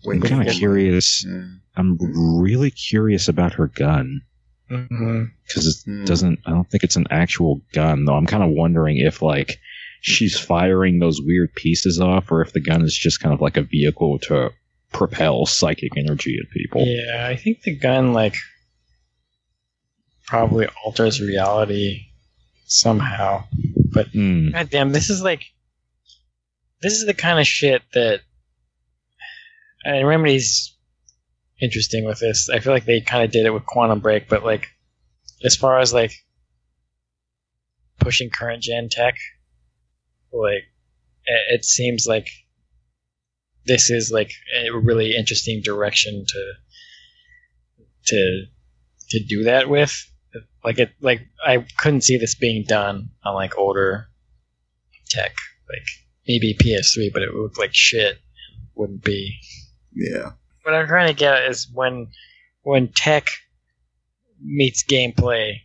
Wait, 0.04 0.16
I'm 0.16 0.22
kind 0.28 0.48
of 0.48 0.54
curious. 0.54 1.24
Yeah. 1.26 1.44
I'm 1.76 1.98
really 2.40 2.70
curious 2.70 3.28
about 3.28 3.54
her 3.54 3.68
gun 3.68 4.20
because 4.68 5.66
it 5.66 5.90
Hmm. 5.90 6.04
doesn't. 6.04 6.40
I 6.46 6.50
don't 6.50 6.68
think 6.70 6.84
it's 6.84 6.96
an 6.96 7.06
actual 7.10 7.60
gun 7.72 8.04
though. 8.04 8.14
I'm 8.14 8.26
kind 8.26 8.42
of 8.42 8.50
wondering 8.50 8.98
if 8.98 9.22
like 9.22 9.58
she's 10.00 10.38
firing 10.38 10.98
those 10.98 11.20
weird 11.22 11.54
pieces 11.54 12.00
off, 12.00 12.30
or 12.30 12.42
if 12.42 12.52
the 12.52 12.60
gun 12.60 12.82
is 12.82 12.96
just 12.96 13.20
kind 13.20 13.34
of 13.34 13.40
like 13.40 13.56
a 13.56 13.62
vehicle 13.62 14.18
to 14.20 14.50
propel 14.92 15.46
psychic 15.46 15.96
energy 15.96 16.38
at 16.42 16.50
people. 16.50 16.82
Yeah, 16.86 17.26
I 17.28 17.36
think 17.36 17.62
the 17.62 17.76
gun 17.76 18.12
like 18.12 18.34
probably 20.26 20.66
alters 20.84 21.20
reality 21.20 22.06
somehow. 22.66 23.44
But 23.92 24.08
Hmm. 24.08 24.50
God 24.50 24.70
damn, 24.70 24.92
this 24.92 25.10
is 25.10 25.22
like 25.22 25.44
this 26.82 26.94
is 26.94 27.06
the 27.06 27.14
kind 27.14 27.38
of 27.38 27.46
shit 27.46 27.82
that 27.94 28.20
and 29.84 30.06
Remedy's 30.06 30.76
interesting 31.60 32.04
with 32.04 32.18
this. 32.18 32.48
I 32.48 32.58
feel 32.60 32.72
like 32.72 32.84
they 32.84 33.00
kind 33.00 33.24
of 33.24 33.30
did 33.30 33.46
it 33.46 33.50
with 33.50 33.66
Quantum 33.66 34.00
Break, 34.00 34.28
but 34.28 34.44
like 34.44 34.68
as 35.44 35.56
far 35.56 35.78
as 35.78 35.92
like 35.92 36.12
pushing 38.00 38.30
current 38.30 38.62
gen 38.62 38.88
tech, 38.90 39.14
like 40.32 40.64
it, 41.26 41.60
it 41.60 41.64
seems 41.64 42.06
like 42.06 42.28
this 43.66 43.90
is 43.90 44.10
like 44.10 44.32
a 44.66 44.70
really 44.76 45.16
interesting 45.16 45.62
direction 45.62 46.24
to 46.26 46.52
to 48.06 48.44
to 49.10 49.24
do 49.24 49.44
that 49.44 49.68
with. 49.68 50.10
Like 50.64 50.78
it, 50.78 50.90
like 51.00 51.26
I 51.44 51.66
couldn't 51.78 52.02
see 52.02 52.16
this 52.16 52.34
being 52.34 52.64
done 52.66 53.10
on 53.24 53.34
like 53.34 53.58
older 53.58 54.08
tech, 55.08 55.34
like 55.68 55.86
maybe 56.26 56.54
PS3, 56.54 57.12
but 57.12 57.22
it 57.22 57.32
would 57.32 57.42
look 57.42 57.58
like 57.58 57.74
shit. 57.74 58.18
Wouldn't 58.74 59.04
be. 59.04 59.38
Yeah. 59.94 60.32
What 60.62 60.74
I'm 60.74 60.88
trying 60.88 61.08
to 61.08 61.14
get 61.14 61.34
at 61.34 61.50
is 61.50 61.68
when 61.72 62.08
when 62.62 62.88
tech 62.88 63.28
meets 64.42 64.84
gameplay, 64.84 65.60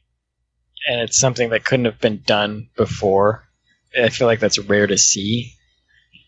and 0.88 1.02
it's 1.02 1.18
something 1.18 1.50
that 1.50 1.66
couldn't 1.66 1.86
have 1.86 2.00
been 2.00 2.22
done 2.26 2.70
before. 2.76 3.46
I 4.00 4.10
feel 4.10 4.28
like 4.28 4.40
that's 4.40 4.60
rare 4.60 4.86
to 4.86 4.98
see, 4.98 5.54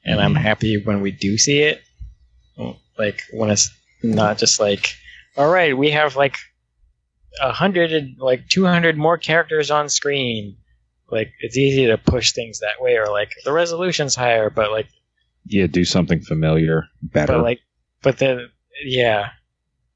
and 0.03 0.19
I'm 0.19 0.33
mm-hmm. 0.33 0.43
happy 0.43 0.81
when 0.83 1.01
we 1.01 1.11
do 1.11 1.37
see 1.37 1.59
it. 1.59 1.81
Like 2.97 3.21
when 3.31 3.49
it's 3.49 3.69
not 4.03 4.37
just 4.37 4.59
like, 4.59 4.93
all 5.37 5.49
right, 5.49 5.77
we 5.77 5.91
have 5.91 6.15
like 6.15 6.37
a 7.39 7.51
hundred 7.51 7.93
and 7.93 8.17
like 8.19 8.47
two 8.49 8.65
hundred 8.65 8.97
more 8.97 9.17
characters 9.17 9.71
on 9.71 9.89
screen. 9.89 10.57
Like 11.09 11.31
it's 11.39 11.57
easy 11.57 11.87
to 11.87 11.97
push 11.97 12.31
things 12.33 12.59
that 12.59 12.81
way, 12.81 12.95
or 12.97 13.07
like 13.07 13.31
the 13.45 13.51
resolution's 13.53 14.15
higher, 14.15 14.49
but 14.49 14.71
like 14.71 14.87
Yeah, 15.45 15.67
do 15.67 15.83
something 15.85 16.21
familiar, 16.21 16.85
better. 17.01 17.33
but 17.33 17.43
like, 17.43 17.59
but 18.01 18.17
then, 18.17 18.49
yeah, 18.85 19.29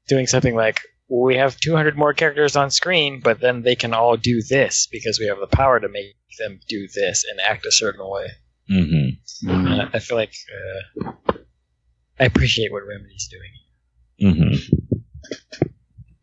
doing 0.08 0.26
something 0.26 0.54
like 0.54 0.80
we 1.08 1.36
have 1.36 1.56
200 1.58 1.96
more 1.96 2.12
characters 2.12 2.56
on 2.56 2.70
screen, 2.70 3.20
but 3.20 3.40
then 3.40 3.62
they 3.62 3.76
can 3.76 3.94
all 3.94 4.16
do 4.16 4.42
this 4.42 4.88
because 4.90 5.18
we 5.18 5.26
have 5.26 5.38
the 5.38 5.46
power 5.46 5.78
to 5.80 5.88
make 5.88 6.16
them 6.38 6.58
do 6.68 6.86
this 6.94 7.24
and 7.30 7.40
act 7.40 7.64
a 7.64 7.72
certain 7.72 8.06
way. 8.08 8.26
hmm 8.68 8.84
Mhm. 9.44 9.72
And 9.72 9.82
I- 9.82 9.90
I 9.94 9.98
feel 10.00 10.16
like 10.18 10.34
uh, 11.06 11.12
I 12.20 12.24
appreciate 12.24 12.72
what 12.72 12.82
Remedy's 12.86 13.28
doing. 13.28 14.34
hmm 14.34 14.54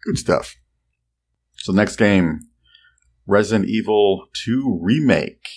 Good 0.03 0.17
stuff. 0.17 0.55
So 1.63 1.71
next 1.71 1.95
game, 1.95 2.41
Resident 3.25 3.69
Evil 3.69 4.25
2 4.43 4.79
remake. 4.81 5.47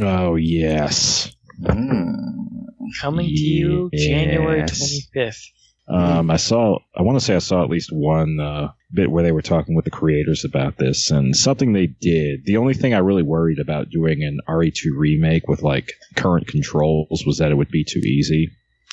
Oh 0.00 0.34
yes. 0.34 1.30
Mm. 1.60 2.64
Coming 3.00 3.26
to 3.26 3.32
you 3.32 3.88
January 3.94 4.62
25th. 4.62 5.38
Um, 5.86 6.32
I 6.32 6.36
saw. 6.36 6.78
I 6.96 7.02
want 7.02 7.20
to 7.20 7.24
say 7.24 7.36
I 7.36 7.38
saw 7.38 7.62
at 7.62 7.70
least 7.70 7.90
one 7.92 8.40
uh, 8.40 8.72
bit 8.92 9.08
where 9.08 9.22
they 9.22 9.30
were 9.30 9.40
talking 9.42 9.76
with 9.76 9.84
the 9.84 9.92
creators 9.92 10.44
about 10.44 10.78
this, 10.78 11.12
and 11.12 11.36
something 11.36 11.72
they 11.72 11.86
did. 11.86 12.44
The 12.44 12.56
only 12.56 12.74
thing 12.74 12.92
I 12.92 12.98
really 12.98 13.22
worried 13.22 13.60
about 13.60 13.88
doing 13.90 14.24
an 14.24 14.40
RE2 14.48 14.86
remake 14.96 15.46
with 15.46 15.62
like 15.62 15.92
current 16.16 16.48
controls 16.48 17.22
was 17.24 17.38
that 17.38 17.52
it 17.52 17.54
would 17.56 17.70
be 17.70 17.84
too 17.84 18.00
easy, 18.00 18.50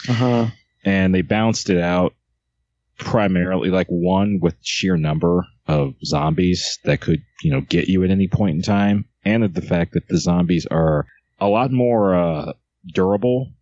Uh-huh. 0.08 0.48
and 0.86 1.16
they 1.16 1.24
balanced 1.24 1.72
it 1.72 1.80
out 1.80 2.14
primarily 3.00 3.70
like 3.70 3.88
one 3.88 4.40
with 4.42 4.56
sheer 4.62 4.98
number 4.98 5.48
of 5.70 5.94
zombies 6.04 6.80
that 6.84 7.00
could 7.00 7.22
you 7.42 7.52
know 7.52 7.62
get 7.62 7.88
you 7.88 8.04
at 8.04 8.12
any 8.12 8.28
point 8.28 8.56
in 8.56 8.62
time, 8.62 9.06
and 9.24 9.44
of 9.44 9.54
the 9.54 9.62
fact 9.62 9.94
that 9.94 10.08
the 10.08 10.18
zombies 10.18 10.66
are 10.66 11.06
a 11.40 11.48
lot 11.48 11.72
more 11.72 12.14
uh, 12.14 12.54
durable 12.94 13.54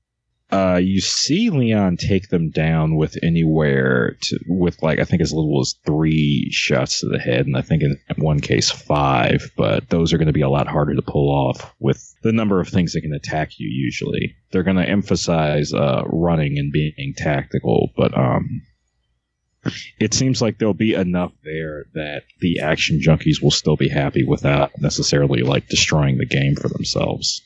uh, 0.50 0.80
you 0.82 1.02
see 1.02 1.50
Leon 1.50 1.98
take 1.98 2.30
them 2.30 2.50
down 2.50 2.96
with 2.96 3.18
anywhere 3.22 4.16
to 4.22 4.40
with 4.48 4.82
like 4.82 4.98
I 4.98 5.04
think 5.04 5.22
as 5.22 5.34
little 5.34 5.60
as 5.60 5.76
three 5.86 6.50
shots 6.52 7.02
to 7.02 7.10
the 7.10 7.20
head, 7.20 7.46
and 7.46 7.58
I 7.58 7.62
think 7.62 7.84
in 7.84 7.98
one 8.16 8.40
case 8.40 8.72
five. 8.72 9.52
But 9.58 9.90
those 9.90 10.14
are 10.14 10.18
going 10.18 10.28
to 10.28 10.34
be 10.34 10.42
a 10.42 10.50
lot 10.50 10.68
harder 10.68 10.96
to 10.96 11.02
pull 11.02 11.30
off 11.30 11.74
with 11.80 12.16
the 12.24 12.32
number 12.32 12.62
of 12.62 12.70
things 12.70 12.94
that 12.94 13.02
can 13.02 13.14
attack 13.14 13.60
you. 13.60 13.68
Usually, 13.70 14.36
they're 14.52 14.64
going 14.64 14.78
to 14.78 14.88
emphasize 14.88 15.74
uh, 15.74 16.04
running 16.06 16.58
and 16.58 16.72
being 16.72 17.14
tactical, 17.18 17.92
but 17.98 18.18
um, 18.18 18.62
it 20.00 20.14
seems 20.14 20.42
like 20.42 20.58
there'll 20.58 20.74
be 20.74 20.94
enough 20.94 21.32
there 21.44 21.86
that 21.94 22.24
the 22.40 22.60
action 22.62 23.00
junkies 23.00 23.42
will 23.42 23.52
still 23.52 23.76
be 23.76 23.90
happy 23.90 24.24
without 24.24 24.72
necessarily 24.80 25.42
like 25.42 25.68
destroying 25.68 26.18
the 26.18 26.26
game 26.26 26.56
for 26.56 26.68
themselves. 26.70 27.42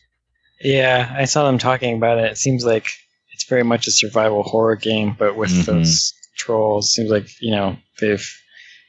Yeah, 0.63 1.13
I 1.17 1.25
saw 1.25 1.45
them 1.45 1.57
talking 1.57 1.95
about 1.97 2.19
it. 2.19 2.31
It 2.31 2.37
seems 2.37 2.63
like 2.65 2.85
it's 3.33 3.45
very 3.45 3.63
much 3.63 3.87
a 3.87 3.91
survival 3.91 4.43
horror 4.43 4.75
game, 4.75 5.15
but 5.17 5.35
with 5.35 5.51
Mhm. 5.51 5.65
those 5.65 6.13
trolls. 6.37 6.93
Seems 6.93 7.09
like 7.09 7.27
you 7.41 7.51
know 7.51 7.77
they've 7.99 8.27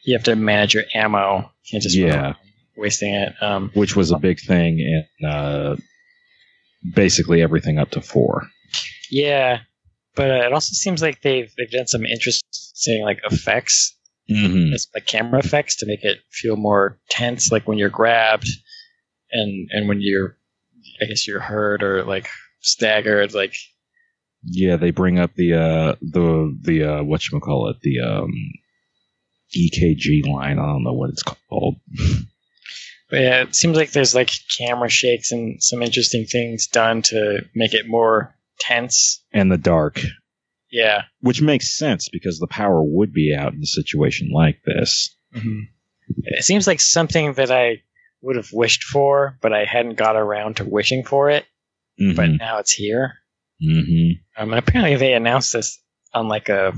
you 0.05 0.15
have 0.15 0.25
to 0.25 0.37
manage 0.37 0.75
your 0.75 0.85
ammo. 0.95 1.39
You 1.65 1.71
can't 1.71 1.83
just 1.83 1.97
Yeah. 1.97 2.35
wasting 2.77 3.15
it. 3.15 3.35
Um, 3.41 3.71
which 3.75 3.95
was 3.97 4.11
a 4.11 4.19
big 4.19 4.41
thing 4.41 4.81
in 4.81 5.27
uh, 5.27 5.77
basically 6.95 7.43
everything 7.43 7.79
up 7.79 7.91
to 7.93 8.01
four. 8.01 8.49
yeah, 9.11 9.61
but 10.15 10.31
uh, 10.31 10.45
it 10.47 10.53
also 10.53 10.73
seems 10.75 11.03
like 11.03 11.23
they've 11.23 11.53
they've 11.57 11.71
done 11.71 11.87
some 11.87 12.05
interesting 12.05 13.03
like 13.05 13.21
effects, 13.31 13.97
Mm-hmm. 14.31 14.73
like 14.95 15.07
camera 15.07 15.41
effects 15.41 15.77
to 15.79 15.87
make 15.87 16.05
it 16.05 16.19
feel 16.31 16.57
more 16.57 16.99
tense, 17.11 17.51
like 17.53 17.67
when 17.69 17.77
you're 17.79 17.91
grabbed, 17.91 18.49
and 19.31 19.69
and 19.73 19.89
when 19.89 19.99
you're, 20.01 20.37
I 21.03 21.07
guess 21.07 21.27
you're 21.27 21.41
hurt 21.41 21.83
or 21.83 22.05
like 22.05 22.29
staggered, 22.61 23.35
like 23.35 23.55
Yeah, 24.45 24.77
they 24.77 24.91
bring 24.91 25.19
up 25.19 25.35
the 25.35 25.55
uh, 25.55 25.95
the 26.01 26.57
the 26.63 26.85
uh, 26.85 27.03
what 27.03 27.29
you 27.29 27.41
call 27.41 27.69
it 27.69 27.77
the 27.83 28.01
um, 28.01 28.33
EKG 29.57 30.27
line. 30.27 30.59
I 30.59 30.67
don't 30.67 30.85
know 30.85 30.93
what 30.95 31.11
it's 31.11 31.23
called. 31.23 31.77
But 33.11 33.21
yeah, 33.21 33.43
it 33.43 33.55
seems 33.55 33.77
like 33.77 33.91
there's 33.91 34.15
like 34.15 34.31
camera 34.57 34.89
shakes 34.89 35.33
and 35.33 35.63
some 35.63 35.83
interesting 35.83 36.25
things 36.25 36.67
done 36.67 37.03
to 37.03 37.45
make 37.55 37.75
it 37.75 37.87
more 37.87 38.35
tense. 38.63 39.25
And 39.33 39.51
the 39.51 39.59
dark, 39.59 40.01
Yeah. 40.71 41.03
which 41.21 41.43
makes 41.43 41.77
sense 41.77 42.09
because 42.11 42.39
the 42.39 42.47
power 42.47 42.83
would 42.83 43.13
be 43.13 43.35
out 43.39 43.53
in 43.55 43.61
a 43.63 43.67
situation 43.67 44.31
like 44.33 44.61
this. 44.65 45.15
It 45.35 46.45
seems 46.45 46.67
like 46.67 46.81
something 46.81 47.35
that 47.35 47.51
I 47.51 47.83
would 48.21 48.37
have 48.37 48.51
wished 48.53 48.85
for, 48.85 49.39
but 49.41 49.53
I 49.53 49.65
hadn't 49.65 49.97
got 49.97 50.17
around 50.17 50.57
to 50.57 50.65
wishing 50.65 51.05
for 51.05 51.31
it. 51.31 51.45
But 52.17 52.31
now 52.31 52.59
it's 52.59 52.73
here. 52.73 53.13
Mm-hmm. 53.63 54.43
Um, 54.43 54.51
and 54.53 54.59
apparently 54.59 54.97
they 54.97 55.13
announced 55.13 55.53
this 55.53 55.79
on 56.13 56.27
like 56.29 56.49
a 56.49 56.73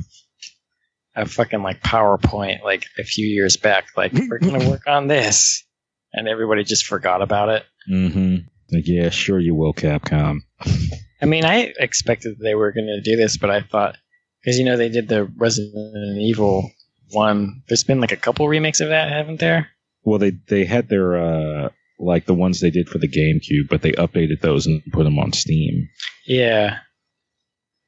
a 1.16 1.26
fucking 1.26 1.62
like 1.62 1.80
PowerPoint 1.80 2.62
like 2.62 2.86
a 2.98 3.04
few 3.04 3.26
years 3.26 3.56
back. 3.56 3.86
Like 3.96 4.12
we're 4.12 4.38
gonna 4.38 4.68
work 4.70 4.86
on 4.86 5.06
this, 5.06 5.64
and 6.12 6.28
everybody 6.28 6.62
just 6.64 6.84
forgot 6.86 7.22
about 7.22 7.48
it. 7.48 7.64
Mm-hmm. 7.90 8.36
Like, 8.72 8.86
yeah, 8.86 9.08
sure 9.10 9.38
you 9.40 9.54
will, 9.54 9.72
Capcom. 9.72 10.40
I 11.24 11.26
mean, 11.26 11.44
I 11.46 11.72
expected 11.78 12.38
they 12.38 12.54
were 12.54 12.70
going 12.70 12.86
to 12.86 13.00
do 13.00 13.16
this, 13.16 13.38
but 13.38 13.48
I 13.48 13.62
thought 13.62 13.96
because 14.42 14.58
you 14.58 14.64
know 14.66 14.76
they 14.76 14.90
did 14.90 15.08
the 15.08 15.24
Resident 15.38 16.18
Evil 16.18 16.70
one. 17.12 17.62
There's 17.66 17.82
been 17.82 18.00
like 18.02 18.12
a 18.12 18.16
couple 18.16 18.46
remakes 18.46 18.80
of 18.80 18.90
that, 18.90 19.10
haven't 19.10 19.40
there? 19.40 19.68
Well, 20.02 20.18
they 20.18 20.32
they 20.48 20.66
had 20.66 20.90
their 20.90 21.16
uh, 21.16 21.68
like 21.98 22.26
the 22.26 22.34
ones 22.34 22.60
they 22.60 22.68
did 22.70 22.90
for 22.90 22.98
the 22.98 23.08
GameCube, 23.08 23.70
but 23.70 23.80
they 23.80 23.92
updated 23.92 24.42
those 24.42 24.66
and 24.66 24.82
put 24.92 25.04
them 25.04 25.18
on 25.18 25.32
Steam. 25.32 25.88
Yeah. 26.26 26.78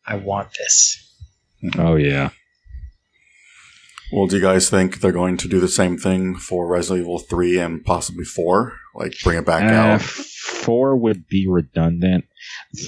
I 0.07 0.17
want 0.17 0.49
this. 0.57 0.97
Oh 1.77 1.97
yeah. 1.97 2.31
Well, 4.13 4.29
do 4.29 4.37
you 4.37 4.43
guys 4.43 4.71
think 4.71 5.01
they're 5.01 5.11
going 5.13 5.37
to 5.39 5.49
do 5.49 5.59
the 5.61 5.69
same 5.69 5.99
thing 5.99 6.37
for 6.37 6.67
Resident 6.69 7.01
Evil 7.05 7.19
3 7.19 7.59
and 7.59 7.85
possibly 7.85 8.25
4? 8.25 8.73
Like, 8.95 9.15
bring 9.25 9.37
it 9.39 9.45
back 9.45 9.65
Uh, 9.65 9.75
out? 9.75 10.01
Four 10.57 10.97
would 10.97 11.27
be 11.29 11.47
redundant. 11.49 12.25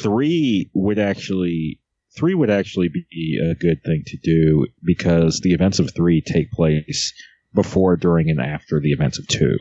Three 0.03 0.71
would 0.75 0.99
actually 0.99 1.81
three 2.17 2.35
would 2.35 2.51
actually 2.51 2.89
be 2.89 3.39
a 3.41 3.55
good 3.55 3.83
thing 3.85 4.03
to 4.07 4.17
do 4.17 4.67
because 4.83 5.41
the 5.41 5.53
events 5.53 5.79
of 5.79 5.95
three 5.95 6.21
take 6.21 6.51
place 6.51 7.13
before, 7.55 7.97
during, 7.97 8.29
and 8.29 8.41
after 8.41 8.81
the 8.81 8.93
events 8.93 9.19
of 9.19 9.27
two. 9.29 9.57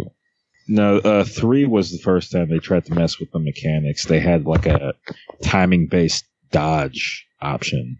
No, 0.68 0.98
uh, 0.98 1.24
three 1.24 1.66
was 1.66 1.92
the 1.92 2.00
first 2.00 2.32
time 2.32 2.50
they 2.50 2.60
tried 2.60 2.86
to 2.86 2.94
mess 2.94 3.20
with 3.20 3.32
the 3.32 3.40
mechanics. 3.40 4.06
They 4.06 4.20
had 4.20 4.46
like 4.46 4.66
a 4.66 4.94
timing 5.42 5.88
based 5.88 6.26
dodge 6.52 7.26
option. 7.42 8.00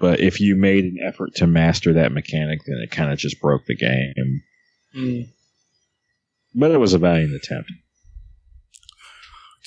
But 0.00 0.20
if 0.20 0.40
you 0.40 0.56
made 0.56 0.84
an 0.84 0.98
effort 1.04 1.34
to 1.36 1.46
master 1.46 1.94
that 1.94 2.12
mechanic, 2.12 2.60
then 2.66 2.78
it 2.78 2.90
kind 2.90 3.12
of 3.12 3.18
just 3.18 3.40
broke 3.40 3.66
the 3.66 3.76
game. 3.76 4.42
Mm. 4.96 5.28
But 6.54 6.70
it 6.70 6.78
was 6.78 6.94
a 6.94 6.98
valiant 6.98 7.34
attempt. 7.34 7.70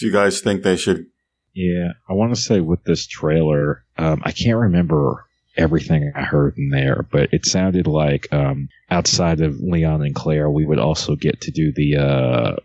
Do 0.02 0.08
you 0.08 0.14
guys 0.14 0.42
think 0.42 0.64
they 0.64 0.78
should? 0.78 1.06
Yeah, 1.54 1.90
I 2.10 2.14
want 2.14 2.34
to 2.34 2.42
say 2.42 2.60
with 2.60 2.84
this 2.84 3.06
trailer, 3.06 3.84
um, 4.00 4.24
I 4.26 4.32
can't 4.32 4.58
remember 4.58 5.28
everything 5.56 6.12
I 6.16 6.24
heard 6.24 6.58
in 6.58 6.70
there, 6.70 7.06
but 7.12 7.32
it 7.34 7.46
sounded 7.46 7.86
like 7.86 8.28
um, 8.34 8.68
outside 8.90 9.42
of 9.42 9.60
Leon 9.60 10.02
and 10.02 10.16
Claire, 10.16 10.50
we 10.50 10.66
would 10.66 10.80
also 10.80 11.16
get 11.16 11.42
to 11.42 11.52
do 11.52 11.72
the 11.72 11.98
uh, 11.98 12.56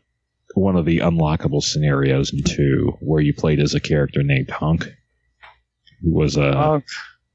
one 0.54 0.76
of 0.76 0.86
the 0.86 1.00
unlockable 1.00 1.62
scenarios 1.62 2.32
in 2.32 2.42
two, 2.42 2.96
where 3.00 3.20
you 3.20 3.34
played 3.34 3.60
as 3.60 3.74
a 3.74 3.80
character 3.80 4.22
named 4.22 4.48
Hunk, 4.48 4.90
who 6.00 6.14
was 6.14 6.38
a 6.38 6.56
oh, 6.56 6.82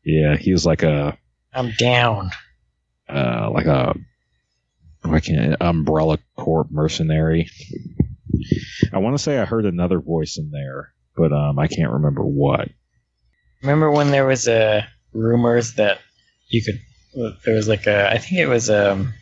yeah, 0.03 0.35
he 0.35 0.51
was 0.51 0.65
like 0.65 0.81
a 0.81 1.15
I'm 1.53 1.73
down. 1.77 2.31
uh, 3.07 3.51
like 3.53 3.67
a 3.67 3.95
like 5.03 5.27
an 5.27 5.57
umbrella 5.61 6.17
corp 6.35 6.71
mercenary. 6.71 7.51
I 8.93 8.99
want 8.99 9.17
to 9.17 9.23
say 9.23 9.37
I 9.37 9.45
heard 9.45 9.65
another 9.65 9.99
voice 9.99 10.37
in 10.37 10.51
there, 10.51 10.93
but 11.15 11.31
um, 11.33 11.59
I 11.59 11.67
can't 11.67 11.91
remember 11.91 12.23
what. 12.23 12.69
Remember 13.61 13.91
when 13.91 14.11
there 14.11 14.25
was 14.25 14.47
a 14.47 14.87
rumors 15.13 15.75
that 15.75 15.99
you 16.49 16.63
could? 16.63 16.79
There 17.45 17.55
was 17.55 17.67
like 17.67 17.87
a. 17.87 18.09
I 18.11 18.17
think 18.17 18.39
it 18.39 18.47
was 18.47 18.69
um 18.69 19.13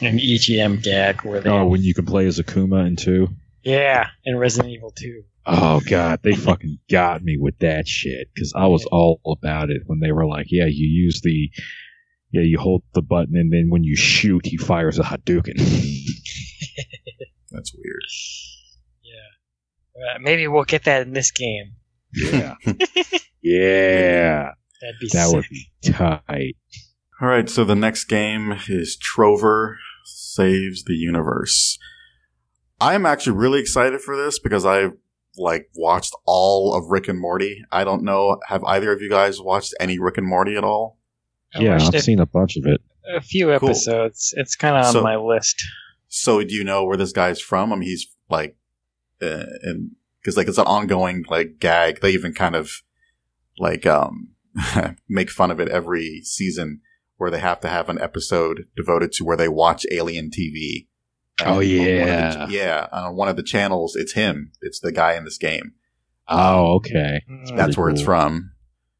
an 0.00 0.18
EGM 0.18 0.82
gag 0.82 1.22
where 1.22 1.40
they. 1.40 1.48
Oh, 1.50 1.66
when 1.66 1.82
you 1.82 1.94
could 1.94 2.06
play 2.06 2.26
as 2.26 2.38
Akuma 2.38 2.86
in 2.86 2.96
two. 2.96 3.28
yeah, 3.62 4.08
in 4.24 4.36
Resident 4.36 4.72
Evil 4.72 4.90
Two. 4.90 5.22
Oh 5.46 5.80
god, 5.86 6.20
they 6.22 6.34
fucking 6.34 6.78
got 6.90 7.22
me 7.22 7.36
with 7.38 7.58
that 7.58 7.86
shit 7.86 8.28
because 8.34 8.52
I 8.56 8.66
was 8.66 8.84
all 8.86 9.20
about 9.26 9.70
it 9.70 9.82
when 9.86 10.00
they 10.00 10.10
were 10.12 10.26
like, 10.26 10.46
"Yeah, 10.50 10.66
you 10.66 10.86
use 10.86 11.20
the, 11.22 11.50
yeah, 12.32 12.42
you 12.42 12.58
hold 12.58 12.82
the 12.94 13.02
button 13.02 13.36
and 13.36 13.52
then 13.52 13.68
when 13.68 13.84
you 13.84 13.94
shoot, 13.94 14.46
he 14.46 14.56
fires 14.56 14.98
a 14.98 15.02
Hadouken." 15.02 15.58
That's 17.54 17.72
weird. 17.74 18.02
Yeah. 19.96 20.14
Uh, 20.16 20.18
maybe 20.20 20.48
we'll 20.48 20.64
get 20.64 20.84
that 20.84 21.02
in 21.06 21.12
this 21.12 21.30
game. 21.30 21.74
yeah, 22.12 22.54
yeah, 23.42 24.50
That'd 24.80 24.98
be 25.00 25.08
that 25.12 25.26
sick. 25.28 25.34
would 25.36 25.44
be 25.50 25.68
tight. 25.92 26.56
All 27.20 27.28
right, 27.28 27.48
so 27.48 27.64
the 27.64 27.76
next 27.76 28.04
game 28.04 28.56
is 28.68 28.96
Trover 28.96 29.78
Saves 30.04 30.82
the 30.84 30.94
Universe. 30.94 31.78
I 32.80 32.94
am 32.94 33.06
actually 33.06 33.36
really 33.36 33.60
excited 33.60 34.00
for 34.00 34.16
this 34.16 34.38
because 34.40 34.66
I 34.66 34.88
like 35.36 35.68
watched 35.76 36.14
all 36.26 36.74
of 36.74 36.90
Rick 36.90 37.06
and 37.08 37.20
Morty. 37.20 37.62
I 37.70 37.84
don't 37.84 38.02
know, 38.02 38.40
have 38.48 38.64
either 38.64 38.90
of 38.92 39.00
you 39.00 39.08
guys 39.10 39.40
watched 39.40 39.74
any 39.78 39.98
Rick 39.98 40.18
and 40.18 40.26
Morty 40.26 40.56
at 40.56 40.64
all? 40.64 40.98
I 41.54 41.60
yeah, 41.60 41.76
I've 41.80 41.94
it 41.94 42.02
seen 42.02 42.18
a 42.18 42.26
bunch 42.26 42.56
of 42.56 42.66
it. 42.66 42.80
a 43.14 43.20
few 43.20 43.46
Cool. 43.46 43.54
episodes. 43.70 44.34
It's 44.36 44.56
kind 44.56 44.76
of 44.76 44.86
on 44.86 44.92
So- 44.92 45.02
my 45.02 45.16
list. 45.16 45.62
So 46.16 46.42
do 46.44 46.54
you 46.54 46.62
know 46.64 46.84
where 46.84 46.96
this 46.96 47.12
guy's 47.12 47.40
from? 47.40 47.72
I 47.72 47.76
mean, 47.76 47.88
he's 47.88 48.06
like 48.30 48.56
uh, 49.20 49.44
in 49.64 49.92
because 50.20 50.36
like 50.36 50.46
it's 50.48 50.58
an 50.58 50.66
ongoing 50.66 51.24
like 51.28 51.58
gag. 51.58 52.00
They 52.00 52.10
even 52.12 52.32
kind 52.32 52.54
of 52.54 52.70
like 53.58 53.84
um 53.84 54.28
make 55.08 55.30
fun 55.30 55.50
of 55.50 55.58
it 55.60 55.68
every 55.68 56.20
season 56.22 56.80
where 57.16 57.30
they 57.30 57.40
have 57.40 57.60
to 57.60 57.68
have 57.68 57.88
an 57.88 58.00
episode 58.00 58.66
devoted 58.76 59.10
to 59.12 59.24
where 59.24 59.36
they 59.36 59.48
watch 59.48 59.84
alien 59.90 60.30
TV. 60.30 60.86
Oh, 61.40 61.46
on 61.46 61.52
one 61.54 61.62
of 61.62 61.68
the- 61.68 61.74
yeah. 61.74 62.46
yeah. 62.48 62.86
On 62.92 63.16
one 63.16 63.28
of 63.28 63.34
the 63.36 63.42
channels, 63.42 63.96
it's 63.96 64.12
him. 64.12 64.52
It's 64.62 64.78
the 64.78 64.92
guy 64.92 65.14
in 65.14 65.24
this 65.24 65.38
game. 65.38 65.72
Oh, 66.28 66.74
okay. 66.76 67.22
Mm. 67.28 67.56
That's 67.56 67.76
where 67.76 67.88
it's 67.90 68.00
from. 68.02 68.52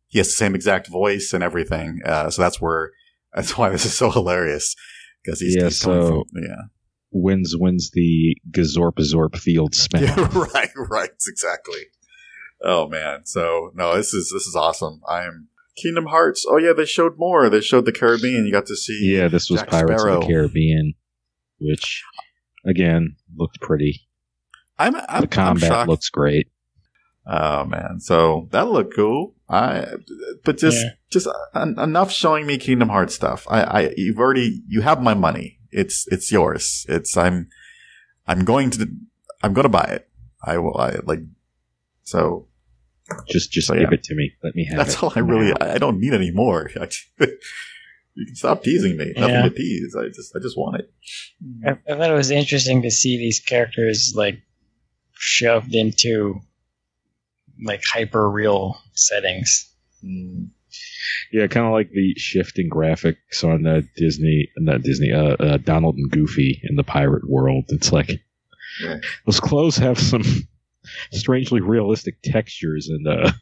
He 0.08 0.18
has 0.18 0.26
the 0.26 0.32
same 0.32 0.54
exact 0.56 0.88
voice 0.88 1.32
and 1.32 1.44
everything. 1.44 2.00
Uh, 2.04 2.28
so 2.30 2.42
that's 2.42 2.60
where 2.60 2.90
that's 3.34 3.56
why 3.56 3.68
this 3.70 3.84
is 3.86 3.94
so 3.96 4.10
hilarious 4.10 4.74
because 5.24 5.40
he's, 5.40 5.54
Yeah, 5.56 5.64
he's 5.64 5.78
so- 5.78 6.24
from, 6.32 6.42
yeah. 6.42 6.62
Wins 7.14 7.54
wins 7.56 7.90
the 7.92 8.36
Gazorpazorpfield 8.50 9.74
spin. 9.74 10.02
Yeah, 10.02 10.28
right, 10.54 10.70
right, 10.90 11.10
exactly. 11.26 11.80
Oh 12.62 12.88
man, 12.88 13.24
so 13.24 13.70
no, 13.74 13.96
this 13.96 14.12
is 14.12 14.30
this 14.34 14.46
is 14.46 14.56
awesome. 14.56 15.00
I 15.08 15.24
am 15.24 15.48
Kingdom 15.80 16.06
Hearts. 16.06 16.44
Oh 16.48 16.56
yeah, 16.56 16.72
they 16.76 16.84
showed 16.86 17.18
more. 17.18 17.48
They 17.48 17.60
showed 17.60 17.84
the 17.84 17.92
Caribbean. 17.92 18.46
You 18.46 18.52
got 18.52 18.66
to 18.66 18.76
see. 18.76 19.14
Yeah, 19.16 19.28
this 19.28 19.48
was 19.50 19.60
Jack 19.60 19.70
Pirates 19.70 20.02
Sparrow. 20.02 20.16
of 20.16 20.20
the 20.22 20.26
Caribbean, 20.26 20.94
which 21.58 22.02
again 22.66 23.16
looked 23.36 23.60
pretty. 23.60 24.00
I'm, 24.78 24.96
I'm 24.96 25.02
the 25.02 25.14
I'm 25.14 25.28
combat 25.28 25.88
looks 25.88 26.10
great. 26.10 26.48
Oh 27.26 27.64
man, 27.64 28.00
so 28.00 28.48
that 28.50 28.68
looked 28.68 28.94
cool. 28.96 29.34
I, 29.48 29.86
but 30.44 30.58
just 30.58 30.82
Yeah. 30.82 30.90
just 31.10 31.28
en- 31.54 31.78
enough 31.78 32.10
showing 32.10 32.46
me 32.46 32.58
Kingdom 32.58 32.88
Hearts 32.88 33.14
stuff. 33.14 33.46
I, 33.48 33.60
I, 33.62 33.94
you've 33.96 34.18
already 34.18 34.62
you 34.68 34.80
have 34.82 35.00
my 35.02 35.14
money. 35.14 35.58
It's 35.74 36.06
it's 36.08 36.30
yours. 36.32 36.86
It's 36.88 37.16
I'm 37.16 37.48
I'm 38.26 38.44
going 38.44 38.70
to 38.70 38.88
I'm 39.42 39.52
going 39.52 39.64
to 39.64 39.68
buy 39.68 39.84
it. 39.84 40.08
I 40.42 40.58
will. 40.58 40.76
I 40.78 40.96
like 41.04 41.20
so. 42.04 42.48
Just 43.28 43.52
just 43.52 43.66
So, 43.66 43.74
give 43.74 43.82
yeah. 43.90 43.94
it 43.98 44.02
to 44.04 44.14
me. 44.14 44.32
Let 44.42 44.54
me 44.54 44.64
have 44.66 44.74
it. 44.74 44.78
That's 44.78 44.94
it. 44.94 45.02
all 45.02 45.12
I 45.14 45.20
really. 45.20 45.50
now. 45.52 45.56
I 45.60 45.74
I 45.74 45.78
don't 45.78 45.98
need 46.00 46.14
any 46.14 46.30
more. 46.30 46.70
you 48.14 48.26
can 48.26 48.34
stop 48.36 48.62
teasing 48.62 48.96
me. 48.96 49.12
Nothing 49.16 49.34
Yeah. 49.34 49.42
to 49.42 49.50
tease. 49.50 49.94
I 49.94 50.08
just 50.08 50.34
I 50.34 50.38
just 50.38 50.56
want 50.56 50.80
it. 50.80 50.90
I, 51.66 51.70
I 51.92 51.96
thought 51.96 52.10
it 52.10 52.14
was 52.14 52.30
interesting 52.30 52.82
to 52.82 52.90
see 52.90 53.18
these 53.18 53.40
characters 53.40 54.12
like 54.16 54.40
shoved 55.12 55.74
into 55.74 56.40
like 57.62 57.82
hyper 57.92 58.30
real 58.30 58.78
settings. 58.94 59.70
Mm. 60.04 60.48
Yeah, 61.32 61.46
kind 61.48 61.66
of 61.66 61.72
like 61.72 61.90
the 61.90 62.14
shifting 62.16 62.70
graphics 62.70 63.42
on 63.44 63.66
uh, 63.66 63.82
Disney, 63.96 64.50
not 64.58 64.82
Disney, 64.82 65.12
uh, 65.12 65.36
uh, 65.36 65.56
Donald 65.58 65.96
and 65.96 66.10
Goofy 66.10 66.60
in 66.64 66.76
the 66.76 66.84
pirate 66.84 67.28
world. 67.28 67.64
It's 67.68 67.92
like 67.92 68.10
Yeah. 68.82 68.98
those 69.26 69.40
clothes 69.40 69.76
have 69.76 69.98
some 69.98 70.22
strangely 71.12 71.60
realistic 71.60 72.22
textures, 72.22 72.88
and 72.88 73.06
uh, 73.06 73.32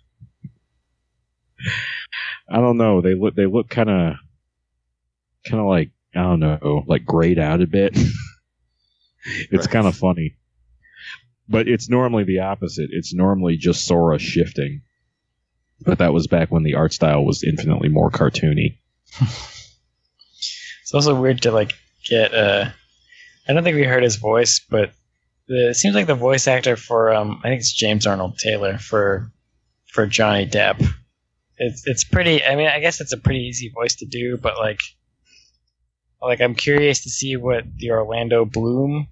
I 2.50 2.56
don't 2.58 2.76
know. 2.78 3.00
They 3.00 3.14
look 3.14 3.34
they 3.34 3.46
look 3.46 3.68
kind 3.68 3.90
of 3.90 4.14
kind 5.46 5.60
of 5.60 5.66
like 5.66 5.90
I 6.14 6.22
don't 6.22 6.40
know, 6.40 6.84
like 6.86 7.04
grayed 7.04 7.38
out 7.38 7.62
a 7.62 7.66
bit. 7.66 7.96
it's 9.24 9.52
Right. 9.52 9.70
kind 9.70 9.86
of 9.86 9.96
funny, 9.96 10.36
but 11.48 11.68
it's 11.68 11.88
normally 11.88 12.24
the 12.24 12.40
opposite. 12.40 12.90
It's 12.92 13.14
normally 13.14 13.56
just 13.56 13.86
Sora 13.86 14.18
shifting. 14.18 14.82
But 15.84 15.98
that 15.98 16.12
was 16.12 16.26
back 16.26 16.50
when 16.50 16.62
the 16.62 16.74
art 16.74 16.92
style 16.92 17.24
was 17.24 17.42
infinitely 17.44 17.88
more 17.88 18.10
cartoony. 18.10 18.78
It's 20.82 20.94
also 20.94 21.18
weird 21.18 21.42
to 21.42 21.52
like 21.52 21.72
get 22.06 22.34
uh 22.34 22.68
I 23.48 23.52
don't 23.52 23.64
think 23.64 23.76
we 23.76 23.84
heard 23.84 24.02
his 24.02 24.16
voice, 24.16 24.60
but 24.68 24.92
the, 25.48 25.70
it 25.70 25.74
seems 25.74 25.94
like 25.94 26.06
the 26.06 26.14
voice 26.14 26.46
actor 26.46 26.76
for 26.76 27.14
um 27.14 27.40
I 27.42 27.48
think 27.48 27.60
it's 27.60 27.72
James 27.72 28.06
Arnold 28.06 28.36
Taylor 28.38 28.76
for 28.78 29.30
for 29.86 30.06
Johnny 30.06 30.46
Depp. 30.46 30.84
It's 31.56 31.86
it's 31.86 32.04
pretty 32.04 32.44
I 32.44 32.56
mean 32.56 32.66
I 32.68 32.80
guess 32.80 33.00
it's 33.00 33.12
a 33.14 33.18
pretty 33.18 33.40
easy 33.40 33.70
voice 33.74 33.96
to 33.96 34.06
do, 34.06 34.36
but 34.36 34.56
like 34.58 34.80
like 36.20 36.40
I'm 36.42 36.54
curious 36.54 37.04
to 37.04 37.10
see 37.10 37.36
what 37.36 37.64
the 37.76 37.92
Orlando 37.92 38.44
Bloom 38.44 39.08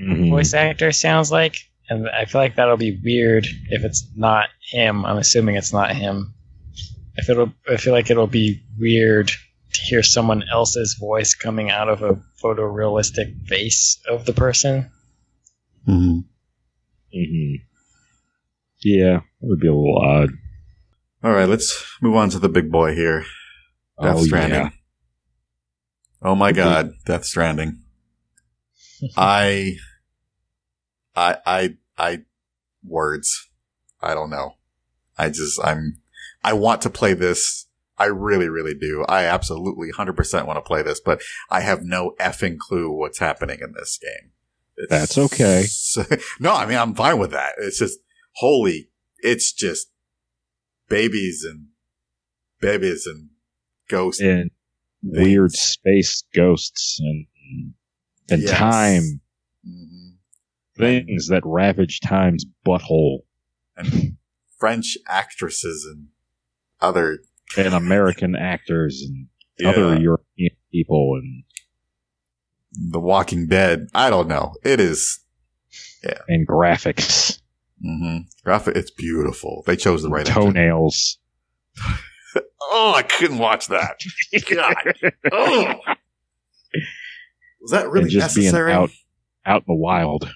Mhm. 0.00 0.28
voice 0.30 0.52
actor 0.54 0.92
sounds 0.92 1.32
like. 1.32 1.56
And 1.88 2.08
I 2.08 2.24
feel 2.24 2.40
like 2.40 2.56
that'll 2.56 2.76
be 2.76 2.98
weird 3.04 3.46
if 3.70 3.84
it's 3.84 4.06
not 4.16 4.48
him. 4.70 5.04
I'm 5.04 5.18
assuming 5.18 5.56
it's 5.56 5.72
not 5.72 5.94
him. 5.94 6.34
If 7.16 7.30
it'll, 7.30 7.52
I 7.68 7.76
feel 7.76 7.92
like 7.92 8.10
it'll 8.10 8.26
be 8.26 8.62
weird 8.78 9.28
to 9.28 9.80
hear 9.82 10.02
someone 10.02 10.42
else's 10.50 10.96
voice 10.98 11.34
coming 11.34 11.70
out 11.70 11.88
of 11.88 12.02
a 12.02 12.20
photorealistic 12.42 13.46
face 13.46 14.00
of 14.08 14.26
the 14.26 14.32
person. 14.32 14.90
Mm-hmm. 15.88 16.18
hmm 17.12 17.54
Yeah, 18.82 19.20
that 19.40 19.46
would 19.48 19.60
be 19.60 19.68
a 19.68 19.72
little 19.74 19.98
odd. 19.98 20.30
All 21.22 21.32
right, 21.32 21.48
let's 21.48 21.84
move 22.02 22.16
on 22.16 22.28
to 22.30 22.38
the 22.38 22.48
big 22.48 22.70
boy 22.70 22.94
here. 22.94 23.24
Death 24.02 24.16
oh, 24.18 24.24
Stranding. 24.24 24.58
yeah. 24.60 24.70
Oh 26.22 26.34
my 26.34 26.50
Okay. 26.50 26.56
god, 26.56 26.92
Death 27.04 27.24
Stranding. 27.24 27.80
I, 29.16 29.76
I, 31.16 31.38
I, 31.46 31.76
I, 31.98 32.22
words. 32.84 33.48
I 34.00 34.14
don't 34.14 34.30
know. 34.30 34.56
I 35.18 35.30
just, 35.30 35.58
I'm, 35.64 35.96
I 36.44 36.52
want 36.52 36.82
to 36.82 36.90
play 36.90 37.14
this. 37.14 37.66
I 37.98 38.06
really, 38.06 38.48
really 38.48 38.74
do. 38.74 39.04
I 39.08 39.24
absolutely 39.24 39.90
100% 39.90 40.46
want 40.46 40.58
to 40.58 40.60
play 40.60 40.82
this, 40.82 41.00
but 41.00 41.22
I 41.50 41.60
have 41.60 41.82
no 41.82 42.14
effing 42.20 42.58
clue 42.58 42.90
what's 42.92 43.18
happening 43.18 43.58
in 43.62 43.72
this 43.72 43.98
game. 44.00 44.32
It's 44.76 44.90
That's 44.90 45.16
okay. 45.16 45.64
no, 46.40 46.52
I 46.52 46.66
mean, 46.66 46.76
I'm 46.76 46.94
fine 46.94 47.18
with 47.18 47.30
that. 47.30 47.54
It's 47.58 47.78
just, 47.78 47.98
holy, 48.34 48.90
it's 49.20 49.52
just 49.52 49.88
babies 50.88 51.42
and 51.48 51.68
babies 52.60 53.06
and 53.06 53.30
ghosts. 53.88 54.20
And 54.20 54.50
weird 55.02 55.52
space 55.52 56.24
ghosts 56.34 56.98
and 57.00 57.26
and 58.28 58.42
Yes. 58.42 58.58
time 58.58 59.20
Mhm. 59.66 59.95
Things 60.76 61.28
that 61.28 61.42
ravage 61.44 62.00
time's 62.00 62.44
butthole 62.66 63.20
and 63.76 64.16
French 64.58 64.96
actresses 65.08 65.84
and 65.84 66.08
other 66.80 67.20
and 67.56 67.74
American 67.74 68.36
actors 68.36 69.02
and 69.06 69.28
yeah, 69.58 69.70
other 69.70 69.98
European 69.98 70.50
people 70.70 71.18
and 71.20 71.44
The 72.92 73.00
Walking 73.00 73.46
Dead. 73.46 73.88
I 73.94 74.10
don't 74.10 74.28
know. 74.28 74.54
It 74.62 74.80
is 74.80 75.20
yeah. 76.02 76.18
and 76.28 76.46
graphics, 76.46 77.40
mm-hmm. 77.84 78.18
graphic. 78.44 78.76
It's 78.76 78.90
beautiful. 78.90 79.62
They 79.66 79.76
chose 79.76 80.02
the 80.02 80.10
right 80.10 80.26
toenails. 80.26 81.18
Oh, 82.68 82.92
I 82.94 83.02
couldn't 83.02 83.38
watch 83.38 83.68
that. 83.68 84.00
God. 84.50 84.74
Oh. 85.32 85.74
Was 87.60 87.70
that 87.70 87.88
really 87.90 88.02
and 88.02 88.10
just 88.10 88.36
necessary? 88.36 88.72
being 88.72 88.76
out 88.76 88.90
out 89.46 89.62
in 89.62 89.74
the 89.74 89.80
wild. 89.80 90.30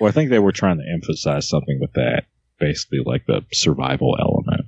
Well, 0.00 0.08
I 0.08 0.12
think 0.12 0.30
they 0.30 0.38
were 0.38 0.52
trying 0.52 0.78
to 0.78 0.84
emphasize 0.90 1.48
something 1.48 1.78
with 1.80 1.92
that, 1.92 2.24
basically 2.58 3.00
like 3.04 3.26
the 3.26 3.42
survival 3.52 4.16
element. 4.18 4.66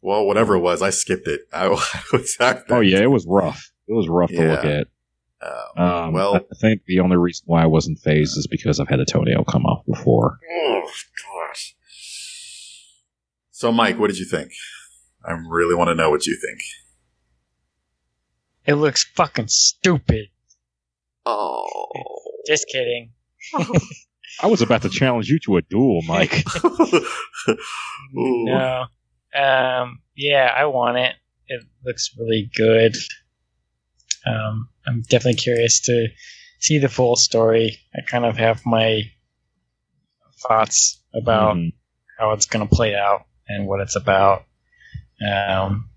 well, 0.00 0.24
whatever 0.24 0.54
it 0.54 0.60
was, 0.60 0.80
I 0.80 0.90
skipped 0.90 1.26
it. 1.26 1.40
I 1.52 1.68
was 2.12 2.36
Oh 2.40 2.80
yeah, 2.80 3.00
it 3.00 3.10
was 3.10 3.26
rough. 3.28 3.70
It 3.88 3.92
was 3.92 4.08
rough 4.08 4.30
to 4.30 4.48
look 4.48 4.64
at. 4.64 4.86
Um, 5.42 5.84
Um, 5.84 6.12
well, 6.12 6.36
I 6.36 6.54
think 6.60 6.82
the 6.86 7.00
only 7.00 7.16
reason 7.16 7.44
why 7.46 7.62
I 7.62 7.66
wasn't 7.66 7.98
phased 7.98 8.36
is 8.36 8.46
because 8.46 8.78
I've 8.78 8.88
had 8.88 9.00
a 9.00 9.04
toenail 9.04 9.44
come 9.44 9.64
off 9.64 9.84
before. 9.86 10.38
Oh 10.52 10.82
gosh. 11.48 11.74
So, 13.50 13.72
Mike, 13.72 13.98
what 13.98 14.08
did 14.08 14.18
you 14.18 14.24
think? 14.26 14.52
I 15.24 15.32
really 15.32 15.74
want 15.74 15.88
to 15.88 15.94
know 15.94 16.10
what 16.10 16.26
you 16.26 16.38
think. 16.40 16.60
It 18.66 18.74
looks 18.74 19.04
fucking 19.04 19.48
stupid. 19.48 20.28
Oh. 21.26 21.66
Just 22.46 22.66
kidding. 22.68 23.10
I 24.42 24.46
was 24.46 24.62
about 24.62 24.82
to 24.82 24.88
challenge 24.88 25.28
you 25.28 25.38
to 25.40 25.56
a 25.56 25.62
duel, 25.62 26.02
Mike. 26.06 26.44
No. 28.12 28.86
Um, 29.34 30.00
yeah, 30.16 30.52
I 30.56 30.64
want 30.66 30.98
it. 30.98 31.14
It 31.46 31.64
looks 31.84 32.10
really 32.18 32.50
good. 32.54 32.96
Um, 34.26 34.68
I'm 34.86 35.02
definitely 35.02 35.40
curious 35.40 35.80
to 35.82 36.08
see 36.58 36.78
the 36.78 36.88
full 36.88 37.16
story. 37.16 37.78
I 37.94 38.00
kind 38.08 38.24
of 38.24 38.36
have 38.36 38.66
my 38.66 39.02
thoughts 40.46 41.02
about 41.14 41.56
Mhm. 41.56 41.72
how 42.18 42.32
it's 42.32 42.46
going 42.46 42.66
to 42.68 42.74
play 42.74 42.94
out 42.94 43.26
and 43.48 43.66
what 43.66 43.80
it's 43.80 43.96
about. 43.96 44.44
Um, 45.26 45.88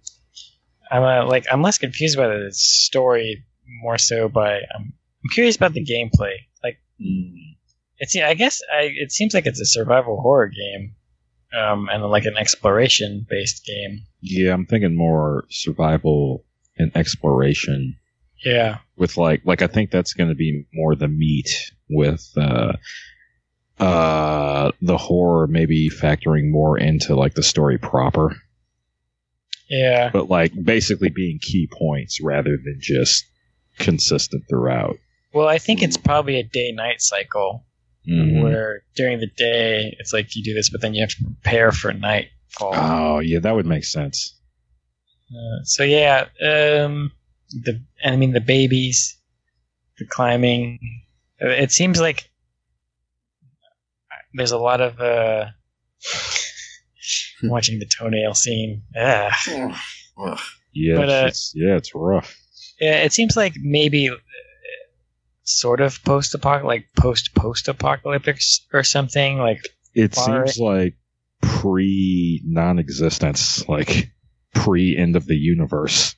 I'm 0.91 1.03
uh, 1.03 1.26
like 1.27 1.45
I'm 1.51 1.61
less 1.61 1.77
confused 1.77 2.18
by 2.18 2.27
the 2.27 2.49
story, 2.51 3.43
more 3.81 3.97
so 3.97 4.27
by 4.30 4.55
I'm, 4.76 4.93
I'm 4.93 5.30
curious 5.34 5.55
about 5.55 5.73
the 5.73 5.84
gameplay. 5.85 6.35
Like 6.64 6.80
Mm. 7.01 7.52
It's 7.99 8.15
I 8.15 8.34
guess 8.34 8.61
I, 8.72 8.90
it 8.94 9.11
seems 9.11 9.34
like 9.34 9.45
it's 9.45 9.61
a 9.61 9.65
survival 9.65 10.20
horror 10.22 10.49
game, 10.49 10.95
um, 11.57 11.90
and 11.91 12.03
like 12.03 12.26
an 12.26 12.38
exploration 12.38 13.26
based 13.30 13.65
game. 13.65 14.02
Yeah, 14.22 14.53
I'm 14.53 14.65
thinking 14.65 14.95
more 14.95 15.45
survival 15.49 16.44
and 16.78 16.91
exploration 16.95 17.98
Yeah, 18.44 18.78
with 18.95 19.18
like 19.18 19.41
like 19.45 19.61
I 19.61 19.68
think 19.68 19.91
that's 19.91 20.14
going 20.14 20.30
to 20.30 20.36
be 20.36 20.65
more 20.74 20.95
the 20.95 21.07
meat 21.07 21.49
with 21.90 22.28
uh 22.36 22.74
uh, 23.80 24.72
the 24.82 24.98
horror 24.98 25.48
maybe 25.48 25.90
factoring 25.90 26.49
more 26.52 26.78
into 26.78 27.15
like 27.15 27.34
the 27.34 27.44
story 27.44 27.78
proper, 27.78 28.36
Yeah. 29.70 30.10
but 30.14 30.30
like 30.30 30.53
basically 30.64 31.10
being 31.10 31.40
key 31.41 31.68
points 31.72 32.22
rather 32.22 32.52
than 32.52 32.78
just 32.80 33.26
consistent 33.80 34.44
throughout. 34.48 34.98
Well, 35.34 35.48
I 35.48 35.57
think 35.57 35.82
it's 35.82 35.98
probably 35.98 36.40
a 36.40 36.44
day 36.44 36.72
night 36.72 37.02
cycle 37.02 37.65
Mhm. 38.07 38.41
where 38.43 38.84
during 38.95 39.19
the 39.19 39.27
day 39.38 39.95
it's 39.99 40.11
like 40.13 40.35
you 40.35 40.43
do 40.43 40.53
this, 40.53 40.69
but 40.69 40.81
then 40.81 40.93
you 40.93 41.01
have 41.01 41.11
to 41.11 41.23
prepare 41.23 41.71
for 41.71 41.93
nightfall. 41.93 42.73
Oh 42.75 43.19
yeah, 43.19 43.39
that 43.39 43.55
would 43.55 43.65
make 43.65 43.85
sense. 43.85 44.35
Uh, 45.31 45.63
so 45.63 45.84
yeah, 45.84 46.25
um, 46.41 47.11
the 47.49 47.81
I 48.03 48.15
mean 48.15 48.31
the 48.34 48.41
babies, 48.41 49.17
the 49.97 50.05
climbing. 50.05 50.80
uh, 51.41 51.47
It 51.47 51.71
seems 51.71 51.99
like 52.01 52.30
there's 54.34 54.51
a 54.51 54.57
lot 54.57 54.81
of 54.81 54.99
uh, 54.99 55.45
watching 57.43 57.80
the 57.80 57.85
toenail 57.85 58.34
scene. 58.34 58.84
Ugh. 58.95 59.31
Ugh. 60.17 60.39
Yeah, 60.73 60.95
But, 60.95 61.09
uh, 61.09 61.25
it's, 61.27 61.53
yeah, 61.55 61.75
it's 61.75 61.93
rough. 61.93 62.35
Yeah, 62.80 63.03
it 63.03 63.13
seems 63.13 63.38
like 63.38 63.53
maybe 63.61 64.09
uh, 64.09 64.15
sort 65.44 65.82
of 65.82 66.03
post 66.03 66.34
apocalyptic, 66.36 66.65
like 66.68 66.86
post 66.95 67.36
post 67.36 67.68
apocalyptic 67.68 68.40
or 68.72 68.84
something. 68.84 69.38
Like 69.38 69.61
It 69.94 70.15
far- 70.15 70.48
seems 70.48 70.57
like 70.60 70.95
pre 71.41 72.41
non-existence, 72.45 73.68
like 73.68 74.11
pre 74.53 74.95
end 74.98 75.15
of 75.15 75.26
the 75.26 75.36
universe. 75.36 76.15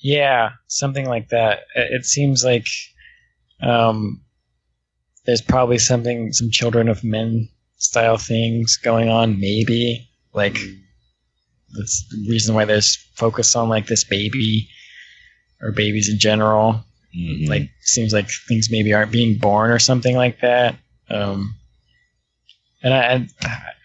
yeah, 0.00 0.50
something 0.66 1.06
like 1.06 1.28
that. 1.30 1.60
It 1.74 1.88
it 2.00 2.04
seems 2.06 2.44
like 2.44 2.66
um, 3.62 4.22
there's 5.24 5.42
probably 5.42 5.78
something, 5.78 6.32
some 6.32 6.50
Children 6.50 6.88
of 6.88 7.02
Men 7.04 7.48
style 7.78 8.16
things 8.18 8.76
going 8.78 9.08
on. 9.08 9.38
Maybe 9.40 10.08
like 10.32 10.58
that's 11.76 12.06
the 12.10 12.26
reason 12.30 12.54
why 12.54 12.64
there's 12.64 12.96
focus 13.16 13.54
on 13.56 13.68
like 13.68 13.86
this 13.86 14.04
baby 14.04 14.68
or 15.60 15.72
babies 15.72 16.08
in 16.08 16.18
general. 16.18 16.84
Mhm. 17.16 17.48
like 17.48 17.70
seems 17.80 18.12
like 18.12 18.28
things 18.48 18.68
maybe 18.70 18.92
aren't 18.92 19.12
being 19.12 19.38
born 19.38 19.70
or 19.70 19.78
something 19.78 20.14
like 20.14 20.40
that 20.40 20.76
um 21.08 21.54
and 22.82 22.92
i 22.92 23.26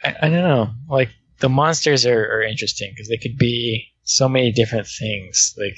i, 0.04 0.16
I 0.24 0.30
don't 0.30 0.44
know 0.44 0.72
like 0.90 1.10
the 1.40 1.48
monsters 1.50 2.06
are, 2.06 2.24
are 2.26 2.42
interesting 2.44 2.92
because 2.94 3.08
they 3.08 3.18
could 3.18 3.38
be 3.38 3.86
so 4.04 4.28
many 4.28 4.52
different 4.52 4.88
things 4.88 5.56
like 5.58 5.78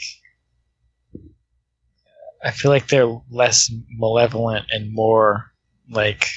i 2.43 2.51
feel 2.51 2.71
like 2.71 2.87
they're 2.87 3.21
less 3.29 3.71
malevolent 3.91 4.65
and 4.71 4.91
more 4.93 5.51
like 5.89 6.27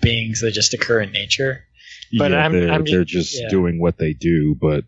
beings 0.00 0.40
that 0.40 0.50
just 0.52 0.74
occur 0.74 1.00
in 1.00 1.12
nature 1.12 1.64
but 2.18 2.30
yeah, 2.32 2.38
I'm- 2.42 2.52
they're, 2.52 2.70
I'm 2.72 2.84
ju- 2.84 2.92
they're 2.92 3.04
just 3.04 3.38
yeah. 3.38 3.48
doing 3.50 3.78
what 3.80 3.98
they 3.98 4.14
do, 4.14 4.56
but 4.58 4.84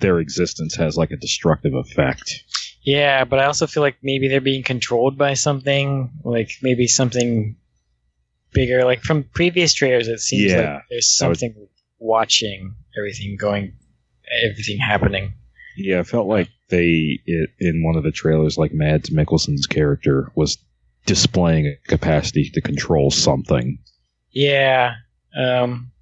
their 0.00 0.18
existence 0.20 0.74
has 0.76 0.96
like 0.96 1.10
a 1.10 1.18
destructive 1.18 1.74
effect. 1.74 2.42
Yeah, 2.82 3.24
but 3.24 3.38
I 3.38 3.44
also 3.46 3.66
feel 3.66 3.82
like 3.82 3.96
maybe 4.02 4.28
they're 4.28 4.40
being 4.40 4.62
controlled 4.64 5.16
by 5.16 5.34
something, 5.34 6.10
like 6.24 6.50
maybe 6.62 6.86
something 6.88 7.56
bigger. 8.52 8.84
Like 8.84 9.02
from 9.02 9.22
previous 9.24 9.72
trailers, 9.72 10.08
it 10.08 10.18
seems 10.20 10.52
Yeah, 10.52 10.74
like 10.74 10.82
there's 10.90 11.18
I 11.22 11.28
would- 11.28 11.38
something 11.38 11.68
watching 11.98 12.74
everything 12.98 13.36
going, 13.38 13.74
everything 14.50 14.78
happening. 14.78 15.34
Yeah, 15.76 16.00
it 16.00 16.06
felt 16.08 16.26
like 16.26 16.48
they 16.68 17.20
it, 17.24 17.50
in 17.60 17.82
one 17.84 17.96
of 17.96 18.02
the 18.02 18.10
trailers, 18.10 18.58
like 18.58 18.72
Mads 18.74 19.10
Mikkelsen's 19.10 19.66
character 19.66 20.30
was 20.34 20.58
displaying 21.06 21.66
a 21.66 21.76
capacity 21.88 22.50
to 22.50 22.60
control 22.60 23.10
something. 23.10 23.78
Yeah, 24.32 24.94
um, 25.36 25.92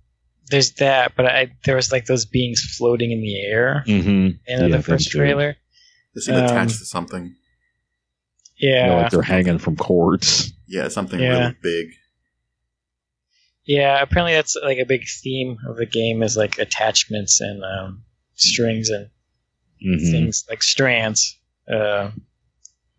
there's 0.50 0.72
that, 0.72 1.12
but 1.16 1.26
I 1.26 1.52
there 1.64 1.76
was 1.76 1.92
like 1.92 2.06
those 2.06 2.24
beings 2.24 2.62
floating 2.76 3.12
in 3.12 3.20
the 3.20 3.36
air 3.40 3.84
Mm-hmm. 3.86 4.08
in 4.08 4.38
Yeah, 4.46 4.68
the 4.68 4.82
first 4.82 5.10
trailer. 5.10 5.56
They 6.14 6.20
seem 6.20 6.34
Um, 6.36 6.44
attached 6.44 6.78
to 6.78 6.84
something. 6.86 7.34
Yeah, 8.58 8.94
like 8.94 9.10
they're 9.10 9.22
hanging 9.22 9.58
from 9.58 9.76
cords. 9.76 10.52
Yeah, 10.66 10.88
something 10.88 11.18
Yeah. 11.20 11.38
really 11.38 11.56
big. 11.62 11.86
yeah. 13.64 14.02
Apparently, 14.02 14.34
that's 14.34 14.56
like 14.62 14.78
a 14.78 14.84
big 14.84 15.02
theme 15.22 15.56
of 15.68 15.76
the 15.76 15.86
game 15.86 16.22
is 16.22 16.36
like 16.36 16.58
attachments 16.58 17.40
and 17.40 17.62
um, 17.64 18.04
strings 18.34 18.88
and 18.90 19.08
Mhm. 19.86 20.10
things 20.10 20.44
like 20.48 20.62
strands 20.62 21.38
uh, 21.72 22.10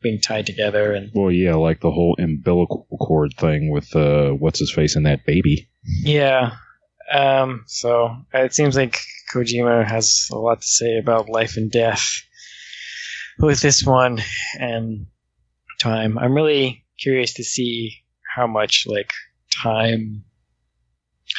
being 0.01 0.19
tied 0.21 0.45
together 0.47 0.93
and 0.93 1.11
Well, 1.13 1.31
yeah, 1.31 1.55
like 1.55 1.81
the 1.81 1.91
whole 1.91 2.15
umbilical 2.17 2.87
cord 2.99 3.33
thing 3.37 3.69
with 3.69 3.95
uh, 3.95 4.31
what's 4.31 4.59
his 4.59 4.71
face 4.71 4.95
and 4.95 5.05
that 5.05 5.25
baby. 5.25 5.69
yeah 6.03 6.55
um, 7.11 7.63
so 7.67 8.05
uh, 8.33 8.39
it 8.39 8.53
seems 8.53 8.75
like 8.75 8.99
kojima 9.33 9.85
has 9.85 10.27
a 10.31 10.37
lot 10.37 10.61
to 10.61 10.67
say 10.67 10.97
about 10.97 11.27
life 11.29 11.57
and 11.57 11.71
death 11.71 12.03
with 13.39 13.61
this 13.61 13.83
one 13.85 14.19
and 14.59 15.05
time 15.79 16.17
i'm 16.17 16.33
really 16.33 16.83
curious 16.99 17.33
to 17.35 17.43
see 17.43 17.91
how 18.35 18.45
much 18.47 18.85
like 18.87 19.11
time 19.63 20.23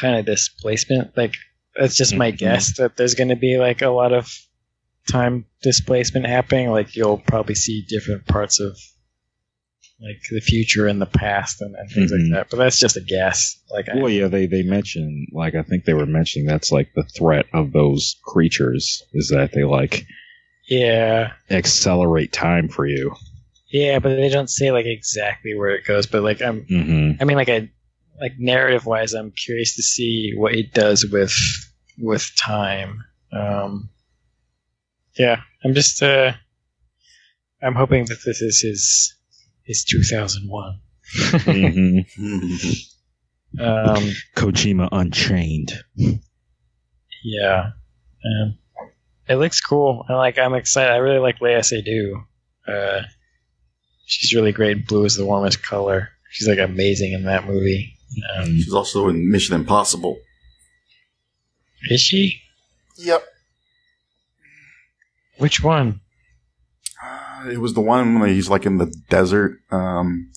kind 0.00 0.16
of 0.18 0.24
displacement 0.26 1.16
like 1.16 1.36
that's 1.78 1.96
just 1.96 2.14
my 2.14 2.32
Mhm. 2.32 2.38
guess 2.38 2.76
that 2.78 2.96
there's 2.96 3.14
going 3.14 3.28
to 3.30 3.36
be 3.36 3.58
like 3.58 3.82
a 3.82 3.88
lot 3.88 4.12
of 4.12 4.28
time 5.08 5.46
displacement 5.62 6.26
happening 6.26 6.70
like 6.70 6.94
you'll 6.96 7.18
probably 7.18 7.54
see 7.54 7.84
different 7.88 8.26
parts 8.26 8.60
of 8.60 8.76
like 10.00 10.20
the 10.30 10.40
future 10.40 10.86
and 10.88 11.00
the 11.00 11.06
past 11.06 11.60
and, 11.60 11.74
and 11.76 11.90
things 11.90 12.12
Mhm. 12.12 12.18
like 12.24 12.32
that 12.32 12.50
but 12.50 12.56
that's 12.56 12.78
just 12.80 12.96
a 12.96 13.00
guess 13.00 13.60
like 13.70 13.88
I- 13.88 13.96
Well, 13.96 14.10
yeah, 14.10 14.28
they 14.28 14.46
they 14.46 14.62
mention 14.62 15.26
like 15.32 15.54
I 15.54 15.62
think 15.62 15.84
they 15.84 15.94
were 15.94 16.06
mentioning 16.06 16.46
that's 16.46 16.72
like 16.72 16.92
the 16.94 17.04
threat 17.04 17.46
of 17.54 17.72
those 17.72 18.16
creatures 18.24 19.02
is 19.12 19.28
that 19.28 19.52
they 19.52 19.62
like 19.64 20.04
yeah 20.72 21.32
accelerate 21.50 22.32
time 22.32 22.68
for 22.68 22.86
you. 22.86 23.14
yeah 23.70 23.98
but 23.98 24.10
they 24.16 24.28
don't 24.28 24.50
say 24.50 24.70
like 24.72 24.86
exactly 24.86 25.54
where 25.54 25.70
it 25.70 25.84
goes 25.84 26.06
but 26.06 26.22
like 26.22 26.40
i'm 26.42 26.62
Mm-hmm. 26.64 27.20
i 27.20 27.24
mean 27.24 27.36
like 27.36 27.48
a 27.48 27.70
like 28.20 28.32
narrative 28.38 28.86
wise 28.86 29.12
i'm 29.14 29.32
curious 29.32 29.76
to 29.76 29.82
see 29.82 30.32
what 30.36 30.54
it 30.54 30.72
does 30.72 31.04
with 31.04 31.34
with 31.98 32.30
time 32.36 33.02
um 33.32 33.90
yeah 35.18 35.40
i'm 35.64 35.74
just 35.74 36.02
uh 36.02 36.32
i'm 37.62 37.74
hoping 37.74 38.04
that 38.06 38.18
this 38.24 38.40
is 38.42 38.60
his 38.60 39.14
his 39.64 39.84
2001 39.84 40.80
mm-hmm. 41.06 41.98
um 43.62 44.12
Kojima 44.36 44.88
Unchained. 44.92 45.72
yeah 47.24 47.70
um, 48.24 48.56
it 49.28 49.36
looks 49.36 49.60
cool 49.60 50.04
and 50.08 50.16
like 50.18 50.38
i'm 50.38 50.54
excited 50.54 50.90
i 50.92 50.96
really 50.96 51.18
like 51.18 51.38
Léa 51.40 51.60
Seydoux. 51.60 52.24
uh 52.66 53.02
she's 54.06 54.34
really 54.34 54.52
great 54.52 54.86
blue 54.86 55.04
is 55.04 55.16
the 55.16 55.24
warmest 55.24 55.62
color 55.62 56.08
she's 56.30 56.48
like 56.48 56.58
amazing 56.58 57.12
in 57.12 57.24
that 57.24 57.46
movie 57.46 57.94
um, 58.36 58.46
She's 58.46 58.74
also 58.74 59.08
in 59.08 59.30
Mission 59.30 59.54
Impossible. 59.54 60.18
is 61.84 62.00
she 62.00 62.40
Yep. 62.98 63.24
which 65.38 65.62
one 65.62 66.00
Uh, 67.02 67.48
it 67.50 67.58
was 67.58 67.72
the 67.74 67.80
one 67.80 68.18
when 68.20 68.28
he's 68.28 68.50
like 68.50 68.66
in 68.66 68.76
the 68.78 68.92
desert. 69.08 69.58
Um, 69.70 70.30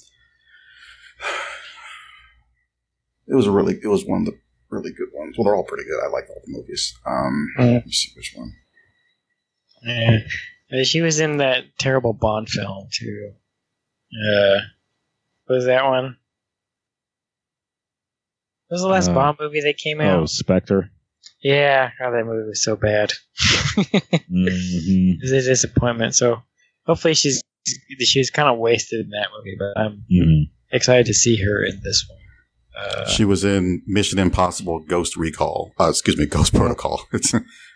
it 3.27 3.35
was 3.35 3.45
a 3.45 3.51
really, 3.51 3.77
it 3.83 3.87
was 3.87 4.05
one 4.05 4.21
of 4.21 4.25
the 4.27 4.39
really 4.69 4.91
good 4.91 5.09
ones. 5.13 5.35
Well, 5.37 5.45
they're 5.45 5.55
all 5.55 5.63
pretty 5.63 5.83
good. 5.83 5.99
I 6.03 6.07
like 6.07 6.29
all 6.29 6.41
the 6.45 6.51
movies. 6.51 6.93
Um, 7.05 7.47
Mm. 7.59 7.73
let 7.73 7.85
me 7.85 7.91
see 7.91 8.11
which 8.15 8.33
one. 8.35 8.53
Yeah. 9.85 10.19
She 10.83 11.01
was 11.01 11.19
in 11.19 11.37
that 11.37 11.63
terrible 11.79 12.13
Bond 12.13 12.49
film 12.49 12.87
too. 12.91 13.31
Uh, 14.13 14.57
what 15.45 15.55
was 15.57 15.65
that 15.65 15.85
one? 15.85 16.17
What 18.67 18.75
was 18.75 18.81
the 18.81 18.87
last 18.87 19.09
Uh, 19.09 19.13
Bond 19.13 19.37
movie 19.39 19.61
that 19.61 19.77
came 19.77 20.01
out? 20.01 20.19
Oh. 20.23 20.25
Spectre. 20.25 20.89
Yeah, 21.43 21.91
oh, 22.01 22.11
that 22.11 22.25
movie 22.25 22.47
was 22.47 22.63
so 22.63 22.75
bad. 22.75 23.11
it 23.77 24.23
Mm-hmm. 24.31 25.21
was 25.21 25.31
a 25.31 25.41
disappointment. 25.43 26.15
So 26.15 26.41
hopefully 26.85 27.13
she's 27.13 27.43
she 27.99 28.19
was 28.19 28.29
kind 28.31 28.47
of 28.49 28.57
wasted 28.57 29.01
in 29.05 29.09
that 29.11 29.27
movie, 29.37 29.55
but 29.57 29.79
I'm 29.79 30.03
Mm-hmm. 30.11 30.43
excited 30.75 31.05
to 31.07 31.13
see 31.13 31.37
her 31.43 31.63
in 31.63 31.79
this 31.83 32.07
one. 32.09 32.19
Uh, 32.77 33.07
she 33.07 33.23
was 33.25 33.43
in 33.43 33.81
Mission 33.87 34.19
Impossible: 34.19 34.79
Ghost 34.79 35.15
Recall. 35.15 35.71
Uh, 35.79 35.89
excuse 35.89 36.17
me, 36.17 36.25
Ghost 36.25 36.53
Protocol. 36.53 37.01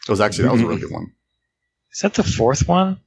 It 0.07 0.09
was 0.11 0.21
actually 0.21 0.45
that 0.45 0.53
was 0.53 0.61
a 0.61 0.65
really 0.67 0.79
good 0.81 0.91
one. 0.91 1.11
Is 1.91 1.99
that 2.01 2.13
the 2.13 2.23
fourth 2.23 2.67
one? 2.67 2.99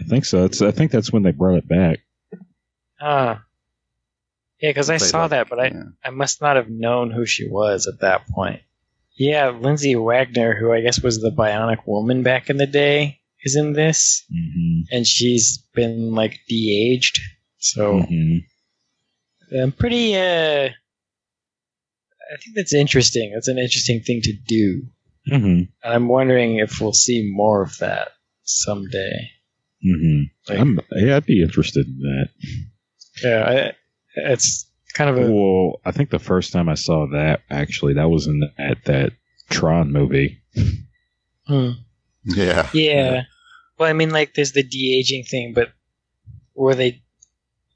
I 0.00 0.04
think 0.04 0.24
so. 0.24 0.44
It's, 0.44 0.60
I 0.62 0.70
think 0.72 0.90
that's 0.90 1.12
when 1.12 1.22
they 1.22 1.32
brought 1.32 1.56
it 1.58 1.68
back. 1.68 2.00
Ah, 3.00 3.42
yeah, 4.60 4.70
because 4.70 4.90
I 4.90 4.96
saw 4.98 5.22
like- 5.22 5.30
that, 5.30 5.48
but 5.48 5.58
I 5.60 5.66
yeah. 5.68 5.82
I 6.04 6.10
must 6.10 6.40
not 6.40 6.56
have 6.56 6.68
known 6.70 7.10
who 7.10 7.26
she 7.26 7.48
was 7.48 7.86
at 7.86 8.00
that 8.00 8.26
point. 8.28 8.60
Yeah, 9.18 9.48
Lindsay 9.50 9.96
Wagner, 9.96 10.54
who 10.54 10.72
I 10.72 10.82
guess 10.82 11.00
was 11.02 11.20
the 11.20 11.30
Bionic 11.30 11.86
Woman 11.86 12.22
back 12.22 12.50
in 12.50 12.58
the 12.58 12.66
day, 12.66 13.20
is 13.42 13.56
in 13.56 13.72
this, 13.72 14.24
Mm-hmm. 14.30 14.94
and 14.94 15.06
she's 15.06 15.58
been 15.74 16.14
like 16.14 16.38
de-aged. 16.48 17.20
So 17.58 18.00
Mm-hmm. 18.00 18.38
I'm 19.62 19.72
pretty 19.72 20.14
uh 20.16 20.68
I 20.68 22.36
think 22.42 22.56
that's 22.56 22.74
interesting. 22.74 23.30
That's 23.34 23.48
an 23.48 23.58
interesting 23.58 24.00
thing 24.00 24.20
to 24.22 24.32
do. 24.46 24.82
Mm-hmm. 25.30 25.44
And 25.44 25.70
I'm 25.82 26.08
wondering 26.08 26.56
if 26.56 26.80
we'll 26.80 26.92
see 26.92 27.30
more 27.32 27.62
of 27.62 27.78
that 27.78 28.10
someday. 28.44 29.30
Mm-hmm. 29.84 30.22
Like- 30.48 30.58
I'm, 30.58 30.80
yeah, 30.92 31.16
I'd 31.16 31.26
be 31.26 31.42
interested 31.42 31.86
in 31.86 31.98
that. 31.98 32.28
Yeah, 33.22 33.44
I, 33.48 33.72
it's 34.30 34.66
kind 34.94 35.10
of 35.10 35.18
a 35.18 35.30
Well, 35.30 35.80
I 35.84 35.90
think 35.90 36.10
the 36.10 36.18
first 36.18 36.52
time 36.52 36.68
I 36.68 36.74
saw 36.74 37.06
that, 37.12 37.42
actually, 37.50 37.94
that 37.94 38.08
was 38.08 38.26
in 38.26 38.40
that, 38.40 38.84
that 38.84 39.12
Tron 39.50 39.92
movie. 39.92 40.42
hmm. 41.46 41.70
Yeah. 42.24 42.68
yeah. 42.72 43.22
Well, 43.78 43.88
I 43.88 43.92
mean, 43.92 44.10
like 44.10 44.34
there's 44.34 44.52
the 44.52 44.62
de 44.62 44.98
aging 44.98 45.24
thing, 45.24 45.52
but 45.54 45.72
were 46.54 46.74
they? 46.74 47.02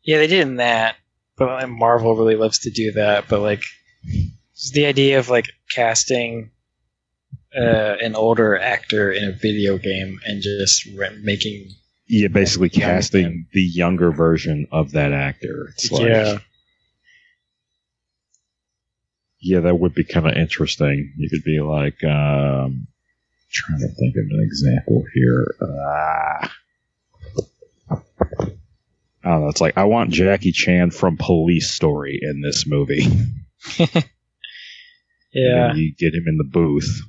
Yeah, 0.02 0.18
they 0.18 0.27
did 0.27 0.40
in 0.40 0.56
that, 0.56 0.97
but 1.36 1.48
like, 1.48 1.68
Marvel 1.68 2.16
really 2.16 2.36
loves 2.36 2.60
to 2.60 2.70
do 2.70 2.93
that. 2.93 3.28
But 3.28 3.40
like, 3.40 3.62
just 4.56 4.72
the 4.72 4.86
idea 4.86 5.18
of 5.18 5.28
like 5.28 5.47
casting 5.74 6.51
uh, 7.56 7.97
an 8.01 8.14
older 8.14 8.59
actor 8.59 9.10
in 9.10 9.24
a 9.24 9.32
video 9.32 9.78
game 9.78 10.20
and 10.24 10.43
just 10.43 10.86
re- 10.97 11.18
making 11.22 11.68
Yeah, 12.06 12.28
basically 12.28 12.70
casting 12.70 13.47
the 13.52 13.62
younger 13.62 14.10
version 14.12 14.66
of 14.70 14.93
that 14.93 15.12
actor. 15.12 15.68
It's 15.72 15.90
like, 15.90 16.09
yeah, 16.09 16.39
yeah, 19.40 19.60
that 19.60 19.78
would 19.78 19.94
be 19.94 20.05
kind 20.05 20.27
of 20.27 20.36
interesting. 20.36 21.12
You 21.16 21.31
could 21.31 21.44
be 21.44 21.60
like, 21.60 22.02
um, 22.05 22.86
trying 23.51 23.81
to 23.81 23.89
think 23.89 24.14
of 24.16 24.27
an 24.31 24.40
example 24.43 25.05
here. 25.14 25.55
Ah. 25.62 26.52
I 29.22 29.28
don't 29.28 29.43
know. 29.43 29.48
It's 29.48 29.60
like 29.60 29.77
I 29.77 29.85
want 29.85 30.10
Jackie 30.10 30.52
Chan 30.52 30.93
from 30.93 31.16
Police 31.18 31.70
Story 31.70 32.18
in 32.22 32.40
this 32.40 32.64
movie. 32.66 33.06
Yeah, 35.32 35.74
you 35.74 35.94
get 35.94 36.12
him 36.14 36.24
in 36.27 36.39
the 36.39 36.44
booth. 36.44 37.02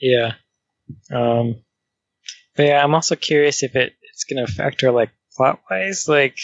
Yeah. 0.00 0.32
Um, 1.12 1.56
but 2.56 2.66
yeah, 2.66 2.82
I'm 2.82 2.94
also 2.94 3.16
curious 3.16 3.62
if 3.62 3.74
it 3.76 3.92
it's 4.12 4.24
going 4.24 4.44
to 4.44 4.50
factor 4.52 4.90
like 4.90 5.10
plot 5.36 5.60
wise, 5.70 6.06
like 6.08 6.38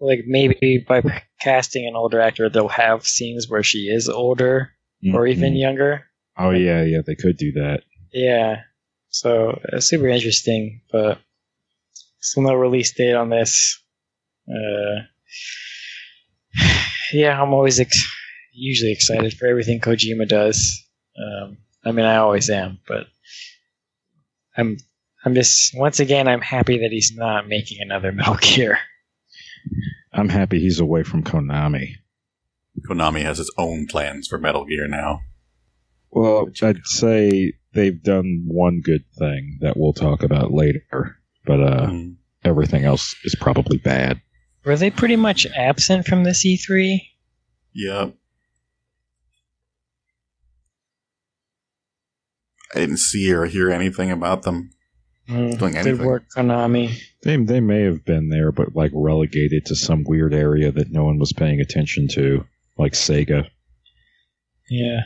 like 0.00 0.20
maybe 0.26 0.84
by 0.86 1.02
casting 1.40 1.86
an 1.86 1.96
older 1.96 2.20
actor, 2.20 2.48
they'll 2.48 2.68
have 2.68 3.06
scenes 3.06 3.46
where 3.48 3.62
she 3.62 3.88
is 3.88 4.08
older 4.08 4.70
or 5.14 5.26
even 5.26 5.54
Mhm. 5.54 5.60
younger. 5.60 6.06
Oh 6.38 6.50
yeah, 6.50 6.82
yeah, 6.82 7.00
they 7.06 7.14
could 7.14 7.36
do 7.36 7.52
that. 7.52 7.82
Yeah. 8.12 8.62
So 9.08 9.60
it's 9.72 9.86
super 9.86 10.08
interesting, 10.08 10.82
but 10.90 11.18
still 12.20 12.42
no 12.44 12.54
release 12.54 12.92
date 12.94 13.14
on 13.14 13.30
this. 13.30 13.78
Uh, 14.48 15.02
yeah, 17.12 17.40
I'm 17.40 17.52
always 17.52 17.80
ex- 17.80 18.06
usually 18.52 18.92
excited 18.92 19.34
for 19.34 19.46
everything 19.46 19.80
Kojima 19.80 20.28
does. 20.28 20.82
Um, 21.18 21.58
I 21.84 21.92
mean, 21.92 22.04
I 22.04 22.16
always 22.16 22.50
am, 22.50 22.78
but 22.86 23.06
I'm 24.56 24.76
I'm 25.24 25.34
just 25.34 25.76
once 25.76 26.00
again 26.00 26.28
I'm 26.28 26.40
happy 26.40 26.78
that 26.78 26.90
he's 26.92 27.12
not 27.14 27.48
making 27.48 27.78
another 27.80 28.12
Metal 28.12 28.36
Gear. 28.36 28.78
I'm 30.12 30.28
happy 30.28 30.60
he's 30.60 30.80
away 30.80 31.02
from 31.02 31.22
Konami. 31.22 31.94
Konami 32.88 33.22
has 33.22 33.40
its 33.40 33.50
own 33.58 33.86
plans 33.86 34.28
for 34.28 34.38
Metal 34.38 34.64
Gear 34.64 34.86
now. 34.88 35.20
Well, 36.10 36.48
I'd 36.62 36.86
say 36.86 37.52
they've 37.74 38.02
done 38.02 38.44
one 38.46 38.80
good 38.80 39.04
thing 39.18 39.58
that 39.60 39.76
we'll 39.76 39.92
talk 39.92 40.22
about 40.22 40.52
later, 40.52 41.16
but 41.44 41.60
uh, 41.60 41.86
Mhm. 41.88 42.16
everything 42.44 42.84
else 42.84 43.14
is 43.24 43.34
probably 43.34 43.76
bad. 43.78 44.20
Were 44.64 44.76
they 44.76 44.90
pretty 44.90 45.16
much 45.16 45.46
absent 45.46 46.06
from 46.06 46.24
this 46.24 46.44
E 46.44 46.56
E3? 46.56 47.00
Yep. 47.74 48.14
I 52.74 52.78
didn't 52.80 52.98
see 52.98 53.32
or 53.32 53.44
hear 53.46 53.70
anything 53.70 54.10
about 54.10 54.42
them 54.42 54.70
Mm, 55.28 55.58
doing 55.58 55.72
good 55.72 55.78
anything. 55.86 56.06
work, 56.06 56.24
Konami. 56.36 56.96
They 57.24 57.36
they 57.36 57.58
may 57.60 57.82
have 57.82 58.04
been 58.04 58.28
there, 58.28 58.52
but 58.52 58.76
like 58.76 58.92
relegated 58.94 59.66
to 59.66 59.74
some 59.74 60.04
weird 60.04 60.32
area 60.32 60.70
that 60.70 60.92
no 60.92 61.04
one 61.04 61.18
was 61.18 61.32
paying 61.32 61.60
attention 61.60 62.06
to, 62.12 62.44
like 62.78 62.92
Sega. 62.92 63.48
Yeah. 64.70 65.00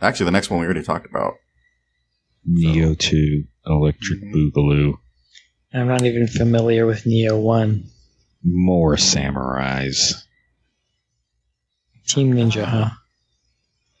Actually, 0.00 0.26
the 0.26 0.30
next 0.32 0.48
one 0.50 0.60
we 0.60 0.64
already 0.66 0.82
talked 0.82 1.04
about. 1.06 1.34
Nioh 2.48 2.98
2, 2.98 3.44
Electric 3.66 4.20
Mhm. 4.22 4.32
Boogaloo, 4.52 4.94
I'm 5.74 5.88
not 5.88 6.02
even 6.04 6.26
familiar 6.26 6.86
with 6.86 7.04
Nioh 7.04 7.38
One. 7.38 7.84
more 8.42 8.96
samurais. 8.96 10.24
Team 12.06 12.32
Ninja, 12.32 12.64
huh? 12.64 12.90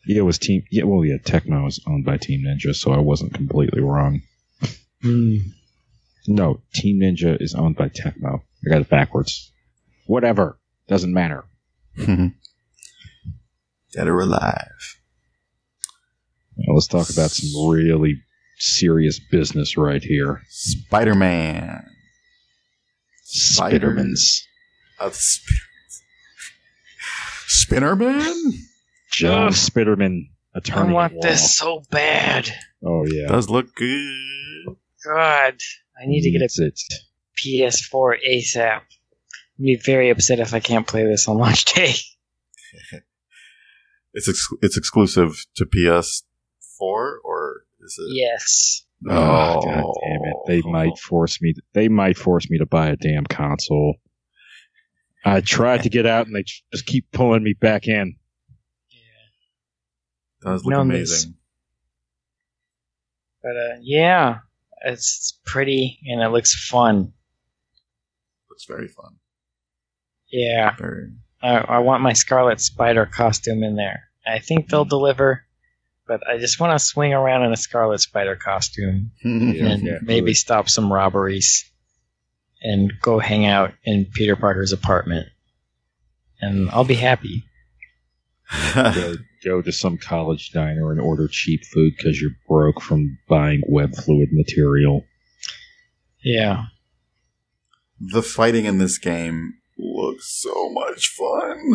Yeah, 0.08 0.20
it 0.20 0.24
was 0.24 0.38
Team. 0.38 0.62
Yeah, 0.70 0.84
well, 0.84 1.04
yeah, 1.04 1.18
Tecmo 1.18 1.68
is 1.68 1.80
owned 1.86 2.06
by 2.06 2.16
Team 2.16 2.42
Ninja, 2.46 2.74
so 2.74 2.92
I 2.92 2.98
wasn't 2.98 3.34
completely 3.34 3.82
wrong. 3.82 4.22
Hmm. 5.02 5.36
No, 6.26 6.60
Team 6.74 7.00
Ninja 7.00 7.40
is 7.40 7.54
owned 7.54 7.76
by 7.76 7.90
Tecmo. 7.90 8.40
I 8.66 8.70
got 8.70 8.80
it 8.80 8.88
backwards. 8.88 9.52
Whatever, 10.06 10.58
doesn't 10.88 11.12
matter. 11.12 11.44
Dead 11.98 12.32
or 13.96 14.20
alive. 14.20 14.96
Now, 16.56 16.72
let's 16.74 16.86
talk 16.88 17.10
about 17.10 17.30
some 17.30 17.70
really 17.70 18.14
serious 18.58 19.20
business 19.30 19.76
right 19.76 20.02
here. 20.02 20.40
Spider 20.48 21.14
Man. 21.14 21.84
Spider- 23.24 23.90
Spidermans. 23.94 24.40
Uh, 24.98 25.10
Spinner 27.46 27.94
Man? 29.22 29.30
Joe 29.32 29.46
Ugh. 29.46 29.52
Spiderman, 29.52 30.30
attorney. 30.54 30.90
I 30.90 30.92
want 30.92 31.14
law. 31.14 31.20
this 31.22 31.56
so 31.56 31.82
bad. 31.90 32.50
Oh 32.84 33.04
yeah, 33.06 33.28
Does 33.28 33.50
look 33.50 33.74
good. 33.74 34.76
God, 35.04 35.54
I 36.00 36.06
need 36.06 36.22
to 36.22 36.30
get 36.30 36.42
a 36.42 36.64
it. 36.64 36.80
PS4 37.38 38.14
ASAP. 38.28 38.80
I'd 38.80 38.82
be 39.58 39.80
very 39.84 40.10
upset 40.10 40.40
if 40.40 40.54
I 40.54 40.60
can't 40.60 40.86
play 40.86 41.04
this 41.04 41.28
on 41.28 41.38
launch 41.38 41.64
day. 41.74 41.94
It's 44.12 44.28
ex- 44.28 44.48
it's 44.62 44.76
exclusive 44.76 45.44
to 45.56 45.66
PS4 45.66 46.22
or 46.80 47.62
is 47.80 47.98
it? 47.98 48.16
Yes. 48.16 48.84
Oh, 49.06 49.60
god 49.62 49.84
oh. 49.84 49.94
damn 50.02 50.20
it! 50.24 50.36
They 50.46 50.70
might 50.70 50.98
force 50.98 51.40
me. 51.40 51.54
they 51.72 51.88
might 51.88 52.16
force 52.18 52.50
me 52.50 52.58
to 52.58 52.66
buy 52.66 52.88
a 52.88 52.96
damn 52.96 53.26
console. 53.26 53.94
I 55.24 55.40
tried 55.40 55.82
to 55.82 55.88
get 55.88 56.06
out, 56.06 56.26
and 56.26 56.34
they 56.34 56.44
just 56.72 56.86
keep 56.86 57.10
pulling 57.12 57.42
me 57.42 57.52
back 57.52 57.86
in. 57.86 58.16
Yeah. 60.44 60.50
Does 60.52 60.64
look 60.64 60.70
No, 60.72 60.80
amazing. 60.80 61.34
But 63.42 63.56
uh, 63.56 63.76
yeah, 63.82 64.38
it's 64.84 65.38
pretty 65.44 65.98
and 66.06 66.20
it 66.22 66.28
looks 66.30 66.54
fun. 66.68 67.12
Looks 68.50 68.64
very 68.64 68.88
fun. 68.88 69.16
Yeah, 70.30 70.74
Very. 70.76 71.12
I, 71.40 71.56
I 71.58 71.78
want 71.78 72.02
my 72.02 72.12
Scarlet 72.12 72.60
Spider 72.60 73.06
costume 73.06 73.62
in 73.62 73.76
there. 73.76 74.04
I 74.26 74.40
think 74.40 74.68
they'll 74.68 74.84
Mm. 74.84 74.90
deliver, 74.90 75.44
but 76.06 76.20
I 76.28 76.36
just 76.38 76.60
want 76.60 76.78
to 76.78 76.84
swing 76.84 77.14
around 77.14 77.44
in 77.44 77.52
a 77.52 77.56
Scarlet 77.56 78.00
Spider 78.00 78.36
costume 78.36 79.12
Yeah, 79.22 79.68
and 79.68 79.82
yeah, 79.86 79.98
maybe 80.02 80.20
really. 80.26 80.34
stop 80.34 80.68
some 80.68 80.92
robberies 80.92 81.64
and 82.60 82.92
go 83.00 83.18
hang 83.20 83.46
out 83.46 83.72
in 83.84 84.04
Peter 84.06 84.36
Parker's 84.36 84.72
apartment. 84.72 85.28
And 86.40 86.68
I'll 86.70 86.84
be 86.84 86.94
happy. 86.94 87.44
Go, 88.74 89.14
go 89.44 89.62
to 89.62 89.72
some 89.72 89.96
college 89.98 90.50
diner 90.52 90.90
and 90.92 91.00
order 91.00 91.28
cheap 91.28 91.64
food 91.72 91.94
because 91.96 92.20
you're 92.20 92.30
broke 92.48 92.80
from 92.80 93.18
buying 93.28 93.62
web 93.68 93.94
fluid 93.94 94.28
material. 94.32 95.04
Yeah. 96.22 96.64
the 98.00 98.22
fighting 98.22 98.64
in 98.64 98.78
this 98.78 98.98
game 98.98 99.54
looks 99.78 100.40
so 100.42 100.70
much 100.70 101.08
fun. 101.08 101.74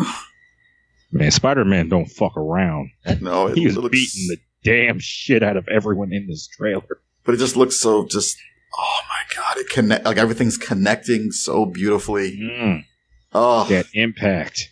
Man, 1.12 1.30
Spider 1.30 1.64
Man 1.64 1.88
don't 1.88 2.06
fuck 2.10 2.36
around. 2.36 2.90
No, 3.20 3.46
it 3.48 3.56
He 3.58 3.66
was 3.66 3.76
looks, 3.76 3.92
beating 3.92 4.28
the 4.28 4.38
damn 4.64 4.98
shit 4.98 5.42
out 5.42 5.56
of 5.56 5.68
everyone 5.68 6.12
in 6.12 6.26
this 6.26 6.46
trailer. 6.48 7.00
but 7.24 7.34
it 7.34 7.38
just 7.38 7.56
looks 7.56 7.78
so 7.80 8.06
just. 8.06 8.36
Oh 8.76 8.98
my 9.08 9.36
god! 9.36 9.56
It 9.58 9.68
connect 9.70 10.04
like 10.04 10.16
everything's 10.16 10.56
connecting 10.58 11.30
so 11.30 11.64
beautifully. 11.66 12.36
Mm, 12.36 12.84
Oh 13.32 13.64
that 13.68 13.86
impact. 13.94 14.68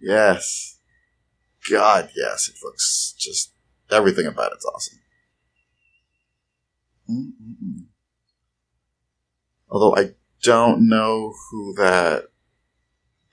yes, 0.00 0.75
God 1.70 2.10
yes! 2.16 2.48
It 2.48 2.56
looks 2.64 3.14
just 3.18 3.52
everything 3.90 4.26
about 4.26 4.52
it's 4.52 4.64
awesome. 4.64 4.98
Mm-mm-mm. 7.10 7.84
Although 9.70 9.96
I 9.96 10.10
don't 10.42 10.88
know 10.88 11.32
who 11.50 11.74
that. 11.74 12.28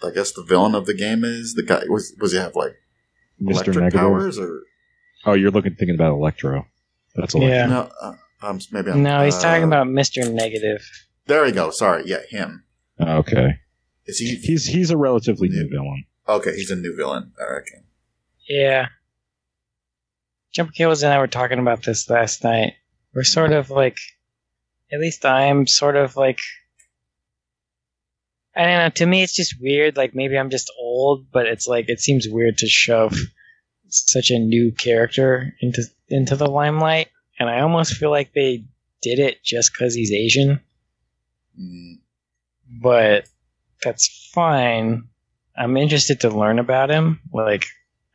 I 0.04 0.12
guess 0.12 0.34
the 0.34 0.44
villain 0.44 0.76
of 0.76 0.86
the 0.86 0.94
game 0.94 1.24
is 1.24 1.54
the 1.54 1.64
guy. 1.64 1.84
Was 1.88 2.14
was 2.20 2.34
he 2.34 2.38
have 2.38 2.56
like 2.56 2.76
Mr. 3.42 3.52
electric 3.52 3.78
Negative. 3.78 4.00
powers 4.00 4.38
or 4.38 4.64
Oh, 5.26 5.34
you're 5.34 5.52
looking 5.52 5.76
thinking 5.76 5.96
about 5.96 6.12
Electro. 6.12 6.66
That's 7.16 7.34
Electro. 7.34 7.56
Yeah. 7.56 7.66
no? 7.68 7.92
Uh, 8.02 8.14
um, 8.42 8.60
maybe 8.72 8.92
I'm, 8.92 9.04
No, 9.04 9.24
he's 9.24 9.36
uh, 9.36 9.42
talking 9.42 9.64
about 9.64 9.88
Mr. 9.88 10.30
Negative. 10.32 10.82
There 11.28 11.44
we 11.44 11.54
go. 11.54 11.70
Sorry, 11.70 12.04
yeah, 12.06 12.20
him. 12.30 12.66
Okay. 13.00 13.60
Is 14.06 14.18
he? 14.18 14.36
He's 14.36 14.66
he's 14.66 14.92
a 14.92 14.98
relatively 14.98 15.48
new 15.48 15.70
villain. 15.70 16.06
Okay, 16.28 16.54
he's 16.54 16.70
a 16.70 16.76
new 16.76 16.94
villain. 16.96 17.32
I 17.40 17.54
reckon. 17.54 17.86
Yeah. 18.48 18.88
Jumper 20.54 20.72
Cables 20.74 21.04
and 21.04 21.12
I 21.14 21.20
were 21.20 21.28
talking 21.28 21.60
about 21.60 21.84
this 21.84 22.10
last 22.10 22.44
night. 22.44 22.74
We're 23.14 23.24
sort 23.24 23.52
of 23.54 23.70
like, 23.70 23.98
at 24.92 25.00
least 25.00 25.26
I'm 25.26 25.66
sort 25.68 25.96
of 25.96 26.16
like, 26.16 26.40
I 28.56 28.66
don't 28.66 28.78
know. 28.78 28.90
To 28.90 29.06
me, 29.08 29.24
it's 29.24 29.36
just 29.36 29.56
weird. 29.60 29.98
Like 29.98 30.14
maybe 30.14 30.38
I'm 30.38 30.52
just 30.52 30.72
old, 30.80 31.32
but 31.32 31.48
it's 31.48 31.68
like 31.68 31.90
it 31.90 32.00
seems 32.00 32.28
weird 32.30 32.60
to 32.60 32.68
shove 32.68 33.16
such 33.88 34.30
a 34.30 34.38
new 34.40 34.72
character 34.72 35.54
into 35.60 35.84
into 36.08 36.36
the 36.36 36.46
limelight, 36.50 37.08
and 37.40 37.50
I 37.50 37.62
almost 37.62 37.96
feel 37.96 38.12
like 38.12 38.32
they 38.34 38.66
did 39.02 39.18
it 39.18 39.44
just 39.44 39.72
because 39.74 39.96
he's 39.96 40.12
Asian. 40.12 40.60
Mm, 41.60 42.00
But 42.82 43.28
that's 43.84 44.30
fine. 44.34 45.08
I'm 45.58 45.76
interested 45.76 46.22
to 46.22 46.30
learn 46.30 46.60
about 46.60 46.92
him. 46.92 47.22
Like 47.34 47.66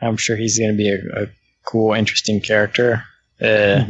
I'm 0.00 0.16
sure 0.16 0.36
he's 0.36 0.58
going 0.58 0.70
to 0.72 0.76
be 0.76 0.90
a, 0.90 1.22
a 1.24 1.26
cool, 1.64 1.92
interesting 1.94 2.40
character. 2.40 3.04
Uh, 3.40 3.84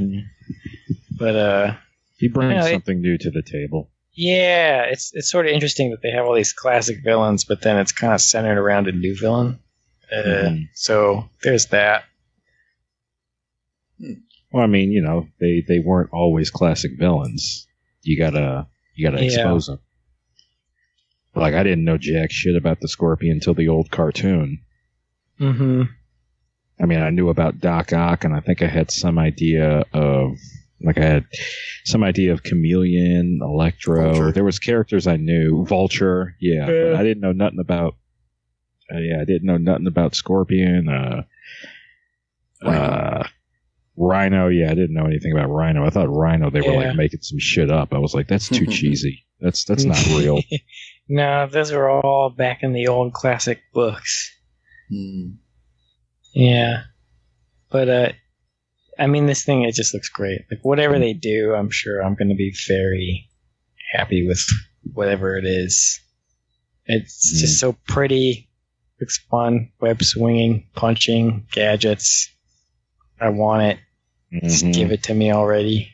but 1.19 1.37
uh, 1.37 1.75
He 2.19 2.29
brings 2.29 2.53
Yeah, 2.55 2.67
it- 2.67 2.73
something 2.73 3.01
new 3.01 3.19
to 3.19 3.31
the 3.31 3.43
table. 3.43 3.91
yeah, 4.15 4.83
it's 4.85 5.11
it's 5.15 5.31
sort 5.31 5.47
of 5.47 5.53
interesting 5.53 5.91
that 5.91 6.03
they 6.03 6.11
have 6.11 6.27
all 6.27 6.35
these 6.35 6.53
classic 6.53 6.99
villains, 7.05 7.45
but 7.45 7.61
then 7.63 7.79
it's 7.79 7.93
kind 7.93 8.13
of 8.15 8.21
centered 8.21 8.59
around 8.59 8.89
a 8.89 8.93
new 8.93 9.17
villain. 9.17 9.59
Uh, 10.11 10.23
Mhm. 10.25 10.69
So 10.75 11.29
there's 11.43 11.67
that. 11.67 12.05
Well, 14.53 14.63
I 14.65 14.67
mean, 14.67 14.91
you 14.93 15.03
know, 15.03 15.27
they 15.41 15.63
they 15.67 15.79
weren't 15.81 16.11
always 16.13 16.51
classic 16.51 16.93
villains. 16.99 17.67
You 18.03 18.17
gotta 18.19 18.67
you 18.95 19.09
gotta 19.09 19.23
Yeah. 19.23 19.31
expose 19.31 19.67
them. 19.67 19.81
Like 21.35 21.55
I 21.55 21.63
didn't 21.63 21.85
know 21.85 21.99
jack 21.99 22.31
shit 22.33 22.57
about 22.57 22.81
the 22.81 22.89
Scorpion 22.89 23.35
until 23.35 23.55
the 23.55 23.69
old 23.69 23.91
cartoon. 23.91 24.61
Mm-hmm. 25.39 25.83
I 26.81 26.87
mean, 26.87 27.01
I 27.01 27.11
knew 27.11 27.29
about 27.29 27.61
Doc 27.61 27.93
Ock, 27.93 28.25
and 28.25 28.35
I 28.35 28.41
think 28.41 28.63
I 28.63 28.67
had 28.69 28.91
some 28.91 29.19
idea 29.19 29.85
of, 29.93 30.37
like, 30.81 30.97
I 30.99 31.05
had 31.05 31.27
some 31.85 32.05
idea 32.05 32.33
of 32.33 32.43
Chameleon, 32.45 33.41
Electro. 33.43 34.13
Vulture. 34.13 34.33
There 34.33 34.45
was 34.45 34.59
characters 34.61 35.07
I 35.07 35.17
knew, 35.17 35.65
Vulture, 35.67 36.37
yeah, 36.41 36.67
but 36.67 36.73
Yeah. 36.73 36.95
I 36.99 37.03
didn't 37.03 37.21
know 37.21 37.33
nothing 37.33 37.59
about. 37.61 37.97
Uh, 38.93 38.99
yeah, 38.99 39.21
I 39.21 39.25
didn't 39.25 39.45
know 39.47 39.57
nothing 39.59 39.87
about 39.89 40.15
Scorpion. 40.15 40.89
Uh, 40.89 41.23
Rhino. 42.63 42.79
uh, 42.81 43.27
Rhino, 43.97 44.49
yeah, 44.49 44.71
I 44.71 44.75
didn't 44.75 44.95
know 44.95 45.07
anything 45.07 45.33
about 45.33 45.49
Rhino. 45.51 45.85
I 45.85 45.91
thought 45.91 46.09
Rhino 46.09 46.51
they 46.51 46.61
were 46.61 46.73
Yeah. 46.73 46.89
like 46.89 46.97
making 46.97 47.21
some 47.23 47.39
shit 47.41 47.71
up. 47.71 47.93
I 47.93 47.99
was 47.99 48.15
like, 48.15 48.29
that's 48.29 48.49
too 48.49 48.67
cheesy. 48.71 49.27
That's 49.41 49.65
that's 49.65 49.85
not 49.85 50.05
real. 50.17 50.41
no, 51.09 51.47
those 51.49 51.73
are 51.73 51.89
all 51.89 52.31
back 52.31 52.63
in 52.63 52.73
the 52.73 52.87
old 52.89 53.13
classic 53.13 53.61
books. 53.75 54.33
mm. 54.93 55.35
Yeah. 56.33 56.83
But 57.71 57.89
uh 57.89 58.13
I 58.99 59.07
mean 59.07 59.27
this 59.27 59.45
thing 59.45 59.63
it 59.63 59.75
just 59.75 59.95
looks 59.95 60.09
great. 60.09 60.43
Like 60.51 60.61
whatever 60.63 60.99
they 60.99 61.13
do, 61.13 61.55
I'm 61.55 61.71
sure 61.71 62.03
I'm 62.03 62.15
gonna 62.15 62.35
be 62.35 62.55
very 62.67 63.29
happy 63.93 64.27
with 64.27 64.45
whatever 64.93 65.37
it 65.37 65.45
is. 65.45 66.01
It's 66.87 67.39
just 67.41 67.61
so 67.61 67.77
pretty. 67.87 68.49
Looks 69.01 69.19
fun. 69.31 69.71
Web 69.81 70.03
swinging, 70.03 70.67
punching, 70.75 71.47
gadgets. 71.53 72.29
I 73.21 73.29
want 73.29 73.63
it. 73.63 73.79
Just 74.43 74.65
Mhm. 74.65 74.75
give 74.75 74.93
it 74.93 75.03
to 75.05 75.15
me 75.15 75.33
already. 75.33 75.91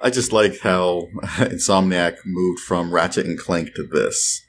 I 0.00 0.10
just 0.10 0.32
like 0.32 0.58
how 0.60 1.08
Insomniac 1.38 2.16
moved 2.24 2.60
from 2.60 2.92
Ratchet 2.92 3.26
and 3.26 3.38
Clank 3.38 3.74
to 3.74 3.86
this. 3.86 4.40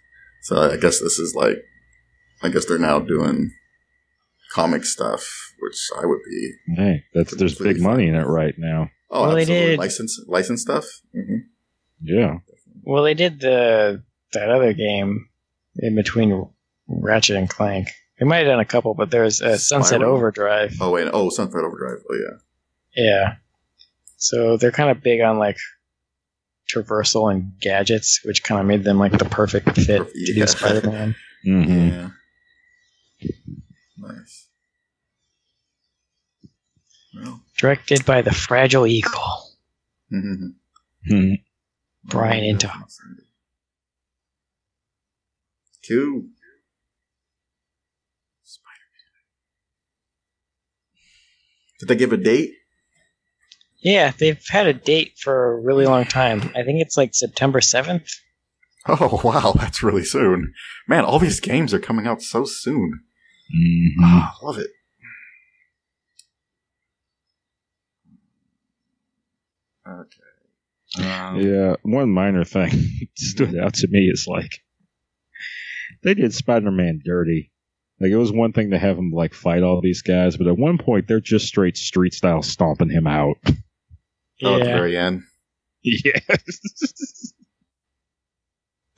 So 0.43 0.71
I 0.71 0.77
guess 0.77 0.99
this 0.99 1.19
is 1.19 1.35
like, 1.35 1.57
I 2.41 2.49
guess 2.49 2.65
they're 2.65 2.77
now 2.79 2.99
doing 2.99 3.51
comic 4.53 4.85
stuff, 4.85 5.25
which 5.59 5.77
I 6.01 6.05
would 6.05 6.19
be. 6.29 6.53
Hey, 6.75 7.03
that's 7.13 7.35
there's 7.35 7.57
big 7.57 7.81
money 7.81 8.07
in 8.07 8.15
it 8.15 8.27
right 8.27 8.53
now. 8.57 8.89
Oh, 9.09 9.23
Well, 9.27 9.35
they 9.35 9.45
did- 9.45 9.79
license 9.79 10.19
license 10.27 10.61
stuff. 10.61 10.85
hmm 11.13 11.37
Yeah. 12.01 12.39
Well 12.83 13.03
they 13.03 13.13
did 13.13 13.39
the 13.39 14.03
that 14.33 14.49
other 14.49 14.73
game 14.73 15.27
in 15.77 15.95
between 15.95 16.49
Ratchet 16.87 17.35
and 17.37 17.49
Clank. 17.49 17.87
They 18.19 18.25
might 18.25 18.37
have 18.39 18.47
done 18.47 18.59
a 18.59 18.65
couple, 18.65 18.93
but 18.93 19.09
there's 19.11 19.41
a 19.41 19.57
Sunset 19.57 20.01
Spyro? 20.01 20.05
Overdrive. 20.07 20.75
Oh 20.81 20.91
wait, 20.91 21.07
oh 21.13 21.29
Sunset 21.29 21.63
Overdrive. 21.63 21.99
Oh 22.09 22.15
yeah. 22.15 23.03
Yeah. 23.05 23.35
So 24.17 24.57
they're 24.57 24.71
kind 24.71 24.89
of 24.91 25.01
big 25.01 25.21
on 25.21 25.37
like 25.39 25.57
traversal 26.73 27.31
and 27.31 27.53
gadgets, 27.59 28.21
which 28.23 28.43
kind 28.43 28.59
of 28.61 28.67
made 28.67 28.83
them 28.83 28.97
like 28.99 29.17
the 29.17 29.25
perfect 29.25 29.75
fit 29.75 30.07
to 30.07 30.11
Yeah. 30.15 30.33
do 30.45 30.47
Spider 30.47 30.89
Man. 30.89 31.15
hmm 31.43 31.61
Yeah. 31.89 32.09
Nice. 33.97 34.42
Well. 37.15 37.41
Directed 37.57 38.05
by 38.05 38.21
the 38.21 38.31
Fragile 38.31 38.87
Eagle. 38.87 39.51
mhm. 40.11 40.53
hmm 41.07 41.33
Bryan 42.05 42.57
Intihar. 42.57 42.83
Cool. 45.87 46.23
Did 51.79 51.89
they 51.89 51.95
give 51.95 52.13
a 52.13 52.17
date? 52.17 52.53
Yeah, 53.81 54.13
they've 54.17 54.41
had 54.47 54.67
a 54.67 54.73
date 54.73 55.17
for 55.19 55.53
a 55.53 55.59
really 55.59 55.85
long 55.85 56.05
time. 56.05 56.41
I 56.55 56.63
think 56.63 56.81
it's 56.81 56.95
like 56.95 57.13
September 57.13 57.59
7th. 57.59 58.09
Oh 58.87 59.21
wow, 59.23 59.53
that's 59.57 59.81
really 59.83 60.03
soon. 60.03 60.53
Man, 60.87 61.05
all 61.05 61.19
these 61.19 61.39
games 61.39 61.73
are 61.73 61.79
coming 61.79 62.05
out 62.07 62.21
so 62.21 62.45
soon. 62.45 63.01
hmm 63.51 63.87
Ah, 64.01 64.37
love 64.41 64.57
it. 64.57 64.71
Okay. 69.87 71.05
Um, 71.09 71.39
Yeah, 71.39 71.75
one 71.83 72.09
minor 72.11 72.43
thing 72.45 72.71
stood 73.15 73.57
out 73.57 73.73
to 73.75 73.87
me 73.89 74.09
is 74.09 74.25
like 74.27 74.61
they 76.03 76.13
did 76.13 76.33
Spider-Man 76.33 77.01
dirty. 77.03 77.51
Like 77.99 78.11
it 78.11 78.17
was 78.17 78.31
one 78.31 78.51
thing 78.53 78.71
to 78.71 78.79
have 78.79 78.97
him 78.97 79.11
like 79.11 79.33
fight 79.33 79.63
all 79.63 79.81
these 79.81 80.01
guys, 80.01 80.35
but 80.37 80.47
at 80.47 80.57
one 80.57 80.77
point 80.77 81.07
they're 81.07 81.19
just 81.21 81.47
straight 81.47 81.77
street 81.77 82.13
style 82.13 82.41
stomping 82.41 82.89
him 82.89 83.07
out. 83.07 83.35
Oh, 84.41 84.55
at 84.55 84.59
the 84.59 84.65
Yeah. 84.65 84.75
very 84.75 84.97
end. 84.97 85.23
yeah. 85.83 86.19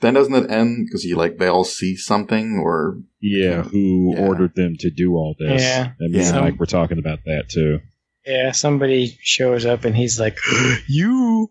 Then 0.00 0.14
doesn't 0.14 0.34
it 0.34 0.50
end 0.50 0.86
because 0.86 1.04
you 1.04 1.16
like 1.16 1.38
they 1.38 1.46
all 1.46 1.64
see 1.64 1.96
something 1.96 2.58
or 2.62 2.98
yeah, 3.20 3.62
who 3.62 4.14
Yeah. 4.14 4.20
ordered 4.20 4.54
them 4.54 4.76
to 4.80 4.90
do 4.90 5.14
all 5.14 5.34
this? 5.38 5.62
Yeah. 5.62 5.92
And 6.00 6.12
me 6.12 6.18
and 6.20 6.34
Yeah. 6.34 6.40
Mike 6.40 6.58
were 6.58 6.66
talking 6.66 6.98
about 6.98 7.20
that 7.24 7.48
too. 7.48 7.80
Yeah, 8.26 8.52
somebody 8.52 9.16
shows 9.22 9.64
up 9.64 9.84
and 9.84 9.94
he's 9.96 10.18
like, 10.18 10.38
You! 10.88 11.50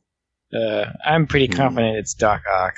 Uh, 0.54 0.86
I'm 1.06 1.28
pretty 1.28 1.48
Hmm. 1.48 1.54
confident 1.54 1.98
it's 1.98 2.14
Doc 2.14 2.44
Ock. 2.50 2.76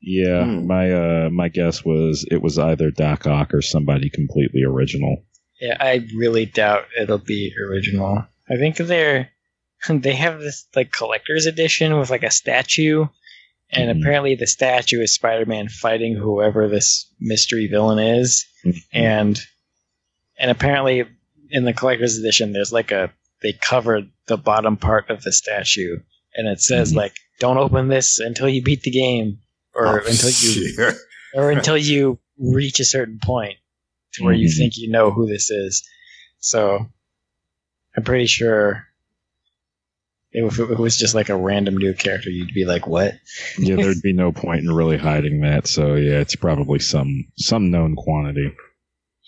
Yeah, 0.00 0.44
Hmm. 0.44 0.66
my 0.66 0.92
uh 0.92 1.28
my 1.30 1.48
guess 1.48 1.84
was 1.84 2.24
it 2.30 2.40
was 2.40 2.58
either 2.58 2.90
Doc 2.90 3.26
Ock 3.26 3.52
or 3.54 3.62
somebody 3.62 4.10
completely 4.10 4.62
original. 4.64 5.24
Yeah, 5.60 5.76
I 5.80 6.06
really 6.16 6.46
doubt 6.46 6.86
it'll 7.00 7.18
be 7.18 7.52
original. 7.68 8.24
I 8.48 8.56
think 8.56 8.76
they're 8.76 9.30
they 9.88 10.14
have 10.14 10.40
this 10.40 10.66
like 10.76 10.92
collector's 10.92 11.46
edition 11.46 11.98
with 11.98 12.10
like 12.10 12.22
a 12.22 12.30
statue, 12.30 13.06
and 13.70 13.90
Mhm. 13.90 14.00
apparently 14.00 14.34
the 14.36 14.46
statue 14.46 15.00
is 15.02 15.12
Spider-Man 15.14 15.68
fighting 15.68 16.14
whoever 16.16 16.68
this 16.68 17.12
mystery 17.20 17.66
villain 17.66 17.98
is, 17.98 18.46
and 18.92 19.38
and 20.38 20.50
apparently 20.50 21.04
in 21.50 21.64
the 21.64 21.72
collector's 21.72 22.18
edition 22.18 22.52
there's 22.52 22.72
like 22.72 22.90
a 22.92 23.12
they 23.42 23.52
covered 23.52 24.10
the 24.26 24.36
bottom 24.36 24.76
part 24.76 25.10
of 25.10 25.22
the 25.22 25.32
statue, 25.32 25.98
and 26.34 26.48
it 26.48 26.60
says 26.60 26.92
Mhm. 26.92 26.96
like 26.96 27.14
don't 27.40 27.58
open 27.58 27.88
this 27.88 28.18
until 28.18 28.48
you 28.48 28.62
beat 28.62 28.82
the 28.82 28.90
game 28.90 29.38
or 29.74 30.00
Oh, 30.02 30.06
until 30.06 30.30
you 30.30 30.92
or 31.34 31.50
until 31.50 31.76
you 31.76 32.18
reach 32.38 32.80
a 32.80 32.84
certain 32.84 33.18
point 33.22 33.56
to 34.14 34.24
where 34.24 34.34
you 34.34 34.48
Mhm. 34.48 34.56
think 34.56 34.72
you 34.76 34.90
know 34.90 35.10
who 35.10 35.26
this 35.28 35.50
is. 35.50 35.86
So 36.40 36.86
I'm 37.96 38.02
pretty 38.04 38.26
sure 38.26 38.84
if 40.30 40.58
it 40.58 40.78
was 40.78 40.96
just 40.96 41.14
like 41.14 41.30
a 41.30 41.36
random 41.36 41.76
new 41.78 41.94
character, 41.94 42.28
you'd 42.30 42.52
be 42.54 42.64
like, 42.64 42.86
"What?" 42.86 43.14
yeah, 43.58 43.76
there'd 43.76 44.02
be 44.02 44.12
no 44.12 44.30
point 44.32 44.60
in 44.60 44.70
really 44.72 44.98
hiding 44.98 45.40
that. 45.40 45.66
So 45.66 45.94
yeah, 45.94 46.20
it's 46.20 46.36
probably 46.36 46.78
some 46.80 47.24
some 47.36 47.70
known 47.70 47.94
quantity. 47.96 48.52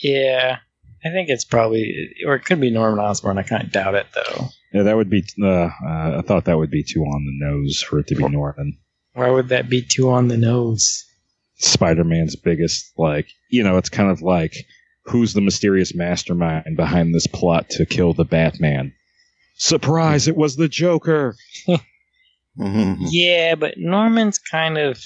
Yeah, 0.03 0.59
I 1.05 1.11
think 1.11 1.29
it's 1.31 1.45
probably, 1.45 2.11
or 2.27 2.35
it 2.35 2.45
could 2.45 2.61
be 2.61 2.71
Norman 2.71 3.03
Osborn. 3.05 3.39
I 3.39 3.43
kind 3.43 3.65
of 3.65 3.73
doubt 3.73 3.95
it 3.95 4.07
though. 4.15 4.49
Yeah, 4.73 4.83
that 4.85 4.97
would 4.97 5.11
be. 5.11 5.25
Uh, 5.43 5.47
uh, 5.49 5.71
I 6.19 6.23
thought 6.27 6.45
that 6.45 6.59
would 6.59 6.71
be 6.71 6.85
too 6.85 7.01
on 7.01 7.25
the 7.25 7.47
nose 7.47 7.83
for 7.83 7.99
it 7.99 8.07
to 8.09 8.15
be 8.15 8.29
Norman. 8.29 8.79
Why 9.15 9.31
would 9.31 9.49
that 9.49 9.69
be 9.69 9.83
too 9.83 10.11
on 10.11 10.29
the 10.29 10.37
nose? 10.37 11.05
Spider-Man's 11.57 12.37
biggest, 12.37 12.93
like, 12.97 13.29
you 13.51 13.63
know, 13.63 13.77
it's 13.77 13.91
kind 13.91 14.11
of 14.11 14.23
like 14.23 14.55
who's 15.05 15.35
the 15.35 15.41
mysterious 15.41 15.95
mastermind 15.95 16.77
behind 16.77 17.15
this 17.15 17.27
plot 17.27 17.69
to 17.71 17.85
kill 17.85 18.15
the 18.15 18.25
Batman? 18.25 18.95
Surprise! 19.57 20.27
It 20.29 20.37
was 20.37 20.57
the 20.57 20.69
Joker. 20.69 21.35
Mhm. 22.59 22.97
Yeah, 23.11 23.57
but 23.57 23.75
Norman's 23.77 24.39
kind 24.39 24.79
of, 24.79 25.03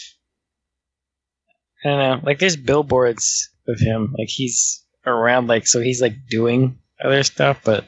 I 1.84 1.88
don't 1.88 1.98
know. 1.98 2.20
Like, 2.22 2.38
there's 2.38 2.56
billboards 2.56 3.50
of 3.66 3.80
him. 3.80 4.14
Like, 4.16 4.28
he's 4.28 4.83
around, 5.06 5.46
like 5.48 5.66
so 5.66 5.80
he's 5.80 6.00
like 6.00 6.14
doing 6.28 6.78
other 7.02 7.22
stuff, 7.22 7.60
but 7.64 7.86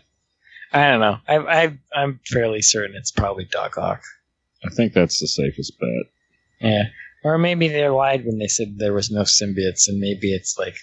I 0.72 0.90
don't 0.90 1.00
know. 1.00 1.18
I 1.28 1.36
I 1.64 1.78
I'm 1.94 2.20
fairly 2.26 2.62
certain 2.62 2.96
it's 2.96 3.10
probably 3.12 3.44
Doc 3.44 3.78
Ock. 3.78 4.02
I 4.64 4.70
think 4.70 4.92
that's 4.92 5.20
the 5.20 5.28
safest 5.28 5.78
bet. 5.78 5.88
Yeah, 6.60 6.82
or 7.24 7.38
maybe 7.38 7.68
they 7.68 7.88
lied 7.88 8.24
when 8.24 8.38
they 8.38 8.48
said 8.48 8.78
there 8.78 8.92
was 8.94 9.10
no 9.10 9.22
symbiotes, 9.22 9.88
and 9.88 10.00
maybe 10.00 10.32
it's 10.32 10.58
like 10.58 10.76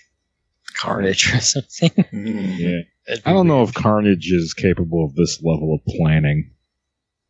Carnage 0.75 1.33
or 1.33 1.39
something. 1.41 1.89
Mm. 1.89 2.59
Yeah. 2.59 3.15
I 3.25 3.33
don't 3.33 3.47
know 3.47 3.63
if 3.63 3.73
Carnage 3.73 4.31
is 4.31 4.53
capable 4.53 5.03
of 5.05 5.15
this 5.15 5.41
level 5.43 5.73
of 5.73 5.85
planning. 5.85 6.51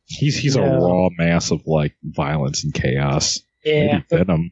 He's 0.06 0.38
he's 0.38 0.56
a 0.56 0.62
raw 0.62 1.10
mass 1.18 1.50
of 1.52 1.66
like 1.66 1.96
violence 2.04 2.64
and 2.64 2.74
chaos. 2.74 3.40
Yeah, 3.66 3.86
Maybe 3.94 4.06
but, 4.10 4.18
Venom. 4.20 4.52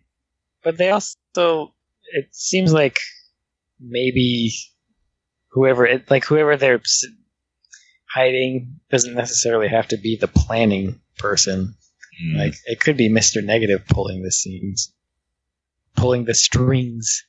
but 0.63 0.77
they 0.77 0.89
also 0.89 1.73
it 2.13 2.29
seems 2.31 2.73
like 2.73 2.97
maybe 3.81 4.53
whoever 5.49 5.85
it 5.85 6.09
like 6.09 6.25
whoever 6.25 6.55
they're 6.57 6.81
hiding 8.13 8.79
doesn't 8.89 9.15
necessarily 9.15 9.67
have 9.67 9.87
to 9.89 9.97
be 9.97 10.17
the 10.17 10.27
planning 10.27 10.99
person. 11.17 11.75
Mm. 12.23 12.37
Like 12.37 12.53
it 12.65 12.79
could 12.79 12.97
be 12.97 13.09
Mister 13.09 13.41
Negative 13.41 13.83
pulling 13.87 14.21
the 14.23 14.31
scenes, 14.31 14.93
pulling 15.95 16.25
the 16.25 16.35
strings. 16.35 17.25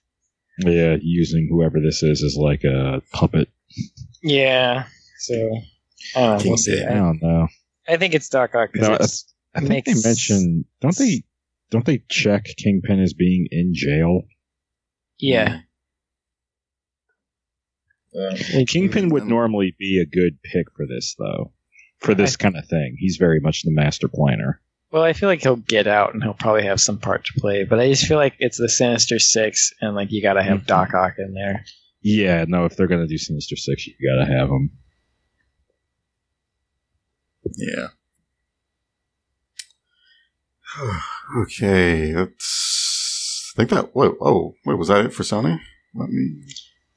yeah, 0.59 0.97
using 1.01 1.49
whoever 1.51 1.81
this 1.81 2.03
is 2.03 2.23
as 2.23 2.37
like 2.37 2.65
a 2.65 3.01
puppet. 3.13 3.49
Yeah. 4.23 4.85
So 5.21 5.35
I 6.17 6.21
don't 6.21 6.45
know. 6.45 6.49
We'll 6.51 6.57
see. 6.59 6.85
I 6.85 6.95
don't 6.95 7.23
know. 7.23 7.49
I 7.89 7.97
think 7.97 8.15
it's 8.15 8.29
Doc 8.29 8.55
Ock 8.55 8.71
No, 8.75 8.99
I 9.55 9.61
think 9.61 9.69
makes- 9.87 10.03
they 10.03 10.09
mentioned 10.09 10.65
don't 10.81 10.97
they 10.97 11.23
don't 11.71 11.85
they 11.87 12.03
check 12.09 12.45
Kingpin 12.57 13.01
as 13.01 13.15
being 13.15 13.47
in 13.51 13.73
jail? 13.75 14.23
yeah. 15.19 15.61
Kingpin 18.67 19.09
would 19.11 19.27
normally 19.27 19.75
be 19.79 20.01
a 20.01 20.07
good 20.07 20.43
pick 20.43 20.67
for 20.77 20.87
this 20.87 21.15
though. 21.19 21.53
For 22.01 22.15
this 22.15 22.37
kind 22.37 22.57
of 22.57 22.67
thing. 22.67 22.97
He's 22.99 23.17
very 23.17 23.39
much 23.41 23.63
the 23.63 23.71
master 23.71 24.09
planner. 24.09 24.61
Well, 24.91 25.03
I 25.05 25.13
feel 25.15 25.29
like 25.29 25.41
he'll 25.43 25.57
get 25.57 25.87
out 25.87 26.13
and 26.13 26.23
he'll 26.23 26.35
probably 26.35 26.65
have 26.65 26.81
some 26.81 26.99
part 26.99 27.25
to 27.25 27.41
play, 27.41 27.65
but 27.65 27.79
I 27.81 27.89
just 27.89 28.07
feel 28.07 28.19
like 28.19 28.35
it's 28.41 28.59
the 28.59 28.69
Sinister 28.69 29.19
Six, 29.19 29.73
and 29.81 29.95
like 29.95 30.13
you 30.13 30.21
got 30.21 30.35
to 30.35 30.43
have 30.43 30.63
Mhm. 30.63 30.67
Doc 30.67 30.93
Ock 30.95 31.15
in 31.19 31.33
there. 31.33 31.65
Yeah, 32.03 32.45
no, 32.47 32.65
if 32.67 32.77
they're 32.77 32.89
gonna 32.89 33.07
do 33.07 33.17
Sinister 33.17 33.57
Six, 33.57 33.87
you 33.87 33.95
gotta 34.05 34.31
have 34.31 34.51
him. 34.51 34.71
Yeah. 37.57 37.89
okay, 41.43 42.15
let's 42.15 43.53
I 43.55 43.57
think 43.57 43.71
that. 43.71 43.95
Whoa, 43.95 44.17
oh, 44.21 44.55
wait, 44.65 44.79
was 44.79 44.89
that 44.89 45.05
it 45.07 45.13
for 45.15 45.23
Sony? 45.23 45.59
Let 45.95 46.09
me. 46.09 46.43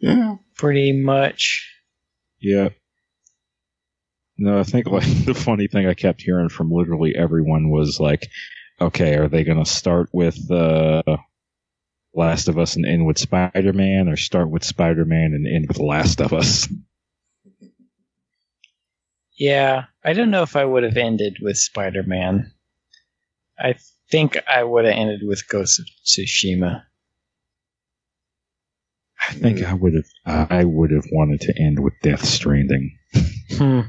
Yeah. 0.05 0.35
Pretty 0.55 0.91
much. 0.91 1.67
Yeah. 2.39 2.69
No, 4.37 4.59
I 4.59 4.63
think 4.63 4.85
like 4.87 5.03
the 5.25 5.33
funny 5.33 5.67
thing 5.67 5.87
I 5.87 5.95
kept 5.95 6.21
hearing 6.21 6.49
from 6.49 6.71
literally 6.71 7.15
everyone 7.15 7.71
was 7.71 7.99
like, 7.99 8.27
okay, 8.79 9.15
are 9.15 9.27
they 9.27 9.43
going 9.43 9.63
to 9.63 9.69
start 9.69 10.09
with 10.13 10.51
uh, 10.51 11.01
Last 12.13 12.47
of 12.47 12.59
Us 12.59 12.75
and 12.75 12.85
end 12.85 13.07
with 13.07 13.17
Spider 13.17 13.73
Man, 13.73 14.07
or 14.07 14.15
start 14.15 14.49
with 14.49 14.63
Spider 14.63 15.05
Man 15.05 15.33
and 15.33 15.47
end 15.47 15.67
with 15.67 15.79
Last 15.79 16.21
of 16.21 16.33
Us? 16.33 16.67
Yeah, 19.37 19.85
I 20.03 20.13
don't 20.13 20.31
know 20.31 20.43
if 20.43 20.55
I 20.55 20.65
would 20.65 20.83
have 20.83 20.97
ended 20.97 21.37
with 21.41 21.57
Spider 21.57 22.03
Man. 22.03 22.51
I 23.57 23.75
think 24.11 24.37
I 24.47 24.63
would 24.63 24.85
have 24.85 24.93
ended 24.95 25.21
with 25.23 25.47
Ghost 25.47 25.79
of 25.79 25.87
Tsushima. 26.05 26.83
I 29.27 29.33
think 29.33 29.63
I 29.63 29.73
would 29.73 29.93
have. 29.93 30.51
I 30.51 30.63
would 30.63 30.91
have 30.91 31.05
wanted 31.11 31.41
to 31.41 31.53
end 31.59 31.79
with 31.79 31.93
Death 32.01 32.25
Stranding. 32.25 32.97
Hmm. 33.51 33.81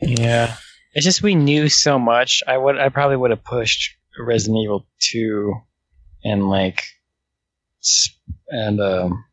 Yeah, 0.00 0.56
it's 0.92 1.04
just 1.04 1.22
we 1.22 1.34
knew 1.34 1.68
so 1.68 1.98
much. 1.98 2.42
I 2.46 2.56
would, 2.56 2.78
I 2.78 2.90
probably 2.90 3.16
would 3.16 3.30
have 3.30 3.44
pushed 3.44 3.96
Resident 4.18 4.58
Evil 4.62 4.86
Two, 5.00 5.54
and 6.22 6.48
like, 6.48 6.82
and 8.48 8.80
um, 8.80 9.24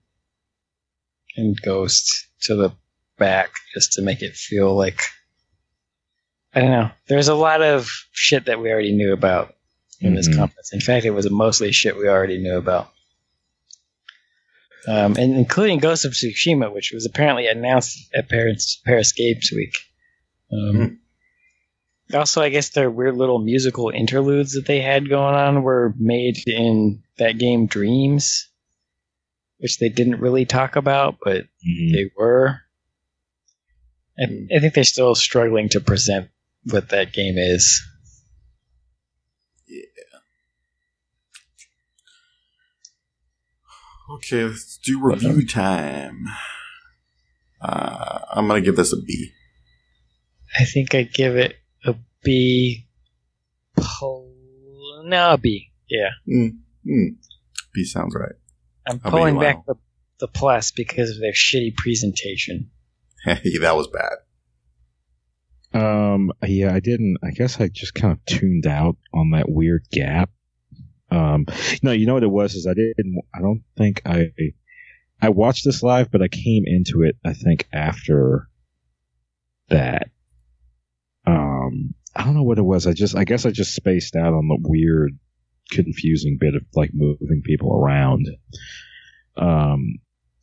and 1.35 1.59
Ghost 1.61 2.27
to 2.43 2.55
the 2.55 2.71
back 3.17 3.51
just 3.73 3.93
to 3.93 4.01
make 4.01 4.21
it 4.21 4.35
feel 4.35 4.75
like. 4.75 5.01
I 6.55 6.61
don't 6.61 6.71
know. 6.71 6.91
There's 7.07 7.29
a 7.29 7.35
lot 7.35 7.63
of 7.63 7.89
shit 8.11 8.45
that 8.45 8.61
we 8.61 8.71
already 8.71 8.93
knew 8.93 9.11
about 9.11 9.55
in 10.03 10.15
this 10.15 10.27
Mhm. 10.29 10.35
conference. 10.37 10.73
In 10.73 10.81
fact, 10.81 11.05
it 11.05 11.11
was 11.11 11.29
mostly 11.29 11.71
shit 11.71 11.95
we 11.97 12.07
already 12.07 12.37
knew 12.37 12.57
about. 12.57 12.91
Um, 14.87 15.15
and 15.17 15.35
including 15.37 15.79
Ghost 15.79 16.03
of 16.03 16.11
Tsushima, 16.11 16.73
which 16.73 16.91
was 16.93 17.05
apparently 17.05 17.47
announced 17.47 17.97
at 18.13 18.27
Paris, 18.29 18.81
Paris 18.85 19.13
Games 19.13 19.49
Week. 19.55 19.73
Um, 20.51 20.99
Also, 22.13 22.41
I 22.41 22.49
guess 22.49 22.69
their 22.69 22.91
weird 22.91 23.15
little 23.15 23.39
musical 23.39 23.89
interludes 23.89 24.51
that 24.53 24.65
they 24.67 24.81
had 24.81 25.07
going 25.09 25.33
on 25.35 25.63
were 25.63 25.95
made 25.97 26.37
in 26.45 27.01
that 27.17 27.37
game 27.39 27.65
Dreams, 27.65 28.49
which 29.59 29.79
they 29.79 29.87
didn't 29.89 30.19
really 30.19 30.45
talk 30.45 30.75
about, 30.75 31.17
but 31.23 31.45
Mhm. 31.65 31.91
they 31.93 32.11
were. 32.15 32.59
I, 34.19 34.23
I 34.55 34.59
think 34.59 34.73
they're 34.75 34.83
still 34.83 35.15
struggling 35.15 35.69
to 35.69 35.79
present 35.79 36.29
what 36.65 36.89
that 36.89 37.13
game 37.13 37.37
is. 37.37 37.81
Okay, 44.15 44.43
let's 44.43 44.77
do 44.77 44.99
review 45.01 45.45
time. 45.47 46.25
Uh, 47.61 48.19
I'm 48.31 48.47
gonna 48.47 48.61
give 48.61 48.75
this 48.75 48.93
a 48.93 49.01
B. 49.01 49.31
I 50.59 50.65
think 50.65 50.93
I 50.93 51.03
give 51.03 51.35
it 51.35 51.55
a 51.85 51.95
B. 52.23 52.87
Pull, 53.75 55.01
no, 55.05 55.31
a 55.33 55.37
B. 55.37 55.71
Yeah, 55.89 56.09
Mm, 56.27 56.59
mm. 56.87 57.15
B 57.73 57.83
sounds 57.85 58.13
right. 58.15 58.33
I'm 58.87 58.99
How 58.99 59.09
about 59.09 59.17
pulling 59.17 59.35
you, 59.35 59.39
back 59.41 59.55
Lionel? 59.55 59.63
the 59.67 59.75
the 60.19 60.27
plus 60.27 60.71
because 60.71 61.09
of 61.11 61.19
their 61.19 61.33
shitty 61.33 61.75
presentation. 61.75 62.69
Hey, 63.25 63.57
that 63.61 63.77
was 63.77 63.87
bad. 63.87 64.17
Um, 65.73 66.29
yeah, 66.45 66.73
I 66.73 66.81
didn't. 66.81 67.17
I 67.23 67.31
guess 67.31 67.57
I 67.61 67.69
just 67.69 67.93
kind 67.95 68.11
of 68.11 68.23
tuned 68.25 68.67
out 68.67 68.97
on 69.13 69.31
that 69.31 69.45
weird 69.49 69.85
gap. 69.93 70.29
Um, 71.13 71.45
no, 71.83 71.91
you 71.91 72.07
know 72.07 72.15
what 72.15 72.23
it 72.23 72.31
was 72.31 72.55
is 72.55 72.65
I 72.65 72.73
didn't. 72.73 73.21
I 73.33 73.39
don't 73.39 73.63
think 73.77 74.01
I. 74.05 74.31
I 75.21 75.29
watched 75.29 75.63
this 75.63 75.83
live, 75.83 76.11
but 76.11 76.21
I 76.21 76.27
came 76.27 76.63
into 76.65 77.03
it. 77.03 77.15
I 77.23 77.33
think 77.33 77.67
after 77.71 78.49
that. 79.69 80.09
Um, 81.25 81.93
I 82.15 82.25
don't 82.25 82.33
know 82.33 82.43
what 82.43 82.57
it 82.57 82.65
was. 82.65 82.87
I 82.87 82.93
just. 82.93 83.15
I 83.15 83.23
guess 83.25 83.45
I 83.45 83.51
just 83.51 83.75
spaced 83.75 84.15
out 84.15 84.33
on 84.33 84.47
the 84.47 84.57
weird, 84.59 85.17
confusing 85.69 86.37
bit 86.39 86.55
of 86.55 86.63
like 86.75 86.91
moving 86.93 87.41
people 87.45 87.73
around. 87.73 88.27
Um, 89.37 89.99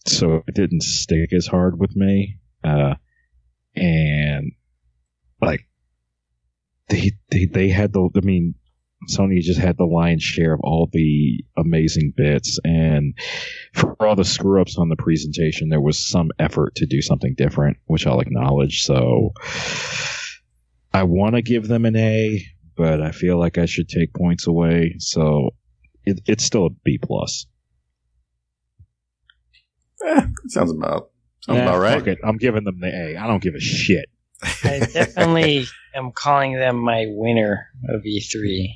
so 0.06 0.42
it 0.46 0.54
didn't 0.54 0.82
stick 0.82 1.32
as 1.32 1.46
hard 1.46 1.78
with 1.78 1.94
me. 1.96 2.38
Uh, 2.62 2.94
and 3.74 4.52
like 5.40 5.66
they 6.88 7.12
they 7.30 7.46
they 7.46 7.68
had 7.68 7.92
the 7.92 8.08
I 8.14 8.20
mean 8.20 8.54
Sony 9.08 9.40
just 9.40 9.58
had 9.60 9.76
the 9.78 9.84
lion's 9.86 10.22
share 10.22 10.52
of 10.52 10.60
all 10.62 10.88
the 10.92 11.42
amazing 11.56 12.12
bits 12.16 12.58
and 12.64 13.14
for 13.74 13.96
all 14.06 14.14
the 14.14 14.24
screw 14.24 14.60
ups 14.60 14.76
on 14.76 14.88
the 14.90 14.96
presentation 14.96 15.70
there 15.70 15.80
was 15.80 15.98
some 15.98 16.30
effort 16.38 16.74
to 16.76 16.86
do 16.86 17.00
something 17.00 17.34
different 17.34 17.78
which 17.86 18.06
I'll 18.06 18.20
acknowledge 18.20 18.82
so 18.82 19.30
I 20.92 21.04
want 21.04 21.34
to 21.36 21.42
give 21.42 21.66
them 21.66 21.86
an 21.86 21.96
A 21.96 22.44
but 22.76 23.00
I 23.00 23.12
feel 23.12 23.38
like 23.38 23.56
I 23.56 23.64
should 23.66 23.88
take 23.88 24.12
points 24.12 24.46
away 24.46 24.96
so 24.98 25.50
it, 26.04 26.20
it's 26.26 26.44
still 26.44 26.66
a 26.66 26.70
B 26.84 26.98
plus 27.02 27.46
Eh, 30.06 30.26
sounds 30.48 30.72
about 30.72 31.10
sounds 31.40 31.58
Eh, 31.58 31.62
about 31.62 31.78
right. 31.80 31.98
fuck 31.98 32.06
it. 32.08 32.18
I'm 32.24 32.36
giving 32.36 32.64
them 32.64 32.80
the 32.80 32.88
A 32.94 33.16
I 33.16 33.26
don't 33.26 33.42
give 33.42 33.54
a 33.54 33.60
shit 33.60 34.06
I 34.64 34.78
definitely 34.92 35.66
am 35.94 36.12
calling 36.12 36.54
them 36.54 36.76
my 36.78 37.04
winner 37.08 37.66
of 37.88 38.02
E3. 38.02 38.68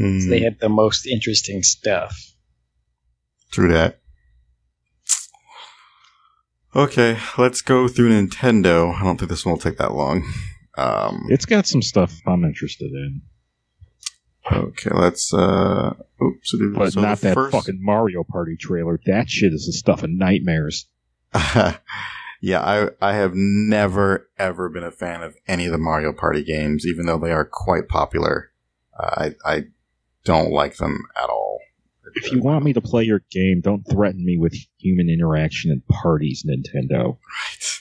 Mm, 0.00 0.28
They 0.28 0.40
had 0.40 0.58
the 0.60 0.68
most 0.68 1.06
interesting 1.06 1.62
stuff. 1.62 2.16
True 3.52 3.72
that. 3.72 4.00
Okay, 6.74 7.18
let's 7.36 7.62
go 7.62 7.88
through 7.88 8.10
Nintendo. 8.10 8.94
I 8.94 9.02
don't 9.02 9.18
think 9.18 9.28
this 9.30 9.44
one 9.44 9.54
will 9.54 9.60
take 9.60 9.78
that 9.78 9.92
long. 9.92 10.24
Um, 10.78 11.26
it's 11.28 11.44
got 11.46 11.66
some 11.66 11.82
stuff 11.82 12.20
I'm 12.26 12.44
interested 12.44 12.92
in 12.92 13.22
okay, 14.52 14.90
let's. 14.92 15.32
Uh, 15.32 15.94
oops, 16.22 16.54
but 16.74 16.92
so 16.92 17.00
not 17.00 17.20
that 17.20 17.34
first- 17.34 17.52
fucking 17.52 17.78
Mario 17.82 18.24
Party 18.24 18.56
trailer. 18.56 18.98
That 19.06 19.28
shit 19.28 19.52
is 19.52 19.66
the 19.66 19.72
stuff 19.72 20.02
of 20.02 20.10
nightmares. 20.10 20.86
yeah, 21.34 22.60
I 22.60 22.88
I 23.00 23.12
have 23.14 23.32
never 23.34 24.28
ever 24.38 24.68
been 24.68 24.84
a 24.84 24.90
fan 24.90 25.22
of 25.22 25.36
any 25.46 25.66
of 25.66 25.72
the 25.72 25.78
Mario 25.78 26.12
Party 26.12 26.42
games, 26.44 26.86
even 26.86 27.06
though 27.06 27.18
they 27.18 27.32
are 27.32 27.44
quite 27.44 27.88
popular. 27.88 28.50
Uh, 28.98 29.30
I 29.44 29.52
I 29.52 29.64
don't 30.24 30.50
like 30.50 30.76
them 30.76 30.98
at 31.16 31.28
all. 31.30 31.58
If 32.14 32.32
you 32.32 32.40
want 32.40 32.64
me 32.64 32.72
to 32.72 32.80
play 32.80 33.04
your 33.04 33.22
game, 33.30 33.60
don't 33.60 33.84
threaten 33.84 34.24
me 34.24 34.36
with 34.36 34.54
human 34.78 35.08
interaction 35.08 35.70
and 35.70 35.86
parties, 35.86 36.44
Nintendo. 36.48 37.18
Right. 37.18 37.80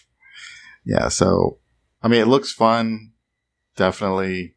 Yeah, 0.86 1.08
so 1.10 1.60
I 2.02 2.08
mean 2.08 2.22
it 2.22 2.28
looks 2.28 2.52
fun. 2.54 3.12
Definitely 3.76 4.56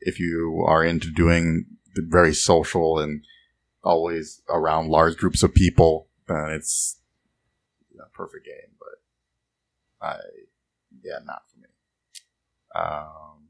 if 0.00 0.18
you 0.20 0.64
are 0.66 0.84
into 0.84 1.10
doing 1.10 1.66
the 1.94 2.02
very 2.06 2.34
social 2.34 2.98
and 2.98 3.24
always 3.82 4.42
around 4.48 4.88
large 4.88 5.16
groups 5.16 5.42
of 5.42 5.54
people, 5.54 6.08
then 6.26 6.50
it's 6.50 6.98
a 7.98 8.08
perfect 8.16 8.44
game. 8.46 8.74
But 8.78 10.06
I 10.06 10.16
yeah, 11.04 11.18
not 11.24 11.42
for 11.48 11.58
me. 11.60 11.68
Um 12.74 13.48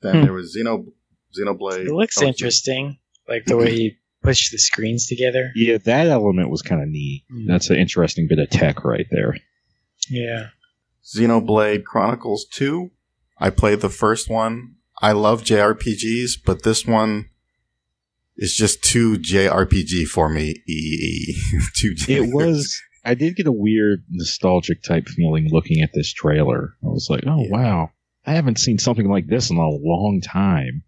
then 0.00 0.16
Hmm. 0.16 0.22
there 0.24 0.32
was 0.32 0.56
Xeno 0.56 0.92
Xenoblade. 1.38 1.86
It 1.86 1.92
looks 1.92 2.20
interesting, 2.22 2.98
like 3.28 3.44
the 3.46 3.56
way 3.56 3.74
you 3.74 3.92
push 4.22 4.50
the 4.50 4.58
screens 4.58 5.06
together. 5.06 5.50
Yeah, 5.54 5.78
that 5.84 6.06
element 6.08 6.50
was 6.50 6.62
kind 6.62 6.82
of 6.82 6.88
neat. 6.88 7.24
Mm. 7.32 7.46
That's 7.46 7.70
an 7.70 7.76
interesting 7.76 8.26
bit 8.28 8.38
of 8.38 8.50
tech 8.50 8.84
right 8.84 9.06
there. 9.10 9.36
Yeah. 10.08 10.48
Xenoblade 11.04 11.84
Chronicles 11.84 12.46
2. 12.50 12.90
I 13.38 13.50
played 13.50 13.80
the 13.80 13.88
first 13.90 14.28
one. 14.30 14.74
I 15.00 15.12
love 15.12 15.42
JRPGs, 15.44 16.38
but 16.44 16.62
this 16.62 16.86
one 16.86 17.28
is 18.36 18.54
just 18.54 18.82
too 18.82 19.16
JRPG 19.18 20.06
for 20.06 20.28
me. 20.28 20.54
Too 21.74 21.94
J- 21.94 22.14
It 22.16 22.34
was. 22.34 22.80
I 23.04 23.14
did 23.14 23.36
get 23.36 23.46
a 23.46 23.52
weird 23.52 24.04
nostalgic 24.10 24.82
type 24.82 25.06
feeling 25.08 25.48
looking 25.50 25.80
at 25.82 25.90
this 25.94 26.12
trailer. 26.12 26.74
I 26.82 26.88
was 26.88 27.06
like, 27.08 27.22
oh 27.26 27.44
Yeah. 27.44 27.50
wow, 27.50 27.90
I 28.26 28.32
haven't 28.32 28.58
seen 28.58 28.78
something 28.78 29.08
like 29.08 29.26
this 29.28 29.50
in 29.50 29.56
a 29.58 29.68
long 29.68 30.20
time. 30.24 30.82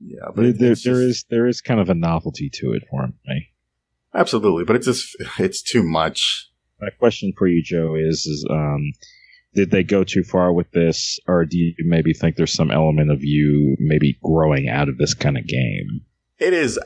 Yeah, 0.00 0.26
but 0.34 0.42
there, 0.42 0.52
there 0.52 0.74
just- 0.74 0.86
is 0.86 1.24
there 1.30 1.46
is 1.46 1.60
kind 1.60 1.80
of 1.80 1.88
a 1.90 1.94
novelty 1.94 2.50
to 2.54 2.72
it 2.72 2.82
for 2.90 3.08
me. 3.26 3.48
absolutely, 4.14 4.64
but 4.64 4.76
it's 4.76 4.86
just 4.86 5.16
it's 5.38 5.62
too 5.62 5.82
much. 5.82 6.48
My 6.80 6.90
question 6.90 7.32
for 7.36 7.48
you, 7.48 7.62
Joe, 7.62 7.94
is 7.96 8.24
is 8.26 8.46
um, 8.50 8.92
did 9.54 9.70
they 9.70 9.82
go 9.82 10.04
too 10.04 10.22
far 10.22 10.52
with 10.52 10.70
this, 10.72 11.18
or 11.26 11.44
do 11.44 11.58
you 11.58 11.74
maybe 11.80 12.12
think 12.12 12.36
there's 12.36 12.52
some 12.52 12.70
element 12.70 13.10
of 13.10 13.24
you 13.24 13.76
maybe 13.80 14.18
growing 14.22 14.68
out 14.68 14.88
of 14.88 14.98
this 14.98 15.14
kind 15.14 15.36
of 15.36 15.46
game? 15.46 16.02
It 16.38 16.52
is 16.52 16.78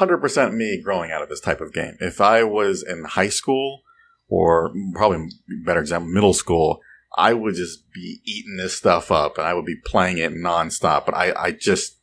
100% 0.00 0.54
me 0.54 0.80
growing 0.82 1.10
out 1.10 1.22
of 1.22 1.28
this 1.28 1.40
type 1.40 1.60
of 1.60 1.74
game. 1.74 1.96
If 2.00 2.20
I 2.22 2.42
was 2.44 2.82
in 2.82 3.04
high 3.04 3.28
school 3.28 3.82
or 4.28 4.72
probably 4.94 5.28
better 5.64 5.80
example 5.80 6.10
middle 6.10 6.32
school, 6.32 6.80
I 7.18 7.34
would 7.34 7.54
just 7.54 7.92
be 7.92 8.20
eating 8.24 8.56
this 8.56 8.74
stuff 8.76 9.12
up 9.12 9.36
and 9.36 9.46
I 9.46 9.52
would 9.52 9.66
be 9.66 9.76
playing 9.84 10.16
it 10.18 10.32
nonstop, 10.32 11.04
but 11.04 11.14
I 11.14 11.34
I 11.36 11.50
just 11.52 11.98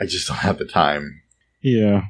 I 0.00 0.06
just 0.06 0.28
don't 0.28 0.38
have 0.38 0.58
the 0.58 0.64
time. 0.64 1.22
Yeah, 1.62 2.02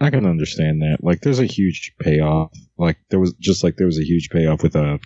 I 0.00 0.10
can 0.10 0.26
understand 0.26 0.82
that. 0.82 0.98
Like, 1.02 1.20
there's 1.20 1.40
a 1.40 1.46
huge 1.46 1.94
payoff. 2.00 2.52
Like, 2.78 2.98
there 3.10 3.20
was 3.20 3.34
just 3.34 3.62
like 3.62 3.76
there 3.76 3.86
was 3.86 3.98
a 3.98 4.04
huge 4.04 4.30
payoff 4.30 4.62
with 4.62 4.76
a 4.76 4.94
uh, 4.94 4.98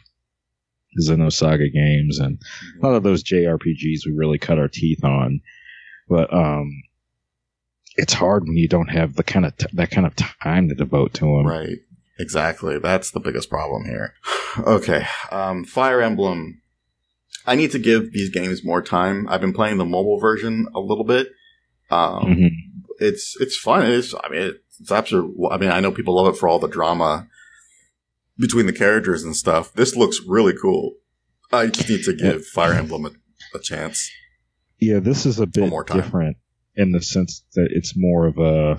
Xenosaga 1.00 1.72
games 1.72 2.18
and 2.18 2.40
a 2.80 2.86
lot 2.86 2.94
of 2.94 3.02
those 3.02 3.24
JRPGs 3.24 4.06
we 4.06 4.12
really 4.14 4.38
cut 4.38 4.58
our 4.58 4.68
teeth 4.68 5.04
on. 5.04 5.40
But 6.08 6.32
um, 6.32 6.70
it's 7.96 8.12
hard 8.12 8.44
when 8.44 8.56
you 8.56 8.68
don't 8.68 8.90
have 8.90 9.14
the 9.14 9.22
kind 9.22 9.46
of 9.46 9.56
t- 9.56 9.66
that 9.72 9.90
kind 9.90 10.06
of 10.06 10.14
time 10.16 10.68
to 10.68 10.74
devote 10.74 11.14
to 11.14 11.24
them. 11.24 11.46
Right. 11.46 11.78
Exactly. 12.18 12.78
That's 12.78 13.10
the 13.10 13.20
biggest 13.20 13.50
problem 13.50 13.84
here. 13.84 14.14
okay. 14.58 15.06
Um, 15.30 15.64
Fire 15.64 16.00
Emblem. 16.00 16.60
I 17.44 17.56
need 17.56 17.72
to 17.72 17.78
give 17.78 18.12
these 18.12 18.30
games 18.30 18.64
more 18.64 18.82
time. 18.82 19.26
I've 19.28 19.40
been 19.40 19.52
playing 19.52 19.78
the 19.78 19.84
mobile 19.84 20.20
version 20.20 20.68
a 20.74 20.80
little 20.80 21.04
bit. 21.04 21.28
Um, 21.92 22.24
Mhm. 22.36 22.48
it's 22.98 23.36
it's 23.40 23.56
fun. 23.56 23.84
It's 23.90 24.14
I 24.14 24.28
mean 24.30 24.54
it's 24.80 24.90
absolutely. 24.90 25.34
I 25.50 25.56
mean 25.58 25.70
I 25.70 25.80
know 25.80 25.92
people 25.92 26.14
love 26.16 26.32
it 26.34 26.38
for 26.38 26.48
all 26.48 26.58
the 26.58 26.68
drama 26.68 27.28
between 28.38 28.66
the 28.66 28.72
characters 28.72 29.22
and 29.24 29.36
stuff. 29.36 29.72
This 29.74 29.94
looks 29.96 30.20
really 30.26 30.54
cool. 30.60 30.94
I 31.52 31.66
just 31.66 31.88
need 31.88 32.02
to 32.04 32.14
give 32.14 32.46
Fire 32.46 32.72
Emblem 32.72 33.04
a, 33.06 33.10
a 33.54 33.60
chance. 33.60 34.10
Yeah, 34.80 35.00
this 35.00 35.26
is 35.26 35.38
a 35.38 35.46
bit 35.46 35.68
more 35.68 35.84
time. 35.84 35.98
different 36.00 36.36
in 36.74 36.92
the 36.92 37.02
sense 37.02 37.44
that 37.54 37.68
it's 37.70 37.92
more 37.96 38.26
of 38.26 38.38
a. 38.38 38.78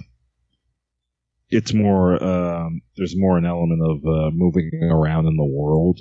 It's 1.50 1.74
more. 1.74 2.22
Um, 2.24 2.82
there's 2.98 3.14
more 3.16 3.38
an 3.38 3.46
element 3.46 3.82
of 3.84 3.98
uh, 4.06 4.32
moving 4.34 4.72
around 4.92 5.28
in 5.28 5.38
the 5.38 5.46
world. 5.46 6.00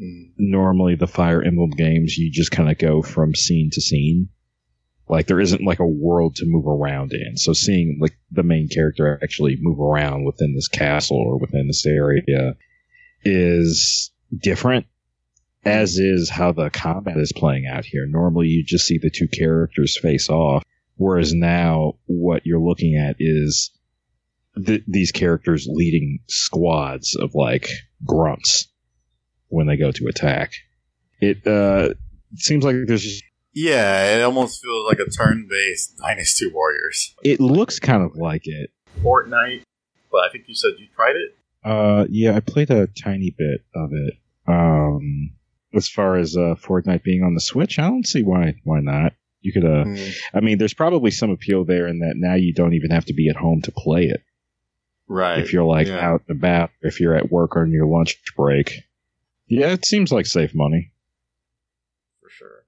Mm, 0.00 0.32
Normally, 0.38 0.94
the 0.94 1.08
Fire 1.08 1.42
Emblem 1.42 1.70
games, 1.70 2.16
you 2.16 2.30
just 2.30 2.52
kind 2.52 2.70
of 2.70 2.78
go 2.78 3.02
from 3.02 3.34
scene 3.34 3.70
to 3.72 3.80
scene. 3.80 4.28
Like 5.08 5.26
there 5.26 5.40
isn't 5.40 5.64
like 5.64 5.80
a 5.80 5.86
world 5.86 6.36
to 6.36 6.46
move 6.46 6.66
around 6.66 7.12
in. 7.12 7.36
So 7.36 7.52
seeing 7.52 7.98
like 8.00 8.16
the 8.30 8.42
main 8.42 8.68
character 8.68 9.18
actually 9.22 9.58
move 9.60 9.78
around 9.78 10.24
within 10.24 10.54
this 10.54 10.68
castle 10.68 11.18
or 11.18 11.38
within 11.38 11.66
this 11.66 11.84
area 11.84 12.56
is 13.22 14.10
different. 14.36 14.86
As 15.64 15.98
is 15.98 16.28
how 16.28 16.52
the 16.52 16.70
combat 16.70 17.16
is 17.16 17.32
playing 17.32 17.66
out 17.66 17.86
here. 17.86 18.06
Normally, 18.06 18.48
you 18.48 18.64
just 18.64 18.86
see 18.86 18.98
the 18.98 19.10
two 19.10 19.28
characters 19.28 19.98
face 19.98 20.28
off, 20.28 20.62
whereas 20.96 21.32
now 21.32 21.94
what 22.04 22.44
you're 22.44 22.60
looking 22.60 22.96
at 22.96 23.16
is 23.18 23.70
th- 24.62 24.84
these 24.86 25.10
characters 25.10 25.66
leading 25.66 26.20
squads 26.28 27.16
of 27.16 27.34
like 27.34 27.68
grunts 28.04 28.68
when 29.48 29.66
they 29.66 29.76
go 29.76 29.90
to 29.92 30.06
attack. 30.06 30.52
It 31.20 31.46
uh, 31.46 31.94
seems 32.34 32.64
like 32.64 32.76
there's 32.86 33.22
Yeah, 33.54 34.16
it 34.16 34.22
almost 34.22 34.62
feels 34.62 34.86
like 34.88 34.98
a 34.98 35.08
turn-based 35.08 35.98
Dynasty 35.98 36.50
Warriors. 36.52 37.14
it 37.22 37.40
looks 37.40 37.78
kind 37.78 38.02
of 38.02 38.16
like 38.16 38.46
it. 38.46 38.70
Fortnite, 39.02 39.62
but 40.10 40.24
I 40.24 40.28
think 40.30 40.44
you 40.48 40.54
said 40.54 40.72
you 40.78 40.88
tried 40.94 41.16
it. 41.16 41.36
Uh, 41.64 42.06
yeah, 42.10 42.34
I 42.36 42.40
played 42.40 42.70
a 42.70 42.88
tiny 42.88 43.30
bit 43.30 43.64
of 43.74 43.90
it. 43.92 44.14
Um, 44.46 45.30
as 45.72 45.88
far 45.88 46.16
as 46.16 46.36
uh, 46.36 46.56
Fortnite 46.60 47.02
being 47.02 47.22
on 47.22 47.34
the 47.34 47.40
Switch, 47.40 47.78
I 47.78 47.88
don't 47.88 48.06
see 48.06 48.22
why 48.22 48.54
why 48.64 48.80
not. 48.80 49.14
You 49.40 49.52
could, 49.52 49.64
uh, 49.64 49.84
Mm, 49.84 50.14
I 50.32 50.40
mean, 50.40 50.56
there's 50.58 50.72
probably 50.74 51.10
some 51.10 51.30
appeal 51.30 51.64
there 51.64 51.86
in 51.86 51.98
that 52.00 52.14
now 52.16 52.34
you 52.34 52.54
don't 52.54 52.72
even 52.74 52.90
have 52.90 53.04
to 53.06 53.12
be 53.14 53.28
at 53.28 53.36
home 53.36 53.60
to 53.62 53.72
play 53.72 54.04
it. 54.04 54.22
right. 55.06 55.38
if 55.38 55.52
you're 55.52 55.64
like 55.64 55.86
yeah. 55.86 55.98
out 56.00 56.22
and 56.28 56.38
about, 56.38 56.70
if 56.80 56.98
you're 56.98 57.14
at 57.14 57.30
work 57.30 57.54
or 57.54 57.62
on 57.62 57.70
your 57.70 57.86
lunch 57.86 58.20
break. 58.36 58.84
Yeah, 59.46 59.68
it 59.72 59.84
seems 59.84 60.10
like 60.10 60.24
safe 60.26 60.54
money. 60.54 60.92
for 62.22 62.30
sure. 62.30 62.64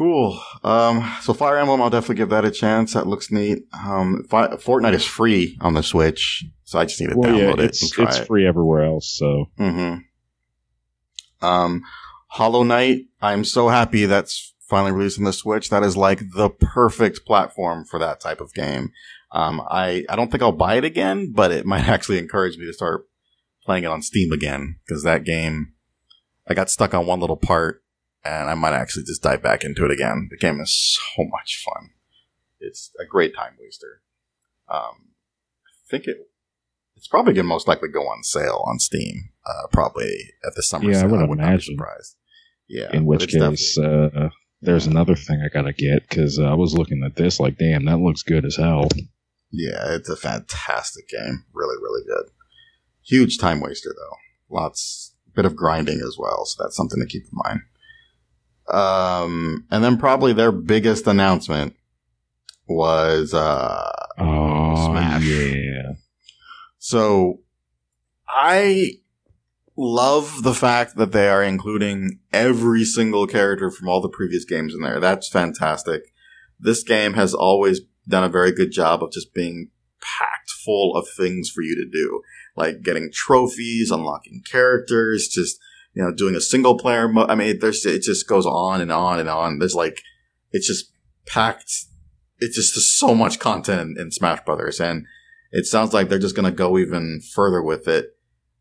Cool. 0.00 0.40
Um, 0.64 1.12
so 1.20 1.34
Fire 1.34 1.58
Emblem, 1.58 1.82
I'll 1.82 1.90
definitely 1.90 2.14
give 2.14 2.30
that 2.30 2.46
a 2.46 2.50
chance. 2.50 2.94
That 2.94 3.06
looks 3.06 3.30
neat. 3.30 3.64
Um, 3.74 4.24
Fi- 4.30 4.48
Fortnite 4.56 4.94
is 4.94 5.04
free 5.04 5.58
on 5.60 5.74
the 5.74 5.82
Switch, 5.82 6.42
so 6.64 6.78
I 6.78 6.86
just 6.86 6.98
need 7.02 7.10
to 7.10 7.18
Well, 7.18 7.36
yeah, 7.36 7.50
download 7.50 7.58
it 7.58 7.64
it's 7.66 7.82
and 7.82 7.92
try 7.92 8.04
it's 8.06 8.18
it. 8.20 8.26
free 8.26 8.46
everywhere 8.46 8.82
else. 8.82 9.14
So 9.14 9.50
Mm-hmm. 9.58 11.46
Um, 11.46 11.82
Hollow 12.28 12.62
Knight. 12.62 13.02
I'm 13.20 13.44
so 13.44 13.68
happy 13.68 14.06
that's 14.06 14.54
finally 14.68 14.92
released 14.92 15.18
on 15.18 15.24
the 15.24 15.34
Switch. 15.34 15.68
That 15.68 15.82
is 15.82 15.98
like 15.98 16.20
the 16.34 16.48
perfect 16.48 17.26
platform 17.26 17.84
for 17.84 17.98
that 17.98 18.20
type 18.20 18.40
of 18.40 18.54
game. 18.54 18.92
Um, 19.32 19.60
I 19.70 20.04
I 20.08 20.16
don't 20.16 20.30
think 20.30 20.42
I'll 20.42 20.50
buy 20.52 20.76
it 20.76 20.84
again, 20.84 21.30
but 21.34 21.52
it 21.52 21.66
might 21.72 21.86
actually 21.88 22.16
encourage 22.18 22.56
me 22.56 22.64
to 22.64 22.72
start 22.72 23.06
playing 23.66 23.84
it 23.84 23.88
on 23.88 24.00
Steam 24.00 24.32
again 24.32 24.76
because 24.86 25.02
that 25.02 25.24
game. 25.24 25.74
I 26.48 26.54
got 26.54 26.70
stuck 26.70 26.94
on 26.94 27.06
one 27.06 27.20
little 27.20 27.36
part, 27.36 27.82
and 28.24 28.48
I 28.50 28.54
might 28.54 28.72
actually 28.74 29.04
just 29.04 29.22
dive 29.22 29.42
back 29.42 29.64
into 29.64 29.84
it 29.84 29.90
again. 29.90 30.28
The 30.30 30.36
game 30.36 30.60
is 30.60 30.98
so 31.16 31.24
much 31.24 31.62
fun. 31.64 31.90
It's 32.60 32.90
a 33.00 33.04
great 33.06 33.34
time 33.34 33.54
waster. 33.60 34.02
Um, 34.68 35.12
I 35.66 35.72
think 35.90 36.06
it 36.06 36.28
it's 36.96 37.08
probably 37.08 37.32
going 37.32 37.44
to 37.46 37.48
most 37.48 37.66
likely 37.66 37.88
go 37.88 38.02
on 38.02 38.22
sale 38.22 38.62
on 38.66 38.78
Steam, 38.78 39.30
uh, 39.46 39.66
probably 39.72 40.12
at 40.44 40.54
the 40.54 40.62
summer 40.62 40.90
Yeah, 40.90 40.98
I 40.98 41.00
sale. 41.00 41.08
would 41.10 41.20
not 41.20 41.26
be 41.26 41.32
imagine. 41.32 41.76
surprised. 41.76 42.16
Yeah, 42.68 42.90
in 42.92 43.06
which 43.06 43.26
case, 43.28 43.78
uh, 43.78 44.28
there's 44.60 44.86
another 44.86 45.14
thing 45.16 45.40
I 45.42 45.48
gotta 45.52 45.72
get 45.72 46.06
because 46.08 46.38
uh, 46.38 46.44
I 46.44 46.54
was 46.54 46.74
looking 46.74 47.02
at 47.04 47.16
this 47.16 47.40
like, 47.40 47.56
damn, 47.56 47.86
that 47.86 47.96
looks 47.98 48.22
good 48.22 48.44
as 48.44 48.56
hell. 48.56 48.88
Yeah, 49.50 49.94
it's 49.94 50.08
a 50.10 50.16
fantastic 50.16 51.08
game. 51.08 51.44
Really, 51.54 51.76
really 51.82 52.04
good. 52.06 52.30
Huge 53.02 53.38
time 53.38 53.60
waster 53.60 53.94
though. 53.96 54.54
Lots, 54.54 55.14
bit 55.34 55.46
of 55.46 55.56
grinding 55.56 56.00
as 56.06 56.16
well. 56.18 56.44
So 56.44 56.62
that's 56.62 56.76
something 56.76 57.00
to 57.00 57.06
keep 57.06 57.22
in 57.24 57.30
mind. 57.32 57.60
Um, 58.72 59.66
and 59.70 59.82
then 59.82 59.96
probably 59.98 60.32
their 60.32 60.52
biggest 60.52 61.06
announcement 61.06 61.74
was, 62.68 63.34
uh, 63.34 63.90
Oh 64.18 64.86
Smash. 64.90 65.24
yeah, 65.24 65.92
so 66.78 67.40
I 68.28 68.92
love 69.76 70.42
the 70.42 70.54
fact 70.54 70.96
that 70.96 71.12
they 71.12 71.28
are 71.28 71.42
including 71.42 72.20
every 72.32 72.84
single 72.84 73.26
character 73.26 73.70
from 73.70 73.88
all 73.88 74.00
the 74.00 74.08
previous 74.08 74.44
games 74.44 74.74
in 74.74 74.80
there. 74.82 75.00
That's 75.00 75.28
fantastic. 75.28 76.02
This 76.58 76.82
game 76.82 77.14
has 77.14 77.34
always 77.34 77.80
done 78.06 78.24
a 78.24 78.28
very 78.28 78.52
good 78.52 78.70
job 78.70 79.02
of 79.02 79.10
just 79.12 79.32
being 79.34 79.70
packed 80.00 80.50
full 80.50 80.94
of 80.96 81.06
things 81.16 81.48
for 81.48 81.62
you 81.62 81.74
to 81.76 81.90
do, 81.90 82.20
like 82.56 82.82
getting 82.82 83.10
trophies, 83.12 83.90
unlocking 83.90 84.42
characters, 84.48 85.28
just 85.28 85.58
you 85.94 86.02
know, 86.02 86.12
doing 86.12 86.34
a 86.34 86.40
single 86.40 86.78
player 86.78 87.08
mode. 87.08 87.30
I 87.30 87.34
mean, 87.34 87.58
there's 87.60 87.84
it 87.84 88.02
just 88.02 88.28
goes 88.28 88.46
on 88.46 88.80
and 88.80 88.92
on 88.92 89.18
and 89.18 89.28
on. 89.28 89.58
There's 89.58 89.74
like 89.74 90.00
it's 90.52 90.66
just 90.66 90.92
packed 91.26 91.70
it's 92.40 92.56
just 92.56 92.98
so 92.98 93.14
much 93.14 93.38
content 93.38 93.80
in, 93.80 94.00
in 94.00 94.10
Smash 94.10 94.40
Brothers, 94.44 94.80
and 94.80 95.06
it 95.52 95.66
sounds 95.66 95.92
like 95.92 96.08
they're 96.08 96.18
just 96.18 96.34
going 96.34 96.50
to 96.50 96.56
go 96.56 96.78
even 96.78 97.20
further 97.34 97.62
with 97.62 97.86
it. 97.86 98.16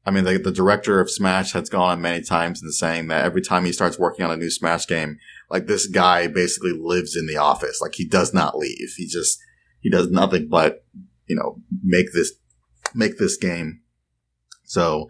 I 0.05 0.11
mean, 0.11 0.23
the, 0.23 0.37
the 0.37 0.51
director 0.51 0.99
of 0.99 1.09
Smash 1.09 1.53
has 1.53 1.69
gone 1.69 1.91
on 1.91 2.01
many 2.01 2.23
times 2.23 2.61
and 2.61 2.73
saying 2.73 3.07
that 3.07 3.25
every 3.25 3.41
time 3.41 3.65
he 3.65 3.71
starts 3.71 3.99
working 3.99 4.25
on 4.25 4.31
a 4.31 4.37
new 4.37 4.49
Smash 4.49 4.87
game, 4.87 5.19
like 5.49 5.67
this 5.67 5.87
guy 5.87 6.27
basically 6.27 6.71
lives 6.71 7.15
in 7.15 7.27
the 7.27 7.37
office. 7.37 7.79
Like 7.81 7.95
he 7.95 8.07
does 8.07 8.33
not 8.33 8.57
leave. 8.57 8.93
He 8.97 9.05
just, 9.05 9.39
he 9.81 9.89
does 9.89 10.09
nothing 10.09 10.47
but, 10.49 10.83
you 11.27 11.35
know, 11.35 11.61
make 11.83 12.07
this, 12.13 12.31
make 12.95 13.17
this 13.17 13.37
game. 13.37 13.81
So 14.63 15.09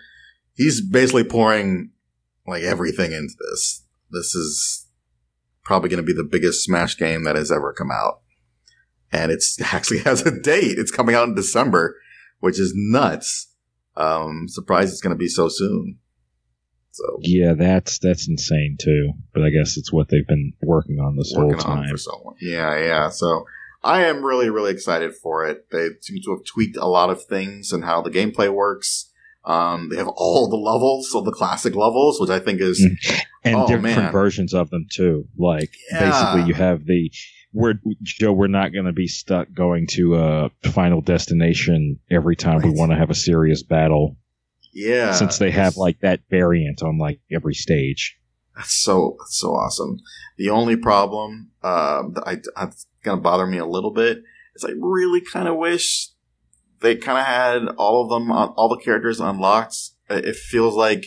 he's 0.56 0.82
basically 0.82 1.24
pouring 1.24 1.91
like 2.50 2.64
everything 2.64 3.12
into 3.12 3.36
this. 3.40 3.84
This 4.12 4.36
is 4.36 4.88
probably 5.64 5.90
going 5.90 6.04
to 6.04 6.14
be 6.14 6.14
the 6.14 6.24
biggest 6.24 6.64
Smash 6.64 6.98
game 6.98 7.24
that 7.24 7.36
has 7.36 7.52
ever 7.52 7.74
come 7.74 7.92
out. 7.92 8.22
And 9.12 9.32
it's 9.32 9.60
actually 9.74 10.00
has 10.00 10.26
a 10.26 10.40
date. 10.40 10.78
It's 10.78 10.92
coming 10.92 11.16
out 11.16 11.28
in 11.28 11.36
December, 11.36 11.96
which 12.40 12.60
is 12.60 12.74
nuts. 12.76 13.48
Um, 13.96 14.46
surprised 14.48 14.92
it's 14.92 15.02
going 15.02 15.16
to 15.16 15.20
be 15.20 15.28
so 15.28 15.50
soon. 15.50 16.00
So 16.92 17.04
Yeah, 17.22 17.54
that's 17.54 18.00
that's 18.00 18.28
insane 18.28 18.78
too. 18.80 19.14
But 19.34 19.44
I 19.44 19.50
guess 19.50 19.78
it's 19.78 19.94
what 19.94 20.10
they've 20.10 20.28
been 20.28 20.54
working 20.62 21.00
on 21.00 21.16
this 21.16 21.34
whole 21.34 21.48
working 21.48 21.66
on 21.66 21.78
time. 21.84 21.90
for 21.90 21.98
so 21.98 22.22
long. 22.24 22.36
Yeah, 22.42 22.78
yeah. 22.80 23.10
So 23.10 23.46
I 23.84 24.06
am 24.06 24.26
really, 24.26 24.50
really 24.50 24.72
excited 24.72 25.14
for 25.16 25.48
it. 25.48 25.70
They 25.72 25.90
seem 26.02 26.22
to 26.24 26.32
have 26.32 26.46
tweaked 26.46 26.78
a 26.78 26.88
lot 26.88 27.10
of 27.10 27.24
things 27.24 27.72
and 27.72 27.84
how 27.84 28.02
the 28.02 28.10
gameplay 28.10 28.52
works. 28.54 29.09
Um, 29.50 29.90
they 29.90 29.98
have 29.98 30.08
all 30.08 30.48
the 30.50 30.56
levels, 30.58 31.14
all 31.16 31.24
the 31.24 31.32
classic 31.32 31.76
levels, 31.76 32.22
which 32.22 32.30
I 32.30 32.40
think 32.40 32.62
is 32.62 32.80
Mm. 32.80 33.22
and 33.44 33.56
Oh, 33.56 33.68
different 33.68 33.98
man. 33.98 34.12
versions 34.12 34.54
of 34.54 34.70
them 34.70 34.86
too. 34.92 35.26
Like 35.38 35.72
Yeah. 35.92 36.10
basically, 36.10 36.48
you 36.48 36.54
have 36.54 36.86
the 36.86 37.12
we're 37.52 37.74
Joe. 38.04 38.32
We're 38.32 38.46
not 38.48 38.74
going 38.74 38.86
to 38.86 38.94
be 38.94 39.08
stuck 39.08 39.52
going 39.52 39.88
to 39.94 40.16
a 40.18 40.52
final 40.70 41.02
destination 41.02 42.00
every 42.12 42.36
time 42.36 42.62
we 42.62 42.70
want 42.70 42.92
to 42.92 42.98
have 42.98 43.10
a 43.10 43.16
serious 43.16 43.64
battle, 43.64 44.18
yeah. 44.72 45.14
since 45.14 45.40
they 45.40 45.50
have 45.50 45.76
like 45.76 46.00
that 46.02 46.20
variant 46.30 46.84
on 46.84 47.00
like 47.00 47.20
every 47.32 47.56
stage. 47.56 48.20
That's 48.56 48.76
so 48.76 49.16
that's 49.20 49.40
so 49.40 49.50
awesome. 49.56 49.98
The 50.38 50.52
only 50.52 50.76
problem 50.76 51.50
um, 51.64 52.14
that 52.14 52.24
I 52.28 52.36
that's 52.56 52.86
gonna 53.04 53.22
bother 53.22 53.48
me 53.48 53.58
a 53.58 53.66
little 53.66 53.92
bit 53.92 54.22
is 54.56 54.64
I 54.64 54.74
really 54.80 55.22
kind 55.22 55.48
of 55.48 55.56
wish 55.58 56.10
they 56.81 56.95
kind 56.95 57.18
of 57.18 57.26
had 57.26 57.68
all 57.77 58.03
of 58.03 58.10
them, 58.10 58.31
on, 58.31 58.49
all 58.49 58.69
the 58.69 58.77
characters 58.84 59.19
unlocked. 59.19 59.76
It 60.10 60.35
feels 60.35 60.76
like, 60.76 61.06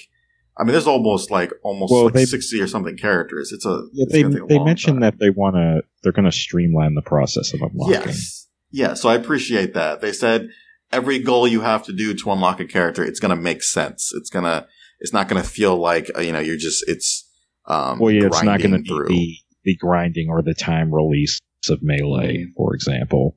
I 0.56 0.64
mean, 0.64 0.72
there's 0.72 0.86
almost 0.86 1.30
like 1.30 1.52
almost 1.62 1.92
Well, 1.92 2.04
like 2.04 2.14
they- 2.14 2.24
sixty 2.24 2.60
or 2.60 2.66
something 2.66 2.96
characters. 2.96 3.52
It's 3.52 3.64
a 3.66 3.82
Yeah, 3.92 4.04
it's 4.04 4.12
they 4.12 4.22
a 4.22 4.28
they 4.46 4.58
mentioned 4.58 4.96
time. 4.96 5.00
that 5.00 5.18
they 5.18 5.30
want 5.30 5.56
to 5.56 5.82
they're 6.02 6.12
going 6.12 6.24
to 6.30 6.32
streamline 6.32 6.94
the 6.94 7.02
process 7.02 7.52
of 7.54 7.60
unlocking. 7.62 7.94
Yes, 8.08 8.48
yeah. 8.70 8.94
So 8.94 9.08
I 9.08 9.14
appreciate 9.14 9.74
that. 9.74 10.00
They 10.00 10.12
said 10.12 10.48
every 10.92 11.18
goal 11.18 11.48
you 11.48 11.62
have 11.62 11.82
to 11.84 11.92
do 11.92 12.14
to 12.14 12.30
unlock 12.30 12.60
a 12.60 12.66
character, 12.66 13.02
it's 13.04 13.18
gonna 13.20 13.36
make 13.36 13.62
sense. 13.62 14.12
It's 14.14 14.28
gonna, 14.30 14.66
it's 15.00 15.12
not 15.12 15.26
gonna 15.28 15.42
feel 15.42 15.76
like 15.76 16.10
uh, 16.16 16.20
you 16.20 16.32
know 16.32 16.40
you're 16.40 16.56
just 16.56 16.84
it's. 16.88 17.28
Um, 17.66 17.98
Well, 18.00 18.12
yeah, 18.12 18.26
it's 18.26 18.42
not 18.42 18.60
going 18.60 18.72
to 18.84 19.04
be 19.06 19.40
the 19.64 19.72
the 19.72 19.76
grinding 19.76 20.28
or 20.28 20.42
the 20.42 20.52
time 20.54 20.92
release 20.92 21.38
of 21.70 21.78
melee, 21.80 22.38
Mhm. 22.38 22.54
for 22.56 22.74
example. 22.74 23.36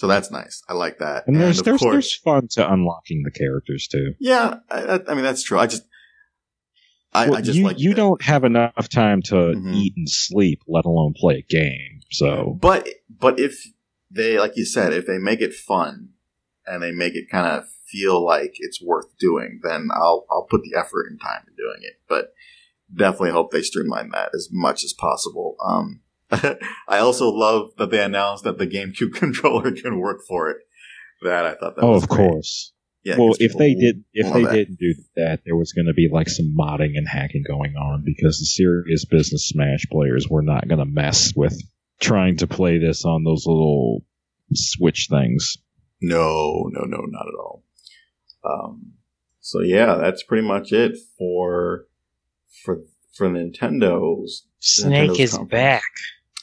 So 0.00 0.06
that's 0.06 0.30
nice. 0.30 0.62
I 0.66 0.72
like 0.72 0.98
that. 1.00 1.26
And 1.26 1.38
there's 1.38 1.58
of 1.58 1.66
there's 1.66 1.80
course- 1.82 1.92
there's 1.92 2.14
fun 2.16 2.48
to 2.52 2.72
unlocking 2.72 3.22
the 3.22 3.30
characters 3.30 3.86
too. 3.86 4.14
Yeah, 4.18 4.60
I, 4.70 4.98
I- 5.06 5.14
mean 5.14 5.22
that's 5.22 5.42
true. 5.42 5.58
I 5.58 5.66
just, 5.66 5.82
I, 7.12 7.28
Well, 7.28 7.36
I 7.36 7.42
just 7.42 7.58
you 7.58 7.64
like 7.66 7.78
you 7.78 7.90
that. 7.90 7.96
don't 7.96 8.22
have 8.22 8.44
enough 8.44 8.88
time 8.88 9.20
to 9.24 9.34
Mhm. 9.34 9.74
eat 9.74 9.92
and 9.98 10.08
sleep, 10.08 10.62
let 10.66 10.86
alone 10.86 11.12
play 11.14 11.34
a 11.38 11.42
game. 11.42 12.00
So 12.12 12.56
But 12.62 12.88
but 13.10 13.38
if 13.38 13.62
they, 14.10 14.38
like 14.38 14.56
you 14.56 14.64
said, 14.64 14.94
if 14.94 15.04
they 15.06 15.18
make 15.18 15.42
it 15.42 15.52
fun 15.52 16.14
and 16.66 16.82
they 16.82 16.92
make 16.92 17.14
it 17.14 17.28
kind 17.30 17.46
of 17.46 17.68
feel 17.86 18.24
like 18.24 18.54
it's 18.58 18.80
worth 18.80 19.18
doing, 19.18 19.60
then 19.62 19.88
I'll 19.92 20.24
I'll 20.30 20.46
put 20.48 20.62
the 20.62 20.74
effort 20.78 21.08
and 21.10 21.20
time 21.20 21.44
in 21.46 21.54
doing 21.56 21.80
it. 21.82 22.00
But 22.08 22.32
definitely 22.94 23.32
hope 23.32 23.50
they 23.50 23.60
streamline 23.60 24.08
that 24.12 24.30
as 24.34 24.48
much 24.50 24.82
as 24.82 24.94
possible. 24.94 25.56
Um, 25.62 26.00
I 26.30 26.98
also 26.98 27.30
love 27.30 27.70
that 27.78 27.90
they 27.90 28.02
announced 28.02 28.44
that 28.44 28.58
the 28.58 28.66
GameCube 28.66 29.14
controller 29.14 29.72
can 29.72 29.98
work 29.98 30.20
for 30.28 30.50
it. 30.50 30.58
That 31.22 31.44
I 31.44 31.54
thought 31.54 31.76
that 31.76 31.84
oh, 31.84 31.92
was 31.92 32.04
of 32.04 32.08
great. 32.08 32.30
course. 32.30 32.72
Yeah, 33.02 33.16
well, 33.18 33.28
'cause 33.28 33.38
if 33.40 33.56
they 33.56 33.74
did, 33.74 34.04
if 34.12 34.32
they 34.32 34.44
that. 34.44 34.52
didn't 34.52 34.78
do 34.78 34.94
that, 35.16 35.40
there 35.46 35.56
was 35.56 35.72
going 35.72 35.86
to 35.86 35.94
be 35.94 36.08
like 36.12 36.28
some 36.28 36.54
modding 36.58 36.92
and 36.96 37.08
hacking 37.08 37.44
going 37.46 37.74
on 37.76 38.02
because 38.04 38.38
the 38.38 38.44
serious 38.44 39.04
business 39.06 39.48
Smash 39.48 39.86
players 39.90 40.28
were 40.28 40.42
not 40.42 40.68
going 40.68 40.78
to 40.80 40.84
mess 40.84 41.32
with 41.34 41.58
trying 42.00 42.36
to 42.38 42.46
play 42.46 42.78
this 42.78 43.04
on 43.04 43.24
those 43.24 43.46
little 43.46 44.04
Switch 44.52 45.06
things. 45.10 45.56
No, 46.02 46.68
no, 46.72 46.80
no, 46.84 46.98
not 47.06 47.26
at 47.26 47.38
all. 47.38 47.64
Um, 48.44 48.92
so 49.40 49.60
yeah, 49.60 49.96
that's 49.96 50.22
pretty 50.22 50.46
much 50.46 50.72
it 50.72 50.96
for 51.18 51.86
for 52.64 52.80
for 53.14 53.28
Nintendo's. 53.28 54.46
Snake 54.58 55.10
Nintendo's 55.10 55.20
is 55.20 55.30
conference. 55.32 55.50
back. 55.50 55.82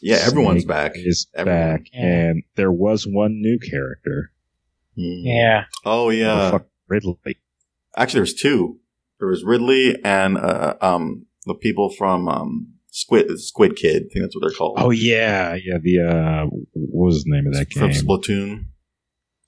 Yeah, 0.01 0.17
everyone's 0.23 0.63
Snake 0.63 0.67
back. 0.67 0.91
Is 0.95 1.27
Everyone. 1.33 1.59
back, 1.61 1.81
Yeah. 1.93 2.05
and 2.05 2.43
there 2.55 2.71
was 2.71 3.05
one 3.07 3.41
new 3.41 3.57
character. 3.59 4.31
Hmm. 4.95 5.25
Yeah. 5.25 5.63
Oh 5.85 6.09
yeah. 6.09 6.51
Fuck, 6.51 6.67
Ridley. 6.87 7.37
Actually, 7.95 8.19
there's 8.19 8.33
two. 8.35 8.79
There 9.19 9.27
was 9.29 9.43
Ridley 9.43 9.95
and 10.03 10.37
uh, 10.37 10.75
um 10.81 11.25
the 11.45 11.55
people 11.55 11.89
from 11.89 12.27
um 12.27 12.73
Squid 12.91 13.39
Squid 13.39 13.75
Kid. 13.75 14.03
I 14.09 14.13
think 14.13 14.23
that's 14.25 14.35
what 14.35 14.41
they're 14.41 14.57
called. 14.57 14.77
Oh 14.79 14.91
yeah, 14.91 15.55
yeah. 15.55 15.77
The 15.81 15.99
uh, 16.01 16.45
what 16.73 17.05
was 17.07 17.23
the 17.23 17.31
name 17.31 17.47
of 17.47 17.53
that 17.53 17.71
from 17.73 17.89
game? 17.91 18.01
Splatoon. 18.03 18.65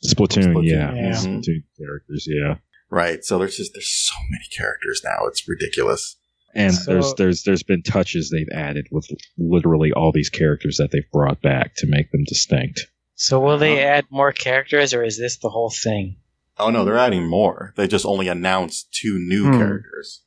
Splatoon, 0.06 0.54
Splatoon, 0.54 0.68
yeah, 0.68 0.94
yeah. 0.94 1.12
Splatoon 1.12 1.64
characters, 1.78 2.26
yeah. 2.30 2.56
Right. 2.90 3.24
So 3.24 3.38
there's 3.38 3.58
just 3.58 3.74
there's 3.74 3.92
so 3.92 4.16
many 4.32 4.46
characters 4.56 5.02
now. 5.04 5.26
It's 5.28 5.48
ridiculous. 5.48 6.16
And 6.56 6.74
So- 6.74 6.94
there's 6.94 7.14
there's 7.16 7.44
there's 7.44 7.64
been 7.64 7.84
touches 7.84 8.30
they've 8.30 8.50
added 8.52 8.88
with 8.92 9.08
literally 9.38 9.92
all 9.92 10.12
these 10.12 10.30
characters 10.30 10.78
that 10.78 10.92
they've 10.92 11.10
brought 11.12 11.42
back 11.42 11.76
to 11.78 11.88
make 11.88 12.12
them 12.12 12.24
distinct. 12.26 12.88
So 13.16 13.40
will 13.40 13.58
they 13.58 13.74
Uh-huh. 13.84 13.98
add 13.98 14.06
more 14.10 14.32
characters, 14.32 14.94
or 14.94 15.04
is 15.04 15.18
this 15.18 15.38
the 15.38 15.50
whole 15.50 15.70
thing? 15.70 16.16
Oh 16.58 16.70
no, 16.70 16.84
they're 16.86 16.98
adding 16.98 17.28
more. 17.28 17.74
They 17.78 17.88
just 17.88 18.06
only 18.06 18.28
announced 18.28 18.92
two 18.94 19.18
new 19.20 19.46
Hmm. 19.46 19.58
characters. 19.58 20.24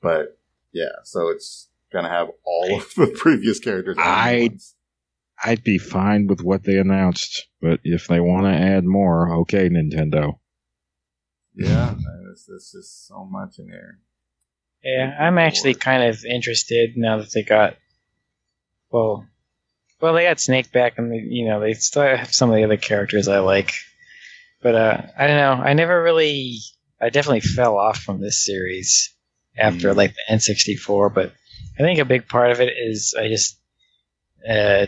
But 0.00 0.38
yeah, 0.72 0.92
so 1.04 1.28
it's 1.28 1.68
gonna 1.92 2.08
have 2.08 2.28
all 2.44 2.76
of 2.76 2.92
the 2.94 3.06
previous 3.16 3.58
characters. 3.58 3.96
added 3.98 4.40
I- 4.40 4.48
once. 4.48 4.74
I'd 5.44 5.64
be 5.64 5.78
fine 5.78 6.28
with 6.28 6.40
what 6.42 6.62
they 6.62 6.78
announced, 6.78 7.48
but 7.60 7.80
if 7.82 8.06
they 8.06 8.20
want 8.20 8.44
to 8.44 8.50
add 8.52 8.84
more, 8.84 9.34
okay, 9.40 9.68
Nintendo. 9.68 10.38
yeah, 11.54 11.94
there's, 12.22 12.46
there's 12.46 12.70
just 12.72 13.08
so 13.08 13.24
much 13.24 13.58
in 13.58 13.66
there. 13.68 13.98
Yeah, 14.84 15.16
I'm 15.18 15.38
actually 15.38 15.74
kind 15.74 16.02
of 16.02 16.24
interested 16.24 16.96
now 16.96 17.18
that 17.18 17.32
they 17.32 17.42
got. 17.42 17.76
Well, 18.90 19.26
well, 20.00 20.14
they 20.14 20.24
got 20.24 20.40
Snake 20.40 20.72
back, 20.72 20.98
and 20.98 21.10
they, 21.12 21.18
you 21.18 21.46
know 21.46 21.60
they 21.60 21.74
still 21.74 22.02
have 22.02 22.34
some 22.34 22.50
of 22.50 22.56
the 22.56 22.64
other 22.64 22.76
characters 22.76 23.28
I 23.28 23.38
like, 23.38 23.72
but 24.60 24.74
uh, 24.74 25.02
I 25.16 25.26
don't 25.26 25.36
know. 25.36 25.64
I 25.64 25.74
never 25.74 26.02
really. 26.02 26.58
I 27.00 27.10
definitely 27.10 27.40
fell 27.40 27.76
off 27.78 27.98
from 27.98 28.20
this 28.20 28.44
series 28.44 29.14
after 29.56 29.92
Mm. 29.92 29.96
like 29.96 30.14
the 30.14 30.34
N64, 30.34 31.12
but 31.12 31.32
I 31.78 31.82
think 31.82 31.98
a 31.98 32.04
big 32.04 32.28
part 32.28 32.50
of 32.50 32.60
it 32.60 32.72
is 32.76 33.14
I 33.18 33.28
just. 33.28 33.58
Uh, 34.48 34.86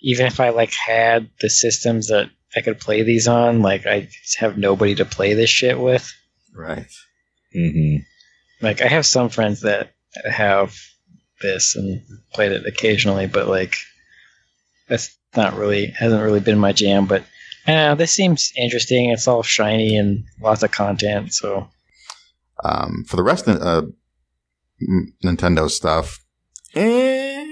even 0.00 0.26
if 0.26 0.38
I 0.38 0.50
like 0.50 0.72
had 0.72 1.28
the 1.40 1.50
systems 1.50 2.06
that 2.08 2.30
I 2.54 2.60
could 2.60 2.78
play 2.78 3.02
these 3.02 3.26
on, 3.26 3.62
like 3.62 3.84
I 3.86 4.08
have 4.38 4.56
nobody 4.56 4.94
to 4.96 5.04
play 5.04 5.34
this 5.34 5.50
shit 5.50 5.78
with. 5.78 6.12
Right. 6.54 6.86
Mm-hmm. 7.54 8.02
Like 8.60 8.82
I 8.82 8.88
have 8.88 9.06
some 9.06 9.28
friends 9.28 9.60
that 9.62 9.92
have 10.24 10.74
this 11.40 11.76
and 11.76 12.02
played 12.32 12.52
it 12.52 12.66
occasionally, 12.66 13.26
but 13.26 13.48
like 13.48 13.76
that's 14.88 15.16
not 15.36 15.56
really 15.56 15.86
hasn't 15.86 16.22
really 16.22 16.40
been 16.40 16.58
my 16.58 16.72
jam. 16.72 17.06
But 17.06 17.24
I 17.66 17.72
know, 17.72 17.94
this 17.94 18.12
seems 18.12 18.52
interesting. 18.56 19.10
It's 19.10 19.28
all 19.28 19.42
shiny 19.42 19.96
and 19.96 20.24
lots 20.40 20.62
of 20.62 20.70
content. 20.70 21.32
So 21.34 21.68
Um, 22.64 23.04
for 23.06 23.16
the 23.16 23.22
rest 23.22 23.46
of 23.46 23.62
uh, 23.62 23.82
Nintendo 25.24 25.70
stuff, 25.70 26.24
eh, 26.74 27.44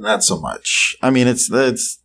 not 0.00 0.24
so 0.24 0.40
much. 0.40 0.96
I 1.02 1.10
mean, 1.10 1.26
it's 1.28 1.50
it's 1.52 2.00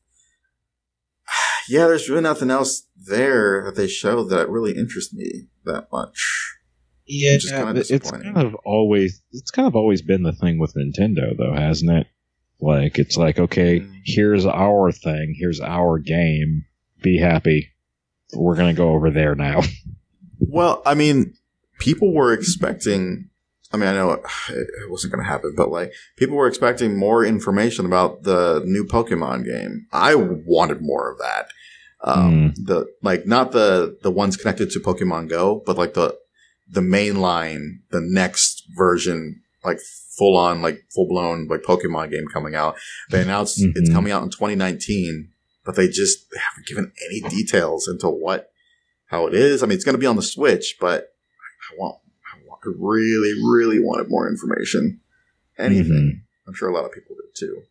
yeah. 1.70 1.88
There's 1.88 2.10
really 2.10 2.22
nothing 2.22 2.52
else 2.52 2.86
there 2.96 3.64
that 3.66 3.76
they 3.76 3.88
show 3.88 4.24
that 4.26 4.50
really 4.50 4.74
interests 4.74 5.14
me 5.14 5.48
that 5.66 5.88
much. 5.92 6.53
Yeah, 7.06 7.34
Which 7.34 7.50
kinda 7.50 7.84
it's 7.90 8.12
kind 8.12 8.38
of 8.38 8.56
always 8.64 9.22
it's 9.32 9.52
kind 9.52 9.68
of 9.68 9.76
always 9.76 10.02
been 10.02 10.24
the 10.24 10.34
thing 10.34 10.58
with 10.60 10.74
Nintendo, 10.76 11.36
though, 11.38 11.54
hasn't 11.54 11.92
it? 11.92 12.08
Like 12.60 12.98
it's 13.00 13.18
like, 13.18 13.40
okay, 13.40 13.82
Mm. 13.82 14.02
here's 14.06 14.46
our 14.46 14.92
thing, 14.92 15.36
here's 15.38 15.60
our 15.60 16.00
game. 16.00 16.66
Be 17.02 17.18
happy. 17.18 17.70
We're 18.34 18.56
gonna 18.56 18.74
go 18.74 18.90
over 18.94 19.10
there 19.12 19.36
now. 19.36 19.62
Well, 20.46 20.82
I 20.86 20.94
mean, 20.94 21.36
people 21.80 22.14
were 22.14 22.34
expecting 22.34 23.30
I 23.74 23.78
mean, 23.78 23.90
I 23.90 23.94
know 23.94 24.12
it, 24.12 24.22
wasn't 24.90 25.14
going 25.14 25.24
to 25.26 25.30
happen, 25.32 25.54
but 25.58 25.72
like 25.72 25.92
people 26.18 26.36
were 26.36 26.48
expecting 26.48 26.96
more 26.98 27.26
information 27.26 27.86
about 27.88 28.22
the 28.24 28.62
new 28.66 28.86
Pokemon 28.86 29.46
game. 29.46 29.88
I 29.92 30.14
wanted 30.16 30.82
more 30.82 31.12
of 31.12 31.18
that. 31.20 31.48
Um, 32.04 32.54
the 32.56 32.86
like 33.02 33.26
not 33.26 33.52
the 33.52 33.98
the 34.04 34.12
ones 34.12 34.38
connected 34.38 34.70
to 34.72 34.80
Pokemon 34.80 35.30
Go, 35.30 35.64
but 35.66 35.78
like 35.78 35.94
the 35.96 36.16
the 36.74 36.82
main 36.82 37.20
line, 37.22 37.82
the 37.92 38.02
next 38.02 38.64
version, 38.76 39.42
like 39.64 39.80
full 40.18 40.36
on, 40.38 40.62
like 40.62 40.84
full 40.94 41.08
blown, 41.08 41.48
like 41.48 41.62
Pokemon 41.62 42.12
game 42.12 42.26
coming 42.32 42.56
out. 42.56 42.76
They 43.12 43.22
announced 43.22 43.60
it's 43.76 43.90
Mhm. 43.90 43.94
coming 43.94 44.12
out 44.12 44.24
in 44.24 44.30
2019, 44.30 45.30
but 45.66 45.76
they 45.76 45.88
just 45.88 46.26
haven't 46.36 46.68
given 46.68 46.92
any 47.10 47.22
details 47.30 47.88
into 47.88 48.08
what 48.10 48.50
how 49.08 49.28
it 49.28 49.34
is. 49.36 49.62
I 49.62 49.68
mean, 49.68 49.76
it's 49.76 49.86
going 49.86 49.94
to 49.94 50.00
be 50.00 50.08
on 50.08 50.16
the 50.16 50.24
Switch, 50.24 50.78
but 50.82 51.14
I 51.72 51.76
want, 51.78 51.98
I 52.34 52.38
want, 52.48 52.62
I 52.66 52.70
really, 52.78 53.34
really 53.54 53.80
wanted 53.80 54.10
more 54.10 54.28
information. 54.28 55.00
Anything. 55.58 56.24
I'm 56.48 56.54
sure 56.56 56.68
a 56.70 56.74
lot 56.74 56.86
of 56.86 56.92
people 56.92 57.16
did 57.16 57.36
too. 57.36 57.62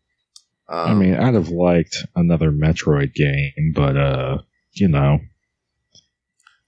Um, 0.69 0.89
I 0.89 0.93
mean, 0.93 1.15
I'd 1.15 1.33
have 1.33 1.49
liked 1.49 2.05
another 2.15 2.49
Metroid 2.51 3.13
game, 3.13 3.73
but 3.75 3.97
uh, 3.97 4.37
you 4.71 4.87
know, 4.87 5.19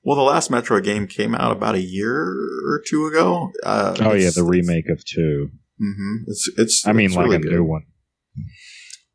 well, 0.06 0.16
the 0.16 0.22
last 0.22 0.52
Metroid 0.52 0.84
game 0.84 1.08
came 1.08 1.34
out 1.34 1.52
about 1.52 1.74
a 1.74 1.82
year 1.82 2.30
or 2.68 2.82
two 2.88 3.08
ago. 3.08 3.52
Uh, 3.64 3.96
oh 4.02 4.14
yeah, 4.14 4.30
the 4.30 4.44
remake 4.44 4.88
of 4.88 5.04
two. 5.04 5.50
hmm 5.80 6.18
It's 6.28 6.48
it's. 6.58 6.88
I 6.88 6.94
mean, 6.94 7.08
it's 7.08 7.16
like 7.16 7.26
really 7.26 7.38
a 7.38 7.40
good. 7.40 7.52
new 7.54 7.64
one. 7.64 7.86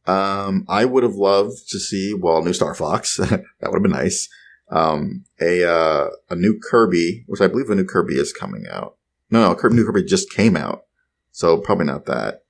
Um, 0.06 0.64
I 0.68 0.84
would 0.84 1.04
have 1.04 1.14
loved 1.14 1.68
to 1.68 1.78
see 1.78 2.12
well, 2.12 2.42
new 2.42 2.52
Star 2.52 2.74
Fox. 2.74 3.16
that 3.18 3.44
would 3.62 3.74
have 3.74 3.82
been 3.82 3.92
nice. 3.92 4.28
Um, 4.68 5.24
a 5.40 5.64
uh, 5.64 6.08
a 6.28 6.34
new 6.34 6.58
Kirby, 6.70 7.24
which 7.28 7.40
I 7.40 7.46
believe 7.46 7.70
a 7.70 7.76
new 7.76 7.84
Kirby 7.84 8.14
is 8.14 8.32
coming 8.32 8.64
out. 8.68 8.96
No, 9.30 9.48
no, 9.48 9.54
Kirby, 9.54 9.76
new 9.76 9.86
Kirby 9.86 10.02
just 10.04 10.30
came 10.30 10.56
out, 10.56 10.86
so 11.30 11.58
probably 11.58 11.86
not 11.86 12.06
that. 12.06 12.42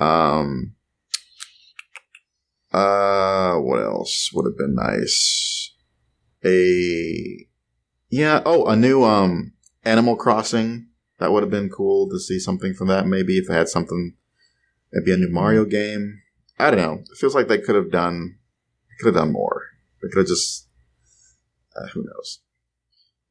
Um, 0.00 0.74
uh, 2.72 3.54
what 3.58 3.80
else 3.80 4.30
would 4.34 4.46
have 4.46 4.58
been 4.58 4.74
nice? 4.74 5.72
A 6.44 7.46
yeah. 8.10 8.42
Oh, 8.44 8.66
a 8.66 8.76
new 8.76 9.04
um 9.04 9.52
Animal 9.84 10.16
Crossing. 10.16 10.88
That 11.18 11.32
would 11.32 11.42
have 11.42 11.50
been 11.50 11.70
cool 11.70 12.08
to 12.10 12.18
see 12.18 12.38
something 12.38 12.74
from 12.74 12.88
that. 12.88 13.06
Maybe 13.06 13.38
if 13.38 13.46
they 13.48 13.54
had 13.54 13.68
something, 13.68 14.14
maybe 14.92 15.12
a 15.12 15.16
new 15.16 15.30
Mario 15.30 15.64
game. 15.64 16.20
I 16.58 16.70
don't 16.70 16.80
know. 16.80 17.02
It 17.10 17.16
feels 17.18 17.34
like 17.34 17.48
they 17.48 17.58
could 17.58 17.76
have 17.76 17.90
done, 17.90 18.36
could 18.98 19.06
have 19.06 19.14
done 19.14 19.32
more. 19.32 19.62
They 20.02 20.08
could 20.08 20.18
have 20.20 20.26
just, 20.26 20.68
uh, 21.76 21.86
who 21.94 22.04
knows? 22.04 22.40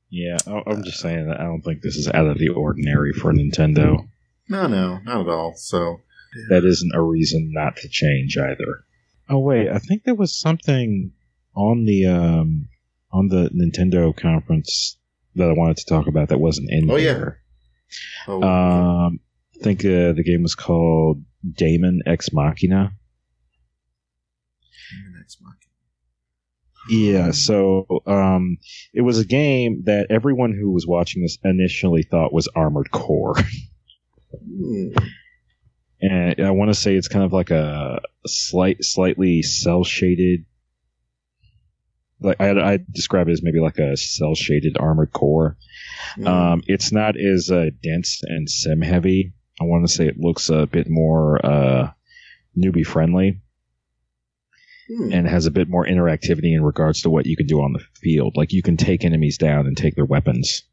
Yeah, 0.10 0.38
I'm 0.45 0.84
just 0.84 1.00
saying 1.00 1.28
that 1.28 1.40
I 1.40 1.44
don't 1.44 1.62
think 1.62 1.82
this 1.82 1.95
is 1.95 2.08
out 2.08 2.28
of 2.28 2.38
the 2.38 2.50
ordinary 2.50 3.14
for 3.14 3.34
Nintendo. 3.34 4.08
No, 4.48 4.68
no, 4.68 5.00
not 5.04 5.22
at 5.22 5.30
all. 5.30 5.54
So, 5.56 6.02
That 6.50 6.66
isn't 6.66 6.95
a 6.95 7.02
reason 7.02 7.52
not 7.54 7.78
to 7.78 7.90
change 7.90 8.38
either. 8.38 8.86
Oh 9.30 9.40
wait, 9.40 9.70
I 9.70 9.80
think 9.80 10.04
there 10.04 10.16
was 10.16 10.36
something 10.40 11.12
on 11.56 11.86
the 11.86 12.06
um 12.08 12.70
on 13.14 13.27
the 13.30 13.49
Nintendo 13.52 14.14
conference 14.15 14.98
that 15.35 15.48
I 15.49 15.53
wanted 15.53 15.77
to 15.77 15.85
talk 15.85 16.07
about 16.07 16.30
that 16.30 16.40
wasn't 16.40 16.69
in 16.72 16.90
Oh, 16.91 16.95
yeah. 16.98 17.14
there. 17.14 17.40
oh, 18.27 18.41
Um, 18.44 19.19
I 19.60 19.64
think 19.64 19.81
uh, 19.85 20.11
the 20.14 20.23
game 20.26 20.41
was 20.41 20.56
called 20.56 21.23
Daemon 21.49 22.02
X 22.06 22.34
Machina. 22.34 22.91
Yeah, 26.90 27.31
so 27.31 27.85
um, 28.06 28.57
it 28.94 29.02
was 29.02 29.18
a 29.19 29.26
game 29.26 29.84
that 29.85 30.07
everyone 30.10 30.52
who 30.53 30.69
was 30.72 30.85
watching 30.85 31.22
this 31.22 31.38
initially 31.44 32.03
thought 32.03 32.34
was 32.34 32.49
Armored 32.56 32.91
Core, 32.91 33.35
Hmm. 34.45 34.90
and 36.02 36.41
I 36.41 36.52
want 36.52 36.69
to 36.72 36.73
say 36.76 36.95
it's 36.95 37.07
kind 37.07 37.23
of 37.23 37.31
like 37.31 37.52
a 37.52 38.02
slight, 38.26 38.84
slightly 38.84 39.44
cell 39.44 39.84
shaded. 39.85 40.44
Like 42.24 42.41
I, 42.41 42.74
I 42.74 42.80
describe 42.91 43.28
it 43.28 43.34
as 43.34 43.44
maybe 43.44 43.60
like 43.60 43.78
a 43.78 43.98
cell 43.98 44.34
shaded 44.36 44.78
Armored 44.80 45.12
Core. 45.12 45.58
Hmm. 46.16 46.28
Um, 46.28 46.64
it's 46.68 46.91
not 46.91 47.16
as 47.20 47.52
uh, 47.52 47.70
dense 47.82 48.22
and 48.24 48.50
sim 48.50 48.82
heavy. 48.82 49.34
I 49.62 49.66
want 49.66 49.88
to 49.88 49.94
say 49.94 50.08
it 50.08 50.20
looks 50.20 50.50
a 50.50 50.66
bit 50.66 50.88
more 50.90 51.45
uh, 51.45 51.91
newbie 52.58 52.86
friendly. 52.86 53.41
Hmm. 54.90 55.14
and 55.14 55.28
has 55.28 55.45
a 55.45 55.52
bit 55.52 55.70
more 55.70 55.86
interactivity 55.86 56.54
in 56.54 56.62
regards 56.62 57.04
to 57.04 57.10
what 57.10 57.26
you 57.26 57.38
can 57.38 57.48
do 57.48 57.62
on 57.62 57.72
the 57.72 57.80
field. 58.02 58.36
Like 58.36 58.52
you 58.52 58.62
can 58.62 58.76
take 58.76 59.06
enemies 59.06 59.38
down 59.38 59.66
and 59.66 59.78
take 59.78 59.95
their 59.95 60.04
weapons. 60.04 60.64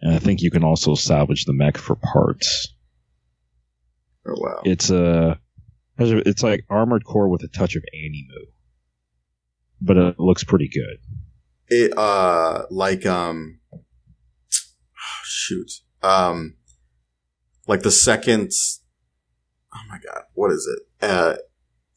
And 0.00 0.14
I 0.14 0.20
think 0.20 0.40
you 0.40 0.52
can 0.52 0.62
also 0.62 0.94
salvage 0.94 1.46
the 1.46 1.52
mech 1.52 1.76
for 1.76 1.96
parts. 1.96 2.68
oh 4.24 4.34
wow. 4.36 4.60
It's 4.64 4.90
a, 4.90 5.40
it's 5.98 6.44
like 6.44 6.64
Armored 6.70 7.04
Core 7.04 7.28
with 7.28 7.42
a 7.42 7.48
touch 7.48 7.74
of 7.74 7.82
Animu, 7.92 8.46
but 9.80 9.96
it 9.96 10.18
looks 10.18 10.44
pretty 10.44 10.68
good. 10.68 10.98
it 11.68 11.92
uh 11.96 12.62
like 12.70 13.04
um 13.06 13.58
shoot 15.24 15.70
um 16.02 16.56
like 17.66 17.82
the 17.82 17.90
second 17.90 18.50
oh 19.74 19.80
my 19.88 19.98
god 20.04 20.22
what 20.34 20.50
is 20.52 20.66
it 20.72 21.04
uh 21.08 21.34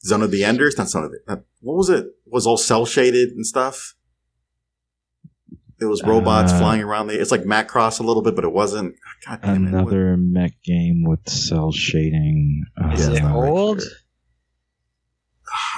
zone 0.03 0.21
of 0.21 0.31
the 0.31 0.43
enders 0.43 0.77
not 0.77 0.87
zone 0.89 1.03
of 1.03 1.11
the 1.11 1.19
uh, 1.27 1.37
what 1.61 1.75
was 1.75 1.89
it 1.89 2.05
was 2.25 2.47
all 2.47 2.57
cell 2.57 2.85
shaded 2.85 3.29
and 3.29 3.45
stuff 3.45 3.95
it 5.81 5.85
was 5.85 6.03
robots 6.03 6.51
Uh, 6.51 6.59
flying 6.59 6.81
around 6.81 7.07
the 7.07 7.19
it's 7.19 7.31
like 7.31 7.43
macross 7.43 7.99
a 7.99 8.03
little 8.03 8.21
bit 8.23 8.35
but 8.35 8.43
it 8.43 8.51
wasn't 8.51 8.95
god 9.25 9.41
damn 9.41 9.67
it 9.67 9.71
what- 9.71 9.81
Another 9.93 10.17
mech 10.17 10.61
game 10.63 11.03
with 11.05 11.27
cell 11.29 11.71
shading. 11.71 12.63
Uh, 12.81 12.89
Is 12.89 13.01
Yeah, 13.01 13.07
it 13.07 13.11
it's 13.13 13.21
not 13.21 13.39
right 13.39 13.49
old? 13.49 13.79
here. 13.79 13.89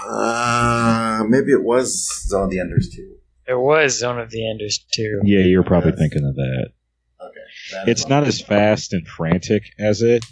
Uh 0.07 1.23
maybe 1.27 1.51
it 1.51 1.63
was 1.63 2.25
zone 2.27 2.45
of 2.45 2.49
the 2.49 2.59
enders 2.59 2.89
too 2.95 3.15
It 3.47 3.57
was 3.59 3.99
Zone 3.99 4.19
of 4.19 4.29
the 4.31 4.49
Enders 4.49 4.85
too. 4.93 5.21
Yeah, 5.23 5.41
you're 5.41 5.63
probably 5.63 5.91
Yes. 5.91 5.99
thinking 5.99 6.25
of 6.25 6.35
that. 6.35 6.69
okay 7.21 7.47
That 7.73 7.89
It's 7.89 8.07
not 8.07 8.23
as 8.25 8.41
fast 8.41 8.93
and 8.93 9.05
frantic 9.07 9.63
as 9.79 10.01
it, 10.01 10.23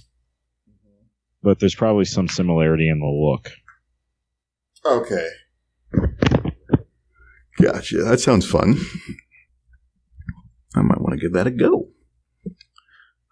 but 1.44 1.60
there's 1.60 1.76
probably 1.76 2.06
some 2.06 2.28
similarity 2.28 2.88
in 2.90 3.00
the 3.00 3.06
look. 3.06 3.52
Okay. 4.86 5.28
Gotcha. 7.62 7.98
That 8.04 8.20
sounds 8.22 8.50
fun. 8.50 8.78
I 10.76 10.82
might 10.82 11.02
want 11.02 11.14
to 11.20 11.22
give 11.22 11.34
that 11.34 11.48
a 11.48 11.52
go. 11.52 11.90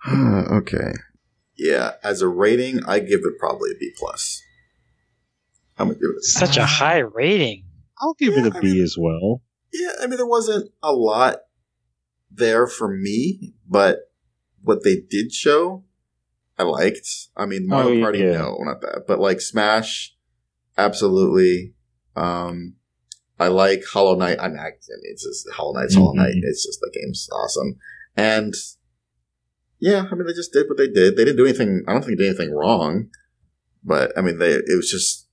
okay. 0.59 0.91
Yeah, 1.57 1.93
as 2.03 2.21
a 2.21 2.27
rating, 2.27 2.83
I 2.85 2.99
give 2.99 3.21
it 3.23 3.39
probably 3.39 3.71
a 3.71 3.75
B 3.79 3.91
plus. 3.97 4.41
I'm 5.77 5.87
gonna 5.87 5.99
give 5.99 6.09
it. 6.09 6.17
A, 6.17 6.23
Such 6.23 6.57
a 6.57 6.65
high 6.65 6.99
rating. 6.99 7.65
I'll 7.99 8.13
give 8.15 8.33
Yeah, 8.33 8.45
it 8.47 8.53
a 8.55 8.57
I 8.57 8.61
B 8.61 8.73
mean- 8.73 8.83
as 8.83 8.95
well. 8.97 9.41
yeah, 9.73 9.91
I 10.01 10.07
mean 10.07 10.17
there 10.17 10.25
wasn't 10.27 10.71
a 10.83 10.91
lot 10.93 11.37
there 12.31 12.67
for 12.67 12.87
me, 12.95 13.53
but 13.67 13.99
what 14.61 14.83
they 14.83 14.97
did 15.09 15.31
show, 15.31 15.83
I 16.57 16.63
liked. 16.63 17.07
I 17.35 17.45
mean, 17.45 17.67
Mario 17.67 17.89
Oh, 17.89 17.93
yeah. 17.93 18.03
Party, 18.03 18.23
no, 18.23 18.57
not 18.61 18.81
that, 18.81 19.03
but 19.07 19.19
like 19.19 19.39
Smash, 19.41 20.15
absolutely. 20.77 21.73
Um, 22.15 22.75
I 23.39 23.47
like 23.49 23.83
Hollow 23.91 24.15
Knight. 24.15 24.39
I 24.39 24.47
mean, 24.47 24.57
I, 24.57 24.63
I 24.63 24.65
mean 24.69 25.11
it's 25.11 25.23
just 25.23 25.47
Hollow 25.53 25.73
Knight's 25.73 25.95
Hollow 25.95 26.13
Mhm. 26.13 26.17
Knight. 26.17 26.33
It's 26.43 26.65
just 26.65 26.79
the 26.81 26.91
game's 26.93 27.29
awesome, 27.31 27.75
and 28.15 28.53
yeah, 29.79 30.07
I 30.11 30.15
mean 30.15 30.25
they 30.25 30.33
just 30.33 30.51
did 30.53 30.67
what 30.67 30.77
they 30.77 30.87
did. 30.87 31.15
They 31.15 31.23
didn't 31.25 31.37
do 31.37 31.45
anything. 31.45 31.83
I 31.87 31.93
don't 31.93 32.03
think 32.03 32.17
they 32.17 32.23
did 32.25 32.35
anything 32.39 32.55
wrong, 32.55 33.09
but 33.83 34.11
I 34.17 34.21
mean 34.21 34.39
they. 34.39 34.53
It 34.53 34.75
was 34.75 34.89
just 34.89 35.26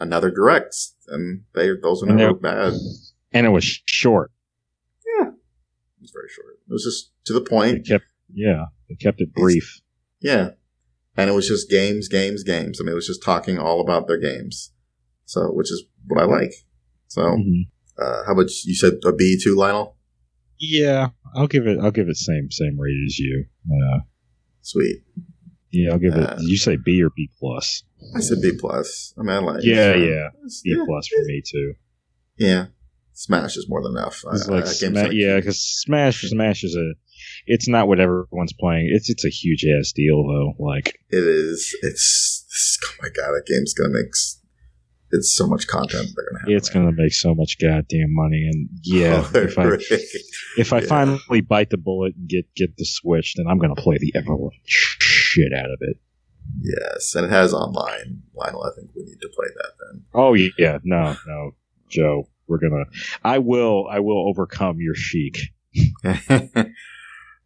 another 0.00 0.30
direct, 0.30 0.74
and 1.08 1.42
they 1.54 1.68
those 1.82 2.02
were 2.02 2.08
And 2.08 2.18
never 2.18 2.34
bad. 2.34 2.72
And 3.32 3.46
it 3.46 3.50
was 3.50 3.64
short. 3.86 4.32
Yeah. 5.18 5.28
It 5.28 6.00
was 6.00 6.10
very 6.12 6.28
short. 6.34 6.58
It 6.68 6.72
was 6.72 6.84
just 6.84 7.12
to 7.26 7.32
the 7.32 7.40
They 7.40 7.46
point. 7.46 7.86
kept, 7.86 8.04
yeah, 8.32 8.66
they 8.88 8.94
kept 8.96 9.20
it 9.20 9.32
brief. 9.34 9.80
Yeah. 10.20 10.50
And 11.16 11.28
it 11.28 11.32
was 11.34 11.48
just 11.48 11.68
games, 11.70 12.08
games, 12.08 12.42
games. 12.44 12.80
I 12.80 12.84
mean, 12.84 12.92
it 12.92 12.94
was 12.94 13.06
just 13.06 13.22
talking 13.22 13.58
all 13.58 13.80
about 13.80 14.06
their 14.08 14.18
games. 14.18 14.72
So, 15.26 15.48
which 15.52 15.70
is 15.70 15.84
what 16.06 16.20
I 16.20 16.24
like. 16.24 16.52
So, 17.08 17.22
Mhm. 17.22 17.68
uh, 17.98 18.24
how 18.26 18.32
about 18.32 18.50
you 18.64 18.74
said 18.74 18.94
a 19.04 19.12
B 19.12 19.38
two, 19.42 19.54
Lionel? 19.56 19.96
Yeah, 20.58 21.08
I'll 21.34 21.46
give 21.48 21.66
it. 21.66 21.78
I'll 21.78 21.90
give 21.90 22.08
it 22.08 22.16
same 22.16 22.50
same 22.50 22.78
rate 22.78 22.96
as 23.06 23.18
you. 23.18 23.46
Uh, 23.70 24.00
Sweet. 24.62 25.02
Yeah, 25.72 25.90
I'll 25.92 25.98
give 25.98 26.14
Uh, 26.14 26.20
it. 26.32 26.38
Did 26.38 26.48
you 26.48 26.56
say 26.56 26.76
B 26.76 27.02
or 27.02 27.10
B 27.14 27.30
plus? 27.38 27.82
I 28.16 28.20
said 28.20 28.38
B 28.42 28.52
plus. 28.58 29.12
I 29.18 29.22
mean, 29.22 29.30
I 29.30 29.38
like 29.38 29.62
Yeah, 29.64 29.92
so- 29.92 29.98
yeah, 29.98 30.28
B 30.64 30.74
yeah, 30.76 30.84
plus 30.86 31.08
for 31.08 31.22
me 31.24 31.42
too. 31.46 31.74
Yeah. 32.38 32.66
Smash 33.12 33.56
is 33.58 33.66
more 33.68 33.82
than 33.82 33.92
enough. 33.98 34.22
It's 34.32 34.48
I- 34.48 34.52
like, 34.52 34.64
I- 34.64 34.68
Sma- 34.68 35.02
like- 35.02 35.12
yeah, 35.12 35.36
because 35.36 35.60
Smash 35.60 36.22
Smash 36.22 36.64
is 36.64 36.74
a. 36.76 36.92
It's 37.46 37.68
not 37.68 37.86
what 37.88 38.00
everyone's 38.00 38.54
playing. 38.58 38.90
It's 38.94 39.10
it's 39.10 39.24
a 39.26 39.28
huge 39.28 39.64
ass 39.78 39.92
deal 39.92 40.22
though. 40.26 40.54
Like 40.58 40.98
It 41.10 41.24
is. 41.24 41.74
It's, 41.82 42.46
it's. 42.50 42.78
Oh 42.86 42.94
my 43.02 43.08
god, 43.08 43.32
that 43.32 43.42
game's 43.46 43.74
gonna 43.74 43.92
make. 43.92 44.06
it's 45.12 45.34
so 45.34 45.46
much 45.46 45.66
content 45.66 46.08
they're 46.16 46.24
gonna 46.32 46.40
have. 46.40 46.56
It's 46.56 46.70
going 46.70 46.86
to 46.86 46.92
make 46.92 47.12
so 47.12 47.34
much 47.34 47.56
goddamn 47.60 48.14
money, 48.14 48.48
and 48.50 48.68
yeah, 48.84 49.22
Oh, 49.34 49.38
if 49.38 49.58
I 49.58 49.76
if 50.56 50.72
I 50.72 50.80
Yeah. 50.80 50.86
finally 50.86 51.40
bite 51.42 51.68
the 51.70 51.76
bullet 51.78 52.14
and 52.16 52.28
get 52.28 52.46
get 52.56 52.76
the 52.78 52.84
Switch, 52.86 53.34
then 53.36 53.46
I'm 53.48 53.58
going 53.58 53.74
to 53.74 53.82
play 53.82 53.98
the 53.98 54.12
ever 54.16 54.34
shit 55.30 55.52
out 55.56 55.70
of 55.70 55.78
it. 55.80 55.96
yes, 56.60 57.14
and 57.14 57.24
it 57.26 57.30
has 57.30 57.54
online. 57.54 58.22
Lionel, 58.34 58.64
I 58.64 58.70
think 58.76 58.90
we 58.96 59.04
need 59.04 59.20
to 59.20 59.28
play 59.34 59.46
that 59.56 59.72
then. 59.80 60.04
Oh 60.14 60.34
yeah, 60.34 60.78
no, 60.82 61.16
no, 61.26 61.52
Joe, 61.88 62.28
we're 62.46 62.58
gonna. 62.58 62.84
I 63.22 63.38
will, 63.38 63.86
I 63.90 64.00
will 64.00 64.28
overcome 64.28 64.78
your 64.80 64.94
chic. 64.94 65.38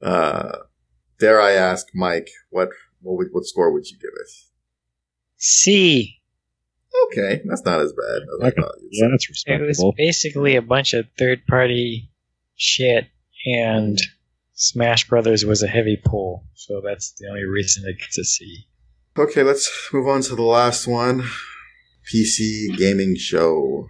uh, 0.02 0.52
dare 1.18 1.40
I 1.40 1.52
ask, 1.52 1.86
Mike, 1.94 2.30
what 2.50 2.70
what, 3.02 3.18
would, 3.18 3.28
what 3.32 3.44
score 3.44 3.72
would 3.72 3.86
you 3.90 3.98
give 3.98 4.10
it? 4.14 4.30
C. 5.36 6.20
Okay, 7.06 7.42
that's 7.44 7.64
not 7.64 7.80
as 7.80 7.92
bad 7.92 8.22
as 8.22 8.40
I 8.40 8.50
thought. 8.60 8.74
you'd 8.80 8.88
Yeah, 8.92 9.06
say. 9.08 9.10
that's 9.10 9.28
It 9.46 9.60
was 9.62 9.94
basically 9.96 10.56
a 10.56 10.62
bunch 10.62 10.94
of 10.94 11.06
third 11.18 11.44
party 11.46 12.10
shit, 12.56 13.08
and 13.46 13.98
Smash 14.54 15.08
Brothers 15.08 15.44
was 15.44 15.62
a 15.62 15.66
heavy 15.66 16.00
pull, 16.02 16.44
so 16.54 16.80
that's 16.84 17.12
the 17.18 17.28
only 17.28 17.44
reason 17.44 17.84
it 17.86 17.98
gets 17.98 18.18
a 18.18 18.24
C. 18.24 18.66
Okay, 19.18 19.42
let's 19.42 19.70
move 19.92 20.08
on 20.08 20.22
to 20.22 20.36
the 20.36 20.42
last 20.42 20.86
one. 20.86 21.24
PC 22.12 22.76
gaming 22.76 23.16
show. 23.16 23.88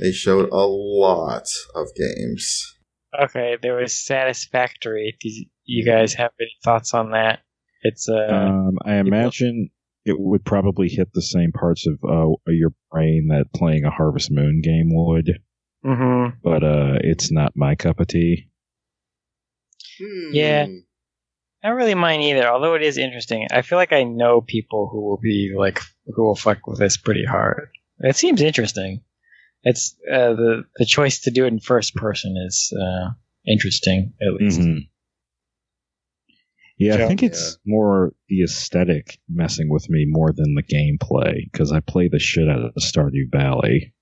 They 0.00 0.12
showed 0.12 0.48
a 0.50 0.66
lot 0.66 1.46
of 1.74 1.88
games. 1.94 2.78
Okay, 3.20 3.56
there 3.60 3.76
was 3.76 3.94
Satisfactory. 3.94 5.16
Did 5.20 5.32
you 5.64 5.84
guys 5.84 6.14
have 6.14 6.30
any 6.40 6.52
thoughts 6.64 6.94
on 6.94 7.10
that? 7.10 7.40
It's 7.82 8.08
uh, 8.08 8.28
Um, 8.32 8.78
I 8.84 8.94
imagine 8.94 9.70
it 10.04 10.18
would 10.18 10.44
probably 10.44 10.88
hit 10.88 11.12
the 11.12 11.22
same 11.22 11.52
parts 11.52 11.86
of 11.86 11.98
uh, 12.02 12.32
your 12.46 12.72
brain 12.90 13.28
that 13.28 13.52
playing 13.54 13.84
a 13.84 13.90
Harvest 13.90 14.30
Moon 14.30 14.60
game 14.62 14.90
would, 14.92 15.40
mhm. 15.84 16.34
but 16.42 16.64
uh, 16.64 16.98
it's 17.00 17.30
not 17.30 17.52
my 17.54 17.74
cup 17.74 18.00
of 18.00 18.06
tea. 18.06 18.48
Yeah. 20.32 20.66
Hmm. 20.66 20.78
I 21.64 21.68
don't 21.68 21.76
really 21.76 21.94
mind 21.94 22.22
either, 22.24 22.48
although 22.48 22.74
it 22.74 22.82
is 22.82 22.98
interesting. 22.98 23.46
I 23.52 23.62
feel 23.62 23.78
like 23.78 23.92
I 23.92 24.02
know 24.02 24.40
people 24.40 24.88
who 24.90 25.00
will 25.02 25.18
be 25.18 25.52
like 25.56 25.80
who 26.06 26.24
will 26.24 26.34
fuck 26.34 26.66
with 26.66 26.80
this 26.80 26.96
pretty 26.96 27.24
hard. 27.24 27.68
It 28.00 28.16
seems 28.16 28.42
interesting. 28.42 29.02
It's 29.62 29.96
uh, 30.12 30.34
the 30.34 30.64
the 30.76 30.86
choice 30.86 31.20
to 31.20 31.30
do 31.30 31.44
it 31.44 31.52
in 31.52 31.60
first 31.60 31.94
person 31.94 32.34
is 32.46 32.72
uh, 32.76 33.10
interesting 33.46 34.12
at 34.20 34.34
least. 34.34 34.58
Mhm. 34.60 34.88
Yeah, 36.78 36.96
Joe? 36.96 37.04
I 37.04 37.08
think 37.08 37.22
it's 37.22 37.58
more 37.64 38.12
the 38.28 38.42
aesthetic 38.42 39.18
messing 39.28 39.68
with 39.68 39.88
me 39.88 40.04
more 40.08 40.32
than 40.32 40.56
the 40.56 40.64
gameplay 40.64 41.44
because 41.52 41.70
I 41.70 41.78
play 41.78 42.08
the 42.08 42.18
shit 42.18 42.48
out 42.48 42.64
of 42.64 42.74
Stardew 42.80 43.30
Valley, 43.30 43.94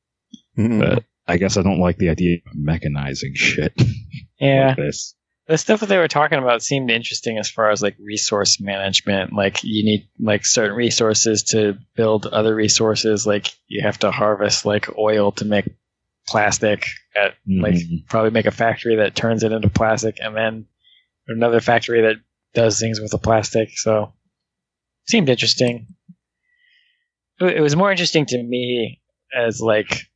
but 0.57 1.05
I 1.27 1.37
guess 1.37 1.59
I 1.59 1.63
don't 1.63 1.81
like 1.81 1.99
the 1.99 2.09
idea 2.09 2.39
of 2.47 2.57
mechanizing 2.57 3.35
shit 3.35 3.75
Yeah, 4.41 4.69
like 4.69 4.77
this. 4.79 5.15
The 5.51 5.59
stuff 5.59 5.81
that 5.81 5.87
they 5.89 5.99
were 5.99 6.07
talking 6.09 6.39
about 6.39 6.63
seemed 6.63 6.91
interesting 6.93 7.37
as 7.37 7.51
far 7.51 7.71
as 7.71 7.83
like 7.83 7.97
resource 7.99 8.61
management. 8.61 9.33
Like 9.33 9.65
you 9.65 9.85
need 9.85 10.09
like 10.21 10.47
certain 10.47 10.77
resources 10.77 11.43
to 11.51 11.77
build 11.97 12.27
other 12.27 12.55
resources. 12.55 13.27
Like 13.27 13.49
you 13.67 13.83
have 13.83 13.99
to 13.99 14.13
harvest 14.13 14.65
like 14.65 14.97
oil 14.97 15.33
to 15.33 15.45
make 15.45 15.67
plastic 16.29 16.87
at 17.17 17.35
like 17.49 17.75
Mhm. 17.75 18.07
probably 18.09 18.31
make 18.31 18.47
a 18.47 18.53
factory 18.53 18.97
that 18.97 19.17
turns 19.17 19.43
it 19.43 19.51
into 19.51 19.69
plastic 19.69 20.19
and 20.21 20.37
then 20.37 20.67
another 21.27 21.61
factory 21.61 22.03
that 22.03 22.17
does 22.55 22.79
things 22.79 23.01
with 23.01 23.11
the 23.11 23.19
plastic 23.19 23.71
so 23.77 24.13
seemed 25.09 25.29
interesting 25.29 25.89
it 27.41 27.61
was 27.61 27.75
more 27.75 27.91
interesting 27.91 28.27
to 28.27 28.41
me 28.41 29.01
as 29.37 29.61
like 29.61 30.07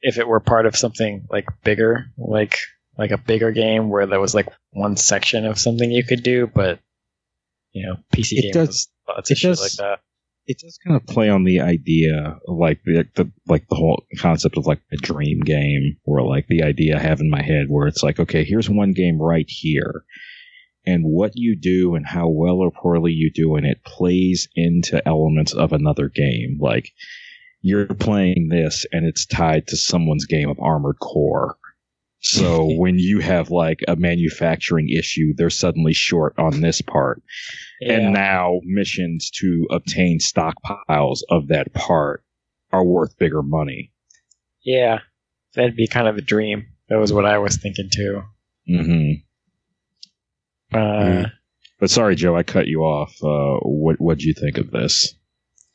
if 0.00 0.18
it 0.18 0.28
were 0.28 0.38
part 0.38 0.66
of 0.66 0.76
something 0.76 1.26
like 1.30 1.46
bigger 1.64 2.06
like 2.16 2.58
like 2.98 3.10
a 3.10 3.18
bigger 3.18 3.52
game 3.52 3.88
where 3.90 4.06
there 4.06 4.20
was 4.20 4.34
like 4.34 4.48
one 4.70 4.96
section 4.96 5.44
of 5.46 5.58
something 5.58 5.90
you 5.90 6.04
could 6.04 6.22
do 6.22 6.46
but 6.54 6.80
you 7.72 7.86
know 7.86 7.96
pc 8.14 8.32
It 8.32 8.42
game 8.42 8.52
does- 8.52 8.88
lots 9.08 9.30
of 9.30 9.34
it 9.34 9.38
shit 9.38 9.50
does- 9.50 9.60
like 9.60 9.72
that. 9.72 10.00
it 10.46 10.58
does 10.58 10.78
kind 10.86 10.96
of 10.96 11.06
play 11.06 11.28
on 11.28 11.44
the 11.44 11.60
idea 11.60 12.38
of 12.48 12.56
like 12.56 12.80
the, 12.84 13.04
the 13.14 13.30
like 13.46 13.68
the 13.68 13.76
whole 13.76 14.04
concept 14.18 14.56
of 14.56 14.66
like 14.66 14.80
a 14.92 14.96
dream 14.96 15.40
game 15.40 15.96
or 16.04 16.22
like 16.22 16.46
the 16.48 16.62
idea 16.62 16.96
I 16.96 17.00
have 17.00 17.20
in 17.20 17.30
my 17.30 17.42
head 17.42 17.66
where 17.68 17.86
it's 17.88 18.02
like 18.02 18.18
okay 18.20 18.44
here's 18.44 18.70
one 18.70 18.92
game 18.92 19.20
right 19.20 19.46
here. 19.48 20.04
And 20.88 21.02
what 21.04 21.32
you 21.34 21.56
do 21.60 21.96
and 21.96 22.06
how 22.06 22.28
well 22.28 22.58
or 22.60 22.70
poorly 22.70 23.10
you 23.10 23.32
do 23.34 23.56
and 23.56 23.66
it 23.66 23.82
plays 23.84 24.46
into 24.54 25.02
elements 25.06 25.52
of 25.52 25.72
another 25.72 26.08
game. 26.08 26.58
Like 26.60 26.92
you're 27.60 27.86
playing 27.86 28.50
this 28.52 28.86
and 28.92 29.04
it's 29.04 29.26
tied 29.26 29.66
to 29.66 29.76
someone's 29.76 30.26
game 30.26 30.48
of 30.48 30.60
armored 30.60 31.00
core 31.00 31.56
so 32.26 32.66
when 32.76 32.98
you 32.98 33.20
have 33.20 33.50
like 33.50 33.80
a 33.86 33.96
manufacturing 33.96 34.88
issue 34.88 35.32
they're 35.36 35.50
suddenly 35.50 35.92
short 35.92 36.34
on 36.38 36.60
this 36.60 36.80
part 36.80 37.22
yeah. 37.80 37.94
and 37.94 38.14
now 38.14 38.58
missions 38.64 39.30
to 39.30 39.66
obtain 39.70 40.18
stockpiles 40.18 41.20
of 41.30 41.48
that 41.48 41.72
part 41.72 42.24
are 42.72 42.84
worth 42.84 43.16
bigger 43.18 43.42
money. 43.42 43.92
yeah 44.64 45.00
that'd 45.54 45.76
be 45.76 45.86
kind 45.86 46.08
of 46.08 46.16
a 46.16 46.22
dream 46.22 46.66
that 46.88 46.98
was 46.98 47.12
what 47.12 47.24
i 47.26 47.38
was 47.38 47.56
thinking 47.56 47.88
too 47.92 48.22
hmm 48.66 49.12
uh, 50.72 50.78
Mm. 50.78 51.32
But 51.78 51.90
sorry, 51.90 52.16
Joe, 52.16 52.36
I 52.36 52.42
cut 52.42 52.66
you 52.66 52.80
off. 52.82 53.14
Uh, 53.22 53.60
what 53.62 54.00
what'd 54.00 54.22
you 54.22 54.34
think 54.34 54.58
of 54.58 54.70
this? 54.70 55.14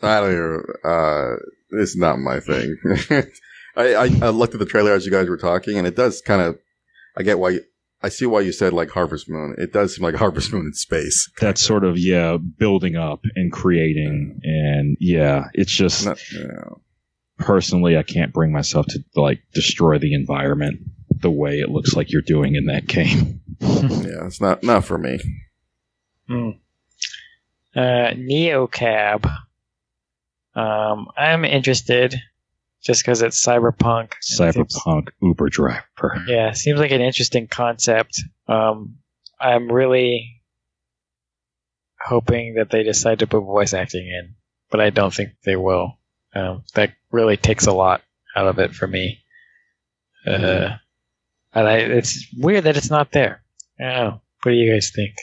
I 0.01 0.19
don't 0.19 0.31
even, 0.31 0.63
uh, 0.84 1.35
it's 1.81 1.95
not 1.95 2.19
my 2.19 2.39
thing. 2.39 2.76
I, 3.76 3.93
I, 3.95 4.03
I 4.22 4.30
looked 4.30 4.53
at 4.53 4.60
the 4.60 4.65
trailer 4.65 4.93
as 4.93 5.06
you 5.06 5.11
guys 5.11 5.30
were 5.30 5.38
talking, 5.38 5.77
and 5.77 5.88
it 5.88 5.95
does 5.95 6.22
kind 6.22 6.41
of, 6.41 6.57
I 7.18 7.23
get 7.23 7.39
why, 7.39 7.49
you, 7.49 7.61
I 8.03 8.10
see 8.10 8.26
why 8.26 8.41
you 8.41 8.52
said 8.52 8.73
like 8.73 8.89
Harvest 8.89 9.30
Moon. 9.30 9.56
It 9.57 9.73
does 9.73 9.95
seem 9.95 10.03
like 10.03 10.15
Harvest 10.23 10.52
Moon 10.52 10.65
in 10.65 10.73
space. 10.73 11.30
That's 11.39 11.61
sort 11.61 11.84
of 11.84 11.98
yeah, 11.98 12.38
building 12.38 12.95
up 12.95 13.22
and 13.35 13.52
creating, 13.52 14.39
and 14.43 14.98
yeah, 14.99 15.45
it's 15.53 15.72
just 15.72 16.06
Not, 16.06 16.31
you 16.31 16.48
know, 16.48 16.81
personally, 17.38 17.98
I 17.98 18.03
can't 18.03 18.34
bring 18.34 18.52
myself 18.52 18.88
to 18.88 19.03
like 19.15 19.41
destroy 19.53 19.98
the 19.99 20.14
environment 20.14 20.81
the 21.10 21.31
way 21.31 21.60
it 21.60 21.69
looks 21.69 21.95
like 21.95 22.11
you're 22.11 22.22
doing 22.22 22.56
in 22.56 22.65
that 22.65 22.88
game. 22.88 23.41
yeah, 23.60 24.26
it's 24.26 24.41
not, 24.41 24.64
not 24.64 24.84
for 24.85 24.98
me. 24.98 25.19
Hmm. 26.27 26.49
Uh, 27.76 28.11
Neocab. 28.15 29.26
Um, 30.56 31.07
I'm 31.15 31.45
interested 31.45 32.15
just 32.83 33.03
because 33.03 33.21
it's 33.21 33.43
cyberpunk. 33.45 34.13
It 34.13 34.23
seems- 34.23 34.55
Cyberpunk 34.55 35.09
Uber 35.21 35.49
driver. 35.49 36.23
yeah, 36.27 36.51
seems 36.53 36.79
like 36.79 36.91
an 36.91 37.01
interesting 37.01 37.47
concept. 37.47 38.21
Um, 38.47 38.97
I'm 39.39 39.71
really 39.71 40.41
hoping 41.99 42.55
that 42.55 42.69
they 42.69 42.83
decide 42.83 43.19
to 43.19 43.27
put 43.27 43.41
voice 43.41 43.73
acting 43.73 44.07
in, 44.07 44.35
but 44.69 44.79
I 44.79 44.89
don't 44.89 45.13
think 45.13 45.31
they 45.45 45.55
will. 45.55 45.97
Um, 46.33 46.63
that 46.75 46.93
really 47.11 47.37
takes 47.37 47.67
a 47.67 47.73
lot 47.73 48.01
out 48.35 48.47
of 48.47 48.59
it 48.59 48.73
for 48.73 48.87
me. 48.87 49.19
Uh, 50.25 50.69
and 51.53 51.67
I, 51.67 51.77
it's 51.77 52.25
weird 52.37 52.63
that 52.65 52.77
it's 52.77 52.89
not 52.89 53.11
there. 53.11 53.43
I 53.79 53.83
don't 53.83 53.93
know. 53.93 54.21
What 54.43 54.51
do 54.51 54.57
you 54.57 54.71
guys 54.73 54.91
think? 54.95 55.13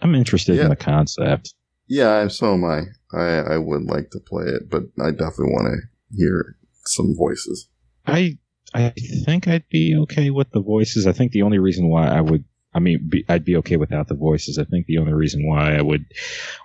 I'm 0.00 0.14
interested 0.14 0.56
Yeah. 0.56 0.64
in 0.64 0.68
the 0.70 0.76
concept. 0.76 1.54
Yeah, 1.86 2.20
and 2.20 2.32
so 2.32 2.54
am 2.54 2.64
I. 2.64 2.82
I, 3.16 3.54
I 3.54 3.58
would 3.58 3.84
like 3.84 4.10
to 4.10 4.18
play 4.20 4.44
it, 4.46 4.68
but 4.68 4.82
I 5.00 5.10
definitely 5.12 5.52
want 5.52 5.68
to 5.68 5.88
hear 6.16 6.56
some 6.84 7.14
voices. 7.16 7.68
I 8.06 8.38
I 8.74 8.92
think 9.24 9.46
I'd 9.48 9.68
be 9.70 9.96
okay 10.02 10.30
with 10.30 10.50
the 10.50 10.60
voices. 10.60 11.06
I 11.06 11.12
think 11.12 11.32
the 11.32 11.42
only 11.42 11.58
reason 11.58 11.88
why 11.88 12.08
I 12.08 12.20
would 12.20 12.44
I 12.74 12.78
mean 12.78 13.08
be, 13.08 13.24
I'd 13.28 13.44
be 13.44 13.56
okay 13.56 13.76
without 13.76 14.08
the 14.08 14.14
voices. 14.14 14.58
I 14.58 14.64
think 14.64 14.86
the 14.86 14.98
only 14.98 15.12
reason 15.14 15.46
why 15.48 15.76
I 15.76 15.82
would 15.82 16.04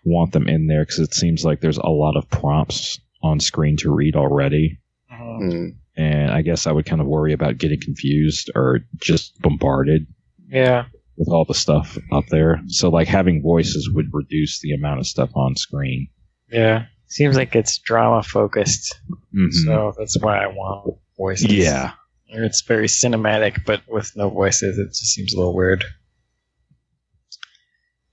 want 0.03 0.33
them 0.33 0.47
in 0.47 0.67
there 0.67 0.81
because 0.83 0.99
it 0.99 1.13
seems 1.13 1.45
like 1.45 1.61
there's 1.61 1.77
a 1.77 1.87
lot 1.89 2.17
of 2.17 2.29
prompts 2.29 2.99
on 3.23 3.39
screen 3.39 3.77
to 3.77 3.91
read 3.93 4.15
already, 4.15 4.79
Hmm. 5.09 5.69
and 5.95 6.31
I 6.31 6.41
guess 6.41 6.65
I 6.67 6.71
would 6.71 6.85
kind 6.85 7.01
of 7.01 7.07
worry 7.07 7.33
about 7.33 7.59
getting 7.59 7.79
confused 7.79 8.49
or 8.55 8.79
just 8.97 9.39
bombarded 9.41 10.07
Yeah. 10.49 10.85
with 11.17 11.29
all 11.29 11.45
the 11.45 11.53
stuff 11.53 11.97
up 12.11 12.25
there. 12.27 12.61
So 12.67 12.89
like 12.89 13.07
having 13.07 13.41
voices 13.43 13.89
would 13.93 14.07
reduce 14.11 14.59
the 14.59 14.73
amount 14.73 14.99
of 14.99 15.07
stuff 15.07 15.29
on 15.35 15.55
screen. 15.55 16.07
Yeah. 16.51 16.87
Seems 17.11 17.35
like 17.35 17.55
it's 17.57 17.77
drama 17.79 18.23
focused, 18.23 18.97
Mhm. 19.35 19.51
so 19.51 19.93
that's 19.97 20.17
why 20.21 20.41
I 20.41 20.47
want 20.47 20.97
voices. 21.17 21.51
yeah. 21.51 21.91
It's 22.29 22.61
very 22.61 22.87
cinematic, 22.87 23.65
but 23.65 23.81
with 23.89 24.15
no 24.15 24.29
voices, 24.29 24.77
it 24.79 24.87
just 24.87 25.13
seems 25.13 25.33
a 25.33 25.37
little 25.37 25.53
weird. 25.53 25.83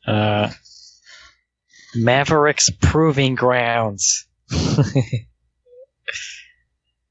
Uh, 0.05 0.51
Mavericks 1.95 2.71
Proving 2.81 3.37
Grounds. 3.37 4.27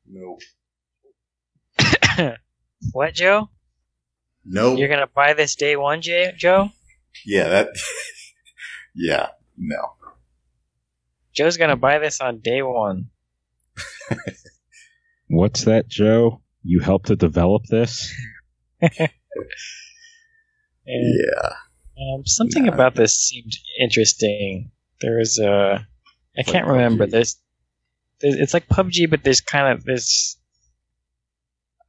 No. 0.09 0.37
what, 2.91 3.13
Joe? 3.13 3.49
No. 4.45 4.75
You're 4.75 4.87
gonna 4.89 5.07
buy 5.07 5.33
this 5.33 5.55
day 5.55 5.75
one, 5.75 6.01
J- 6.01 6.33
Joe? 6.37 6.69
Yeah, 7.25 7.47
that. 7.49 7.67
yeah, 8.95 9.27
no. 9.57 9.93
Joe's 11.37 11.55
gonna 11.57 11.75
buy 11.77 11.99
this 11.99 12.19
on 12.19 12.39
day 12.39 12.63
one. 12.63 13.09
What's 15.27 15.65
that, 15.65 15.87
Joe? 15.87 16.41
You 16.63 16.79
helped 16.79 17.07
to 17.07 17.15
develop 17.15 17.63
this? 17.69 18.11
And, 20.89 21.19
Yeah. 21.19 21.49
um, 22.15 22.25
something 22.25 22.65
Nah. 22.65 22.73
about 22.73 22.95
this 22.95 23.13
seemed 23.15 23.53
interesting. 23.79 24.71
There 25.01 25.17
was 25.17 25.37
a, 25.37 25.85
I 26.37 26.43
can't 26.43 26.65
Like 26.65 26.75
remember. 26.75 27.05
There's, 27.07 27.35
there's, 28.21 28.35
it's 28.35 28.53
like 28.53 28.67
PUBG, 28.69 29.09
but 29.09 29.21
there's 29.23 29.41
kind 29.41 29.77
of 29.77 29.83
this. 29.83 30.37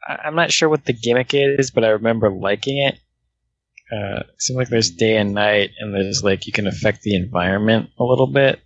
I'm 0.07 0.35
not 0.35 0.51
sure 0.51 0.69
what 0.69 0.85
the 0.85 0.93
gimmick 0.93 1.33
is, 1.33 1.71
but 1.71 1.85
I 1.85 1.91
remember 1.91 2.29
liking 2.31 2.79
it. 2.79 2.99
Uh, 3.93 4.21
it 4.29 4.43
seems 4.43 4.57
like 4.57 4.69
there's 4.69 4.91
day 4.91 5.17
and 5.17 5.33
night, 5.33 5.71
and 5.79 5.95
there's 5.95 6.25
like 6.25 6.47
you 6.49 6.53
can 6.53 6.67
affect 6.67 7.03
the 7.03 7.15
environment 7.15 7.91
a 7.99 8.05
little 8.05 8.27
bit. 8.27 8.61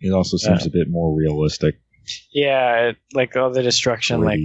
It 0.00 0.12
also 0.12 0.36
seems 0.36 0.64
a 0.66 0.70
bit 0.70 0.88
more 0.88 1.14
realistic. 1.14 1.80
Yeah, 2.32 2.88
it- 2.90 2.96
like 3.12 3.36
all 3.36 3.50
the 3.50 3.62
destruction, 3.62 4.20
like 4.22 4.40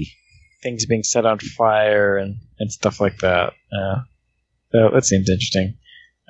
things 0.62 0.86
being 0.86 1.04
set 1.04 1.26
on 1.26 1.40
fire 1.40 2.18
and, 2.18 2.38
and 2.60 2.72
stuff 2.72 3.00
like 3.02 3.18
that. 3.20 3.54
Uh, 3.72 4.02
so 4.72 4.90
that 4.94 5.06
seems 5.06 5.30
interesting. 5.30 5.78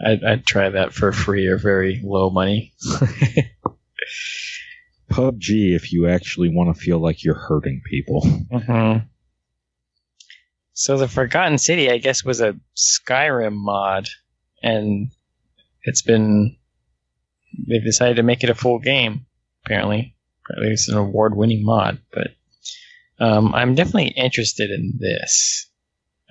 I'd, 0.05 0.23
I'd 0.23 0.45
try 0.45 0.69
that 0.69 0.93
for 0.93 1.11
free 1.11 1.47
or 1.47 1.57
very 1.57 2.01
low 2.03 2.29
money. 2.29 2.73
PUBG 5.11 5.75
if 5.75 5.91
you 5.93 6.07
actually 6.07 6.49
want 6.49 6.75
to 6.75 6.81
feel 6.81 6.99
like 6.99 7.23
you're 7.23 7.35
hurting 7.35 7.81
people. 7.85 8.21
Mm-hmm. 8.23 9.05
So 10.73 10.97
the 10.97 11.07
Forgotten 11.07 11.59
City, 11.59 11.91
I 11.91 11.99
guess, 11.99 12.23
was 12.25 12.41
a 12.41 12.55
Skyrim 12.75 13.53
mod, 13.53 14.09
and 14.63 15.11
it's 15.83 16.01
been 16.01 16.57
they've 17.67 17.83
decided 17.83 18.15
to 18.17 18.23
make 18.23 18.43
it 18.43 18.49
a 18.49 18.55
full 18.55 18.79
game. 18.79 19.25
Apparently, 19.65 20.15
apparently 20.45 20.73
it's 20.73 20.89
an 20.89 20.97
award-winning 20.97 21.63
mod. 21.65 21.99
But 22.11 22.27
um, 23.19 23.53
I'm 23.53 23.75
definitely 23.75 24.09
interested 24.09 24.69
in 24.71 24.93
this. 24.99 25.69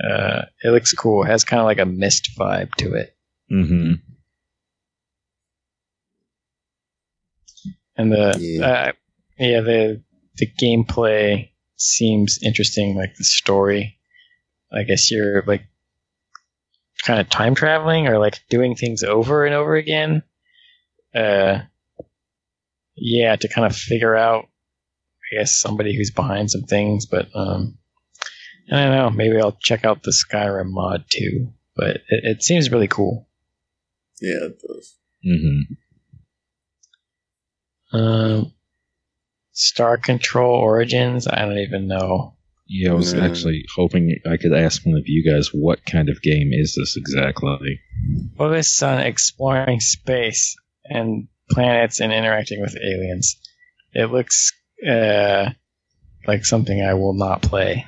Uh, 0.03 0.43
it 0.63 0.71
looks 0.71 0.93
cool. 0.93 1.23
It 1.25 1.29
has 1.29 1.45
kind 1.45 1.61
of 1.61 1.67
like 1.67 1.79
a 1.79 1.87
mist 1.87 2.31
vibe 2.39 2.75
to 2.77 2.95
it, 2.95 3.17
Mm-hmm. 3.51 3.93
and 7.97 8.13
the 8.13 8.37
Yeah. 8.41 8.67
uh, 8.67 8.93
yeah 9.39 9.61
the 9.61 10.03
the 10.37 10.47
gameplay 10.61 11.51
seems 11.77 12.39
interesting. 12.43 12.97
Like 12.97 13.15
the 13.17 13.25
story, 13.25 13.99
I 14.73 14.83
guess 14.85 15.11
you're 15.11 15.43
like 15.47 15.65
kind 17.05 17.21
of 17.21 17.29
time 17.29 17.55
traveling 17.55 18.07
or 18.09 18.19
like 18.19 18.41
doing 18.49 18.75
things 18.75 19.03
over 19.03 19.45
and 19.45 19.55
over 19.55 19.77
again. 19.77 20.23
Uh, 21.15 21.61
yeah, 22.97 23.37
to 23.37 23.49
kind 23.49 23.67
of 23.67 23.77
figure 23.77 24.15
out, 24.17 24.45
I 24.45 25.37
guess 25.39 25.59
somebody 25.59 25.97
who's 25.97 26.11
behind 26.11 26.51
some 26.51 26.63
things. 26.63 27.07
But 27.07 27.29
um, 27.35 27.79
I 28.71 28.85
don't 28.85 28.97
know. 28.97 29.11
Maybe 29.11 29.41
I'll 29.41 29.57
check 29.61 29.85
out 29.85 30.03
the 30.03 30.13
Skyrim 30.13 30.71
mod 30.71 31.05
too. 31.11 31.53
But 31.75 31.97
it, 32.09 32.25
it 32.25 32.43
seems 32.43 32.71
really 32.71 32.89
cool. 32.89 33.29
Yeah, 34.21 34.45
it 34.47 34.61
does. 34.67 34.95
Mm-hmm. 35.27 35.75
Um, 37.97 38.53
Star 39.53 39.97
Control 39.99 40.55
Origins. 40.55 41.27
I 41.27 41.41
don't 41.45 41.59
even 41.59 41.87
know. 41.89 42.37
Yeah, 42.67 42.93
I 42.93 42.95
was 42.95 43.13
Mm. 43.13 43.23
actually 43.23 43.65
hoping 43.75 44.17
I 44.27 44.37
could 44.39 44.55
ask 44.55 44.87
one 44.87 44.97
of 44.97 45.05
you 45.07 45.31
guys 45.31 45.49
what 45.53 45.85
kind 45.85 46.09
of 46.09 46.23
game 46.23 46.53
is 46.53 46.75
this 46.75 46.97
exactly? 46.97 47.81
Well, 48.39 48.49
Focus 48.51 48.83
on 48.83 49.01
exploring 49.01 49.81
space 49.81 50.57
and 50.85 51.29
planets 51.51 52.01
and 52.01 52.13
interacting 52.13 52.61
with 52.61 52.77
aliens. 52.77 53.37
It 53.93 54.11
looks 54.11 54.53
uh, 54.87 55.51
like 56.27 56.45
something 56.45 56.83
I 56.83 56.95
will 56.95 57.15
not 57.15 57.43
play 57.43 57.87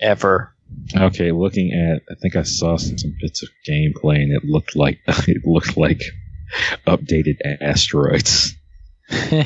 ever. 0.00 0.54
Okay, 0.96 1.32
looking 1.32 1.72
at, 1.72 2.02
I 2.10 2.14
think 2.20 2.34
I 2.36 2.42
saw 2.42 2.76
some, 2.76 2.98
some 2.98 3.14
bits 3.20 3.42
of 3.42 3.48
gameplay, 3.68 4.16
and 4.16 4.32
it 4.32 4.44
looked 4.44 4.74
like 4.74 5.00
it 5.06 5.42
looked 5.44 5.76
like 5.76 6.02
updated 6.86 7.36
asteroids. 7.60 8.54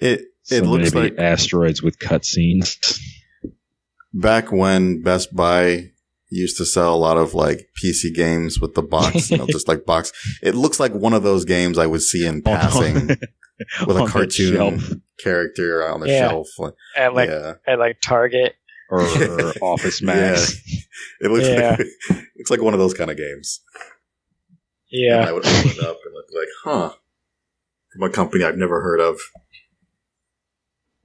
It 0.00 0.20
it 0.50 0.60
So 0.60 0.64
looks 0.64 0.94
maybe 0.94 1.10
like 1.10 1.18
asteroids 1.18 1.82
with 1.82 1.98
cutscenes. 1.98 3.00
back 4.14 4.52
when 4.52 5.02
Best 5.02 5.34
Buy 5.34 5.90
used 6.30 6.56
to 6.58 6.66
sell 6.66 6.94
a 6.94 6.96
lot 6.96 7.16
of 7.16 7.34
like 7.34 7.68
PC 7.82 8.14
games 8.14 8.60
with 8.60 8.74
the 8.74 8.82
box, 8.82 9.30
you 9.30 9.38
know, 9.38 9.46
just 9.50 9.68
like 9.68 9.84
box. 9.86 10.12
It 10.42 10.54
looks 10.54 10.78
like 10.78 10.92
one 10.92 11.14
of 11.14 11.22
those 11.22 11.44
games 11.44 11.78
I 11.78 11.86
would 11.86 12.02
see 12.02 12.26
in 12.26 12.42
passing 12.42 13.08
with 13.86 13.96
a 13.96 14.06
cartoon 14.06 15.02
character 15.22 15.88
on 15.88 16.00
the 16.00 16.08
Yeah. 16.08 16.28
shelf. 16.28 16.48
Like, 16.58 16.74
At 16.96 17.14
like 17.14 17.28
yeah, 17.30 17.54
at 17.66 17.78
like 17.78 18.00
Target. 18.00 18.54
or 18.90 19.00
or 19.02 19.52
Office 19.62 20.00
Max. 20.02 20.54
it 21.20 21.30
looks 21.30 21.46
Yeah. 21.48 21.76
like 21.78 21.86
looks 22.36 22.50
like 22.50 22.62
one 22.62 22.74
of 22.74 22.80
those 22.80 22.94
kind 22.94 23.10
of 23.10 23.16
games. 23.16 23.60
And 24.92 25.02
Yeah. 25.02 25.28
I 25.28 25.32
would 25.32 25.44
open 25.46 25.70
it 25.70 25.80
up 25.80 25.98
and 26.04 26.14
look 26.14 26.26
like, 26.34 26.48
huh, 26.64 26.94
from 27.92 28.02
a 28.02 28.10
company 28.10 28.44
I've 28.44 28.56
never 28.56 28.80
heard 28.80 29.00
of. 29.00 29.18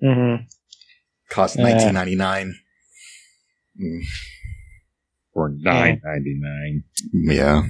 Mm-hmm. 0.01 0.43
Cost 1.29 1.57
Yeah. 1.57 1.63
nineteen 1.63 1.93
ninety 1.93 2.15
nine. 2.15 2.55
Or 5.33 5.49
nine 5.49 6.01
ninety 6.03 6.37
nine. 6.39 6.83
Yeah, 7.13 7.63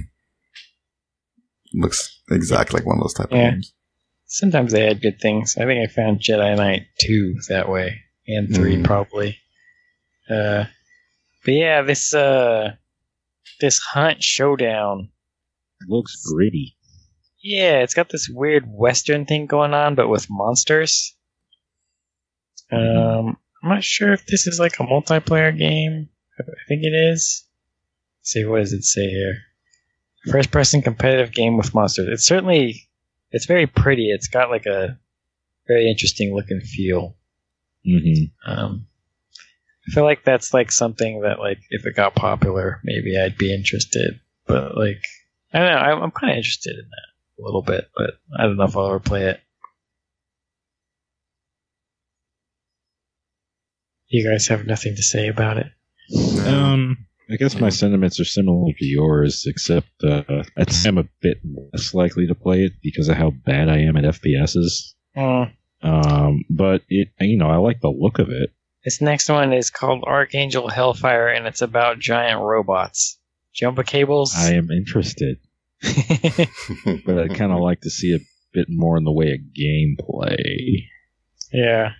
looks 1.72 2.20
exactly 2.30 2.78
like 2.80 2.86
one 2.86 2.98
of 2.98 3.02
those 3.04 3.14
type 3.14 3.28
Yeah. 3.30 3.48
of 3.48 3.52
games. 3.54 3.72
Sometimes 4.26 4.72
they 4.72 4.84
had 4.84 5.00
good 5.02 5.20
things. 5.20 5.56
I 5.56 5.64
think 5.64 5.88
I 5.88 5.92
found 5.92 6.20
Jedi 6.20 6.56
Knight 6.56 6.86
2 7.00 7.36
that 7.50 7.68
way. 7.68 8.00
And 8.26 8.52
3 8.54 8.76
Mhm. 8.76 8.84
probably. 8.84 9.38
Uh, 10.28 10.64
but 11.44 11.52
yeah, 11.54 11.82
this 11.82 12.14
uh 12.14 12.74
this 13.60 13.78
hunt 13.78 14.22
showdown. 14.22 15.10
Looks 15.86 16.16
gritty. 16.24 16.76
Yeah, 17.42 17.80
it's 17.82 17.92
got 17.94 18.08
this 18.08 18.28
weird 18.28 18.64
western 18.66 19.26
thing 19.26 19.46
going 19.46 19.74
on, 19.74 19.94
but 19.94 20.08
with 20.08 20.26
monsters. 20.30 21.14
Um, 22.72 23.36
I'm 23.62 23.68
not 23.68 23.84
sure 23.84 24.12
if 24.14 24.24
this 24.26 24.46
is 24.46 24.58
like 24.58 24.80
a 24.80 24.84
multiplayer 24.84 25.56
game. 25.56 26.08
I 26.40 26.42
think 26.66 26.82
it 26.82 26.94
is. 26.94 27.46
Let's 28.24 28.32
see, 28.32 28.46
what 28.46 28.60
does 28.60 28.72
it 28.72 28.84
say 28.84 29.06
here? 29.06 29.36
First 30.32 30.50
person 30.50 30.80
competitive 30.80 31.30
game 31.30 31.58
with 31.58 31.74
monsters. 31.74 32.08
It's 32.10 32.24
certainly 32.24 32.88
it's 33.32 33.44
very 33.44 33.66
pretty. 33.66 34.10
It's 34.10 34.28
got 34.28 34.48
like 34.48 34.64
a 34.64 34.98
very 35.68 35.90
interesting 35.90 36.34
look 36.34 36.46
and 36.48 36.62
feel. 36.62 37.16
Mm-hmm. 37.86 38.50
Um, 38.50 38.86
I 39.86 39.90
feel 39.90 40.04
like 40.04 40.24
that's 40.24 40.54
like 40.54 40.72
something 40.72 41.20
that 41.20 41.38
like 41.38 41.58
if 41.68 41.84
it 41.84 41.96
got 41.96 42.14
popular, 42.14 42.80
maybe 42.82 43.20
I'd 43.20 43.36
be 43.36 43.52
interested. 43.52 44.18
But 44.46 44.74
like 44.74 45.04
I 45.52 45.58
don't 45.58 45.68
know, 45.68 45.76
I'm, 45.76 46.02
I'm 46.04 46.10
kind 46.10 46.30
of 46.30 46.38
interested 46.38 46.78
in 46.78 46.88
that 46.88 47.42
a 47.42 47.44
little 47.44 47.60
bit, 47.60 47.90
but 47.94 48.12
I 48.38 48.44
don't 48.44 48.56
know 48.56 48.64
if 48.64 48.74
I'll 48.74 48.86
ever 48.86 49.00
play 49.00 49.24
it. 49.24 49.40
You 54.08 54.26
guys 54.26 54.48
have 54.48 54.66
nothing 54.66 54.96
to 54.96 55.02
say 55.02 55.28
about 55.28 55.58
it. 55.58 55.66
Um, 56.46 57.03
I 57.30 57.36
guess 57.36 57.58
my 57.58 57.70
sentiments 57.70 58.20
are 58.20 58.24
similar 58.24 58.72
to 58.72 58.84
yours, 58.84 59.44
except 59.46 59.88
uh, 60.04 60.22
I'd 60.56 60.72
say 60.72 60.90
I'm 60.90 60.98
a 60.98 61.08
bit 61.22 61.38
less 61.72 61.94
likely 61.94 62.26
to 62.26 62.34
play 62.34 62.64
it 62.64 62.72
because 62.82 63.08
of 63.08 63.16
how 63.16 63.30
bad 63.30 63.68
I 63.68 63.78
am 63.78 63.96
at 63.96 64.04
FPSs. 64.04 64.94
Mm. 65.16 65.52
Um, 65.82 66.44
but 66.50 66.82
it, 66.88 67.08
you 67.20 67.38
know, 67.38 67.48
I 67.48 67.56
like 67.56 67.80
the 67.80 67.88
look 67.88 68.18
of 68.18 68.28
it. 68.30 68.50
This 68.84 69.00
next 69.00 69.30
one 69.30 69.54
is 69.54 69.70
called 69.70 70.04
Archangel 70.04 70.68
Hellfire, 70.68 71.28
and 71.28 71.46
it's 71.46 71.62
about 71.62 71.98
giant 71.98 72.40
robots. 72.40 73.18
Jumper 73.54 73.84
cables. 73.84 74.34
I 74.36 74.54
am 74.54 74.70
interested, 74.70 75.38
but 75.80 77.18
I'd 77.18 77.36
kind 77.36 77.52
of 77.52 77.60
like 77.60 77.82
to 77.82 77.90
see 77.90 78.14
a 78.14 78.18
bit 78.52 78.66
more 78.68 78.98
in 78.98 79.04
the 79.04 79.12
way 79.12 79.32
of 79.32 79.40
gameplay. 79.56 80.88
Yeah. 81.52 81.92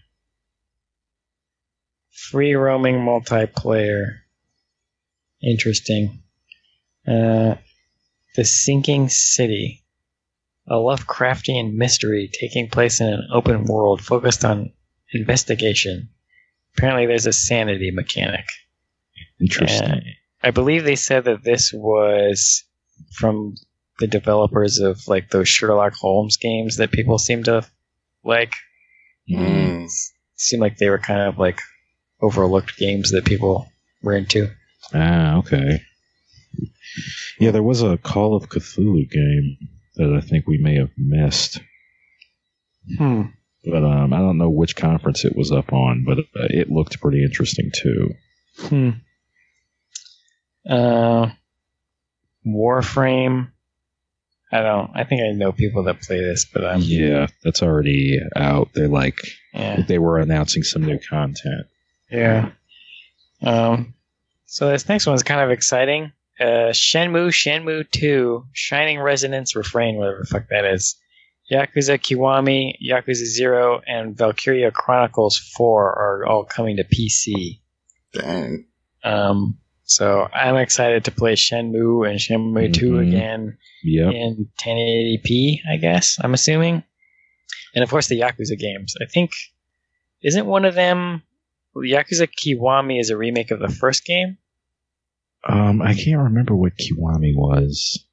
Free 2.11 2.55
roaming 2.55 2.97
multiplayer. 2.97 4.19
Interesting. 5.45 6.23
Uh, 7.07 7.57
the 8.37 8.45
Sinking 8.45 9.09
City. 9.09 9.81
A 10.67 10.77
Lovecraftian 10.77 11.75
mystery 11.75 12.31
taking 12.33 12.71
place 12.71 12.99
in 12.99 13.09
an 13.09 13.29
open 13.31 13.65
world 13.65 14.01
focused 14.01 14.47
on 14.47 14.73
investigation. 15.13 16.09
Apparently, 16.77 17.07
there's 17.07 17.27
a 17.27 17.35
sanity 17.35 17.91
mechanic. 17.91 18.47
Interesting. 19.39 19.91
Uh, 19.91 20.01
I 20.43 20.51
believe 20.51 20.85
they 20.85 20.97
said 20.97 21.25
that 21.25 21.45
this 21.45 21.71
was 21.73 22.65
from 23.13 23.57
the 23.99 24.07
developers 24.07 24.79
of 24.79 25.07
like 25.07 25.31
those 25.31 25.49
Sherlock 25.49 25.95
Holmes 25.95 26.39
games 26.39 26.79
that 26.79 26.93
people 26.93 27.19
seem 27.19 27.43
to 27.45 27.67
like. 28.25 28.55
Mm. 29.31 29.89
Seemed 30.37 30.63
like 30.63 30.79
they 30.79 30.89
were 30.89 30.99
kind 30.99 31.21
of 31.29 31.39
like 31.39 31.61
overlooked 32.21 32.79
games 32.79 33.11
that 33.13 33.25
people 33.25 33.71
were 34.03 34.17
into. 34.17 34.51
Ah, 34.93 35.39
okay. 35.39 35.81
Yeah, 37.41 37.51
there 37.51 37.63
was 37.63 37.83
a 37.83 37.97
Call 37.99 38.37
of 38.37 38.49
Cthulhu 38.49 39.11
game 39.11 39.57
that 39.97 40.13
I 40.13 40.21
think 40.21 40.47
we 40.47 40.59
may 40.59 40.77
have 40.77 40.91
missed. 40.97 41.61
Hmm. 42.99 43.23
but 43.65 43.83
um, 43.83 44.13
I 44.13 44.19
don't 44.19 44.37
know 44.37 44.51
which 44.51 44.77
conference 44.77 45.25
it 45.25 45.35
was 45.35 45.51
up 45.51 45.73
on, 45.73 46.05
but 46.05 46.19
uh, 46.19 46.49
it 46.51 46.71
looked 46.71 47.01
pretty 47.01 47.25
interesting 47.25 47.71
too. 47.75 48.11
Hmm. 48.59 48.91
Uh, 50.69 51.31
Warframe. 52.47 53.51
I 54.53 54.61
don't. 54.61 54.91
I 54.95 55.05
think 55.05 55.23
I 55.23 55.33
know 55.33 55.51
people 55.51 55.85
that 55.85 56.03
play 56.03 56.21
this, 56.21 56.45
but 56.45 56.65
I'm 56.65 56.81
Yeah, 56.81 57.27
that's 57.43 57.63
already 57.63 58.21
out. 58.37 58.69
They're 58.75 58.87
like 58.87 59.21
yeah. 59.53 59.83
they 59.83 59.99
were 59.99 60.19
announcing 60.19 60.63
some 60.63 60.83
new 60.83 60.99
content. 60.99 61.67
Yeah. 62.11 62.51
Um, 63.43 63.95
so 64.55 64.69
this 64.71 64.89
next 64.89 65.05
one 65.07 65.17
is 65.17 65.25
kind 65.25 65.41
of 65.41 65.51
exciting. 65.51 66.13
Uh, 66.39 66.71
Shenmue, 66.71 67.31
Shenmue 67.31 67.91
2, 67.91 68.45
Shining 68.53 69.01
Resonance 69.01 69.57
Refrain, 69.57 69.97
whatever 69.97 70.21
the 70.21 70.27
fuck 70.29 70.45
that 70.51 70.65
is. 70.65 70.95
Yakuza 71.53 71.99
Kiwami, 71.99 72.75
Yakuza 72.81 73.25
0, 73.25 73.81
and 73.85 74.17
Valkyria 74.17 74.71
Chronicles 74.71 75.39
4 75.57 75.83
are 75.93 76.27
all 76.27 76.45
coming 76.45 76.77
to 76.77 76.85
PC. 76.85 77.61
Dang. 78.13 78.67
Um, 79.03 79.59
so 79.83 80.29
I'm 80.33 80.57
excited 80.57 81.05
to 81.07 81.11
play 81.11 81.35
Shenmue 81.35 82.09
and 82.09 82.21
Shenmue 82.21 82.73
2 82.73 82.93
Mhm. 82.93 83.09
again 83.09 83.59
Yep. 83.83 84.13
in 84.15 84.49
1080p, 84.57 85.63
I 85.69 85.79
guess, 85.79 86.17
I'm 86.23 86.33
assuming. 86.33 86.85
And 87.75 87.83
of 87.83 87.91
course, 87.91 88.07
the 88.07 88.21
Yakuza 88.21 88.57
games. 88.57 88.95
I 89.03 89.07
think, 89.13 89.33
isn't 90.23 90.47
one 90.47 90.65
of 90.65 90.75
them, 90.77 91.23
Yakuza 91.77 92.29
Kiwami 92.29 93.01
is 93.01 93.11
a 93.11 93.17
remake 93.17 93.51
of 93.51 93.59
the 93.59 93.69
first 93.69 94.05
game? 94.05 94.39
Um, 95.47 95.83
I 95.83 95.95
can't 95.95 96.23
remember 96.23 96.55
what 96.57 96.73
Kiwami 96.77 97.35
was. 97.37 98.05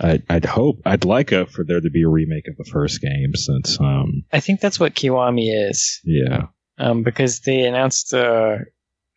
I'd, 0.00 0.24
I'd 0.28 0.44
hope 0.44 0.80
I'd 0.84 1.04
like 1.04 1.32
a, 1.32 1.46
for 1.46 1.64
there 1.64 1.80
to 1.80 1.90
be 1.90 2.02
a 2.02 2.08
remake 2.08 2.48
of 2.48 2.56
the 2.56 2.68
first 2.70 3.00
game 3.00 3.34
since 3.34 3.80
um 3.80 4.24
I 4.32 4.40
think 4.40 4.60
that's 4.60 4.78
what 4.78 4.94
Kiwami 4.94 5.70
is. 5.70 6.00
yeah 6.04 6.48
Um, 6.78 7.02
because 7.02 7.40
they 7.40 7.62
announced, 7.62 8.12
uh, 8.12 8.58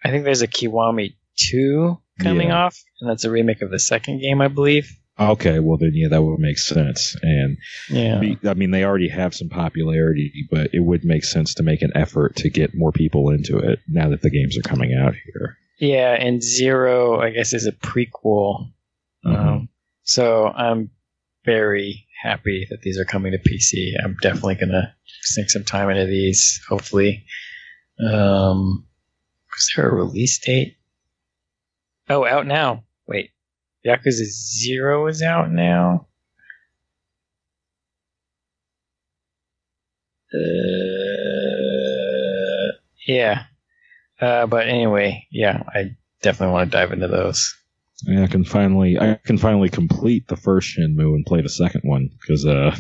I 0.04 0.10
think 0.10 0.24
there's 0.24 0.42
a 0.42 0.48
Kiwami 0.48 1.16
2 1.38 1.98
coming 2.22 2.48
Yeah. 2.50 2.64
off, 2.66 2.78
and 3.02 3.10
that's 3.10 3.26
a 3.26 3.32
remake 3.32 3.62
of 3.62 3.72
the 3.72 3.80
second 3.80 4.22
game, 4.22 4.40
I 4.42 4.48
believe. 4.48 4.90
okay 5.20 5.60
well 5.60 5.78
then 5.78 5.92
yeah 5.94 6.08
that 6.08 6.22
would 6.24 6.40
make 6.40 6.58
sense 6.58 7.18
and 7.22 7.58
Yeah. 7.90 8.20
be, 8.20 8.38
I 8.46 8.54
mean 8.54 8.72
they 8.72 8.86
already 8.86 9.10
have 9.10 9.34
some 9.36 9.50
popularity 9.50 10.32
but 10.50 10.74
it 10.74 10.80
would 10.80 11.04
make 11.04 11.26
sense 11.26 11.56
to 11.56 11.64
make 11.64 11.82
an 11.82 11.92
effort 11.94 12.38
to 12.38 12.50
get 12.50 12.74
more 12.74 12.94
people 12.94 13.30
into 13.32 13.58
it 13.58 13.80
now 13.90 14.08
that 14.12 14.22
the 14.22 14.30
games 14.30 14.58
are 14.58 14.62
coming 14.70 14.94
out 14.94 15.16
here. 15.26 15.58
Yeah, 15.80 16.14
and 16.14 16.44
Zero, 16.44 17.22
I 17.22 17.30
guess, 17.30 17.54
is 17.54 17.66
a 17.66 17.72
prequel. 17.72 18.72
Um, 19.26 19.70
so 20.04 20.48
I'm 20.48 20.90
very 21.46 22.06
happy 22.22 22.68
that 22.70 22.82
these 22.82 23.00
are 23.00 23.06
coming 23.06 23.32
to 23.32 23.38
PC. 23.38 23.94
I'm 24.04 24.18
definitely 24.22 24.56
gonna 24.56 24.94
sink 25.22 25.50
some 25.50 25.64
time 25.64 25.90
into 25.90 26.06
these. 26.06 26.62
Hopefully, 26.68 27.26
um, 28.06 28.86
is 29.58 29.72
there 29.76 29.90
a 29.90 29.96
release 29.96 30.38
date? 30.40 30.76
Oh, 32.10 32.26
out 32.26 32.46
now. 32.46 32.84
Wait, 33.08 33.32
Yakuza 33.86 34.26
Zero 34.26 35.08
is 35.08 35.22
out 35.22 35.50
now. 35.50 36.08
Uh, 40.34 40.38
yeah. 43.08 43.44
Uh, 44.20 44.48
but 44.48 44.68
anyway, 44.68 45.26
yeah, 45.31 45.64
I 45.73 45.96
definitely 46.22 46.54
want 46.54 46.72
to 46.72 46.78
dive 46.78 46.91
into 46.91 47.07
those. 47.07 47.56
Yeah, 48.04 48.23
I 48.23 48.28
can 48.28 48.44
finally 48.44 48.98
I 48.98 49.20
can 49.26 49.38
finally 49.38 49.70
complete 49.70 50.28
the 50.28 50.38
first 50.38 50.78
Shenmue 50.78 51.15
and 51.15 51.26
play 51.26 51.41
the 51.41 51.49
second 51.49 51.81
one 51.84 52.10
because 52.20 52.46
uh, 52.46 52.76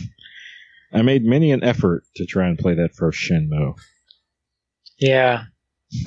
I 0.93 1.01
made 1.01 1.25
many 1.25 1.51
an 1.51 1.63
effort 1.63 2.03
to 2.15 2.25
try 2.25 2.47
and 2.47 2.57
play 2.57 2.75
that 2.75 2.95
first 2.95 3.19
Shenmue. 3.19 3.77
Yeah, 4.97 5.43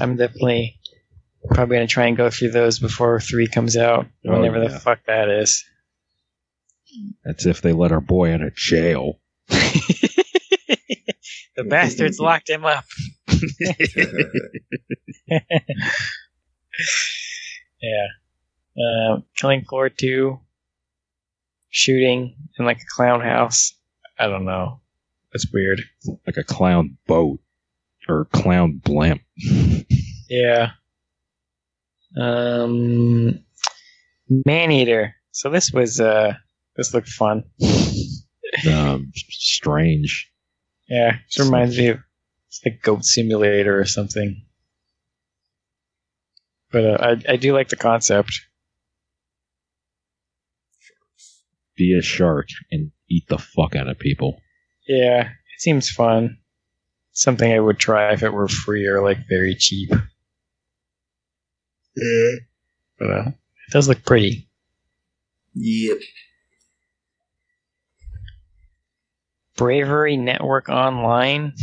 I'm 0.01 0.17
definitely 0.17 0.79
probably 1.51 1.77
gonna 1.77 1.87
try 1.87 2.07
and 2.07 2.17
go 2.17 2.31
through 2.31 2.53
those 2.53 2.79
before 2.79 3.21
three 3.21 3.47
comes 3.47 3.77
out, 3.77 4.07
Oh, 4.27 4.33
whenever 4.33 4.61
the 4.61 4.79
fuck 4.79 5.01
that 5.07 5.29
is. 5.29 5.65
That's 7.25 7.47
if 7.47 7.63
they 7.63 7.73
let 7.73 7.93
our 7.93 8.01
boy 8.01 8.35
out 8.35 8.43
of 8.43 8.55
jail. 8.55 9.19
the 9.49 10.25
bastards 11.67 12.21
locked 12.21 12.51
him 12.51 12.65
up. 12.65 12.85
Yeah. 17.83 18.07
Uh, 18.79 19.21
Killing 19.37 19.65
Floor 19.65 19.89
2. 19.89 20.39
Shooting 21.71 22.37
in 22.59 22.65
like 22.65 22.79
a 22.79 22.95
clown 22.95 23.21
house. 23.21 23.75
I 24.19 24.29
don't 24.29 24.45
know. 24.45 24.81
That's 25.33 25.51
weird. 25.53 25.83
like 26.27 26.37
a 26.37 26.45
clown 26.45 26.99
boat 27.07 27.41
or 28.09 28.27
clown 28.27 28.81
blimp. 28.85 29.23
Yeah. 30.29 30.71
Um, 32.19 33.45
Man 34.47 34.73
Eater. 34.73 35.15
So 35.33 35.51
this 35.51 35.71
was, 35.73 36.01
uh, 36.01 36.33
this 36.75 36.95
looked 36.95 37.11
fun. 37.11 37.45
um, 38.73 39.13
strange. 39.15 40.33
Yeah. 40.89 41.19
This 41.27 41.45
reminds 41.45 41.77
me 41.77 41.89
of 41.89 41.99
it's 42.53 42.61
like 42.67 42.83
Goat 42.83 43.03
Simulator 43.03 43.81
or 43.81 43.87
something. 43.87 44.45
But 46.71 46.85
uh, 46.85 46.99
I, 47.01 47.33
I 47.33 47.37
do 47.37 47.55
like 47.55 47.71
the 47.71 47.77
concept. 47.77 48.43
Be 51.79 51.97
a 51.99 52.03
shark 52.03 52.49
and 52.71 52.93
eat 53.09 53.25
the 53.29 53.39
fuck 53.39 53.75
out 53.75 53.89
of 53.89 53.99
people. 53.99 54.39
Yeah, 54.87 55.23
it 55.23 55.61
seems 55.61 55.89
fun. 55.89 56.37
Something 57.13 57.51
I 57.51 57.61
would 57.61 57.79
try 57.79 58.13
if 58.13 58.23
it 58.23 58.35
were 58.35 58.49
free 58.49 58.87
or 58.87 59.03
like 59.03 59.27
very 59.31 59.55
cheap. 59.55 59.91
But 62.99 63.11
uh, 63.11 63.29
it 63.29 63.73
does 63.73 63.89
look 63.89 64.05
pretty. 64.05 64.51
Yep. 65.55 65.99
Bravery 69.57 70.19
Network 70.19 70.69
Online. 70.69 71.55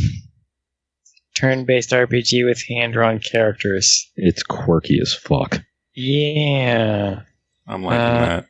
Turn-based 1.40 1.90
RPG 1.90 2.44
with 2.44 2.62
hand-drawn 2.68 3.18
characters. 3.18 4.10
It's 4.16 4.42
quirky 4.42 4.98
as 5.00 5.14
fuck. 5.14 5.58
Yeah, 5.94 7.22
I'm 7.66 7.82
liking 7.82 7.98
Uh, 8.00 8.26
that. 8.26 8.46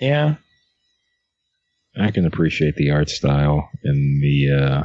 yeah, 0.00 0.34
I 1.96 2.10
can 2.12 2.24
appreciate 2.26 2.76
the 2.76 2.90
art 2.92 3.10
style 3.10 3.68
and 3.82 4.22
the 4.22 4.50
uh 4.52 4.82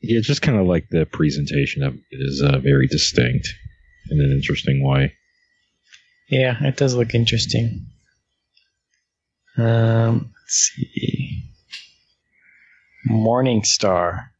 yeah, 0.00 0.20
just 0.20 0.42
kind 0.42 0.58
of 0.58 0.66
like 0.66 0.88
the 0.90 1.06
presentation 1.06 1.82
of 1.82 1.94
it 1.94 2.02
is 2.10 2.42
uh, 2.42 2.58
very 2.58 2.86
distinct 2.86 3.48
in 4.10 4.20
an 4.20 4.30
interesting 4.32 4.84
way. 4.84 5.12
yeah. 6.28 6.56
It 6.64 6.76
does 6.76 6.94
look 6.94 7.14
interesting. 7.14 7.86
Um, 9.56 10.32
let's 10.42 10.70
see. 10.74 11.42
Morning 13.06 13.64
Star. 13.64 14.30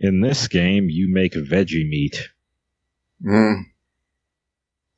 In 0.00 0.20
this 0.20 0.48
game, 0.48 0.86
you 0.88 1.12
make 1.12 1.34
veggie 1.34 1.88
meat. 1.88 2.28
Mm. 3.24 3.64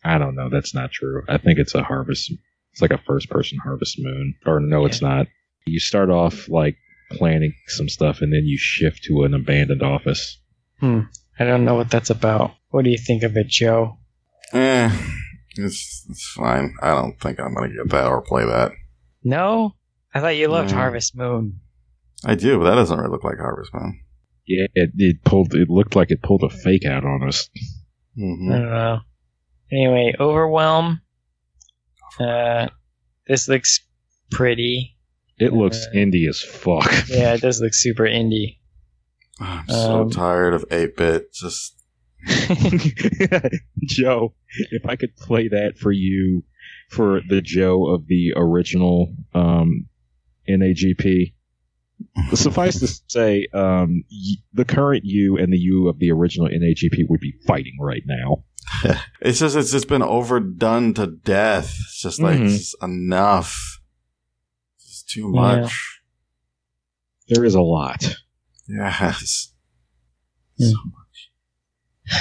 I 0.05 0.18
don't 0.18 0.34
know. 0.36 0.48
That's 0.48 0.74
not 0.74 0.92
true. 0.92 1.22
I 1.28 1.39
think 1.39 1.58
it's 1.58 1.74
a 1.74 1.82
harvest. 1.82 2.32
It's 2.72 2.81
like 2.81 2.92
a 2.92 2.98
first-person 2.98 3.58
Harvest 3.62 3.97
Moon. 3.98 4.34
Or 4.47 4.60
no, 4.60 4.84
it's 4.86 5.02
not. 5.02 5.26
You 5.66 5.81
start 5.81 6.08
off 6.10 6.48
like 6.48 6.76
planning 7.10 7.52
some 7.66 7.89
stuff, 7.89 8.20
and 8.20 8.32
then 8.32 8.44
you 8.44 8.56
shift 8.58 9.02
to 9.05 9.24
an 9.24 9.34
abandoned 9.34 9.82
office. 9.82 10.39
I 10.81 11.44
don't 11.44 11.64
know 11.64 11.74
what 11.74 11.90
that's 11.90 12.10
about. 12.10 12.52
What 12.70 12.84
do 12.84 12.90
you 12.90 12.98
think 12.98 13.22
of 13.22 13.36
it, 13.36 13.47
Joe? 13.48 13.98
Eh, 14.52 14.90
it's, 15.56 16.06
it's 16.08 16.32
fine. 16.36 16.74
I 16.82 16.90
don't 16.90 17.20
think 17.20 17.39
I'm 17.39 17.55
going 17.55 17.70
to 17.70 17.76
get 17.76 17.90
that 17.90 18.06
or 18.06 18.20
play 18.22 18.44
that. 18.44 18.72
No? 19.22 19.74
I 20.14 20.20
thought 20.20 20.36
you 20.36 20.48
loved 20.48 20.70
No. 20.70 20.76
Harvest 20.76 21.16
Moon. 21.16 21.60
I 22.24 22.34
do, 22.34 22.58
but 22.58 22.64
that 22.64 22.74
doesn't 22.74 22.98
really 22.98 23.10
look 23.10 23.24
like 23.24 23.39
Harvest 23.39 23.72
Moon. 23.74 24.00
Yeah, 24.46 24.66
it, 24.74 24.90
it 24.96 25.24
pulled. 25.24 25.54
It 25.54 25.68
looked 25.70 25.94
like 25.96 26.10
it 26.10 26.22
pulled 26.22 26.42
a 26.42 26.50
fake 26.50 26.84
out 26.84 27.04
on 27.04 27.26
us. 27.28 27.48
hmm 28.16 28.50
I 28.52 28.54
don't 28.58 28.70
know. 28.70 28.98
Anyway, 29.70 30.14
Overwhelm. 30.18 31.00
Uh, 32.20 32.68
this 33.26 33.48
looks 33.48 33.80
pretty. 34.30 34.96
It 35.38 35.52
looks 35.52 35.86
Uh, 35.86 35.96
indie 35.96 36.28
as 36.28 36.40
fuck. 36.40 36.90
Yeah, 37.08 37.34
it 37.34 37.40
does 37.42 37.60
look 37.60 37.72
super 37.74 38.04
indie. 38.04 38.58
I'm 39.40 39.66
so 39.68 40.02
Um, 40.02 40.10
tired 40.10 40.54
of 40.54 40.64
8 40.70 40.96
bit. 40.96 41.32
Just 41.32 41.74
Joe, 43.82 44.34
if 44.70 44.86
I 44.86 44.96
could 44.96 45.16
play 45.16 45.48
that 45.48 45.78
for 45.78 45.90
you 45.90 46.44
for 46.90 47.20
the 47.28 47.40
Joe 47.40 47.86
of 47.88 48.06
the 48.06 48.32
original 48.36 49.14
um, 49.34 49.86
NAGP, 50.48 51.32
suffice 52.34 52.78
to 52.81 52.89
say, 53.08 53.47
um, 53.55 54.05
y- 54.10 54.36
the 54.52 54.64
current 54.64 55.05
you 55.05 55.36
and 55.39 55.52
the 55.52 55.58
you 55.58 55.89
of 55.89 55.98
the 55.98 56.10
original 56.12 56.48
NAGP 56.48 57.08
would 57.08 57.20
be 57.20 57.34
fighting 57.47 57.76
right 57.81 58.02
now. 58.06 58.44
it's 59.20 59.39
just 59.40 59.56
it's 59.56 59.72
just 59.72 59.89
been 59.89 60.02
overdone 60.02 60.94
to 60.94 61.06
death. 61.06 61.74
It's 61.81 62.00
just 62.02 62.20
like 62.22 62.39
Mhm. 62.39 62.55
it's 62.55 62.74
enough. 62.82 63.81
It's 64.78 65.02
too 65.02 65.32
Yeah. 65.34 65.40
much. 65.60 66.00
There 67.28 67.44
is 67.44 67.55
a 67.55 67.60
lot. 67.60 68.16
Yes. 68.68 69.52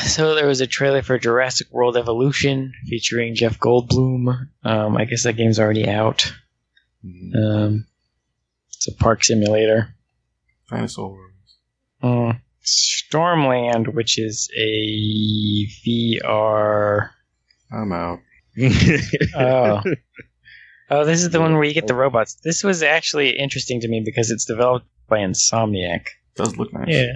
So 0.05 0.35
there 0.35 0.47
was 0.47 0.61
a 0.61 0.67
trailer 0.67 1.01
for 1.01 1.17
Jurassic 1.19 1.67
World 1.71 1.97
Evolution 1.97 2.71
featuring 2.87 3.35
Jeff 3.35 3.59
Goldblum. 3.59 4.47
Um, 4.63 4.95
I 4.97 5.05
guess 5.05 5.23
that 5.23 5.33
game's 5.33 5.59
already 5.59 5.87
out. 5.87 6.33
Mhm. 7.05 7.35
Um, 7.35 7.87
it's 8.81 8.87
a 8.87 9.03
park 9.03 9.23
simulator. 9.23 9.93
Dinosaurs. 10.67 11.19
Mm. 12.01 12.41
Stormland, 12.65 13.93
which 13.93 14.17
is 14.17 14.49
a 14.57 15.67
VR. 15.85 17.11
I'm 17.71 17.91
out. 17.91 18.19
Oh. 19.35 19.81
Oh, 20.93 21.05
this 21.05 21.23
is 21.23 21.29
the 21.29 21.39
one 21.39 21.53
where 21.53 21.63
you 21.63 21.73
get 21.73 21.87
the 21.87 21.95
robots. 21.95 22.33
This 22.43 22.65
was 22.65 22.83
actually 22.83 23.29
interesting 23.29 23.79
to 23.79 23.87
me 23.87 24.01
because 24.03 24.29
it's 24.29 24.43
developed 24.43 24.87
by 25.07 25.19
Insomniac. 25.19 26.07
Does 26.35 26.57
look 26.57 26.73
nice. 26.73 26.89
Yeah. 26.89 27.13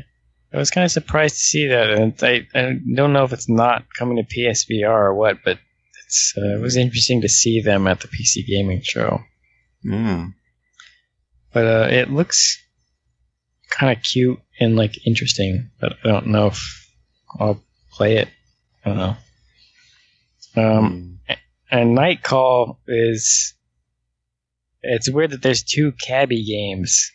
I 0.53 0.58
was 0.58 0.72
kind 0.72 0.85
of 0.85 0.94
surprised 0.94 1.35
to 1.35 1.42
see 1.42 1.68
that. 1.68 1.90
And 1.90 2.14
I, 2.24 2.48
I 2.56 2.80
don't 2.95 3.11
know 3.11 3.26
if 3.26 3.34
it's 3.34 3.50
not 3.50 3.84
coming 3.94 4.16
to 4.16 4.24
PSVR 4.24 4.88
or 4.88 5.14
what, 5.14 5.40
but 5.44 5.60
it's, 6.06 6.34
uh, 6.38 6.56
it 6.56 6.61
was 6.61 6.77
interesting 6.77 7.19
to 7.24 7.27
see 7.27 7.60
them 7.60 7.85
at 7.85 8.00
the 8.00 8.08
PC 8.08 8.48
Gaming 8.48 8.80
Show. 8.82 9.19
Yeah. 9.84 10.27
But 11.56 11.66
uh, 11.67 11.88
it 11.90 12.11
looks 12.11 12.61
kind 13.69 13.98
of 13.98 14.03
cute 14.03 14.40
and 14.59 14.75
like 14.75 15.08
interesting, 15.08 15.72
but 15.80 15.93
I 16.03 16.09
don't 16.09 16.27
know 16.27 16.48
if 16.48 16.92
I'll 17.40 17.64
play 17.93 18.17
it. 18.17 18.27
I 18.84 18.90
don't 18.90 18.98
know. 18.98 19.17
Um, 20.58 21.19
and 21.72 21.95
Night 21.95 22.24
Call 22.24 22.82
is. 22.90 23.53
It's 24.82 25.09
weird 25.09 25.32
that 25.32 25.42
there's 25.42 25.64
two 25.64 25.93
cabbie 25.93 26.43
games. 26.43 27.09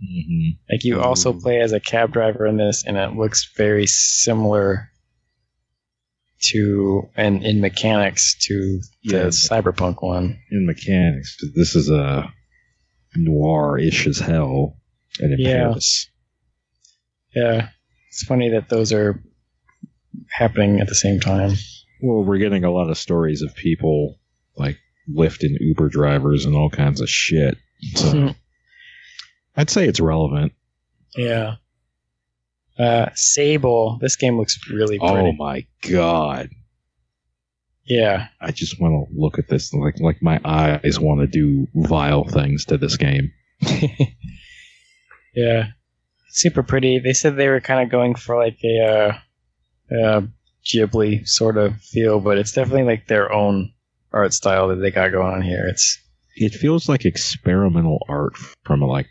Mhm. 0.00 0.56
Like 0.70 0.84
you 0.84 1.00
also 1.00 1.32
play 1.32 1.60
as 1.60 1.72
a 1.72 1.80
cab 1.80 2.12
driver 2.12 2.46
in 2.46 2.58
this, 2.58 2.84
and 2.86 2.96
it 2.96 3.16
looks 3.16 3.50
very 3.56 3.88
similar 3.88 4.88
to 6.42 7.08
and 7.16 7.44
in 7.44 7.60
mechanics 7.60 8.36
to 8.46 8.80
the 9.02 9.16
Yeah. 9.16 9.24
cyberpunk 9.26 10.00
one. 10.00 10.38
In 10.52 10.64
mechanics, 10.64 11.36
this 11.56 11.74
is 11.74 11.90
a 11.90 12.32
noir-ish 13.16 14.06
as 14.06 14.18
hell, 14.18 14.76
and 15.18 15.32
in 15.32 15.40
Yeah. 15.40 15.52
Paris. 15.68 16.08
Yeah, 17.34 17.68
it's 18.08 18.24
funny 18.24 18.50
that 18.50 18.68
those 18.68 18.92
are 18.92 19.22
happening 20.28 20.80
at 20.80 20.88
the 20.88 20.94
same 20.94 21.20
time. 21.20 21.52
Well, 22.02 22.24
we're 22.24 22.38
getting 22.38 22.64
a 22.64 22.70
lot 22.70 22.90
of 22.90 22.98
stories 22.98 23.42
of 23.42 23.54
people 23.54 24.18
like 24.56 24.78
Lyft 25.08 25.42
and 25.42 25.56
Uber 25.60 25.88
drivers 25.88 26.44
and 26.44 26.54
all 26.56 26.70
kinds 26.70 27.00
of 27.00 27.08
shit. 27.08 27.56
So 27.94 28.34
I'd 29.56 29.70
say 29.70 29.86
it's 29.86 30.00
relevant. 30.00 30.52
yeah. 31.16 31.56
Uh, 32.78 33.10
Sable. 33.14 33.98
This 34.00 34.16
game 34.16 34.38
looks 34.38 34.58
really 34.72 34.98
Oh 35.02 35.32
my 35.32 35.66
god! 35.82 36.48
Yeah. 37.84 38.28
I 38.40 38.52
just 38.52 38.80
want 38.80 38.92
to 38.92 39.14
look 39.14 39.38
at 39.38 39.48
this. 39.48 39.72
Like, 39.72 39.98
like 40.00 40.22
my 40.22 40.40
eyes 40.44 40.98
want 41.00 41.20
to 41.20 41.26
do 41.26 41.66
vile 41.74 42.24
things 42.24 42.64
to 42.66 42.78
this 42.78 42.96
game. 42.96 43.32
yeah. 45.34 45.68
Super 46.30 46.62
pretty. 46.62 47.00
They 47.00 47.12
said 47.12 47.36
they 47.36 47.48
were 47.48 47.60
kind 47.60 47.82
of 47.82 47.90
going 47.90 48.14
for 48.14 48.36
like 48.36 48.58
a 48.64 48.80
uh, 48.80 49.18
uh, 50.02 50.20
Ghibli 50.64 51.26
sort 51.26 51.56
of 51.56 51.76
feel, 51.80 52.20
but 52.20 52.38
it's 52.38 52.52
definitely 52.52 52.84
like 52.84 53.06
their 53.06 53.32
own 53.32 53.72
art 54.12 54.32
style 54.34 54.68
that 54.68 54.76
they 54.76 54.90
got 54.90 55.12
going 55.12 55.34
on 55.34 55.42
here. 55.42 55.66
It's 55.68 55.98
It 56.36 56.54
feels 56.54 56.88
like 56.88 57.04
experimental 57.04 58.04
art 58.08 58.36
from 58.64 58.80
like 58.82 59.08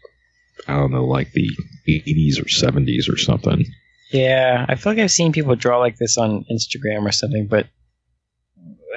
I 0.67 0.75
don't 0.75 0.91
know, 0.91 1.05
like 1.05 1.31
the 1.31 1.49
80s 1.87 2.39
or 2.39 2.45
70s 2.45 3.11
or 3.11 3.17
something. 3.17 3.65
yeah. 4.11 4.65
I 4.67 4.75
feel 4.75 4.93
like 4.93 4.99
I've 4.99 5.11
seen 5.11 5.31
people 5.31 5.55
draw 5.55 5.79
like 5.79 5.97
this 5.97 6.17
on 6.17 6.45
Instagram 6.51 7.05
or 7.05 7.11
something, 7.11 7.47
but 7.47 7.67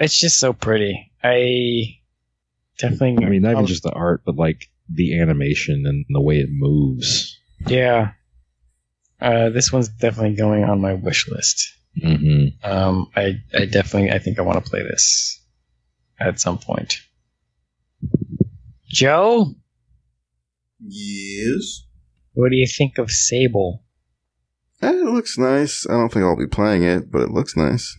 it's 0.01 0.19
just 0.19 0.39
so 0.39 0.53
pretty. 0.53 1.12
I 1.23 1.99
definitely. 2.79 3.25
I 3.25 3.29
mean, 3.29 3.43
not 3.43 3.53
even 3.53 3.67
just 3.67 3.83
the 3.83 3.93
art, 3.93 4.23
but 4.25 4.37
like 4.37 4.67
the 4.89 5.19
animation 5.21 5.85
and 5.87 6.05
the 6.09 6.21
way 6.21 6.37
it 6.39 6.49
moves. 6.51 7.39
yeah. 7.67 8.12
Uh, 9.21 9.51
this 9.51 9.73
one's 9.73 9.89
definitely 9.89 10.35
going 10.35 10.65
on 10.65 10.81
my 10.81 10.95
wish 10.95 11.29
list. 11.29 11.77
hmm 12.03 12.47
Um, 12.65 13.09
I, 13.15 13.37
I 13.55 13.67
definitely, 13.67 14.11
I 14.11 14.19
think 14.19 14.39
I 14.41 14.43
want 14.43 14.65
to 14.65 14.69
play 14.69 14.83
this 14.83 15.41
at 16.19 16.41
some 16.41 16.59
point. 16.59 16.97
Joe, 18.89 19.55
Yes. 20.85 21.85
what 22.35 22.51
do 22.51 22.57
you 22.57 22.67
think 22.67 22.99
of 22.99 23.11
Sable? 23.11 23.85
Eh, 24.83 24.91
it 24.91 25.05
looks 25.05 25.39
nice. 25.39 25.87
I 25.89 25.93
don't 25.93 26.12
think 26.12 26.25
I'll 26.25 26.37
be 26.37 26.49
playing 26.49 26.83
it, 26.83 27.11
but 27.12 27.23
it 27.23 27.31
looks 27.31 27.57
nice. 27.57 27.97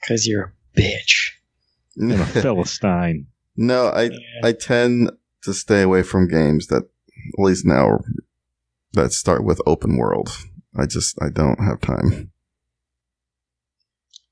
Because 0.00 0.26
you're 0.26 0.54
a 0.76 0.80
bitch. 0.80 1.30
And 1.98 2.12
a 2.12 2.26
Philistine. 2.26 3.26
no, 3.56 3.86
I 3.88 4.10
I 4.44 4.52
tend 4.52 5.10
to 5.44 5.54
stay 5.54 5.80
away 5.80 6.02
from 6.02 6.28
games 6.28 6.66
that, 6.66 6.82
at 6.82 7.38
least 7.42 7.64
now, 7.64 8.00
that 8.92 9.12
start 9.12 9.44
with 9.44 9.62
open 9.66 9.96
world. 9.96 10.28
I 10.78 10.84
just 10.84 11.16
I 11.22 11.30
don't 11.30 11.58
have 11.64 11.80
time. 11.80 12.32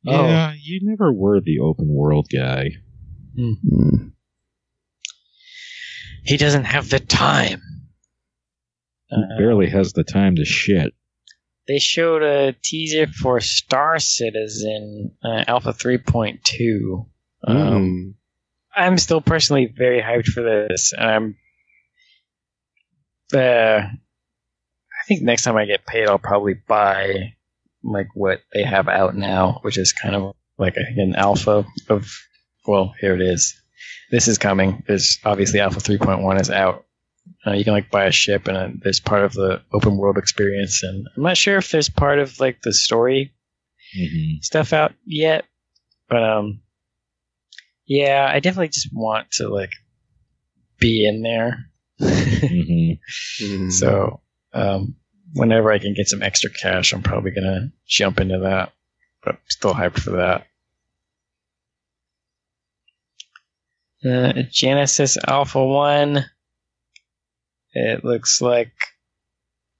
Oh. 0.07 0.27
Yeah, 0.27 0.53
you 0.61 0.81
never 0.83 1.11
were 1.11 1.41
the 1.41 1.61
open 1.61 1.89
world 1.89 2.27
guy. 2.31 2.73
Mm. 3.39 4.13
he 6.25 6.37
doesn't 6.37 6.65
have 6.65 6.91
the 6.91 7.01
time. 7.01 7.63
He 9.09 9.17
Uh, 9.17 9.39
barely 9.39 9.71
has 9.71 9.95
the 9.95 10.05
time 10.05 10.37
to 10.37 10.45
shit. 10.45 10.93
They 11.67 11.79
showed 11.79 12.23
a 12.23 12.55
teaser 12.63 13.07
for 13.07 13.41
Star 13.41 13.99
Citizen 13.99 15.13
uh, 15.25 15.45
Alpha 15.47 15.73
3.2. 15.73 17.07
Um, 17.47 17.57
Mm. 17.57 18.15
I'm 18.77 18.99
still 18.99 19.21
personally 19.21 19.67
very 19.67 20.03
hyped 20.03 20.27
for 20.27 20.43
this, 20.43 20.93
and 20.97 21.09
I'm. 21.09 21.37
Uh, 23.33 23.87
I 23.87 25.07
think 25.07 25.23
next 25.23 25.43
time 25.43 25.57
I 25.57 25.65
get 25.65 25.87
paid, 25.87 26.09
I'll 26.09 26.19
probably 26.19 26.55
buy 26.55 27.35
like 27.83 28.09
what 28.15 28.41
they 28.53 28.63
have 28.63 28.89
out 28.89 29.15
now, 29.15 29.59
which 29.63 29.79
is 29.79 29.93
kind 29.93 30.15
of 30.17 30.35
like 30.59 30.77
a, 30.77 31.01
an 31.01 31.15
alpha 31.15 31.65
of. 31.89 32.11
Well, 32.67 32.95
here 33.01 33.15
it 33.15 33.21
is. 33.21 33.55
This 34.11 34.27
is 34.27 34.39
coming. 34.39 34.83
There's 34.87 35.19
obviously 35.25 35.61
Alpha 35.61 35.81
3.1 35.81 36.41
is 36.41 36.51
out. 36.51 36.85
Uh, 37.47 37.53
you 37.53 37.65
can 37.65 37.75
like 37.75 37.91
buy 37.91 38.07
a 38.07 38.11
ship, 38.13 38.49
and 38.49 38.57
uh, 38.57 38.69
there's 38.83 39.01
part 39.01 39.25
of 39.25 39.35
the 39.35 39.63
open 39.73 39.97
world 39.99 40.17
experience, 40.17 40.83
and 40.83 41.07
I'm 41.17 41.23
not 41.23 41.37
sure 41.37 41.57
if 41.59 41.71
there's 41.71 41.91
part 41.91 42.19
of 42.19 42.41
like 42.41 42.63
the 42.63 42.73
story 42.73 43.33
hmm 43.95 44.37
stuff 44.41 44.73
out 44.73 44.93
yet, 45.05 45.45
but 46.09 46.23
um, 46.23 46.61
yeah, 47.87 48.29
I 48.31 48.41
definitely 48.41 48.69
just 48.69 48.89
want 48.93 49.31
to 49.33 49.49
like 49.49 49.71
be 50.79 51.07
in 51.07 51.23
there. 51.23 51.67
hmm 51.99 52.93
Mm. 53.41 53.73
so 53.73 54.21
um, 54.53 54.97
whenever 55.35 55.71
I 55.73 55.79
can 55.79 55.95
get 55.95 56.09
some 56.09 56.23
extra 56.23 56.51
cash, 56.51 56.93
I'm 56.93 57.03
probably 57.03 57.31
gonna 57.33 57.73
jump 57.87 58.21
into 58.21 58.39
that. 58.41 58.73
But 59.25 59.39
still 59.49 59.75
hyped 59.75 59.99
for 60.01 60.13
that. 60.13 60.47
Uh, 64.05 64.43
Genesis 64.51 65.17
Alpha 65.27 65.65
One. 65.65 66.25
It 67.75 68.05
looks 68.05 68.41
like 68.41 68.73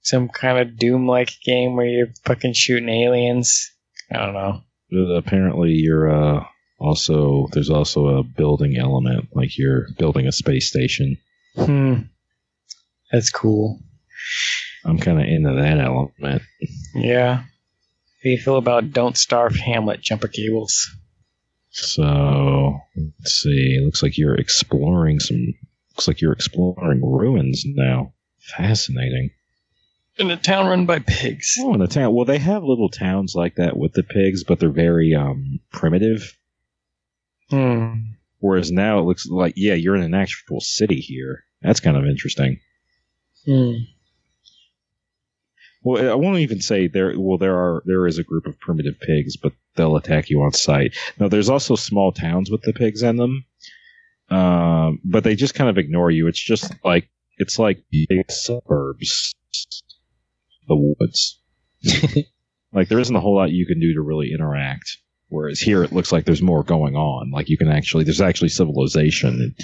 some 0.03 0.29
kind 0.29 0.59
of 0.59 0.77
Doom-like 0.77 1.33
game 1.45 1.77
where 1.77 1.87
you're 1.87 2.13
fucking 2.25 2.53
shooting 2.53 2.89
aliens. 2.89 3.71
I 4.13 4.19
don't 4.19 4.35
know. 4.35 4.63
Uh, 4.93 5.15
Apparently, 5.17 5.71
you're 5.71 6.11
uh, 6.11 6.45
also 6.79 7.49
there's 7.53 7.71
also 7.71 8.19
a 8.19 8.23
building 8.23 8.77
element, 8.77 9.29
like 9.33 9.57
you're 9.57 9.89
building 9.99 10.27
a 10.27 10.33
space 10.33 10.69
station. 10.69 11.17
Hmm. 11.57 11.95
That's 13.11 13.31
cool. 13.31 13.81
I'm 14.85 14.99
kind 14.99 15.21
of 15.21 15.27
into 15.27 15.55
that 15.55 15.79
element. 15.79 16.43
Yeah. 16.95 17.37
How 17.37 17.45
do 18.23 18.31
you 18.31 18.39
feel 18.39 18.57
about 18.57 18.93
Don't 18.93 19.17
Starve 19.17 19.57
Hamlet 19.57 20.01
jumper 20.01 20.29
cables? 20.29 20.91
So 21.71 22.81
let's 22.97 23.41
see. 23.43 23.81
Looks 23.85 24.03
like 24.03 24.19
you're 24.19 24.35
exploring 24.37 25.21
some. 25.21 25.55
Looks 25.95 26.09
like 26.09 26.21
you're 26.21 26.33
exploring 26.33 27.01
ruins 27.05 27.65
now. 27.65 28.15
Fascinating. 28.39 29.31
In 30.17 30.31
a 30.31 30.37
town 30.37 30.67
run 30.67 30.87
by 30.87 30.99
pigs. 30.99 31.57
Oh, 31.61 31.75
in 31.75 31.83
a 31.83 31.87
town. 31.87 32.15
Well, 32.15 32.25
they 32.25 32.39
have 32.39 32.63
little 32.65 32.89
towns 32.89 33.35
like 33.35 33.57
that 33.57 33.77
with 33.77 33.93
the 33.93 34.03
pigs, 34.03 34.45
but 34.45 34.59
they're 34.59 34.71
very 34.71 35.15
um 35.15 35.61
primitive. 35.71 36.37
Hmm. 37.51 37.95
Whereas 38.39 38.73
now 38.73 38.99
it 38.99 39.03
looks 39.03 39.27
like 39.27 39.55
yeah, 39.57 39.75
you're 39.75 39.97
in 39.97 40.03
an 40.03 40.15
actual 40.15 40.61
city 40.61 41.01
here. 41.01 41.45
That's 41.63 41.81
kind 41.81 41.97
of 41.97 42.07
interesting. 42.07 42.61
Hmm. 43.45 43.75
Well, 45.83 46.11
I 46.11 46.15
won't 46.15 46.39
even 46.39 46.61
say 46.61 46.89
there. 46.89 47.13
Well, 47.19 47.39
there 47.39 47.57
are 47.57 47.83
there 47.85 48.07
is 48.07 48.19
a 48.19 48.25
group 48.25 48.47
of 48.47 48.59
primitive 48.59 48.99
pigs, 49.01 49.37
but 49.37 49.53
they'll 49.77 49.97
attack 49.97 50.31
you 50.31 50.43
on 50.43 50.53
sight. 50.53 50.95
Now, 51.21 51.29
there's 51.29 51.51
also 51.51 51.77
small 51.77 52.11
towns 52.11 52.51
with 52.51 52.63
the 52.63 52.73
pigs 52.73 53.03
in 53.03 53.17
them, 53.17 53.45
um, 54.31 55.01
but 55.05 55.25
they 55.25 55.35
just 55.35 55.55
kind 55.55 55.71
of 55.71 55.79
ignore 55.79 56.11
you. 56.11 56.29
It's 56.29 56.43
just 56.43 56.73
like 56.85 57.09
it's 57.37 57.59
like 57.59 57.85
big 57.91 58.31
suburbs, 58.31 59.35
the 60.69 60.77
woods. 60.77 61.41
like 62.73 62.89
there 62.89 63.01
isn't 63.01 63.17
a 63.17 63.21
whole 63.21 63.37
lot 63.37 63.51
you 63.51 63.67
can 63.67 63.81
do 63.81 63.95
to 63.95 64.01
really 64.01 64.33
interact. 64.33 64.99
Whereas 65.29 65.61
here, 65.61 65.83
it 65.83 65.93
looks 65.93 66.13
like 66.13 66.25
there's 66.25 66.43
more 66.43 66.63
going 66.63 66.95
on. 66.95 67.31
Like 67.31 67.49
you 67.49 67.59
can 67.59 67.69
actually, 67.69 68.05
there's 68.05 68.21
actually 68.21 68.51
civilization. 68.51 69.29
And, 69.29 69.55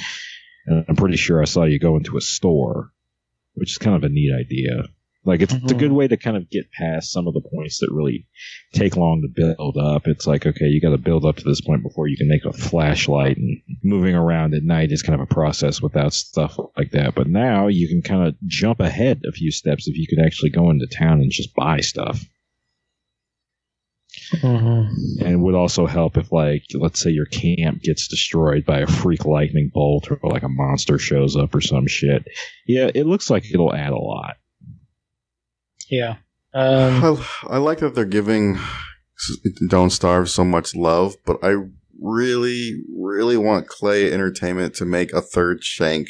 and 0.67 0.85
I'm 0.89 0.97
pretty 0.97 1.17
sure 1.17 1.41
I 1.41 1.45
saw 1.45 1.65
you 1.65 1.79
go 1.79 1.97
into 1.97 2.17
a 2.17 2.21
store, 2.21 2.91
which 3.55 3.73
is 3.73 3.79
kind 3.79 3.95
of 3.97 4.03
a 4.03 4.09
neat 4.09 4.33
idea. 4.35 4.89
Like 5.25 5.43
it's, 5.43 5.53
it's 5.53 5.73
a 5.73 5.75
good 5.75 5.93
way 5.93 6.09
to 6.09 6.17
kind 6.17 6.37
of 6.37 6.49
get 6.49 6.73
past 6.73 7.13
some 7.13 7.29
of 7.29 7.35
the 7.35 7.43
points 7.43 7.79
that 7.81 7.93
really 7.93 8.27
take 8.73 8.97
long 8.97 9.21
to 9.21 9.29
build 9.29 9.77
up. 9.77 10.07
It's 10.07 10.27
like 10.27 10.47
okay, 10.47 10.67
you 10.67 10.81
got 10.81 10.91
to 10.91 10.99
build 10.99 11.27
up 11.27 11.37
to 11.37 11.45
this 11.45 11.61
point 11.61 11.83
before 11.83 12.09
you 12.09 12.17
can 12.17 12.29
make 12.29 12.47
a 12.47 12.53
flashlight, 12.53 13.37
and 13.37 13.61
moving 13.85 14.15
around 14.15 14.55
at 14.55 14.63
night 14.63 14.93
is 14.93 15.03
kind 15.03 15.21
of 15.21 15.29
a 15.31 15.35
process 15.35 15.83
without 15.83 16.15
stuff 16.15 16.57
like 16.77 16.93
that. 16.93 17.15
But 17.15 17.27
now 17.27 17.67
you 17.67 17.87
can 17.87 18.01
kind 18.01 18.27
of 18.27 18.35
jump 18.47 18.81
ahead 18.81 19.21
a 19.29 19.33
few 19.33 19.51
steps 19.51 19.89
if 19.89 19.97
you 19.97 20.07
could 20.09 20.25
actually 20.25 20.51
go 20.51 20.71
into 20.71 20.87
town 20.87 21.21
and 21.21 21.31
just 21.31 21.55
buy 21.55 21.81
stuff. 21.81 22.25
Mm-hmm. 24.33 25.25
And 25.25 25.35
it 25.35 25.39
would 25.39 25.55
also 25.55 25.87
help 25.87 26.17
if, 26.17 26.33
like, 26.33 26.65
let's 26.75 27.01
say 27.01 27.11
your 27.11 27.27
camp 27.27 27.83
gets 27.83 28.09
destroyed 28.09 28.65
by 28.65 28.81
a 28.81 28.87
freak 28.87 29.25
lightning 29.25 29.71
bolt 29.73 30.11
or 30.11 30.19
like 30.23 30.43
a 30.43 30.49
monster 30.49 30.99
shows 30.99 31.37
up 31.37 31.55
or 31.55 31.61
some 31.61 31.87
shit. 31.87 32.27
Yeah, 32.67 32.91
it 32.95 33.07
looks 33.07 33.29
like 33.29 33.53
it'll 33.53 33.75
add 33.75 33.93
a 33.93 33.99
lot. 33.99 34.37
Yeah. 35.91 36.17
Um, 36.55 37.19
I, 37.49 37.55
I 37.55 37.59
like 37.59 37.79
that 37.79 37.95
they're 37.95 38.05
giving 38.05 38.59
Don't 39.69 39.91
Starve 39.91 40.29
so 40.31 40.45
much 40.45 40.75
love, 40.75 41.17
but 41.25 41.39
I 41.43 41.57
really, 42.01 42.83
really 42.97 43.37
want 43.37 43.69
Klei 43.69 44.11
Entertainment 44.11 44.75
to 44.77 44.85
make 44.85 45.13
a 45.13 45.21
third 45.21 45.63
Shank. 45.63 46.09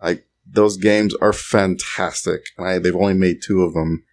I 0.00 0.20
those 0.50 0.76
games 0.76 1.14
are 1.20 1.32
fantastic, 1.32 2.42
and 2.58 2.66
I, 2.66 2.78
they've 2.78 2.96
only 2.96 3.14
made 3.14 3.36
two 3.42 3.62
of 3.62 3.74
them, 3.74 4.04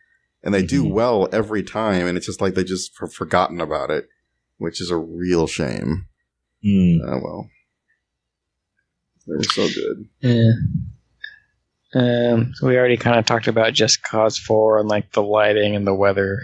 and 0.44 0.54
they 0.54 0.64
do 0.64 0.84
Mhm. 0.84 0.92
well 0.92 1.28
every 1.32 1.64
time. 1.64 2.06
And 2.06 2.16
it's 2.18 2.28
just 2.28 2.42
like 2.42 2.54
they 2.54 2.64
just 2.64 2.92
have 3.00 3.14
forgotten 3.14 3.60
about 3.60 3.90
it, 3.90 4.08
which 4.58 4.80
is 4.82 4.92
a 4.92 4.98
real 4.98 5.48
shame. 5.48 6.06
Mm. 6.64 7.00
Oh 7.08 7.20
well, 7.24 7.50
they 9.26 9.34
were 9.36 9.44
so 9.44 9.68
good. 9.68 10.10
yeah. 10.20 10.52
Um, 11.94 12.54
so 12.54 12.68
we 12.68 12.78
already 12.78 12.98
kind 12.98 13.18
of 13.18 13.26
talked 13.26 13.48
about 13.48 13.74
Just 13.74 14.04
Cause 14.04 14.38
4 14.38 14.80
and 14.80 14.90
like 14.90 15.12
the 15.12 15.24
lighting 15.24 15.76
and 15.76 15.88
the 15.88 15.94
weather 15.94 16.42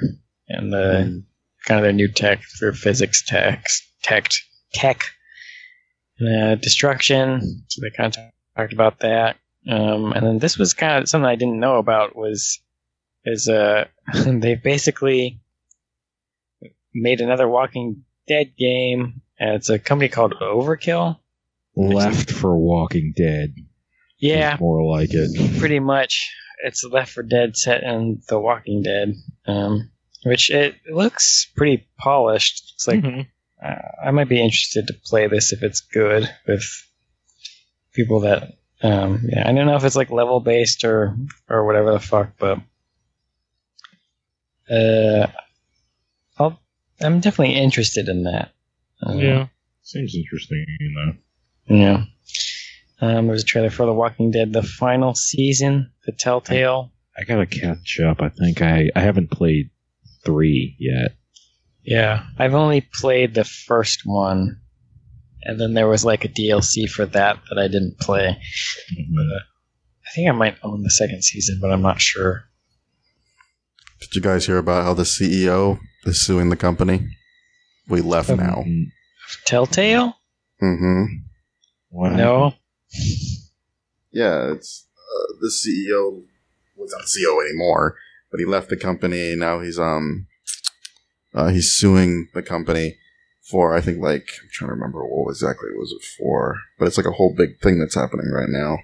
and 0.48 0.74
the 0.74 1.24
kind 1.66 1.80
of 1.80 1.84
their 1.84 1.94
new 1.94 2.08
tech 2.08 2.44
for 2.44 2.72
physics 2.74 3.24
tech, 3.26 3.66
tech, 4.02 4.30
tech, 4.74 5.04
uh, 6.22 6.56
destruction. 6.56 7.64
So 7.68 7.82
they 7.82 7.96
kind 7.96 8.16
of 8.16 8.24
talked 8.56 8.74
about 8.74 9.00
that. 9.00 9.38
Um, 9.68 10.14
and 10.14 10.26
then 10.26 10.40
this 10.40 10.58
was 10.58 10.74
kind 10.74 11.02
of 11.02 11.10
something 11.10 11.28
I 11.28 11.36
didn't 11.36 11.60
know 11.60 11.78
about 11.78 12.16
was 12.16 12.60
is 13.24 13.50
uh 13.50 13.86
they 14.26 14.56
basically 14.56 15.42
made 16.94 17.22
another 17.22 17.48
Walking 17.48 18.04
Dead 18.28 18.56
game. 18.58 19.22
And 19.38 19.56
it's 19.56 19.70
a 19.70 19.80
company 19.80 20.10
called 20.10 20.36
Overkill. 20.42 21.18
Left 21.76 22.32
for 22.32 22.56
Walking 22.56 23.14
Dead. 23.16 23.54
Yeah, 24.18 24.58
more 24.60 24.84
like 24.84 25.10
it. 25.14 25.60
pretty 25.60 25.80
much. 25.80 26.32
It's 26.64 26.84
Left 26.84 27.12
for 27.12 27.22
Dead 27.22 27.56
set 27.58 27.84
in 27.84 28.22
The 28.30 28.40
Walking 28.40 28.82
Dead, 28.82 29.14
um, 29.46 29.92
which 30.24 30.50
it 30.50 30.76
looks 30.90 31.52
pretty 31.56 31.88
polished. 31.98 32.72
It's 32.76 32.88
like 32.88 33.02
Mhm. 33.02 33.28
uh, 33.64 33.76
I 34.04 34.12
might 34.12 34.30
be 34.30 34.42
interested 34.42 34.88
to 34.88 34.94
play 34.94 35.28
this 35.28 35.52
if 35.52 35.64
it's 35.64 35.82
good 35.82 36.30
with 36.48 36.64
people 37.94 38.22
that. 38.22 38.54
Um, 38.82 39.26
yeah, 39.30 39.48
I 39.48 39.54
don't 39.54 39.66
know 39.68 39.76
if 39.76 39.84
it's 39.84 39.96
like 39.96 40.12
level 40.12 40.40
based 40.40 40.84
or 40.86 41.16
or 41.50 41.66
whatever 41.66 41.92
the 41.92 42.00
fuck, 42.00 42.32
but 42.38 42.60
uh, 44.70 45.28
I'll, 46.38 46.60
I'm 47.02 47.20
definitely 47.20 47.56
interested 47.56 48.08
in 48.08 48.24
that. 48.24 48.52
Um, 49.02 49.20
yeah, 49.20 49.48
seems 49.84 50.16
interesting. 50.16 50.66
You 50.80 50.92
know. 50.96 51.76
yeah. 51.78 52.04
Um, 53.02 53.26
there 53.28 53.34
was 53.34 53.44
a 53.44 53.46
trailer 53.46 53.70
for 53.70 53.86
The 53.86 53.94
Walking 53.94 54.32
Dead, 54.32 54.54
the 54.54 54.64
final 54.64 55.16
season, 55.16 55.92
the 56.06 56.12
Telltale. 56.14 56.92
I 57.18 57.24
gotta 57.24 57.46
catch 57.46 58.00
up. 58.00 58.22
I 58.22 58.30
think 58.30 58.62
I 58.62 58.90
I 58.96 59.00
haven't 59.02 59.32
played 59.32 59.70
three 60.26 60.76
yet. 60.80 61.16
Yeah, 61.84 62.24
I've 62.38 62.54
only 62.56 62.82
played 62.82 63.34
the 63.34 63.44
first 63.44 64.02
one, 64.06 64.60
and 65.44 65.60
then 65.60 65.74
there 65.74 65.88
was 65.88 66.04
like 66.04 66.26
a 66.26 66.30
DLC 66.30 66.90
for 66.90 67.06
that 67.06 67.38
that 67.50 67.58
I 67.60 67.68
didn't 67.68 68.00
play. 68.00 68.38
Mhm. 68.92 69.30
I 70.08 70.12
think 70.14 70.30
I 70.30 70.34
might 70.34 70.58
own 70.64 70.84
the 70.84 70.90
second 70.90 71.24
season, 71.24 71.60
but 71.62 71.72
I'm 71.72 71.82
not 71.82 72.02
sure. 72.02 72.46
Did 74.02 74.16
you 74.16 74.22
guys 74.22 74.46
hear 74.46 74.58
about 74.58 74.84
how 74.84 74.94
the 74.94 75.04
CEO 75.06 75.80
is 76.06 76.26
suing 76.26 76.50
the 76.50 76.56
company? 76.56 77.08
We 77.88 78.02
left 78.02 78.30
Um, 78.30 78.38
now. 78.38 78.64
Mm, 78.68 78.86
Telltale? 79.46 80.14
Mm-hmm. 80.62 81.04
what 81.90 82.12
No. 82.14 82.54
Yeah, 84.12 84.54
it's 84.54 84.88
uh, 84.98 85.34
the 85.42 85.50
CEO 85.50 86.24
was 86.78 86.94
not 86.94 87.04
CEO 87.04 87.44
anymore, 87.46 87.98
but 88.32 88.40
he 88.40 88.46
left 88.46 88.70
the 88.70 88.78
company. 88.78 89.36
Now 89.36 89.60
he's 89.60 89.78
um 89.78 90.28
uh, 91.34 91.50
he's 91.50 91.74
suing 91.74 92.30
the 92.34 92.42
company 92.42 92.96
for 93.42 93.76
I 93.76 93.82
think 93.82 94.02
like 94.02 94.30
I'm 94.42 94.50
trying 94.54 94.70
to 94.70 94.74
remember 94.76 95.04
what 95.06 95.32
exactly 95.32 95.70
was 95.72 95.92
it 95.92 96.02
for, 96.18 96.56
but 96.80 96.88
it's 96.88 96.96
like 96.96 97.06
a 97.06 97.12
whole 97.12 97.36
big 97.36 97.60
thing 97.62 97.78
that's 97.78 97.96
happening 97.96 98.32
right 98.32 98.48
now. 98.48 98.78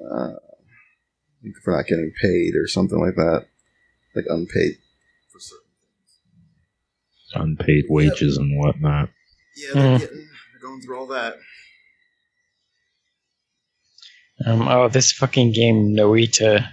Uh, 0.00 0.34
I 0.34 1.42
think 1.42 1.56
for 1.64 1.74
not 1.74 1.86
getting 1.88 2.12
paid 2.22 2.54
or 2.54 2.68
something 2.68 3.00
like 3.00 3.16
that, 3.16 3.46
like 4.14 4.26
unpaid 4.28 4.78
for 5.32 5.40
certain 5.40 5.66
things. 7.32 7.34
unpaid 7.34 7.86
wages 7.88 8.36
and 8.36 8.56
whatnot. 8.60 9.10
Yeah, 9.56 9.74
they're 9.74 9.98
getting 9.98 10.28
they're 10.52 10.62
going 10.62 10.80
through 10.82 10.98
all 11.00 11.06
that. 11.08 11.34
Um, 14.46 14.68
oh, 14.68 14.88
this 14.88 15.12
fucking 15.12 15.52
game, 15.52 15.94
Noita. 15.96 16.68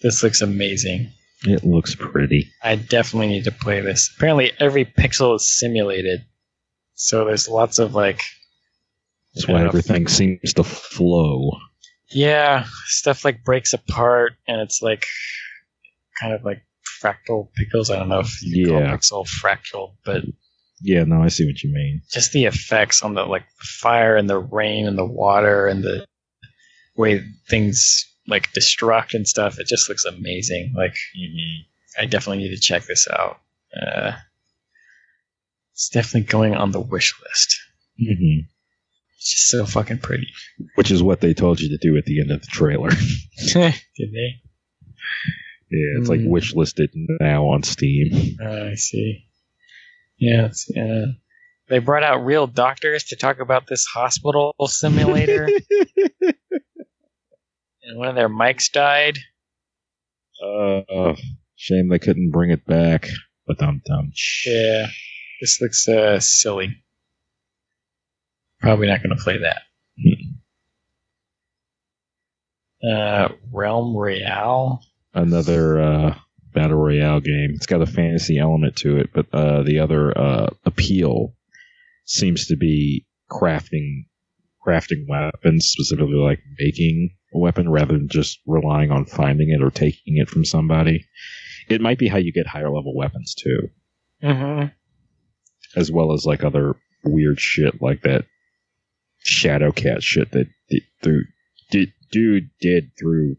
This 0.00 0.22
looks 0.22 0.40
amazing. 0.42 1.10
It 1.42 1.64
looks 1.64 1.94
pretty. 1.94 2.50
I 2.62 2.76
definitely 2.76 3.28
need 3.28 3.44
to 3.44 3.52
play 3.52 3.80
this. 3.80 4.10
Apparently, 4.16 4.52
every 4.58 4.84
pixel 4.84 5.36
is 5.36 5.48
simulated. 5.58 6.24
So 6.94 7.24
there's 7.24 7.48
lots 7.48 7.78
of 7.78 7.94
like. 7.94 8.20
That's 9.34 9.46
why 9.48 9.60
know. 9.60 9.66
everything 9.66 10.08
seems 10.08 10.54
to 10.54 10.64
flow. 10.64 11.50
Yeah, 12.10 12.64
stuff 12.86 13.24
like 13.24 13.44
breaks 13.44 13.72
apart 13.74 14.32
and 14.48 14.60
it's 14.60 14.80
like 14.82 15.04
kind 16.20 16.32
of 16.32 16.42
like 16.44 16.62
fractal 17.02 17.48
pixels. 17.58 17.90
I 17.94 17.98
don't 17.98 18.08
know 18.08 18.20
if 18.20 18.42
you 18.42 18.68
call 18.68 18.80
Yeah. 18.80 18.96
pixel 18.96 19.26
fractal, 19.28 19.92
but 20.04 20.24
Yeah, 20.80 21.04
no, 21.04 21.22
I 21.22 21.28
see 21.28 21.44
what 21.46 21.62
you 21.62 21.70
mean. 21.72 22.02
just 22.10 22.32
the 22.32 22.46
effects 22.46 23.02
on 23.02 23.14
the 23.14 23.24
like 23.24 23.44
fire 23.58 24.16
and 24.16 24.28
the 24.28 24.38
rain 24.38 24.86
and 24.86 24.96
the 24.98 25.04
water 25.04 25.66
and 25.66 25.84
the 25.84 26.06
way 26.98 27.22
things 27.48 28.04
like 28.26 28.50
destruct 28.52 29.14
and 29.14 29.26
stuff. 29.26 29.58
It 29.58 29.66
just 29.66 29.88
looks 29.88 30.04
amazing. 30.04 30.74
Like 30.76 30.96
I 31.98 32.04
definitely 32.04 32.42
need 32.44 32.54
to 32.54 32.60
check 32.60 32.84
this 32.84 33.06
out. 33.10 33.38
Uh, 33.74 34.12
it's 35.72 35.88
definitely 35.88 36.22
going 36.28 36.54
on 36.54 36.72
the 36.72 36.80
wish 36.80 37.14
list. 37.24 37.56
hmm 37.98 38.40
It's 39.16 39.30
just 39.32 39.48
so 39.48 39.64
fucking 39.64 39.98
pretty. 39.98 40.26
Which 40.74 40.90
is 40.90 41.02
what 41.02 41.20
they 41.20 41.32
told 41.34 41.60
you 41.60 41.68
to 41.70 41.78
do 41.78 41.96
at 41.96 42.04
the 42.04 42.20
end 42.20 42.30
of 42.32 42.40
the 42.40 42.46
trailer. 42.48 42.90
Did 43.52 43.72
they? 44.12 44.42
Yeah, 45.70 45.98
it's 46.00 46.08
like 46.08 46.20
Mm. 46.20 46.28
wish 46.30 46.54
listed 46.54 46.90
now 46.94 47.46
on 47.48 47.62
Steam. 47.62 48.38
Uh, 48.42 48.70
I 48.70 48.74
see. 48.74 49.24
Yeah, 50.18 50.46
it's, 50.46 50.68
uh, 50.76 51.12
they 51.68 51.78
brought 51.78 52.02
out 52.02 52.24
real 52.24 52.46
doctors 52.46 53.04
to 53.04 53.16
talk 53.16 53.38
about 53.40 53.66
this 53.68 53.84
hospital 53.84 54.54
simulator, 54.66 55.48
and 57.88 57.98
one 57.98 58.08
of 58.08 58.14
their 58.14 58.28
mics 58.28 58.70
died. 58.70 59.18
Uh, 60.42 61.14
shame 61.56 61.88
they 61.88 61.98
couldn't 61.98 62.30
bring 62.30 62.50
it 62.50 62.64
back. 62.66 63.08
But 63.46 63.58
dum 63.58 63.80
dum. 63.86 64.12
Yeah, 64.46 64.86
this 65.40 65.60
looks 65.60 65.88
uh, 65.88 66.20
silly. 66.20 66.76
Probably 68.60 68.88
not 68.88 69.02
going 69.02 69.16
to 69.16 69.22
play 69.22 69.38
that. 69.38 69.62
Uh, 72.86 73.28
Realm 73.50 73.96
Royale. 73.96 74.82
Another 75.14 75.80
uh, 75.80 76.14
battle 76.52 76.76
royale 76.76 77.20
game. 77.20 77.52
It's 77.54 77.66
got 77.66 77.80
a 77.80 77.86
fantasy 77.86 78.38
element 78.38 78.76
to 78.76 78.98
it, 78.98 79.10
but 79.14 79.26
uh, 79.32 79.62
the 79.62 79.78
other 79.78 80.16
uh, 80.16 80.50
appeal 80.64 81.34
seems 82.04 82.46
to 82.48 82.56
be 82.56 83.06
crafting 83.30 84.04
crafting 84.64 85.06
weapons, 85.08 85.66
specifically 85.66 86.16
like 86.16 86.40
making 86.58 87.16
a 87.34 87.38
weapon 87.38 87.68
rather 87.70 87.92
than 87.94 88.08
just 88.08 88.40
relying 88.46 88.90
on 88.90 89.04
finding 89.04 89.50
it 89.50 89.62
or 89.62 89.70
taking 89.70 90.16
it 90.16 90.28
from 90.28 90.44
somebody. 90.44 91.06
It 91.68 91.80
might 91.80 91.98
be 91.98 92.08
how 92.08 92.18
you 92.18 92.32
get 92.32 92.46
higher 92.46 92.70
level 92.70 92.94
weapons 92.96 93.34
too. 93.34 93.70
Mm-hmm. 94.22 94.66
as 95.78 95.92
well 95.92 96.12
as 96.12 96.26
like 96.26 96.42
other 96.42 96.74
weird 97.04 97.38
shit 97.38 97.80
like 97.80 98.02
that 98.02 98.24
Shadow 99.18 99.70
Cat 99.70 100.02
shit 100.02 100.32
that 100.32 100.48
through, 101.02 101.22
dude 102.10 102.50
did 102.60 102.90
through 102.98 103.36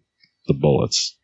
the 0.48 0.54
bullets. 0.54 1.18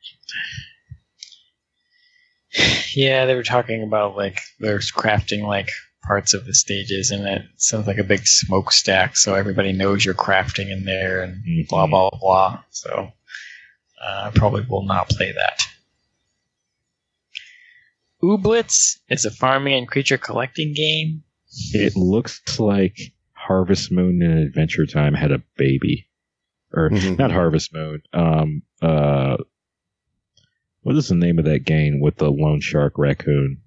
Yeah, 2.95 3.25
they 3.25 3.35
were 3.35 3.43
talking 3.43 3.83
about 3.83 4.15
like 4.15 4.39
there's 4.61 4.89
crafting 4.89 5.45
like 5.45 5.69
parts 6.07 6.33
of 6.33 6.45
the 6.45 6.53
stages, 6.53 7.11
and 7.11 7.25
it 7.27 7.41
sounds 7.57 7.87
like 7.87 7.97
a 7.97 8.03
big 8.03 8.25
smokestack, 8.25 9.17
so 9.17 9.33
everybody 9.35 9.71
knows 9.73 10.03
you're 10.05 10.13
crafting 10.13 10.69
in 10.71 10.85
there, 10.85 11.21
and 11.23 11.43
Mhm. 11.43 11.67
blah 11.67 11.87
blah 11.87 12.09
blah. 12.11 12.63
So 12.71 13.11
uh, 14.01 14.23
I 14.27 14.31
probably 14.33 14.65
will 14.69 14.85
not 14.85 15.09
play 15.09 15.31
that. 15.31 15.67
Ooblets 18.23 18.97
is 19.09 19.25
a 19.25 19.31
farming 19.31 19.73
and 19.73 19.87
creature 19.87 20.17
collecting 20.17 20.73
game. 20.73 21.23
It 21.73 21.95
looks 21.95 22.59
like 22.59 22.97
Harvest 23.33 23.91
Moon 23.91 24.21
and 24.21 24.39
Adventure 24.39 24.85
Time 24.85 25.13
had 25.13 25.31
a 25.31 25.43
baby, 25.57 26.07
or 26.73 26.89
Mhm. 26.89 27.17
not 27.19 27.31
Harvest 27.31 27.73
Moon. 27.73 28.01
Um, 28.13 28.61
uh, 28.81 29.37
what 30.81 30.95
is 30.95 31.07
the 31.09 31.15
name 31.15 31.39
of 31.39 31.45
that 31.45 31.65
game 31.65 31.99
with 31.99 32.17
the 32.17 32.31
loan 32.31 32.61
shark 32.61 32.97
raccoon? 32.97 33.61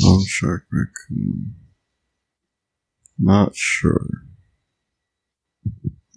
Loan 0.00 0.24
Shark 0.26 0.64
Raccoon. 0.72 1.54
Not 3.18 3.54
sure. 3.56 4.06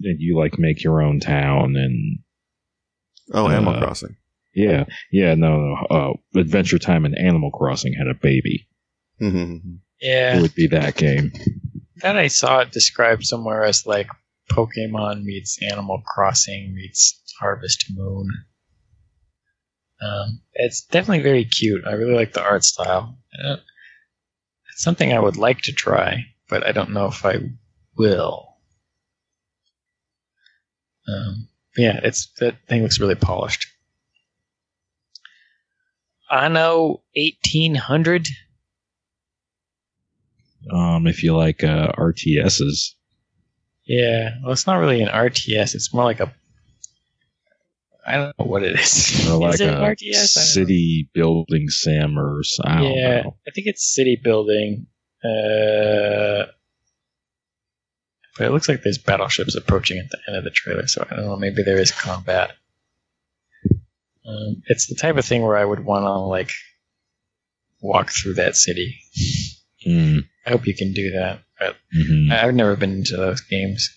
And 0.04 0.20
you 0.20 0.38
like 0.38 0.58
make 0.60 0.84
your 0.84 1.02
own 1.02 1.20
town 1.20 1.76
and 1.76 2.20
Oh, 3.34 3.48
Animal 3.50 3.76
Uh, 3.76 3.80
Crossing. 3.80 4.18
yeah, 4.54 4.86
yeah, 5.12 5.36
no, 5.36 5.58
no. 5.58 5.76
Uh, 5.90 6.40
Adventure 6.40 6.80
Time 6.80 7.06
and 7.06 7.18
Animal 7.18 7.50
Crossing 7.52 7.94
had 7.94 8.08
a 8.08 8.14
baby. 8.14 8.68
Mm-hmm. 9.22 9.76
Yeah, 10.02 10.38
it 10.38 10.42
would 10.42 10.56
be 10.56 10.68
that 10.68 10.96
game. 10.96 11.32
that 11.98 12.18
I 12.18 12.28
saw 12.28 12.60
it 12.60 12.72
described 12.72 13.24
somewhere 13.24 13.64
as 13.64 13.86
like 13.86 14.10
Pokemon 14.52 15.24
meets 15.24 15.60
Animal 15.62 16.02
Crossing 16.06 16.74
meets 16.76 17.22
Harvest 17.40 17.86
Moon. 17.96 18.28
Um, 20.02 20.42
it's 20.54 20.82
definitely 20.86 21.24
very 21.24 21.46
cute. 21.46 21.86
I 21.88 21.94
really 21.94 22.16
like 22.16 22.34
the 22.34 22.42
art 22.44 22.64
style. 22.66 23.18
Something 24.82 25.14
I 25.14 25.20
would 25.20 25.38
like 25.38 25.62
to 25.62 25.72
try, 25.74 26.26
but 26.50 26.66
I 26.66 26.72
don't 26.72 26.90
know 26.90 27.06
if 27.06 27.24
I 27.24 27.36
will. 27.96 28.58
Um, 31.08 31.48
yeah, 31.78 32.00
it's 32.02 32.32
that 32.40 32.56
thing 32.68 32.82
looks 32.82 33.00
really 33.00 33.14
polished. 33.14 33.68
Anno 36.32 37.04
eighteen 37.16 37.76
hundred. 37.76 38.28
Um, 40.74 41.06
if 41.06 41.22
you 41.22 41.38
like 41.38 41.64
uh, 41.64 41.92
RTSs, 41.92 42.96
Yeah, 43.86 44.32
well, 44.42 44.52
it's 44.52 44.66
not 44.66 44.78
really 44.80 45.04
an 45.04 45.10
RTS. 45.10 45.76
It's 45.76 45.94
more 45.94 46.06
like 46.06 46.22
a. 46.22 46.34
I 48.06 48.14
don't 48.18 48.34
know 48.40 48.46
what 48.46 48.64
it 48.64 48.80
is. 48.80 49.28
or 49.30 49.36
like 49.38 49.56
is 49.56 49.62
it 49.62 49.70
a 49.70 49.74
RTS? 49.74 49.78
I 49.78 49.82
don't 49.84 50.16
know. 50.16 50.26
city 50.26 51.10
building 51.14 51.70
sim 51.70 52.18
or 52.18 52.40
s- 52.40 52.60
I 52.64 52.78
don't 52.82 52.94
yeah, 52.96 53.22
know. 53.22 53.38
I 53.48 53.52
think 53.52 53.68
it's 53.68 53.94
city 53.94 54.20
building. 54.22 54.88
Uh, 55.24 56.46
but 58.38 58.48
it 58.48 58.52
looks 58.52 58.68
like 58.68 58.82
there's 58.82 58.98
battleships 58.98 59.56
approaching 59.56 60.00
at 60.00 60.10
the 60.10 60.18
end 60.28 60.38
of 60.38 60.44
the 60.44 60.50
trailer, 60.50 60.88
so 60.88 61.06
I 61.10 61.16
don't 61.16 61.26
know. 61.26 61.36
Maybe 61.36 61.62
there 61.64 61.80
is 61.80 61.92
combat. 61.92 62.52
Um, 64.26 64.62
it's 64.68 64.88
the 64.88 64.96
type 64.96 65.18
of 65.18 65.26
thing 65.26 65.42
where 65.44 65.58
I 65.58 65.66
would 65.66 65.84
want 65.84 66.04
to 66.06 66.12
like 66.12 66.52
walk 67.82 68.12
through 68.12 68.36
that 68.36 68.56
city. 68.56 68.98
Mm, 69.86 70.26
I 70.46 70.50
hope 70.52 70.66
you 70.68 70.76
can 70.76 70.94
do 70.94 71.12
that, 71.12 71.42
but 71.60 71.76
mhm. 71.96 72.32
I- 72.32 72.48
I've 72.48 72.54
never 72.56 72.76
been 72.76 72.94
into 72.94 73.18
those 73.18 73.42
games. 73.42 73.90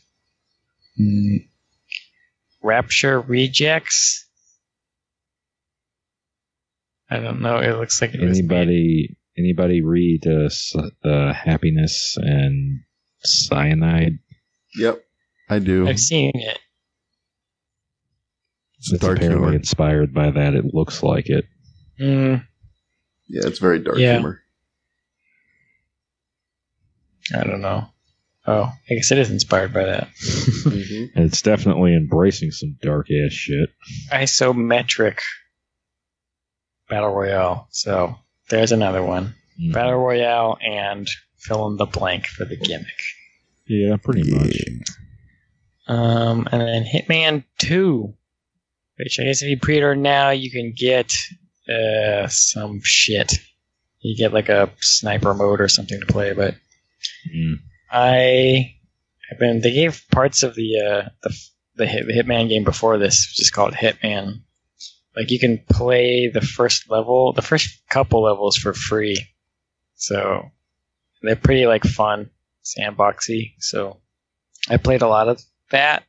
Mm. 1.00 1.48
Rapture 2.64 3.20
Rejects. 3.20 4.26
I 7.10 7.18
don't 7.20 7.42
know. 7.42 7.58
It 7.58 7.76
looks 7.76 8.00
like 8.00 8.14
it 8.14 8.20
was 8.20 8.38
Anybody 8.38 9.16
anybody 9.36 9.82
read 9.82 10.26
uh, 10.26 10.48
uh, 11.06 11.32
Happiness 11.34 12.16
and 12.16 12.80
Cyanide? 13.22 14.18
Yep, 14.76 15.04
I 15.50 15.58
do. 15.58 15.86
I've 15.86 16.00
seen 16.00 16.32
it. 16.34 16.58
It's 18.78 18.92
It's 18.92 19.02
dark 19.02 19.18
apparently 19.18 19.42
humor. 19.48 19.56
inspired 19.56 20.14
by 20.14 20.30
that. 20.30 20.54
It 20.54 20.72
looks 20.74 21.02
like 21.02 21.28
it. 21.28 21.44
Mm, 22.00 22.44
Yeah, 23.28 23.46
it's 23.46 23.58
very 23.58 23.78
dark 23.78 23.98
Yeah. 23.98 24.14
humor. 24.14 24.40
I 27.34 27.44
don't 27.44 27.60
know. 27.60 27.88
Oh, 28.46 28.64
I 28.90 28.94
guess 28.94 29.10
it 29.10 29.18
is 29.18 29.30
inspired 29.30 29.72
by 29.72 29.84
that. 29.84 30.08
Mhm. 30.18 31.10
And 31.14 31.24
it's 31.24 31.40
definitely 31.42 31.94
embracing 31.96 32.50
some 32.50 32.76
dark 32.82 33.06
ass 33.10 33.32
shit. 33.32 33.70
Isometric 34.12 35.18
Battle 36.88 37.14
Royale. 37.14 37.68
So 37.70 38.16
there's 38.50 38.72
another 38.72 39.02
one. 39.02 39.34
Mhm. 39.60 39.72
Battle 39.72 39.96
Royale 39.96 40.58
and 40.60 41.08
fill 41.38 41.66
in 41.68 41.76
the 41.76 41.86
blank 41.86 42.26
for 42.26 42.44
the 42.44 42.56
gimmick. 42.56 43.00
Yeah, 43.66 43.96
pretty 43.96 44.30
much. 44.30 44.56
Um, 45.86 46.46
and 46.52 46.60
then 46.60 46.84
Hitman 46.84 47.44
2, 47.58 48.14
which 48.96 49.18
I 49.20 49.24
guess 49.24 49.42
if 49.42 49.48
you 49.48 49.58
pre-order 49.58 49.96
now, 49.98 50.30
you 50.30 50.50
can 50.50 50.72
get 50.76 51.12
uh, 51.66 52.26
some 52.28 52.80
shit. 52.84 53.32
You 54.00 54.14
get 54.18 54.34
like 54.34 54.50
a 54.50 54.70
sniper 54.80 55.32
mode 55.32 55.62
or 55.62 55.68
something 55.68 55.98
to 55.98 56.06
play, 56.06 56.34
but 56.34 56.54
Mm. 57.34 57.54
I 57.94 58.74
have 59.30 59.38
been. 59.38 59.60
They 59.60 59.72
gave 59.72 60.04
parts 60.10 60.42
of 60.42 60.56
the 60.56 60.80
uh, 60.80 61.08
the 61.22 61.36
the, 61.76 61.86
hit, 61.86 62.06
the 62.06 62.12
Hitman 62.12 62.48
game 62.48 62.64
before 62.64 62.98
this, 62.98 63.28
which 63.30 63.40
is 63.40 63.50
called 63.50 63.72
Hitman. 63.72 64.42
Like 65.16 65.30
you 65.30 65.38
can 65.38 65.62
play 65.70 66.28
the 66.28 66.40
first 66.40 66.90
level, 66.90 67.32
the 67.32 67.42
first 67.42 67.82
couple 67.88 68.24
levels 68.24 68.56
for 68.56 68.74
free. 68.74 69.24
So 69.94 70.50
they're 71.22 71.36
pretty 71.36 71.66
like 71.66 71.84
fun, 71.84 72.30
sandboxy. 72.64 73.52
So 73.60 74.00
I 74.68 74.76
played 74.76 75.02
a 75.02 75.08
lot 75.08 75.28
of 75.28 75.40
that. 75.70 76.02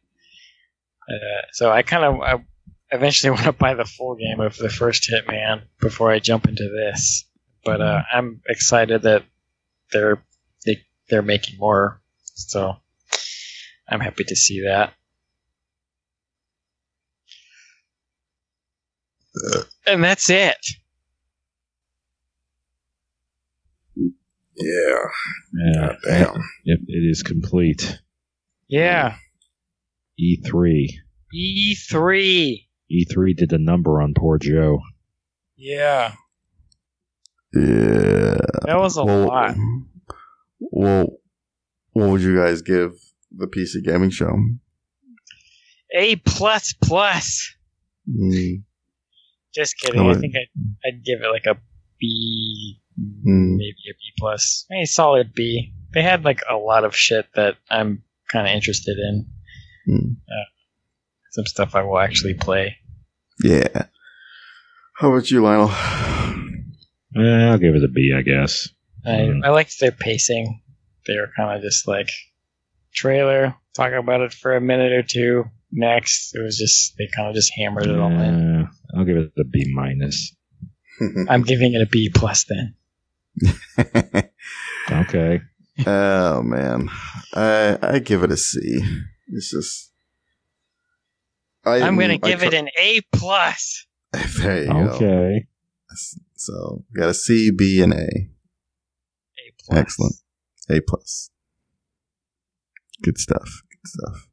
Uh, 1.08 1.46
so 1.52 1.72
I 1.72 1.84
kind 1.84 2.04
of 2.04 2.22
I 2.22 2.44
eventually 2.90 3.30
want 3.36 3.44
to 3.44 3.52
buy 3.52 3.76
the 3.76 3.86
full 3.86 4.16
game 4.16 4.40
of 4.40 4.58
the 4.58 4.70
first 4.70 5.08
Hitman 5.08 5.62
before 5.80 6.12
I 6.12 6.18
jump 6.18 6.48
into 6.48 6.68
this. 6.68 7.26
But 7.64 7.82
uh, 7.82 8.02
I'm 8.12 8.42
excited 8.50 9.04
that 9.04 9.24
they're 9.92 10.16
they, 10.16 10.22
they're 11.10 11.22
making 11.22 11.58
more. 11.60 12.02
So 12.36 12.74
I'm 13.90 14.00
happy 14.00 14.24
to 14.26 14.36
see 14.36 14.62
that. 14.62 14.94
Uh, 19.54 19.62
and 19.88 20.04
that's 20.04 20.30
it. 20.30 20.58
Yeah. 24.58 25.06
Yeah, 25.54 25.88
God 25.88 25.98
damn. 26.06 26.44
Yep, 26.64 26.80
it 26.88 27.10
is 27.12 27.24
complete. 27.24 28.00
Yeah. 28.68 29.16
E 30.18 30.38
E3. 30.42 30.88
E3. 31.36 32.66
E3 32.92 33.36
did 33.36 33.52
a 33.52 33.58
number 33.58 34.02
on 34.02 34.14
poor 34.16 34.38
Joe. 34.38 34.80
Yeah. 35.58 36.14
Yeah. 37.54 38.38
That 38.66 38.78
was 38.80 38.98
a 38.98 39.04
Well, 39.04 39.28
lot. 39.28 39.56
Well, 40.60 41.08
what 41.94 42.10
would 42.10 42.22
you 42.22 42.36
guys 42.38 42.62
give 42.62 42.92
the 43.36 43.48
PC 43.48 43.84
gaming 43.86 44.10
show? 44.10 44.36
A 45.96 46.16
plus 46.18 46.74
plus. 46.74 47.54
Mm, 48.10 48.64
Just 49.54 49.78
kidding. 49.80 50.02
How 50.04 50.10
I 50.10 50.16
think 50.16 50.34
I'd, 50.36 50.88
I'd 50.88 51.04
give 51.06 51.22
it 51.22 51.30
like 51.30 51.46
a 51.46 51.56
B, 52.00 52.80
mm, 53.00 53.56
maybe 53.58 53.72
a 53.90 53.94
B 53.94 54.00
plus. 54.20 54.66
Maybe 54.70 54.86
solid 54.86 55.34
B. 55.34 55.74
They 55.94 56.02
had 56.02 56.26
like 56.26 56.42
a 56.50 56.56
lot 56.58 56.84
of 56.84 56.96
shit 56.96 57.28
that 57.36 57.56
I'm 57.70 58.04
kind 58.32 58.48
of 58.48 58.54
interested 58.54 58.98
in. 58.98 59.26
mm. 59.88 60.16
Some 61.32 61.46
stuff 61.46 61.76
I 61.76 61.84
will 61.84 62.00
actually 62.00 62.34
play. 62.34 62.78
Yeah. 63.44 63.88
How 64.98 65.12
about 65.12 65.30
you, 65.30 65.42
Lionel? 65.44 65.70
Eh, 67.18 67.22
I'll 67.50 67.58
give 67.58 67.76
it 67.76 67.84
a 67.84 67.90
B, 67.94 68.14
I 68.18 68.22
guess. 68.22 68.70
I, 69.06 69.12
Mm. 69.12 69.46
I 69.46 69.50
liked 69.50 69.80
their 69.80 69.92
pacing. 69.92 70.62
They 71.08 71.16
were 71.18 71.30
kind 71.36 71.56
of 71.56 71.62
just 71.62 71.88
like 71.88 72.10
trailer, 72.94 73.56
talk 73.76 73.92
about 73.94 74.22
it 74.22 74.34
for 74.34 74.56
a 74.56 74.62
minute 74.62 74.92
or 74.92 75.04
two. 75.04 75.46
Next, 75.72 76.36
it 76.36 76.42
was 76.42 76.58
just 76.58 76.96
they 76.98 77.08
kind 77.16 77.30
of 77.30 77.36
just 77.36 77.52
hammered 77.56 77.88
it 77.88 78.00
all 78.00 78.12
in. 78.12 78.68
I'll 78.96 79.04
give 79.06 79.18
it 79.18 79.32
a 79.38 79.44
B 79.44 79.72
minus. 79.74 80.34
I'm 81.30 81.44
giving 81.44 81.74
it 81.74 81.82
a 81.82 81.88
B 81.88 82.10
plus 82.14 82.46
then. 82.46 82.76
Okay. 84.90 85.42
oh 85.86 86.42
man, 86.44 86.90
I 87.34 87.78
I 87.82 88.00
give 88.00 88.24
it 88.24 88.32
a 88.32 88.38
C. 88.38 88.82
It's 89.28 89.52
just. 89.52 89.92
I, 91.66 91.82
I'm 91.82 91.98
gonna 91.98 92.18
give 92.20 92.40
tr- 92.40 92.46
it 92.46 92.54
an 92.54 92.70
A 92.78 93.02
plus. 93.12 93.86
There 94.38 94.62
you 94.64 94.68
go. 94.68 94.90
Okay. 94.92 95.48
So 96.36 96.86
got 96.96 97.10
a 97.10 97.14
C, 97.14 97.52
B, 97.52 97.82
and 97.82 97.94
A. 97.94 98.08
Plus. 99.68 99.80
Excellent. 99.80 100.16
A 100.70 100.82
plus. 100.82 101.30
Good 103.04 103.18
stuff. 103.18 103.62
Good 103.70 103.88
stuff. 103.88 104.28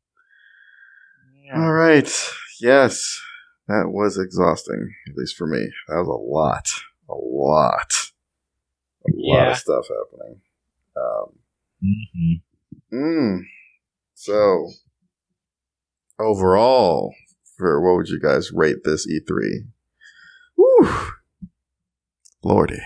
All 1.54 1.72
right. 1.72 2.10
Yes, 2.60 3.20
that 3.68 3.88
was 3.88 4.18
exhausting, 4.18 4.94
at 5.08 5.16
least 5.16 5.36
for 5.36 5.46
me. 5.46 5.68
That 5.88 5.96
was 5.96 6.08
a 6.08 6.10
lot. 6.12 6.66
A 7.10 7.14
lot. 7.14 7.92
A 9.06 9.10
lot 9.14 9.48
of 9.50 9.56
stuff 9.58 9.84
happening. 9.88 10.40
Um, 10.96 11.38
Mhm. 11.82 12.42
mm, 12.92 13.40
so, 14.14 14.68
overall, 16.18 17.12
for 17.56 17.80
what 17.82 17.96
would 17.96 18.08
you 18.08 18.20
guys 18.20 18.52
rate 18.52 18.84
this 18.84 19.06
E3? 19.06 19.66
Woo! 20.56 20.88
Lordy. 22.44 22.80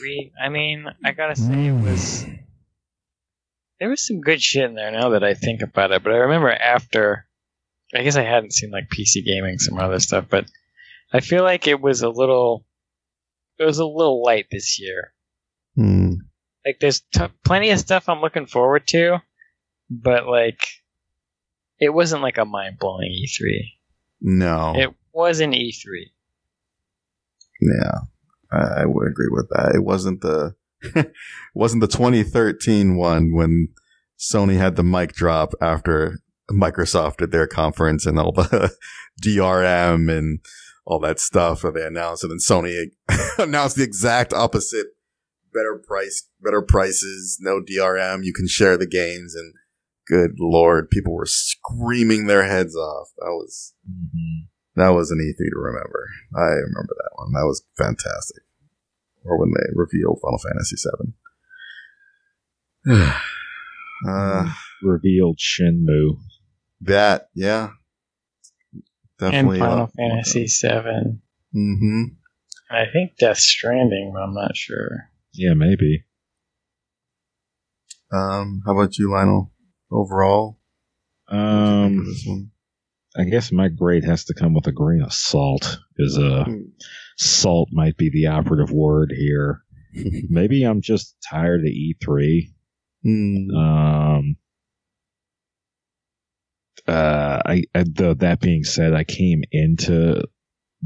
E3. 0.00 0.32
I 0.40 0.48
mean, 0.48 0.86
I 1.04 1.12
gotta 1.12 1.36
say 1.36 1.66
it 1.66 1.72
was. 1.72 2.24
There 3.80 3.88
was 3.88 4.06
some 4.06 4.20
good 4.20 4.42
shit 4.42 4.64
in 4.64 4.74
there 4.74 4.90
now 4.90 5.10
that 5.10 5.22
I 5.22 5.34
think 5.34 5.62
about 5.62 5.92
it, 5.92 6.02
but 6.02 6.12
I 6.12 6.18
remember 6.18 6.50
after. 6.50 7.24
I 7.94 8.02
guess 8.02 8.16
I 8.16 8.22
hadn't 8.22 8.52
seen 8.52 8.70
like 8.70 8.90
PC 8.90 9.24
gaming, 9.24 9.58
some 9.58 9.78
other 9.78 9.98
stuff, 9.98 10.26
but 10.28 10.44
I 11.12 11.20
feel 11.20 11.42
like 11.42 11.66
it 11.66 11.80
was 11.80 12.02
a 12.02 12.08
little. 12.08 12.64
It 13.58 13.64
was 13.64 13.78
a 13.78 13.86
little 13.86 14.22
light 14.22 14.46
this 14.50 14.78
year. 14.78 15.12
Hmm. 15.74 16.14
Like, 16.66 16.80
there's 16.80 17.00
t- 17.00 17.24
plenty 17.44 17.70
of 17.70 17.78
stuff 17.78 18.08
I'm 18.08 18.20
looking 18.20 18.46
forward 18.46 18.86
to, 18.88 19.22
but 19.88 20.26
like, 20.26 20.60
it 21.80 21.88
wasn't 21.88 22.22
like 22.22 22.36
a 22.38 22.44
mind 22.44 22.78
blowing 22.78 23.10
E3. 23.10 23.72
No. 24.20 24.74
It 24.76 24.94
was 25.12 25.40
an 25.40 25.54
E 25.54 25.72
E3. 25.72 26.10
Yeah, 27.60 28.00
I, 28.50 28.82
I 28.82 28.84
would 28.86 29.08
agree 29.08 29.28
with 29.30 29.48
that. 29.50 29.72
It 29.74 29.84
wasn't 29.84 30.20
the 30.20 30.54
wasn't 31.54 31.80
the 31.80 31.88
2013 31.88 32.96
one 32.96 33.32
when 33.34 33.68
Sony 34.18 34.56
had 34.56 34.76
the 34.76 34.84
mic 34.84 35.12
drop 35.12 35.52
after 35.60 36.18
Microsoft 36.50 37.18
did 37.18 37.30
their 37.30 37.46
conference 37.46 38.06
and 38.06 38.18
all 38.18 38.32
the 38.32 38.72
DRM 39.22 40.10
and 40.10 40.40
all 40.86 40.98
that 41.00 41.20
stuff 41.20 41.62
that 41.62 41.74
they 41.74 41.84
announced, 41.84 42.24
and 42.24 42.30
then 42.30 42.38
Sony 42.38 42.86
announced 43.38 43.76
the 43.76 43.82
exact 43.82 44.32
opposite: 44.32 44.86
better 45.52 45.80
price, 45.86 46.26
better 46.40 46.62
prices, 46.62 47.38
no 47.40 47.60
DRM, 47.60 48.24
you 48.24 48.32
can 48.32 48.48
share 48.48 48.78
the 48.78 48.86
games, 48.86 49.34
and 49.34 49.52
good 50.06 50.36
lord, 50.38 50.88
people 50.88 51.12
were 51.14 51.26
screaming 51.26 52.26
their 52.26 52.44
heads 52.44 52.74
off. 52.74 53.08
That 53.18 53.32
was 53.32 53.74
Mhm. 53.88 54.46
That 54.78 54.90
was 54.90 55.10
an 55.10 55.18
E3 55.18 55.36
to 55.36 55.58
remember. 55.58 56.08
I 56.36 56.44
remember 56.50 56.94
that 56.96 57.10
one. 57.14 57.32
That 57.32 57.46
was 57.46 57.62
fantastic. 57.76 58.42
Or 59.24 59.38
when 59.38 59.50
they 59.50 59.66
revealed 59.74 60.20
Final 60.22 60.38
Fantasy 60.38 60.76
VII. 62.86 63.12
uh, 64.08 64.52
Revealed 64.82 65.38
Shenmue. 65.38 66.18
that, 66.82 67.28
yeah. 67.34 67.70
Definitely. 69.18 69.58
And 69.58 69.58
Definitely. 69.58 69.58
Final 69.58 69.84
uh, 69.84 69.88
Fantasy 69.96 70.46
VII. 70.46 71.18
hmm 71.52 72.02
I 72.70 72.84
think 72.92 73.16
Death 73.18 73.38
Stranding, 73.38 74.12
but 74.14 74.22
I'm 74.22 74.34
not 74.34 74.54
sure. 74.56 75.08
Yeah, 75.32 75.54
maybe. 75.54 76.04
Um, 78.12 78.62
how 78.66 78.72
about 78.78 78.96
you, 78.98 79.10
Lionel? 79.10 79.50
Overall? 79.90 80.58
What 81.28 81.36
did 81.36 81.42
you 81.42 81.48
think 81.48 81.66
of 81.68 81.98
Um, 81.98 82.04
this 82.06 82.24
one? 82.26 82.50
I 83.18 83.24
guess 83.24 83.50
my 83.50 83.68
grade 83.68 84.04
has 84.04 84.24
to 84.26 84.34
come 84.34 84.54
with 84.54 84.66
a 84.68 84.72
grain 84.72 85.02
of 85.02 85.12
salt, 85.12 85.78
because 85.96 86.16
uh, 86.16 86.44
salt 87.16 87.68
might 87.72 87.96
be 87.96 88.10
the 88.10 88.28
operative 88.28 88.70
word 88.70 89.12
here. 89.16 89.62
Maybe 90.28 90.62
I'm 90.62 90.82
just 90.82 91.16
tired 91.28 91.62
of 91.62 91.66
E3. 91.66 92.52
Hmm. 93.02 93.50
Um, 93.56 94.36
uh, 96.86 97.42
I, 97.44 97.64
I 97.74 97.84
though 97.86 98.14
that 98.14 98.40
being 98.40 98.62
said, 98.64 98.94
I 98.94 99.04
came 99.04 99.42
into 99.50 100.22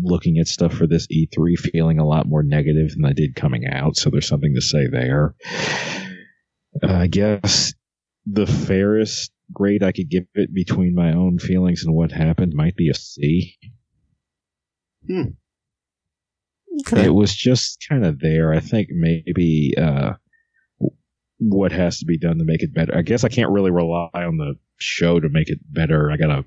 looking 0.00 0.38
at 0.38 0.48
stuff 0.48 0.72
for 0.72 0.86
this 0.86 1.06
E3 1.08 1.58
feeling 1.58 1.98
a 1.98 2.06
lot 2.06 2.26
more 2.26 2.42
negative 2.42 2.92
than 2.92 3.04
I 3.04 3.12
did 3.12 3.36
coming 3.36 3.66
out. 3.66 3.96
So 3.96 4.08
there's 4.08 4.26
something 4.26 4.54
to 4.54 4.62
say 4.62 4.86
there. 4.90 5.34
Uh, 6.82 6.92
I 6.92 7.06
guess 7.08 7.74
the 8.24 8.46
fairest 8.46 9.32
grade 9.52 9.82
I 9.82 9.92
could 9.92 10.08
give 10.08 10.24
it 10.34 10.52
between 10.54 10.94
my 10.94 11.12
own 11.12 11.38
feelings 11.38 11.84
and 11.84 11.94
what 11.94 12.12
happened 12.12 12.52
might 12.54 12.76
be 12.76 12.88
a 12.90 12.94
C. 12.94 13.56
Okay. 16.80 17.04
It 17.04 17.14
was 17.14 17.34
just 17.34 17.84
kind 17.88 18.04
of 18.04 18.20
there. 18.20 18.52
I 18.52 18.60
think 18.60 18.88
maybe 18.90 19.74
uh, 19.76 20.14
what 21.38 21.72
has 21.72 21.98
to 21.98 22.06
be 22.06 22.18
done 22.18 22.38
to 22.38 22.44
make 22.44 22.62
it 22.62 22.72
better. 22.72 22.96
I 22.96 23.02
guess 23.02 23.24
I 23.24 23.28
can't 23.28 23.50
really 23.50 23.70
rely 23.70 24.08
on 24.14 24.36
the 24.38 24.54
show 24.78 25.20
to 25.20 25.28
make 25.28 25.50
it 25.50 25.58
better. 25.70 26.10
I 26.10 26.16
gotta 26.16 26.44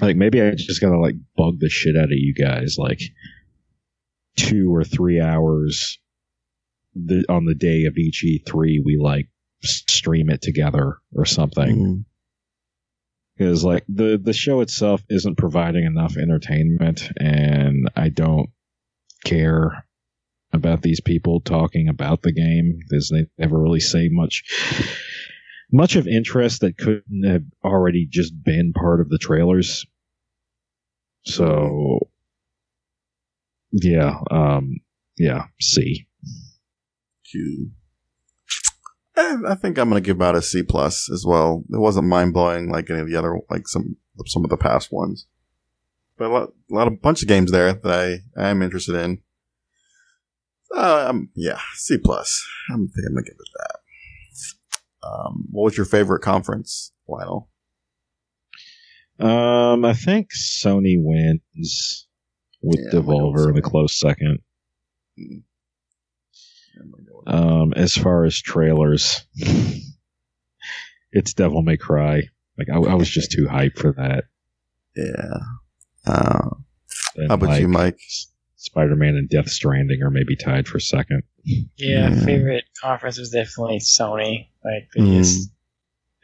like 0.00 0.16
maybe 0.16 0.40
I 0.40 0.52
just 0.52 0.80
gotta 0.80 0.98
like 0.98 1.16
bug 1.36 1.58
the 1.58 1.68
shit 1.68 1.96
out 1.96 2.04
of 2.04 2.10
you 2.12 2.32
guys 2.34 2.76
like 2.78 3.00
two 4.36 4.74
or 4.74 4.84
three 4.84 5.20
hours 5.20 5.98
the, 6.94 7.24
on 7.28 7.44
the 7.44 7.54
day 7.54 7.84
of 7.84 7.96
each 7.98 8.24
E3 8.24 8.78
we 8.84 8.96
like 9.00 9.28
stream 9.62 10.30
it 10.30 10.40
together 10.40 10.98
or 11.14 11.24
something 11.24 11.76
Hmm. 11.76 12.00
Because 13.40 13.64
like 13.64 13.84
the 13.88 14.20
the 14.22 14.34
show 14.34 14.60
itself 14.60 15.02
isn't 15.08 15.38
providing 15.38 15.84
enough 15.84 16.16
entertainment 16.18 17.10
and 17.18 17.88
i 17.96 18.10
don't 18.10 18.50
care 19.24 19.86
about 20.52 20.82
these 20.82 21.00
people 21.00 21.40
talking 21.40 21.88
about 21.88 22.20
the 22.20 22.32
game 22.32 22.78
because 22.78 23.08
they 23.08 23.26
never 23.38 23.58
really 23.58 23.80
say 23.80 24.08
much 24.10 24.44
much 25.72 25.96
of 25.96 26.06
interest 26.06 26.60
that 26.60 26.76
couldn't 26.76 27.24
have 27.24 27.44
already 27.64 28.06
just 28.10 28.34
been 28.44 28.72
part 28.74 29.00
of 29.00 29.08
the 29.08 29.18
trailers 29.18 29.86
so 31.24 31.98
yeah 33.72 34.20
um 34.30 34.76
yeah 35.16 35.44
c 35.60 36.06
Q. 37.30 37.70
I, 39.20 39.52
I 39.52 39.54
think 39.54 39.78
I'm 39.78 39.88
gonna 39.88 40.00
give 40.00 40.16
about 40.16 40.36
a 40.36 40.42
C 40.42 40.62
plus 40.62 41.10
as 41.12 41.24
well. 41.26 41.64
It 41.72 41.78
wasn't 41.78 42.08
mind 42.08 42.32
blowing 42.32 42.70
like 42.70 42.90
any 42.90 43.00
of 43.00 43.08
the 43.08 43.16
other 43.16 43.38
like 43.50 43.68
some 43.68 43.96
some 44.26 44.44
of 44.44 44.50
the 44.50 44.56
past 44.56 44.92
ones, 44.92 45.26
but 46.16 46.26
a 46.26 46.32
lot, 46.32 46.48
a 46.70 46.74
lot 46.74 46.86
of 46.88 47.00
bunch 47.02 47.22
of 47.22 47.28
games 47.28 47.50
there 47.50 47.72
that 47.72 47.92
I 48.36 48.40
I 48.40 48.48
am 48.50 48.62
interested 48.62 48.94
in. 48.96 49.18
Uh, 50.74 51.06
um, 51.08 51.30
yeah, 51.34 51.58
C 51.74 51.98
plus. 51.98 52.46
I'm 52.70 52.88
think 52.88 53.06
I'm 53.08 53.14
gonna 53.14 53.24
give 53.24 53.36
it 53.38 53.48
that. 53.58 53.76
Um, 55.08 55.48
what 55.50 55.64
was 55.64 55.76
your 55.76 55.86
favorite 55.86 56.20
conference, 56.22 56.92
Lionel? 57.08 57.48
um 59.18 59.84
i 59.84 59.92
think 59.92 60.28
sony 60.32 60.94
wins 60.98 62.06
with 62.62 62.78
Yeah, 62.80 63.00
I'm 63.00 63.04
gonna 63.04 63.18
go 63.18 63.26
with 63.32 63.36
devolver 63.36 63.50
in 63.50 63.58
a 63.58 63.60
close 63.60 63.98
second 64.00 64.38
Mm. 65.18 65.18
I'm 65.18 65.20
gonna 65.20 65.28
go 65.28 65.34
with- 65.36 65.44
Um, 67.26 67.72
as 67.74 67.94
far 67.94 68.24
as 68.24 68.40
trailers, 68.40 69.24
it's 71.12 71.34
Devil 71.34 71.62
May 71.62 71.76
Cry. 71.76 72.22
Like 72.58 72.68
I, 72.72 72.76
I 72.78 72.94
was 72.94 73.08
just 73.10 73.32
too 73.32 73.46
hyped 73.46 73.78
for 73.78 73.92
that. 73.92 74.24
yeah. 74.96 75.38
Uh, 76.06 76.50
how 77.28 77.34
about 77.34 77.60
you, 77.60 77.68
Mike? 77.68 77.98
Spider 78.56 78.96
Man 78.96 79.16
and 79.16 79.28
Death 79.28 79.48
Stranding 79.48 80.02
are 80.02 80.10
maybe 80.10 80.36
tied 80.36 80.66
for 80.68 80.78
second. 80.80 81.22
Yeah, 81.44 82.10
Yeah. 82.10 82.24
favorite 82.24 82.64
conference 82.82 83.18
was 83.18 83.30
definitely 83.30 83.78
Sony. 83.78 84.48
Like 84.64 84.88
they 84.94 85.00
Mm. 85.00 85.18
just 85.18 85.50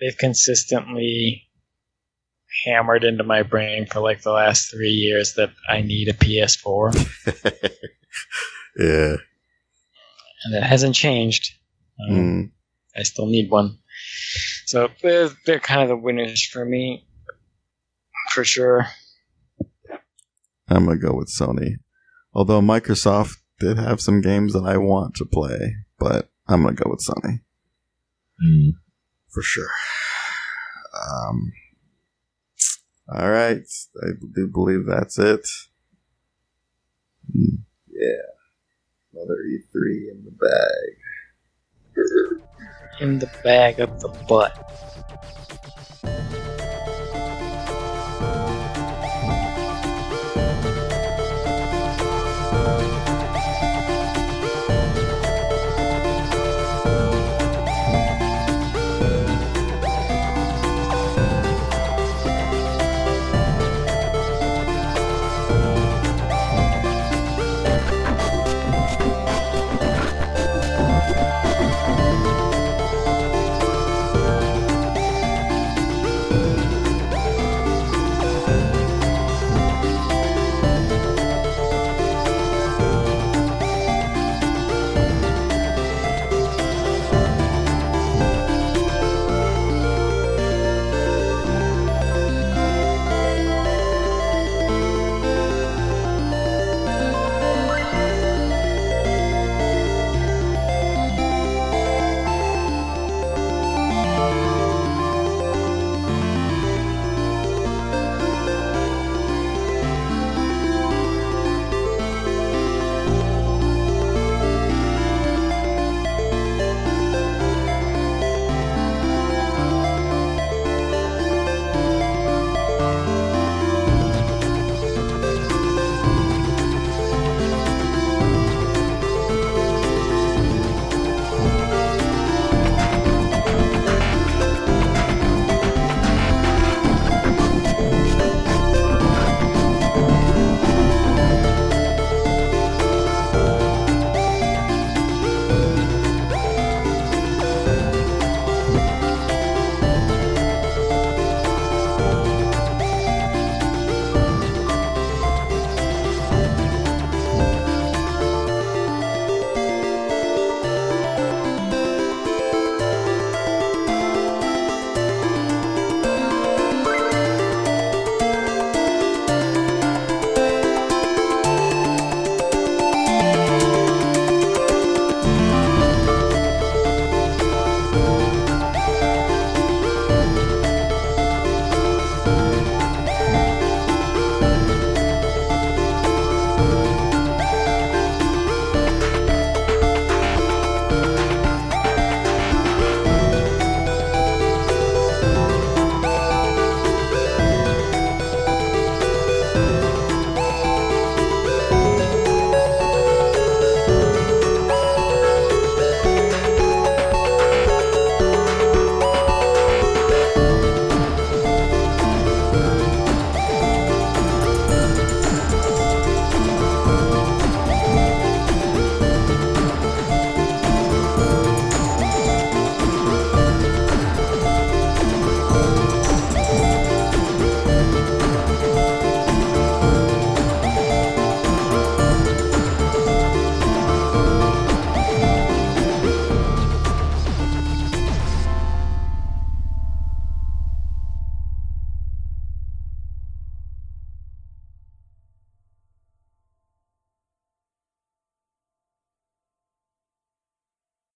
they've 0.01 0.17
consistently 0.19 1.45
hammered 2.65 3.05
into 3.05 3.25
my 3.25 3.43
brain 3.43 3.87
for 3.87 4.01
like 4.01 4.23
the 4.23 4.33
last 4.33 4.71
three 4.71 4.91
years 4.91 5.35
that 5.35 5.51
I 5.69 5.81
need 5.83 6.09
a 6.09 6.13
PS4, 6.15 6.93
yeah. 8.79 9.17
And 10.47 10.55
it 10.55 10.63
hasn't 10.63 10.95
changed. 10.95 11.55
Um, 12.09 12.17
Mm. 12.17 12.51
I 12.99 13.03
still 13.03 13.27
need 13.27 13.51
one. 13.51 13.79
So 14.67 14.89
they're, 15.03 15.29
they're 15.45 15.61
kind 15.61 15.83
of 15.83 15.89
the 15.89 15.97
winners 15.97 16.43
for 16.47 16.65
me, 16.65 17.07
for 18.33 18.43
sure. 18.45 18.87
I'm 20.69 20.85
gonna 20.87 20.97
go 20.99 21.15
with 21.15 21.29
Sony. 21.29 21.75
Although 22.33 22.61
Microsoft 22.61 23.37
did 23.61 23.79
have 23.79 24.01
some 24.01 24.21
games 24.21 24.53
that 24.55 24.65
I 24.65 24.77
want 24.79 25.15
to 25.17 25.25
play, 25.25 25.75
but 25.99 26.31
I'm 26.49 26.63
gonna 26.63 26.75
go 26.75 26.91
with 26.91 27.05
Sony 27.07 27.41
Mm. 28.45 28.73
for 29.29 29.43
sure. 29.43 29.71
Um, 30.95 31.53
all 33.09 33.31
right, 33.31 33.63
I 34.03 34.07
do 34.35 34.47
believe 34.49 34.87
that's 34.87 35.19
it. 35.19 35.47
Hmm, 37.33 37.57
Yeah, 37.89 38.23
Another 39.17 39.41
E3 39.49 40.11
in 40.11 40.25
the 40.27 40.31
bag. 40.31 40.91
in 43.01 43.19
the 43.19 43.31
bag 43.43 43.81
of 43.81 43.99
the 44.01 44.09
butt. 44.29 44.53